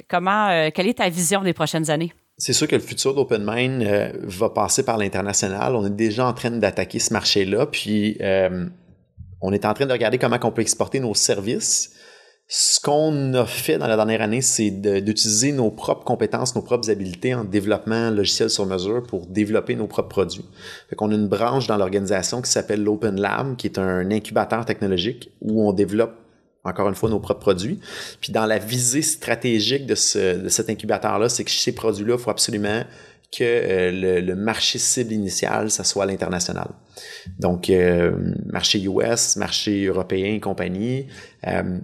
Comment, 0.09 0.49
euh, 0.49 0.71
quelle 0.75 0.89
est 0.89 0.99
ta 0.99 1.09
vision 1.09 1.43
des 1.43 1.53
prochaines 1.53 1.91
années? 1.91 2.13
C'est 2.37 2.53
sûr 2.53 2.69
que 2.69 2.77
le 2.77 2.83
futur 2.83 3.15
d'Open 3.15 3.45
Mind 3.45 3.83
euh, 3.83 4.13
va 4.23 4.51
passer 4.51 4.85
par 4.85 4.97
l'international. 4.97 5.75
On 5.77 5.85
est 5.85 5.91
déjà 5.91 6.27
en 6.27 6.33
train 6.33 6.51
d'attaquer 6.51 6.99
ce 6.99 7.13
marché-là, 7.13 7.67
puis 7.67 8.19
on 9.41 9.53
est 9.53 9.65
en 9.65 9.75
train 9.75 9.87
de 9.87 9.93
regarder 9.93 10.19
comment 10.19 10.39
on 10.43 10.51
peut 10.51 10.63
exporter 10.63 11.01
nos 11.01 11.15
services 11.15 11.95
ce 12.51 12.81
qu'on 12.81 13.35
a 13.35 13.45
fait 13.45 13.77
dans 13.77 13.87
la 13.87 13.97
dernière 13.97 14.23
année, 14.23 14.41
c'est 14.41 14.71
d'utiliser 14.71 15.53
nos 15.53 15.71
propres 15.71 16.05
compétences, 16.05 16.55
nos 16.57 16.63
propres 16.63 16.91
habiletés 16.91 17.35
en 17.35 17.45
développement 17.45 18.11
logiciel 18.11 18.49
sur 18.49 18.65
mesure 18.65 19.03
pour 19.03 19.27
développer 19.27 19.77
nos 19.77 19.87
propres 19.87 20.09
produits. 20.09 20.45
Fait 20.89 20.97
qu'on 20.97 21.13
a 21.13 21.15
une 21.15 21.29
branche 21.29 21.67
dans 21.67 21.77
l'organisation 21.77 22.41
qui 22.41 22.51
s'appelle 22.51 22.83
l'Open 22.83 23.21
Lab, 23.21 23.57
qui 23.57 23.67
est 23.67 23.79
un 23.79 24.11
incubateur 24.11 24.65
technologique 24.65 25.31
où 25.43 25.63
on 25.69 25.75
développe 25.75 26.15
encore 26.65 26.89
une 26.89 26.95
fois 26.95 27.11
nos 27.11 27.21
propres 27.21 27.41
produits. 27.41 27.81
Puis 28.23 28.33
dans 28.33 28.47
la 28.47 28.59
visée 28.59 29.03
stratégique 29.03 29.85
de, 29.85 29.95
ce, 29.95 30.39
de 30.39 30.49
cet 30.49 30.71
incubateur-là, 30.71 31.29
c'est 31.29 31.45
que 31.45 31.51
ces 31.51 31.75
produits-là, 31.75 32.15
il 32.15 32.21
faut 32.21 32.31
absolument 32.31 32.83
que 33.31 33.45
euh, 33.45 34.23
le, 34.23 34.35
marché 34.35 34.79
cible 34.79 35.13
initial, 35.13 35.71
ça 35.71 35.85
soit 35.85 36.07
l'international. 36.07 36.69
Donc, 37.39 37.69
euh, 37.69 38.13
marché 38.47 38.83
US, 38.83 39.37
marché 39.37 39.85
européen 39.85 40.35
et 40.35 40.41
compagnie. 40.41 41.07
Euh, 41.47 41.79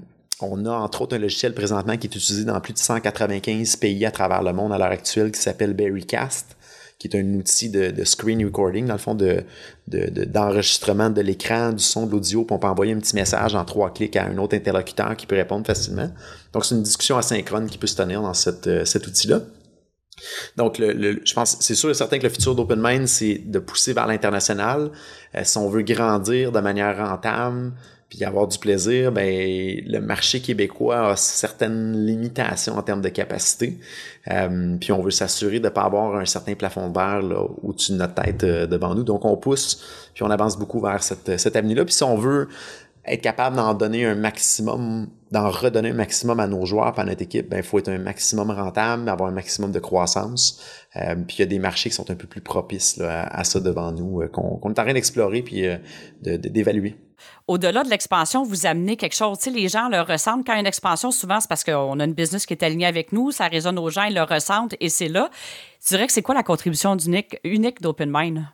on 0.51 0.67
a 0.67 0.71
entre 0.71 1.03
autres 1.03 1.17
un 1.17 1.19
logiciel 1.19 1.55
présentement 1.55 1.97
qui 1.97 2.07
est 2.07 2.15
utilisé 2.15 2.45
dans 2.45 2.61
plus 2.61 2.73
de 2.73 2.79
195 2.79 3.77
pays 3.77 4.05
à 4.07 4.11
travers 4.11 4.43
le 4.43 4.53
monde 4.53 4.73
à 4.73 4.79
l'heure 4.79 4.89
actuelle 4.89 5.33
qui 5.33 5.41
s'appelle 5.41 5.75
Berrycast, 5.75 6.57
qui 6.99 7.09
est 7.09 7.17
un 7.17 7.35
outil 7.35 7.69
de, 7.69 8.05
screen 8.05 8.45
recording, 8.45 8.87
dans 8.87 8.95
le 8.95 8.99
fond, 8.99 9.15
de, 9.15 9.45
d'enregistrement 9.89 11.11
de, 11.11 11.21
l'écran, 11.21 11.73
du 11.73 11.83
son, 11.83 12.07
de 12.07 12.13
l'audio, 12.13 12.45
puis 12.45 12.55
on 12.55 12.59
peut 12.59 12.67
envoyer 12.67 12.93
un 12.93 12.99
petit 12.99 13.15
message 13.15 13.55
en 13.55 13.65
trois 13.65 13.93
clics 13.93 14.17
à 14.17 14.25
un 14.25 14.39
autre 14.39 14.57
interlocuteur 14.57 15.17
qui 15.17 15.27
peut 15.27 15.37
répondre 15.37 15.67
facilement. 15.67 16.11
Donc, 16.53 16.65
c'est 16.65 16.75
une 16.75 16.83
discussion 16.83 17.19
asynchrone 17.19 17.67
qui 17.67 17.79
peut 17.79 17.87
se 17.87 17.97
tenir 17.97 18.23
dans 18.23 18.33
euh, 18.33 18.85
cet 18.85 19.07
outil-là. 19.07 19.41
Donc, 20.57 20.77
je 20.79 21.35
pense, 21.35 21.57
c'est 21.61 21.75
sûr 21.75 21.91
et 21.91 21.95
certain 21.95 22.19
que 22.19 22.23
le 22.23 22.29
futur 22.29 22.55
d'OpenMind, 22.55 23.07
c'est 23.07 23.43
de 23.45 23.59
pousser 23.59 23.93
vers 23.93 24.07
l'international. 24.07 24.91
Euh, 25.35 25.41
si 25.43 25.59
on 25.59 25.69
veut 25.69 25.83
grandir 25.83 26.53
de 26.53 26.61
manière 26.61 26.97
rentable, 26.97 27.73
puis 28.15 28.25
avoir 28.25 28.47
du 28.47 28.59
plaisir, 28.59 29.11
ben 29.13 29.81
le 29.85 29.99
marché 29.99 30.41
québécois 30.41 31.11
a 31.11 31.17
certaines 31.17 32.07
limitations 32.07 32.77
en 32.77 32.83
termes 32.83 33.03
de 33.03 33.09
capacité. 33.09 33.79
Euh, 34.31 34.77
puis 34.81 34.93
on 34.93 35.03
veut 35.03 35.11
s'assurer 35.11 35.59
de 35.59 35.65
ne 35.65 35.71
pas 35.71 35.83
avoir 35.83 36.17
un 36.17 36.25
certain 36.25 36.55
plafond 36.55 36.89
de 36.89 36.95
verre 36.95 37.23
au-dessus 37.63 37.93
de 37.93 37.97
notre 37.97 38.15
tête 38.15 38.45
euh, 38.45 38.67
devant 38.67 38.95
nous. 38.95 39.03
Donc 39.03 39.25
on 39.25 39.37
pousse, 39.37 40.11
puis 40.15 40.23
on 40.23 40.31
avance 40.31 40.57
beaucoup 40.59 40.81
vers 40.81 41.03
cette, 41.03 41.39
cette 41.39 41.57
avenue-là. 41.57 41.85
Puis 41.85 41.95
si 41.95 42.05
on 42.05 42.17
veut 42.17 42.49
être 43.07 43.21
capable 43.21 43.57
d'en 43.57 43.75
donner 43.75 44.07
un 44.07 44.15
maximum, 44.15 45.09
d'en 45.31 45.51
redonner 45.51 45.91
un 45.91 45.95
maximum 45.95 46.41
à 46.41 46.47
nos 46.47 46.65
joueurs, 46.65 46.99
à 46.99 47.05
notre 47.05 47.21
équipe, 47.21 47.51
ben 47.51 47.59
il 47.59 47.63
faut 47.63 47.79
être 47.79 47.89
un 47.89 47.99
maximum 47.99 48.51
rentable, 48.51 49.09
avoir 49.09 49.29
un 49.29 49.35
maximum 49.35 49.73
de 49.73 49.81
croissance. 49.81 50.63
Euh, 50.97 51.17
puis 51.17 51.39
il 51.39 51.41
y 51.41 51.43
a 51.43 51.47
des 51.47 51.59
marchés 51.59 51.91
qui 51.91 51.97
sont 51.97 52.11
un 52.11 52.15
peu 52.15 52.29
plus 52.29 52.41
propices 52.41 53.01
à, 53.01 53.45
ça 53.45 53.61
devant 53.61 53.93
nous, 53.93 54.23
qu'on 54.33 54.61
est 54.63 54.79
en 54.79 54.85
train 54.85 54.95
d'explorer 54.95 55.43
puis 55.43 55.67
d'évaluer 56.23 56.97
au-delà 57.47 57.83
de 57.83 57.91
l'expansion, 57.91 58.43
vous 58.43 58.67
amenez 58.67 58.97
quelque 58.97 59.15
chose. 59.15 59.39
Tu 59.39 59.45
sais, 59.45 59.51
les 59.51 59.69
gens 59.69 59.89
le 59.89 60.01
ressentent. 60.01 60.47
Quand 60.47 60.59
une 60.59 60.67
expansion, 60.67 61.11
souvent, 61.11 61.41
c'est 61.41 61.49
parce 61.49 61.65
qu'on 61.65 62.01
a 62.01 62.05
une 62.05 62.15
business 62.15 62.47
qui 62.47 62.55
est 62.55 62.63
alignée 62.63 62.87
avec 62.87 63.13
nous, 63.13 63.31
ça 63.31 63.49
résonne 63.49 63.79
aux 63.79 63.91
gens, 63.91 64.05
ils 64.05 64.15
le 64.15 64.23
ressentent 64.23 64.75
et 64.81 64.89
c'est 64.89 65.09
là. 65.09 65.31
Tu 65.83 65.95
dirais 65.95 66.07
que 66.07 66.13
c'est 66.13 66.23
quoi 66.23 66.35
la 66.35 66.43
contribution 66.43 66.97
unique, 66.97 67.39
unique 67.45 67.83
d'OpenMind? 67.83 68.47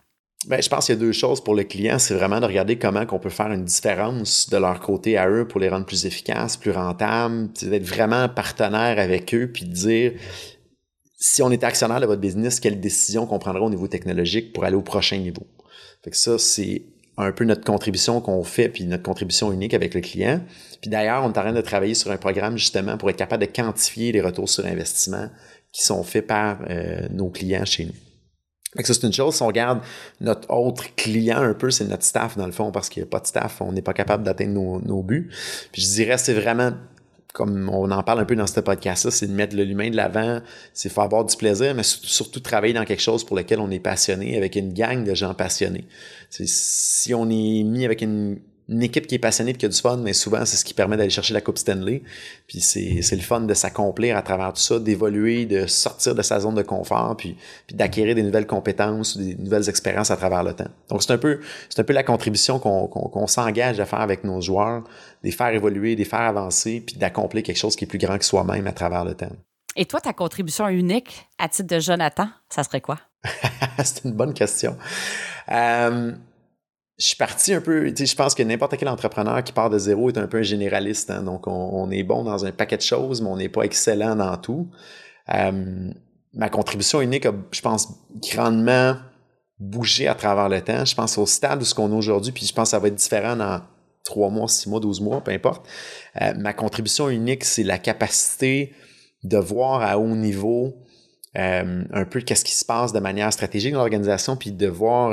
Bien, 0.47 0.61
je 0.61 0.71
pense 0.71 0.87
qu'il 0.87 0.95
y 0.95 0.99
a 0.99 1.01
deux 1.01 1.13
choses 1.13 1.45
pour 1.45 1.55
le 1.55 1.65
client. 1.65 1.99
C'est 1.99 2.15
vraiment 2.15 2.41
de 2.41 2.47
regarder 2.47 2.79
comment 2.79 3.05
on 3.11 3.19
peut 3.19 3.29
faire 3.29 3.53
une 3.53 3.65
différence 3.65 4.49
de 4.49 4.57
leur 4.57 4.81
côté 4.81 5.19
à 5.19 5.29
eux 5.29 5.47
pour 5.47 5.61
les 5.61 5.69
rendre 5.69 5.85
plus 5.85 6.07
efficaces, 6.07 6.57
plus 6.57 6.71
rentables, 6.71 7.53
d'être 7.53 7.85
vraiment 7.85 8.27
partenaire 8.29 8.99
avec 8.99 9.35
eux, 9.35 9.51
puis 9.53 9.67
de 9.67 9.73
dire 9.73 10.13
si 11.19 11.43
on 11.43 11.51
est 11.51 11.63
actionnaire 11.63 12.01
de 12.01 12.07
votre 12.07 12.23
business, 12.23 12.59
quelle 12.59 12.81
décision 12.81 13.27
qu'on 13.27 13.39
prendra 13.39 13.61
au 13.61 13.69
niveau 13.69 13.87
technologique 13.87 14.55
pour 14.55 14.65
aller 14.65 14.77
au 14.77 14.83
prochain 14.83 15.19
niveau? 15.19 15.47
Fait 16.03 16.15
ça, 16.15 16.39
c'est 16.39 16.87
un 17.21 17.33
peu 17.33 17.45
notre 17.45 17.65
contribution 17.65 18.21
qu'on 18.21 18.43
fait, 18.45 18.69
puis 18.69 18.85
notre 18.85 19.03
contribution 19.03 19.53
unique 19.53 19.75
avec 19.75 19.95
le 19.95 20.01
client. 20.01 20.41
Puis 20.81 20.91
d'ailleurs, 20.91 21.23
on 21.23 21.27
est 21.27 21.39
en 21.39 21.43
train 21.43 21.53
de 21.53 21.61
travailler 21.61 21.95
sur 21.95 22.11
un 22.11 22.17
programme 22.17 22.57
justement 22.57 22.97
pour 22.97 23.11
être 23.11 23.17
capable 23.17 23.47
de 23.47 23.51
quantifier 23.51 24.13
les 24.13 24.21
retours 24.21 24.49
sur 24.49 24.65
investissement 24.67 25.29
qui 25.73 25.83
sont 25.83 26.03
faits 26.03 26.27
par 26.27 26.59
euh, 26.69 27.07
nos 27.11 27.29
clients 27.29 27.65
chez 27.65 27.85
nous. 27.85 27.95
Donc 28.77 28.87
ça, 28.87 28.95
c'est 28.95 29.07
une 29.07 29.13
chose. 29.13 29.35
Si 29.35 29.43
on 29.43 29.49
regarde 29.49 29.81
notre 30.21 30.51
autre 30.51 30.95
client 30.95 31.39
un 31.39 31.55
peu, 31.55 31.71
c'est 31.71 31.85
notre 31.85 32.05
staff 32.05 32.37
dans 32.37 32.47
le 32.47 32.53
fond, 32.53 32.71
parce 32.71 32.89
qu'il 32.89 33.03
n'y 33.03 33.09
a 33.09 33.11
pas 33.11 33.21
de 33.21 33.27
staff, 33.27 33.61
on 33.61 33.73
n'est 33.73 33.83
pas 33.83 33.93
capable 33.93 34.23
d'atteindre 34.23 34.53
nos, 34.53 34.81
nos, 34.81 35.03
buts. 35.03 35.31
Puis 35.73 35.83
je 35.83 35.89
dirais, 35.89 36.19
c'est 36.19 36.35
vraiment 36.35 36.73
comme 37.33 37.69
on 37.69 37.91
en 37.91 38.03
parle 38.03 38.21
un 38.21 38.25
peu 38.25 38.37
dans 38.37 38.47
ce 38.47 38.61
podcast-là, 38.61 39.11
c'est 39.11 39.27
de 39.27 39.33
mettre 39.33 39.57
l'humain 39.57 39.91
de 39.91 39.97
l'avant, 39.97 40.41
c'est 40.73 40.89
faire 40.89 41.05
avoir 41.05 41.25
du 41.25 41.37
plaisir, 41.37 41.75
mais 41.75 41.83
surtout, 41.83 42.41
travailler 42.41 42.75
dans 42.75 42.85
quelque 42.85 43.03
chose 43.03 43.25
pour 43.25 43.37
lequel 43.37 43.61
on 43.61 43.71
est 43.71 43.81
passionné, 43.81 44.37
avec 44.37 44.57
une 44.57 44.73
gang 44.73 45.05
de 45.05 45.15
gens 45.15 45.35
passionnés. 45.35 45.87
si 46.31 47.15
on 47.15 47.29
est 47.31 47.63
mis 47.63 47.85
avec 47.85 48.03
une, 48.03 48.41
une 48.71 48.85
équipe 48.85 49.09
qui 49.09 49.17
est 49.17 49.19
passionnée 49.19 49.51
et 49.51 49.55
qui 49.55 49.67
a 49.67 49.69
du 49.69 49.77
fun, 49.77 49.97
mais 49.97 50.13
souvent, 50.13 50.45
c'est 50.47 50.57
ce 50.57 50.65
qui 50.65 50.75
permet 50.75 50.97
d'aller 50.97 51.11
chercher 51.11 51.35
la 51.35 51.41
Coupe 51.41 51.59
Stanley. 51.59 52.03
Puis 52.47 52.61
c'est 52.61 53.11
le 53.11 53.21
fun 53.21 53.41
de 53.41 53.53
s'accomplir 53.53 54.17
à 54.17 54.23
travers 54.23 54.53
tout 54.53 54.61
ça, 54.61 54.79
d'évoluer, 54.79 55.45
de 55.45 55.67
sortir 55.67 56.15
de 56.15 56.23
sa 56.23 56.39
zone 56.39 56.55
de 56.55 56.63
confort, 56.63 57.17
puis, 57.17 57.37
puis 57.67 57.75
d'acquérir 57.75 58.15
des 58.15 58.23
nouvelles 58.23 58.47
compétences, 58.47 59.19
des 59.19 59.35
nouvelles 59.35 59.69
expériences 59.69 60.13
à 60.13 60.17
travers 60.17 60.45
le 60.45 60.55
temps. 60.55 60.71
Donc, 60.89 61.03
c'est 61.03 61.13
un 61.13 61.19
peu, 61.19 61.41
c'est 61.69 61.81
un 61.81 61.85
peu 61.85 61.93
la 61.93 62.05
contribution 62.05 62.61
qu'on 62.61 62.87
qu'on 62.87 63.27
s'engage 63.27 63.81
à 63.81 63.87
faire 63.87 64.01
avec 64.01 64.23
nos 64.23 64.41
joueurs, 64.41 64.83
de 64.83 64.89
les 65.25 65.33
faire 65.33 65.49
évoluer, 65.49 65.95
de 65.95 66.01
les 66.01 66.05
faire 66.05 66.21
avancer, 66.21 66.81
puis 66.87 66.97
d'accomplir 66.97 67.43
quelque 67.43 67.59
chose 67.59 67.75
qui 67.75 67.85
est 67.85 67.89
plus 67.89 67.99
grand 67.99 68.19
que 68.19 68.25
soi-même 68.25 68.67
à 68.69 68.73
travers 68.73 69.05
le 69.05 69.15
temps. 69.15 69.33
Et 69.77 69.85
toi, 69.85 70.01
ta 70.01 70.13
contribution 70.13 70.69
unique 70.69 71.29
à 71.39 71.49
titre 71.49 71.75
de 71.75 71.81
Jonathan, 71.81 72.29
ça 72.49 72.63
serait 72.63 72.81
quoi? 72.81 72.99
c'est 73.85 74.05
une 74.05 74.13
bonne 74.13 74.35
question. 74.35 74.77
Euh, 75.51 76.13
je 77.01 77.07
suis 77.07 77.17
parti 77.17 77.55
un 77.55 77.63
peu, 77.63 77.87
je 77.97 78.15
pense 78.15 78.35
que 78.35 78.43
n'importe 78.43 78.77
quel 78.77 78.89
entrepreneur 78.89 79.43
qui 79.43 79.53
part 79.53 79.71
de 79.71 79.79
zéro 79.79 80.11
est 80.11 80.19
un 80.19 80.27
peu 80.27 80.39
un 80.39 80.43
généraliste. 80.43 81.11
Hein. 81.11 81.23
donc, 81.23 81.47
on, 81.47 81.91
est 81.91 82.03
bon 82.03 82.25
dans 82.25 82.45
un 82.45 82.53
paquet 82.53 82.77
de 82.77 82.83
choses, 82.83 83.23
mais 83.23 83.29
on 83.31 83.39
n'est 83.39 83.49
pas 83.49 83.63
excellent 83.63 84.15
dans 84.17 84.37
tout. 84.37 84.69
Euh, 85.33 85.91
ma 86.35 86.51
contribution 86.51 87.01
unique 87.01 87.25
a, 87.25 87.33
je 87.53 87.61
pense, 87.63 87.89
grandement 88.31 88.97
bougé 89.59 90.09
à 90.09 90.15
travers 90.15 90.51
le 90.51 90.61
temps. 90.61 90.85
Je 90.85 90.95
pense 90.95 91.17
au 91.17 91.25
stade 91.25 91.63
où 91.63 91.65
ce 91.65 91.75
qu'on 91.75 91.91
est 91.91 91.97
aujourd'hui, 91.97 92.33
puis 92.33 92.45
je 92.45 92.53
pense 92.53 92.65
que 92.65 92.71
ça 92.73 92.79
va 92.79 92.89
être 92.89 92.95
différent 92.97 93.35
dans 93.35 93.63
trois 94.05 94.29
mois, 94.29 94.47
six 94.49 94.69
mois, 94.69 94.81
douze 94.81 95.01
mois, 95.01 95.23
peu 95.23 95.31
importe. 95.31 95.67
Euh, 96.21 96.35
ma 96.37 96.53
contribution 96.53 97.09
unique, 97.09 97.45
c'est 97.45 97.63
la 97.63 97.79
capacité 97.79 98.75
de 99.25 99.39
voir 99.39 99.81
à 99.81 99.99
haut 99.99 100.17
niveau 100.17 100.75
euh, 101.39 101.83
un 101.91 102.05
peu 102.05 102.21
qu'est-ce 102.21 102.45
qui 102.45 102.55
se 102.55 102.65
passe 102.67 102.93
de 102.93 103.01
manière 103.01 103.33
stratégique 103.33 103.73
dans 103.73 103.79
l'organisation, 103.79 104.37
puis 104.37 104.53
de 104.53 104.67
voir 104.67 105.13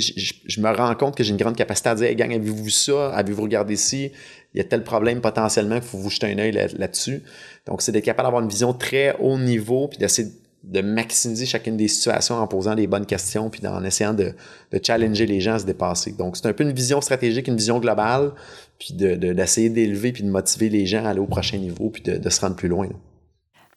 je, 0.00 0.60
me 0.60 0.74
rends 0.74 0.94
compte 0.94 1.16
que 1.16 1.24
j'ai 1.24 1.30
une 1.30 1.36
grande 1.36 1.56
capacité 1.56 1.88
à 1.88 1.94
dire, 1.94 2.06
hey, 2.08 2.16
gang, 2.16 2.32
avez-vous 2.32 2.64
vu 2.64 2.70
ça? 2.70 3.10
Avez-vous 3.14 3.42
regardé 3.42 3.74
ici? 3.74 4.12
Il 4.54 4.58
y 4.58 4.60
a 4.60 4.64
tel 4.64 4.84
problème 4.84 5.20
potentiellement 5.20 5.78
qu'il 5.80 5.88
faut 5.88 5.98
vous 5.98 6.10
jeter 6.10 6.26
un 6.32 6.38
œil 6.38 6.52
là-dessus. 6.52 7.22
Donc, 7.66 7.82
c'est 7.82 7.92
d'être 7.92 8.04
capable 8.04 8.26
d'avoir 8.26 8.42
une 8.42 8.48
vision 8.48 8.72
très 8.72 9.16
haut 9.18 9.38
niveau, 9.38 9.88
puis 9.88 9.98
d'essayer 9.98 10.28
de 10.66 10.80
maximiser 10.80 11.46
chacune 11.46 11.76
des 11.76 11.86
situations 11.86 12.36
en 12.36 12.46
posant 12.46 12.74
les 12.74 12.86
bonnes 12.86 13.06
questions, 13.06 13.50
puis 13.50 13.64
en 13.66 13.84
essayant 13.84 14.14
de, 14.14 14.34
challenger 14.82 15.26
les 15.26 15.40
gens 15.40 15.54
à 15.54 15.58
se 15.60 15.64
dépasser. 15.64 16.12
Donc, 16.12 16.36
c'est 16.36 16.46
un 16.46 16.52
peu 16.52 16.64
une 16.64 16.72
vision 16.72 17.00
stratégique, 17.00 17.46
une 17.46 17.56
vision 17.56 17.78
globale, 17.78 18.32
puis 18.78 18.92
d'essayer 18.92 19.70
d'élever, 19.70 20.12
puis 20.12 20.24
de 20.24 20.28
motiver 20.28 20.68
les 20.68 20.86
gens 20.86 21.04
à 21.04 21.10
aller 21.10 21.20
au 21.20 21.26
prochain 21.26 21.58
niveau, 21.58 21.90
puis 21.90 22.02
de, 22.02 22.28
se 22.28 22.40
rendre 22.40 22.56
plus 22.56 22.68
loin. 22.68 22.88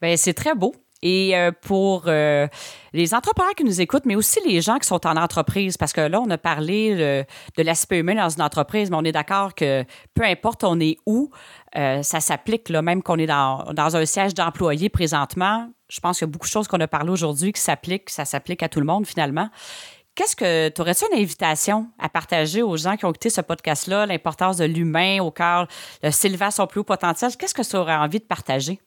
Bien, 0.01 0.17
c'est 0.17 0.34
très 0.34 0.55
beau. 0.55 0.74
Et 1.02 1.38
euh, 1.38 1.52
pour 1.62 2.04
euh, 2.08 2.47
les 2.93 3.14
entrepreneurs 3.14 3.56
qui 3.56 3.64
nous 3.64 3.80
écoutent, 3.80 4.06
mais 4.06 4.16
aussi 4.16 4.39
les 4.45 4.62
gens 4.62 4.78
qui 4.78 4.88
sont 4.88 5.06
en 5.08 5.16
entreprise, 5.16 5.78
parce 5.78 5.93
que 5.93 6.02
là, 6.02 6.20
on 6.20 6.30
a 6.30 6.38
parlé 6.38 7.26
de, 7.58 7.64
l'aspect 7.64 8.00
humain 8.00 8.16
dans 8.16 8.30
une 8.30 8.41
entreprise, 8.41 8.89
mais 8.89 8.97
on 8.97 9.04
est 9.04 9.12
d'accord 9.12 9.56
que 9.56 9.84
peu 10.14 10.24
importe 10.24 10.64
on 10.64 10.80
est 10.80 10.97
où, 11.06 11.30
euh, 11.78 12.02
ça 12.04 12.20
s'applique, 12.20 12.70
là, 12.70 12.82
même 12.82 13.04
qu'on 13.04 13.18
est 13.18 13.28
dans, 13.28 13.66
un 13.78 14.06
siège 14.06 14.34
d'employés 14.34 14.89
présentement. 14.89 15.70
Je 15.89 16.00
pense 16.00 16.20
qu'il 16.20 16.28
y 16.28 16.30
a 16.30 16.32
beaucoup 16.32 16.47
de 16.47 16.52
choses 16.52 16.68
qu'on 16.68 16.80
a 16.80 16.88
parlé 16.88 17.12
aujourd'hui 17.12 17.54
qui 17.54 17.62
s'appliquent, 17.62 18.10
ça 18.10 18.26
s'applique 18.26 18.62
à 18.64 18.70
tout 18.70 18.80
le 18.80 18.86
monde 18.86 19.08
finalement. 19.08 19.50
Qu'est-ce 20.16 20.36
que 20.36 20.70
tu 20.70 20.82
aurais-tu 20.82 21.06
une 21.14 21.20
invitation 21.20 21.88
à 21.97 22.10
partager 22.10 22.62
aux 22.62 22.76
gens 22.76 22.97
qui 22.97 23.06
ont 23.06 23.10
écouté 23.10 23.30
ce 23.30 23.41
podcast-là, 23.41 24.06
l'importance 24.06 24.58
de 24.58 24.66
l'humain 24.66 25.22
au 25.22 25.32
cœur, 25.32 25.68
le 26.04 26.12
s'élever 26.12 26.52
son 26.52 26.68
plus 26.68 26.82
haut 26.82 26.84
potentiel? 26.84 27.32
Qu'est-ce 27.38 27.54
que 27.54 27.62
tu 27.62 27.76
aurais 27.78 27.95
envie 27.95 28.20
de 28.20 28.26
partager? 28.26 28.82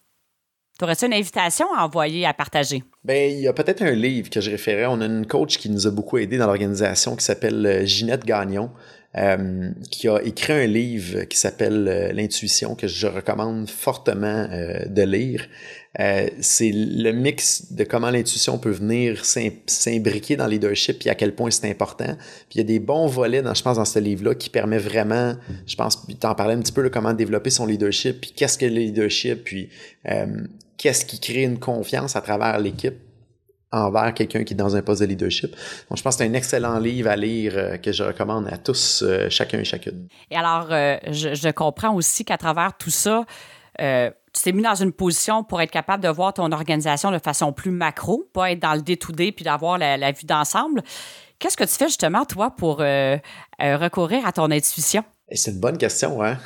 Aurais-tu 0.80 1.06
une 1.06 1.14
invitation 1.14 1.66
à 1.76 1.84
envoyer, 1.84 2.26
à 2.26 2.34
partager? 2.34 2.82
Bien, 3.04 3.26
il 3.26 3.40
y 3.40 3.48
a 3.48 3.52
peut-être 3.52 3.82
un 3.82 3.92
livre 3.92 4.30
que 4.30 4.40
je 4.40 4.50
référais. 4.50 4.86
On 4.86 5.00
a 5.00 5.06
une 5.06 5.26
coach 5.26 5.58
qui 5.58 5.68
nous 5.68 5.86
a 5.86 5.90
beaucoup 5.90 6.18
aidé 6.18 6.38
dans 6.38 6.46
l'organisation 6.46 7.14
qui 7.14 7.24
s'appelle 7.24 7.64
euh, 7.66 7.84
Ginette 7.84 8.24
Gagnon. 8.24 8.70
Euh, 9.14 9.70
qui 9.90 10.08
a 10.08 10.22
écrit 10.22 10.54
un 10.54 10.66
livre 10.66 11.24
qui 11.24 11.36
s'appelle 11.36 11.86
euh, 11.86 12.12
L'intuition, 12.14 12.74
que 12.74 12.88
je 12.88 13.06
recommande 13.06 13.68
fortement 13.68 14.48
de 14.86 15.02
lire. 15.02 15.46
c'est 16.40 16.70
le 16.72 17.12
mix 17.12 17.74
de 17.74 17.84
comment 17.84 18.08
l'intuition 18.08 18.56
peut 18.56 18.70
venir 18.70 19.22
s'imbriquer 19.66 20.36
dans 20.36 20.46
le 20.46 20.52
leadership 20.52 21.04
et 21.04 21.10
à 21.10 21.14
quel 21.14 21.34
point 21.34 21.50
c'est 21.50 21.68
important. 21.68 22.16
Puis 22.48 22.54
il 22.54 22.58
y 22.58 22.60
a 22.62 22.64
des 22.64 22.78
bons 22.78 23.06
volets, 23.06 23.42
dans, 23.42 23.52
je 23.52 23.62
pense, 23.62 23.76
dans 23.76 23.84
ce 23.84 23.98
livre-là 23.98 24.34
qui 24.34 24.48
permet 24.48 24.78
vraiment, 24.78 25.34
je 25.66 25.76
pense, 25.76 26.06
tu 26.06 26.26
en 26.26 26.34
parlais 26.34 26.54
un 26.54 26.60
petit 26.60 26.72
peu, 26.72 26.82
de 26.82 26.88
comment 26.88 27.12
développer 27.12 27.50
son 27.50 27.66
leadership, 27.66 28.18
puis 28.22 28.32
qu'est-ce 28.34 28.56
que 28.56 28.64
le 28.64 28.76
leadership, 28.76 29.44
puis 29.44 29.68
qu'est-ce 30.82 31.04
qui 31.04 31.20
crée 31.20 31.44
une 31.44 31.60
confiance 31.60 32.16
à 32.16 32.20
travers 32.20 32.58
l'équipe 32.58 32.96
envers 33.70 34.12
quelqu'un 34.12 34.42
qui 34.42 34.52
est 34.52 34.56
dans 34.56 34.74
un 34.74 34.82
poste 34.82 35.00
de 35.00 35.06
leadership. 35.06 35.52
Donc, 35.88 35.96
je 35.96 36.02
pense 36.02 36.16
que 36.16 36.24
c'est 36.24 36.28
un 36.28 36.34
excellent 36.34 36.78
livre 36.78 37.08
à 37.08 37.16
lire 37.16 37.52
euh, 37.56 37.76
que 37.78 37.92
je 37.92 38.02
recommande 38.02 38.48
à 38.48 38.58
tous, 38.58 39.02
euh, 39.02 39.30
chacun 39.30 39.60
et 39.60 39.64
chacune. 39.64 40.08
Et 40.30 40.36
alors, 40.36 40.66
euh, 40.70 40.98
je, 41.06 41.50
comprends 41.52 41.94
aussi 41.94 42.24
qu'à 42.24 42.36
travers 42.36 42.76
tout 42.76 42.90
ça, 42.90 43.24
tu 43.78 44.42
t'es 44.42 44.52
mis 44.52 44.62
dans 44.62 44.74
une 44.74 44.92
position 44.92 45.44
pour 45.44 45.62
être 45.62 45.70
capable 45.70 46.02
de 46.02 46.08
voir 46.08 46.34
ton 46.34 46.50
organisation 46.50 47.12
de 47.12 47.18
façon 47.18 47.52
plus 47.52 47.70
macro, 47.70 48.28
pas 48.34 48.50
être 48.50 48.60
dans 48.60 48.74
le 48.74 48.82
day-to-day 48.82 49.32
puis 49.32 49.44
d'avoir 49.44 49.78
la, 49.78 49.96
la, 49.96 50.10
vue 50.10 50.26
d'ensemble. 50.26 50.82
Qu'est-ce 51.38 51.56
que 51.56 51.64
tu 51.64 51.74
fais 51.74 51.86
justement, 51.86 52.24
toi, 52.24 52.50
pour 52.50 52.78
recourir 53.58 54.26
à 54.26 54.32
ton 54.32 54.50
intuition? 54.50 55.04
C'est 55.30 55.52
une 55.52 55.60
bonne 55.60 55.78
question, 55.78 56.22
hein? 56.22 56.38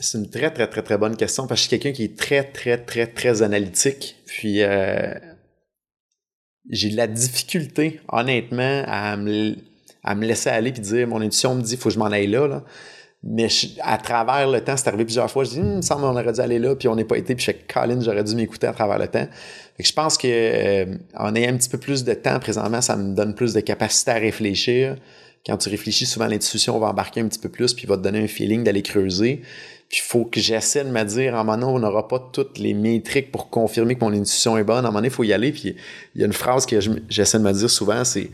C'est 0.00 0.16
une 0.16 0.30
très, 0.30 0.50
très, 0.50 0.66
très, 0.66 0.82
très 0.82 0.96
bonne 0.96 1.14
question 1.14 1.46
parce 1.46 1.60
que 1.60 1.64
je 1.64 1.68
suis 1.68 1.78
quelqu'un 1.78 1.94
qui 1.94 2.04
est 2.04 2.18
très, 2.18 2.42
très, 2.42 2.78
très, 2.78 3.06
très 3.06 3.42
analytique. 3.42 4.16
Puis, 4.26 4.62
euh, 4.62 5.12
j'ai 6.70 6.88
de 6.88 6.96
la 6.96 7.06
difficulté, 7.06 8.00
honnêtement, 8.08 8.82
à 8.86 9.18
me, 9.18 9.56
à 10.02 10.14
me 10.14 10.26
laisser 10.26 10.48
aller 10.48 10.72
puis 10.72 10.80
dire 10.80 11.06
mon 11.06 11.20
intuition 11.20 11.54
me 11.54 11.62
dit 11.62 11.76
faut 11.76 11.90
que 11.90 11.94
je 11.94 11.98
m'en 11.98 12.06
aille 12.06 12.28
là. 12.28 12.64
Mais 13.22 13.48
à 13.82 13.98
travers 13.98 14.48
le 14.48 14.62
temps, 14.62 14.78
c'est 14.78 14.88
arrivé 14.88 15.04
plusieurs 15.04 15.30
fois. 15.30 15.44
Je 15.44 15.50
dis, 15.50 15.60
hum, 15.60 15.72
il 15.72 15.76
me 15.76 15.82
semble 15.82 16.00
qu'on 16.00 16.16
aurait 16.16 16.32
dû 16.32 16.40
aller 16.40 16.58
là, 16.58 16.74
puis 16.74 16.88
on 16.88 16.96
n'est 16.96 17.04
pas 17.04 17.18
été. 17.18 17.34
Puis 17.34 17.44
je 17.44 17.50
fais, 17.52 17.58
Colin, 17.68 18.00
j'aurais 18.00 18.24
dû 18.24 18.34
m'écouter 18.34 18.66
à 18.66 18.72
travers 18.72 18.98
le 18.98 19.08
temps. 19.08 19.28
Fait 19.76 19.82
que 19.82 19.88
je 19.88 19.92
pense 19.92 20.16
que 20.16 20.26
euh, 20.26 20.96
en 21.14 21.34
ayant 21.34 21.52
un 21.52 21.58
petit 21.58 21.68
peu 21.68 21.76
plus 21.76 22.04
de 22.04 22.14
temps 22.14 22.40
présentement, 22.40 22.80
ça 22.80 22.96
me 22.96 23.14
donne 23.14 23.34
plus 23.34 23.52
de 23.52 23.60
capacité 23.60 24.12
à 24.12 24.14
réfléchir. 24.14 24.96
Quand 25.44 25.58
tu 25.58 25.68
réfléchis, 25.68 26.06
souvent 26.06 26.26
l'intuition 26.26 26.78
va 26.78 26.88
embarquer 26.88 27.20
un 27.20 27.28
petit 27.28 27.38
peu 27.38 27.50
plus, 27.50 27.74
puis 27.74 27.86
va 27.86 27.98
te 27.98 28.02
donner 28.02 28.20
un 28.20 28.26
feeling 28.26 28.64
d'aller 28.64 28.82
creuser. 28.82 29.42
Puis 29.90 30.00
faut 30.02 30.24
que 30.24 30.40
j'essaie 30.40 30.84
de 30.84 30.90
me 30.90 31.02
dire, 31.02 31.34
à 31.34 31.40
un 31.40 31.44
moment 31.44 31.58
donné, 31.58 31.72
on 31.72 31.78
n'aura 31.80 32.06
pas 32.06 32.30
toutes 32.32 32.58
les 32.58 32.74
métriques 32.74 33.32
pour 33.32 33.50
confirmer 33.50 33.96
que 33.96 34.04
mon 34.04 34.12
intuition 34.12 34.56
est 34.56 34.62
bonne. 34.62 34.84
À 34.84 34.88
un 34.88 34.92
moment 34.92 35.02
il 35.02 35.10
faut 35.10 35.24
y 35.24 35.32
aller. 35.32 35.50
Puis 35.50 35.74
il 36.14 36.20
y 36.20 36.22
a 36.22 36.26
une 36.26 36.32
phrase 36.32 36.64
que 36.64 36.78
j'essaie 37.08 37.38
de 37.38 37.42
me 37.42 37.52
dire 37.52 37.68
souvent, 37.68 38.04
c'est 38.04 38.30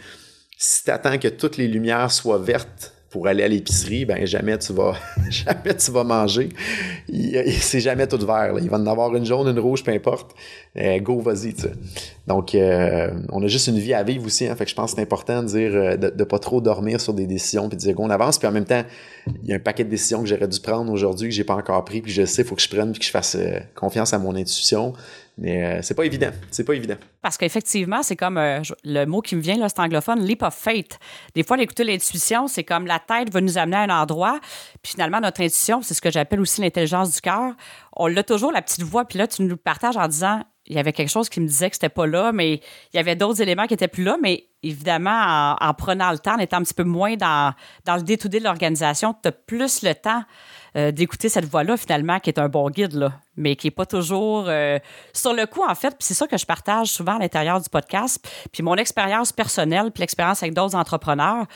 si 0.59 0.85
tu 0.85 0.91
attends 0.91 1.19
que 1.19 1.29
toutes 1.29 1.57
les 1.57 1.67
lumières 1.67 2.13
soient 2.13 2.39
vertes 2.39 2.93
pour 3.11 3.29
aller 3.29 3.45
à 3.45 3.49
l'épicerie, 3.49 4.05
ben 4.05 4.27
jamais 4.27 4.59
tu 4.59 4.73
vas 4.73 4.95
jamais 5.31 5.75
tu 5.77 5.91
vas 5.91 6.05
manger. 6.05 6.49
C'est 7.61 7.81
jamais 7.81 8.07
tout 8.07 8.19
vert. 8.19 8.55
Il 8.61 8.69
va 8.69 8.79
en 8.79 8.87
avoir 8.87 9.15
une 9.15 9.25
jaune, 9.25 9.49
une 9.49 9.59
rouge, 9.59 9.85
peu 9.85 9.93
importe. 9.93 10.35
Euh, 10.77 10.99
go, 10.99 11.21
vas-y. 11.21 11.55
Donc, 12.27 12.55
euh, 12.55 13.11
on 13.31 13.43
a 13.43 13.47
juste 13.47 13.69
une 13.69 13.79
vie 13.79 13.95
à 13.95 14.03
vivre 14.03 14.27
aussi. 14.27 14.47
Hein, 14.47 14.57
fait 14.57 14.65
que 14.65 14.71
je 14.71 14.75
pense 14.75 14.91
que 14.91 14.97
c'est 14.97 15.03
important 15.03 15.43
de 15.43 15.49
dire 15.49 15.71
euh, 15.75 15.97
de, 15.97 16.25
pas 16.25 16.39
trop 16.39 16.61
dormir 16.61 17.01
sur 17.01 17.15
des 17.15 17.27
décisions 17.27 17.69
puis 17.69 17.77
de 17.77 17.83
dire 17.83 17.95
go, 17.95 18.03
on 18.03 18.11
avance. 18.11 18.39
Puis 18.39 18.49
en 18.49 18.53
même 18.53 18.65
temps, 18.67 18.83
il 19.43 19.49
y 19.49 19.53
a 19.53 19.57
un 19.57 19.61
paquet 19.61 19.85
de 19.85 19.91
décisions 19.91 20.21
que 20.23 20.29
j'aurais 20.29 20.49
dû 20.49 20.61
prendre 20.61 20.93
aujourd'hui 20.93 21.29
que 21.29 21.35
j'ai 21.35 21.45
pas 21.45 21.55
encore 21.55 21.85
pris 21.85 22.01
puis 22.01 22.13
je 22.13 22.25
sais, 22.25 22.43
il 22.43 22.49
faut 22.49 22.57
que 22.57 22.63
je 22.63 22.69
prenne 22.69 22.91
puis 22.91 23.01
que 23.01 23.07
je 23.07 23.11
fasse 23.11 23.37
confiance 23.75 24.13
à 24.13 24.19
mon 24.19 24.35
intuition. 24.35 24.93
Mais 25.39 25.65
euh, 25.65 25.83
c'est 25.83 25.95
pas 25.95 26.05
évident. 26.05 26.31
C'est 26.51 26.65
pas 26.65 26.75
évident. 26.75 26.97
Parce 27.21 27.37
qu'effectivement, 27.37 28.03
c'est 28.03 28.17
comme 28.17 28.39
euh, 28.39 28.63
le 28.85 29.05
mot 29.05 29.21
qui 29.21 29.37
me 29.37 29.41
vient, 29.41 29.57
là, 29.57 29.69
c'est 29.69 29.81
anglophone, 29.81 30.25
leap 30.25 30.43
of 30.43 30.55
faith. 30.55 30.99
Des 31.35 31.43
fois, 31.43 31.59
d'écouter 31.59 31.85
l'intuition, 31.85 32.47
c'est 32.47 32.65
comme 32.65 32.87
la 32.87 32.99
tête 32.99 33.31
va 33.31 33.41
nous 33.43 33.59
amener 33.59 33.77
à 33.77 33.81
un 33.81 34.03
endroit, 34.03 34.41
puis 34.83 34.93
finalement, 34.93 35.21
notre 35.21 35.43
intuition, 35.43 35.83
c'est 35.83 35.95
ce 35.95 36.01
que 36.01 36.11
j'appelle 36.11 36.41
aussi 36.41 36.63
l'intelligence 36.63 37.13
du 37.13 37.21
cœur. 37.21 37.55
On 37.93 38.07
l'a 38.07 38.23
toujours, 38.23 38.51
la 38.51 38.63
petite 38.63 38.83
voix, 38.83 39.05
puis 39.05 39.19
là, 39.19 39.27
tu 39.27 39.43
nous 39.43 39.49
le 39.49 39.57
partages 39.57 39.97
en 39.97 40.09
disant 40.09 40.43
il 40.67 40.75
y 40.77 40.79
avait 40.79 40.93
quelque 40.93 41.11
chose 41.11 41.29
qui 41.29 41.41
me 41.41 41.47
disait 41.47 41.71
que 41.71 41.77
c'était 41.77 41.89
pas 41.89 42.07
là, 42.07 42.33
mais 42.33 42.55
il 42.55 42.97
y 42.97 42.99
avait 42.99 43.15
d'autres 43.17 43.41
éléments 43.41 43.67
qui 43.67 43.75
étaient 43.75 43.89
plus 43.89 44.05
là. 44.05 44.17
Mais 44.21 44.49
évidemment, 44.63 45.57
en, 45.61 45.75
prenant 45.75 46.11
le 46.11 46.19
temps, 46.19 46.35
en 46.35 46.39
étant 46.39 46.59
un 46.59 46.63
petit 46.63 46.75
peu 46.75 46.85
moins 46.85 47.17
dans, 47.17 47.55
dans 47.85 47.97
le 47.97 48.03
détoudé 48.03 48.39
de 48.39 48.45
l'organisation, 48.45 49.15
tu 49.23 49.29
as 49.29 49.33
plus 49.33 49.83
le 49.83 49.95
temps 49.95 50.23
euh, 50.77 50.91
d'écouter 50.91 51.29
cette 51.29 51.47
voix-là, 51.47 51.77
finalement, 51.77 52.19
qui 52.19 52.31
est 52.31 52.39
un 52.39 52.49
bon 52.49 52.69
guide, 52.69 52.95
là, 52.95 53.13
mais 53.37 53.57
qui 53.57 53.69
n'est 53.69 53.73
pas 53.73 53.87
toujours 53.87 54.47
euh, 54.49 54.79
sur 55.13 55.33
le 55.33 55.47
coup, 55.47 55.63
en 55.67 55.75
fait. 55.75 55.91
Puis 55.91 56.01
c'est 56.01 56.15
ça 56.15 56.27
que 56.27 56.37
je 56.37 56.47
partage 56.47 56.89
souvent 56.89 57.17
à 57.17 57.19
l'intérieur 57.19 57.61
du 57.61 57.69
podcast. 57.69 58.29
Puis 58.53 58.63
mon 58.63 58.75
expérience 58.75 59.33
personnelle, 59.33 59.91
puis 59.93 60.01
l'expérience 60.01 60.43
avec 60.43 60.55
d'autres 60.55 60.75
entrepreneurs, 60.75 61.47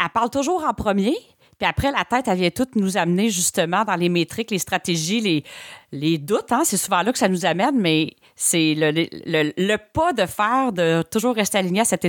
elle 0.00 0.10
parle 0.10 0.30
toujours 0.30 0.64
en 0.64 0.74
premier, 0.74 1.16
puis 1.58 1.68
après, 1.68 1.90
la 1.90 2.04
tête, 2.04 2.28
elle 2.28 2.38
vient 2.38 2.50
toute 2.50 2.76
nous 2.76 2.96
amener 2.96 3.30
justement 3.30 3.84
dans 3.84 3.96
les 3.96 4.08
métriques, 4.08 4.52
les 4.52 4.60
stratégies, 4.60 5.20
les, 5.20 5.44
les 5.90 6.16
doutes. 6.16 6.52
Hein? 6.52 6.62
C'est 6.64 6.76
souvent 6.76 7.02
là 7.02 7.12
que 7.12 7.18
ça 7.18 7.28
nous 7.28 7.46
amène, 7.46 7.76
mais 7.76 8.14
c'est 8.36 8.74
le, 8.76 8.92
le, 8.92 9.52
le, 9.56 9.76
pas 9.76 10.12
de 10.12 10.24
faire, 10.26 10.72
de 10.72 11.02
toujours 11.10 11.34
rester 11.34 11.58
aligné 11.58 11.80
à 11.80 11.84
cette. 11.84 12.06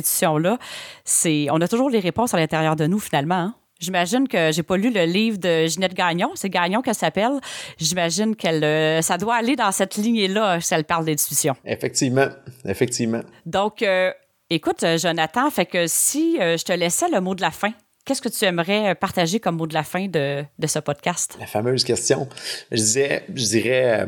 C'est, 1.03 1.47
on 1.49 1.61
a 1.61 1.67
toujours 1.67 1.89
les 1.89 1.99
réponses 1.99 2.33
à 2.35 2.37
l'intérieur 2.37 2.75
de 2.75 2.85
nous, 2.85 2.99
finalement. 2.99 3.35
Hein? 3.35 3.55
J'imagine 3.79 4.27
que 4.27 4.51
j'ai 4.51 4.61
pas 4.61 4.77
lu 4.77 4.91
le 4.91 5.05
livre 5.05 5.39
de 5.39 5.65
Ginette 5.65 5.95
Gagnon. 5.95 6.31
C'est 6.35 6.49
Gagnon 6.49 6.81
qu'elle 6.81 6.93
s'appelle. 6.93 7.39
J'imagine 7.77 8.35
qu'elle, 8.35 8.63
euh, 8.63 9.01
ça 9.01 9.17
doit 9.17 9.35
aller 9.35 9.55
dans 9.55 9.71
cette 9.71 9.95
lignée-là 9.95 10.61
si 10.61 10.75
elle 10.75 10.83
parle 10.83 11.05
d'intuition. 11.05 11.55
Effectivement, 11.65 12.27
effectivement. 12.65 13.21
Donc, 13.45 13.81
euh, 13.81 14.11
écoute, 14.49 14.85
Jonathan, 14.97 15.49
fait 15.49 15.65
que 15.65 15.87
si 15.87 16.37
je 16.39 16.63
te 16.63 16.73
laissais 16.73 17.09
le 17.09 17.19
mot 17.19 17.33
de 17.33 17.41
la 17.41 17.51
fin, 17.51 17.71
qu'est-ce 18.05 18.21
que 18.21 18.29
tu 18.29 18.45
aimerais 18.45 18.95
partager 18.95 19.39
comme 19.39 19.57
mot 19.57 19.67
de 19.67 19.73
la 19.73 19.83
fin 19.83 20.07
de, 20.07 20.43
ce 20.65 20.79
podcast? 20.79 21.37
La 21.39 21.47
fameuse 21.47 21.83
question. 21.83 22.27
Je 22.71 22.77
disais, 22.77 23.23
je 23.33 23.45
dirais, 23.45 24.05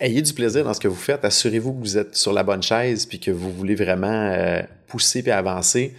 ayez 0.00 0.22
du 0.22 0.32
plaisir 0.32 0.64
dans 0.64 0.74
ce 0.74 0.80
que 0.80 0.88
vous 0.88 0.94
faites. 0.94 1.24
Assurez-vous 1.24 1.72
que 1.74 1.80
vous 1.80 1.98
êtes 1.98 2.16
sur 2.16 2.32
la 2.32 2.42
bonne 2.42 2.62
chaise 2.62 3.06
puis 3.06 3.18
que 3.20 3.30
vous 3.30 3.52
voulez 3.52 3.74
vraiment 3.74 4.62
pousser 4.86 5.22
puis 5.22 5.32
avancer 5.32 5.94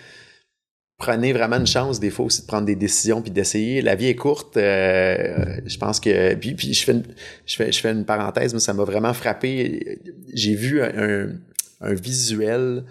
prenez 1.03 1.33
vraiment 1.33 1.57
une 1.57 1.67
chance 1.67 1.99
des 1.99 2.09
fois 2.09 2.25
aussi 2.25 2.41
de 2.41 2.47
prendre 2.47 2.65
des 2.65 2.75
décisions 2.75 3.21
puis 3.21 3.31
d'essayer. 3.31 3.81
La 3.81 3.95
vie 3.95 4.07
est 4.07 4.15
courte. 4.15 4.55
Euh, 4.55 5.57
je 5.65 5.77
pense 5.77 5.99
que 5.99 6.33
puis, 6.35 6.55
puis 6.55 6.73
je 6.73 6.83
fais 6.85 7.91
une, 7.91 8.05
parenthèse, 8.05 8.53
mais 8.53 8.59
ça 8.59 8.73
m'a 8.73 8.83
vraiment 8.83 9.13
frappé. 9.13 9.99
J'ai 10.33 10.55
vu 10.55 10.81
un, 10.81 11.33
visuel. 11.81 12.85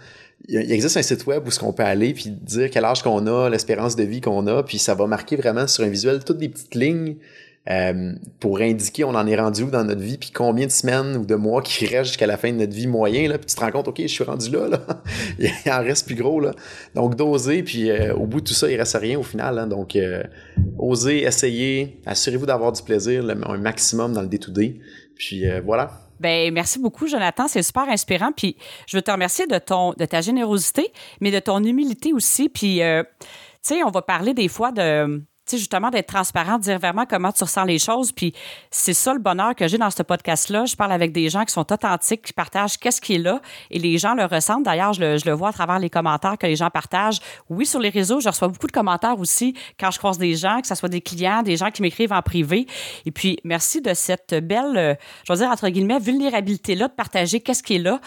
Il 0.49 0.72
existe 0.72 0.97
un 0.97 1.03
site 1.03 1.26
web 1.26 1.47
où 1.47 1.51
ce 1.51 1.59
qu'on 1.59 1.72
peut 1.72 1.84
aller 1.84 2.14
puis 2.14 2.30
dire 2.30 2.68
quel 2.70 2.84
âge 2.84 3.03
qu'on 3.03 3.26
a, 3.26 3.49
l'espérance 3.49 3.97
de 3.97 4.03
vie 4.03 4.20
qu'on 4.20 4.47
a, 4.47 4.62
puis 4.62 4.78
ça 4.78 4.95
va 4.95 5.07
marquer 5.07 5.36
vraiment 5.36 5.66
sur 5.66 5.84
un 5.84 5.88
visuel 5.88 6.24
toutes 6.24 6.38
des 6.38 6.49
petites 6.49 6.74
lignes 6.74 7.16
euh, 7.70 8.14
pour 8.40 8.61
indiquer 8.61 9.05
on 9.05 9.14
en 9.14 9.24
est 9.24 9.36
rendu 9.36 9.62
où 9.62 9.70
dans 9.70 9.84
notre 9.84 10.01
vie, 10.01 10.18
puis 10.18 10.32
combien 10.34 10.66
de 10.66 10.72
semaines 10.72 11.16
ou 11.16 11.24
de 11.24 11.36
mois 11.36 11.62
qui 11.62 11.86
restent 11.86 12.11
jusqu'à 12.11 12.26
la 12.26 12.36
fin 12.36 12.51
de 12.51 12.57
notre 12.59 12.72
vie 12.72 12.88
moyen, 12.88 13.28
là, 13.28 13.38
puis 13.38 13.47
tu 13.47 13.55
te 13.55 13.61
rends 13.61 13.70
compte, 13.70 13.86
OK, 13.86 14.01
je 14.01 14.09
suis 14.09 14.24
rendu 14.24 14.51
là, 14.51 14.68
là. 14.68 14.80
il 15.38 15.70
en 15.70 15.78
reste 15.78 16.07
plus 16.07 16.16
gros, 16.16 16.40
là. 16.40 16.53
Donc, 16.97 17.14
d'oser, 17.14 17.62
puis 17.62 17.90
euh, 17.90 18.14
au 18.14 18.26
bout 18.26 18.40
de 18.40 18.47
tout 18.47 18.55
ça, 18.55 18.68
il 18.68 18.76
reste 18.76 18.97
rien 18.97 19.16
au 19.16 19.22
final, 19.22 19.61
hein. 19.61 19.68
Donc, 19.68 19.95
euh, 19.95 20.24
oser, 20.76 21.22
essayer, 21.22 22.01
assurez-vous 22.05 22.47
d'avoir 22.47 22.72
du 22.72 22.82
plaisir, 22.82 23.24
un 23.47 23.59
maximum 23.59 24.12
dans 24.12 24.22
le 24.22 24.28
day-to-day, 24.28 24.80
puis 25.14 25.45
voilà. 25.64 26.01
Ben 26.23 26.53
merci 26.55 26.79
beaucoup, 26.79 27.07
Jonathan. 27.07 27.49
C'est 27.49 27.62
super 27.62 27.89
inspirant. 27.89 28.33
Puis 28.33 28.57
je 28.87 28.97
veux 28.97 29.03
te 29.03 29.11
remercier 29.11 29.47
de 29.47 29.59
ton 29.59 29.93
de 29.93 30.05
ta 30.05 30.20
générosité, 30.20 30.93
mais 31.20 31.31
de 31.31 31.41
ton 31.41 31.62
humilité 31.62 32.12
aussi. 32.12 32.49
Puis 32.49 32.77
tu 32.79 33.05
sais, 33.61 33.83
on 33.83 33.91
va 33.91 34.03
parler 34.03 34.33
des 34.33 34.49
fois 34.49 34.73
de 34.73 35.23
justement, 35.51 35.90
d'être 35.90 36.07
transparent, 36.07 36.59
de 36.59 36.64
dire 36.64 36.78
vraiment 36.78 37.07
comment 37.07 37.32
tu 37.32 37.45
ressens 37.45 37.64
les 37.64 37.78
choses. 37.78 38.12
Puis 38.12 38.32
c'est 38.70 38.95
ça 38.95 39.12
le 39.12 39.18
bonheur 39.18 39.55
que 39.55 39.68
j'ai 39.68 39.78
dans 39.78 39.90
ce 39.90 40.03
podcast-là. 40.03 40.64
Je 40.64 40.76
parle 40.76 40.93
avec 40.93 41.12
des 41.12 41.28
gens 41.28 41.45
qui 41.45 41.53
sont 41.53 41.72
authentiques, 41.72 42.22
qui 42.22 42.32
partagent 42.32 42.78
qu'est-ce 42.78 43.01
qui 43.01 43.14
est 43.14 43.18
là 43.18 43.40
et 43.70 43.78
les 43.78 43.99
gens 43.99 44.14
le 44.14 44.24
ressentent. 44.24 44.64
D'ailleurs, 44.64 44.93
je 44.93 45.01
le, 45.01 45.18
je 45.18 45.26
le, 45.26 45.32
vois 45.32 45.49
à 45.49 45.53
travers 45.53 45.78
les 45.78 45.90
commentaires 45.90 46.38
que 46.38 46.47
les 46.47 46.57
gens 46.57 46.70
partagent. 46.70 47.20
Oui, 47.49 47.66
sur 47.66 47.80
les 47.80 47.90
réseaux, 47.90 48.20
je 48.20 48.28
reçois 48.28 48.49
beaucoup 48.49 48.66
de 48.66 48.72
commentaires 48.72 49.18
aussi 49.18 49.55
quand 49.78 49.90
je 49.90 49.99
croise 49.99 50.18
des 50.18 50.34
gens, 50.34 50.61
que 50.61 50.66
ce 50.66 50.74
soit 50.74 50.88
des 50.88 51.01
clients, 51.01 51.43
des 51.43 51.57
gens 51.57 51.70
qui 51.70 51.82
m'écrivent 51.82 52.12
en 52.12 52.22
privé. 52.22 52.66
Et 53.07 53.11
puis, 53.11 53.38
merci 53.45 53.80
de 53.80 53.95
cette 53.95 54.34
belle, 54.34 54.76
euh, 54.76 54.95
je 55.26 55.32
veux 55.32 55.38
dire, 55.38 55.51
entre 55.51 55.68
guillemets, 55.68 55.99
vulnérabilité-là, 55.99 56.88
de 56.88 56.93
partager 56.93 57.40
qu'est-ce 57.40 57.62
qui 57.62 57.76
est 57.76 57.78
là. 57.78 58.01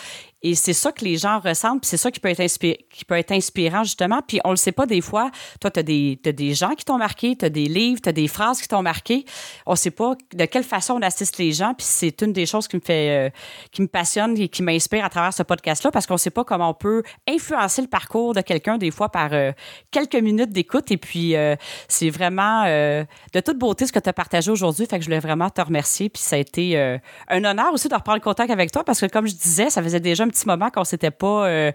Et 0.48 0.54
c'est 0.54 0.74
ça 0.74 0.92
que 0.92 1.04
les 1.04 1.18
gens 1.18 1.40
ressentent, 1.40 1.82
puis 1.82 1.90
c'est 1.90 1.98
ça 1.98 2.12
qui 2.12 2.20
peut, 2.20 2.30
être 2.30 2.46
qui 2.46 3.04
peut 3.04 3.18
être 3.18 3.32
inspirant, 3.32 3.84
justement. 3.84 4.22
Puis 4.22 4.40
on 4.44 4.52
le 4.52 4.58
sait 4.58 4.72
pas 4.72 4.86
des 4.86 5.02
fois. 5.02 5.32
Toi, 5.60 5.72
tu 5.72 5.80
as 5.80 5.84
des, 5.84 6.18
des 6.24 6.54
gens 6.54 6.76
qui 6.76 6.86
t'ont 6.86 7.00
marqué, 7.00 7.36
tu 7.36 7.46
as 7.46 7.50
des 7.50 7.66
livres, 7.66 8.00
tu 8.00 8.10
as 8.10 8.12
des 8.12 8.28
phrases 8.28 8.62
qui 8.62 8.68
t'ont 8.68 8.84
marqué. 8.84 9.26
On 9.66 9.76
sait 9.76 9.90
pas 9.90 10.14
de 10.36 10.46
quelle 10.46 10.64
façon 10.64 11.00
on 11.00 11.02
assiste 11.02 11.40
les 11.40 11.52
gens, 11.52 11.74
puis 11.74 11.88
c'est 11.90 12.22
une 12.22 12.32
des 12.32 12.46
choses 12.46 12.68
qui 12.68 12.76
me 12.76 12.82
fait, 12.82 13.10
euh, 13.10 13.30
qui 13.72 13.82
me 13.82 13.88
passionne 13.88 14.38
et 14.38 14.48
qui 14.48 14.62
m'inspire 14.62 15.04
à 15.04 15.10
travers 15.10 15.34
ce 15.34 15.42
podcast-là, 15.42 15.90
parce 15.90 16.06
qu'on 16.06 16.18
sait 16.18 16.30
pas 16.30 16.44
comment 16.44 16.70
on 16.70 16.74
peut 16.76 17.02
influencer 17.28 17.82
le 17.82 17.88
parcours 17.88 18.36
de 18.36 18.42
quelqu'un, 18.42 18.78
des 18.78 18.92
fois, 18.92 19.10
par 19.10 19.34
euh, 19.34 19.52
quelques 19.90 20.14
minutes 20.14 20.52
d'écoute. 20.52 20.92
Et 20.92 20.98
puis, 20.98 21.36
euh, 21.36 21.56
c'est 21.88 22.12
vraiment 22.12 22.66
de 22.66 23.40
toute 23.40 23.58
beauté 23.58 23.88
ce 23.88 23.92
que 23.92 23.98
tu 23.98 24.10
as 24.10 24.14
partagé 24.14 24.52
aujourd'hui. 24.52 24.86
Fait 24.86 25.00
que 25.00 25.04
je 25.04 25.08
voulais 25.08 25.20
vraiment 25.20 25.50
te 25.50 25.62
remercier. 25.62 26.10
Puis 26.10 26.22
ça 26.22 26.36
a 26.36 26.40
été 26.40 26.78
un 27.30 27.44
honneur 27.44 27.74
aussi 27.74 27.90
de 27.90 27.96
reprendre 27.96 28.22
contact 28.22 28.52
avec 28.52 28.72
toi, 28.72 28.84
parce 28.84 29.02
que 29.02 29.08
comme 29.08 29.26
je 29.26 29.34
disais, 29.34 29.72
ça 29.72 29.82
faisait 29.82 30.00
déjà 30.00 30.24
un 30.24 30.35
petit 30.36 30.48
moment 30.48 30.70
qu'on 30.70 30.84
s'était 30.84 31.12
pas 31.12 31.72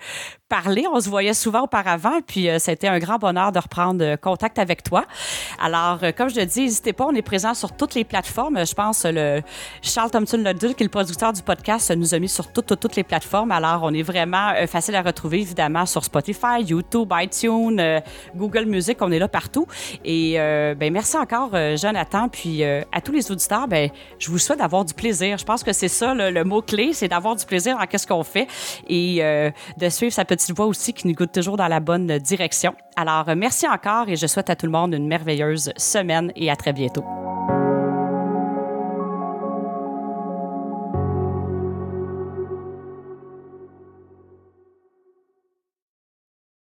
euh, 0.51 0.63
parlé. 0.63 0.85
On 0.93 1.01
se 1.01 1.09
voyait 1.09 1.35
souvent 1.35 1.63
auparavant, 1.63 2.21
puis 2.27 2.49
euh, 2.49 2.59
été 2.59 2.89
un 2.89 2.99
grand 2.99 3.19
bonheur 3.19 3.53
de 3.53 3.59
reprendre 3.59 4.05
euh, 4.05 4.17
contact 4.17 4.59
avec 4.59 4.83
toi. 4.83 5.05
Alors, 5.61 6.01
comme 6.17 6.29
je 6.29 6.37
le 6.37 6.47
dis, 6.47 6.63
n'hésitez 6.63 6.93
pas, 6.93 7.07
on 7.07 7.15
est 7.15 7.23
présent 7.23 7.55
sur 7.55 7.77
toutes 7.77 7.95
les 7.95 8.05
plateformes. 8.05 8.65
Je 8.65 8.75
pense 8.75 9.05
le 9.05 9.43
Charles 9.83 10.11
Thompson 10.11 10.39
Leduc, 10.39 10.77
qui 10.77 10.83
est 10.83 10.87
le 10.87 10.91
producteur 10.91 11.33
du 11.33 11.43
podcast, 11.43 11.91
nous 11.97 12.15
a 12.15 12.19
mis 12.19 12.29
sur 12.29 12.53
toutes, 12.53 12.79
toutes, 12.79 12.97
les 12.97 13.05
plateformes. 13.05 13.51
Alors, 13.51 13.81
on 13.83 13.93
est 13.93 14.03
vraiment 14.03 14.53
facile 14.67 14.95
à 14.95 15.03
retrouver, 15.03 15.41
évidemment, 15.41 15.87
sur 15.87 16.05
Spotify, 16.05 16.63
YouTube, 16.65 17.13
iTunes, 17.15 18.01
Google 18.37 18.67
Music. 18.67 18.99
On 19.01 19.11
est 19.11 19.19
là 19.19 19.29
partout. 19.29 19.67
Et 20.05 20.35
ben 20.35 20.93
merci 20.93 21.17
encore, 21.17 21.51
Jonathan. 21.77 22.29
Puis 22.29 22.63
à 22.65 23.01
tous 23.05 23.13
les 23.13 23.31
auditeurs, 23.31 23.69
ben 23.69 23.91
je 24.19 24.31
vous 24.31 24.39
souhaite 24.39 24.59
d'avoir 24.59 24.85
du 24.85 24.95
plaisir. 24.95 25.39
Je 25.39 25.45
pense 25.45 25.63
que 25.63 25.73
c'est 25.73 25.89
ça 25.89 26.15
le 26.15 26.45
mot 26.45 26.63
clé, 26.63 26.93
c'est 26.93 27.09
d'avoir 27.09 27.37
du 27.37 27.45
plaisir 27.45 27.77
en 27.81 27.87
qu'est-ce 27.87 28.07
qu'on 28.07 28.25
fait 28.25 28.47
et 28.89 29.19
euh, 29.21 29.51
de 29.79 29.89
suivre 29.89 30.13
sa 30.13 30.25
petite 30.25 30.40
voix 30.49 30.67
aussi 30.67 30.93
qui 30.93 31.07
nous 31.07 31.15
goûte 31.15 31.33
toujours 31.33 31.57
dans 31.57 31.69
la 31.69 31.81
bonne 31.81 32.19
direction. 32.19 32.75
Alors, 32.97 33.27
merci 33.37 33.69
encore 33.69 34.09
et 34.09 34.17
je 34.17 34.27
souhaite 34.27 34.51
à 34.51 34.57
tout 34.57 34.67
le 34.67 34.73
monde 34.73 34.95
une 34.95 35.07
merveilleuse 35.07 35.73
semaine 35.77 36.33
et 36.37 36.51
à 36.51 36.57
très 36.57 36.73
bientôt. 36.73 37.05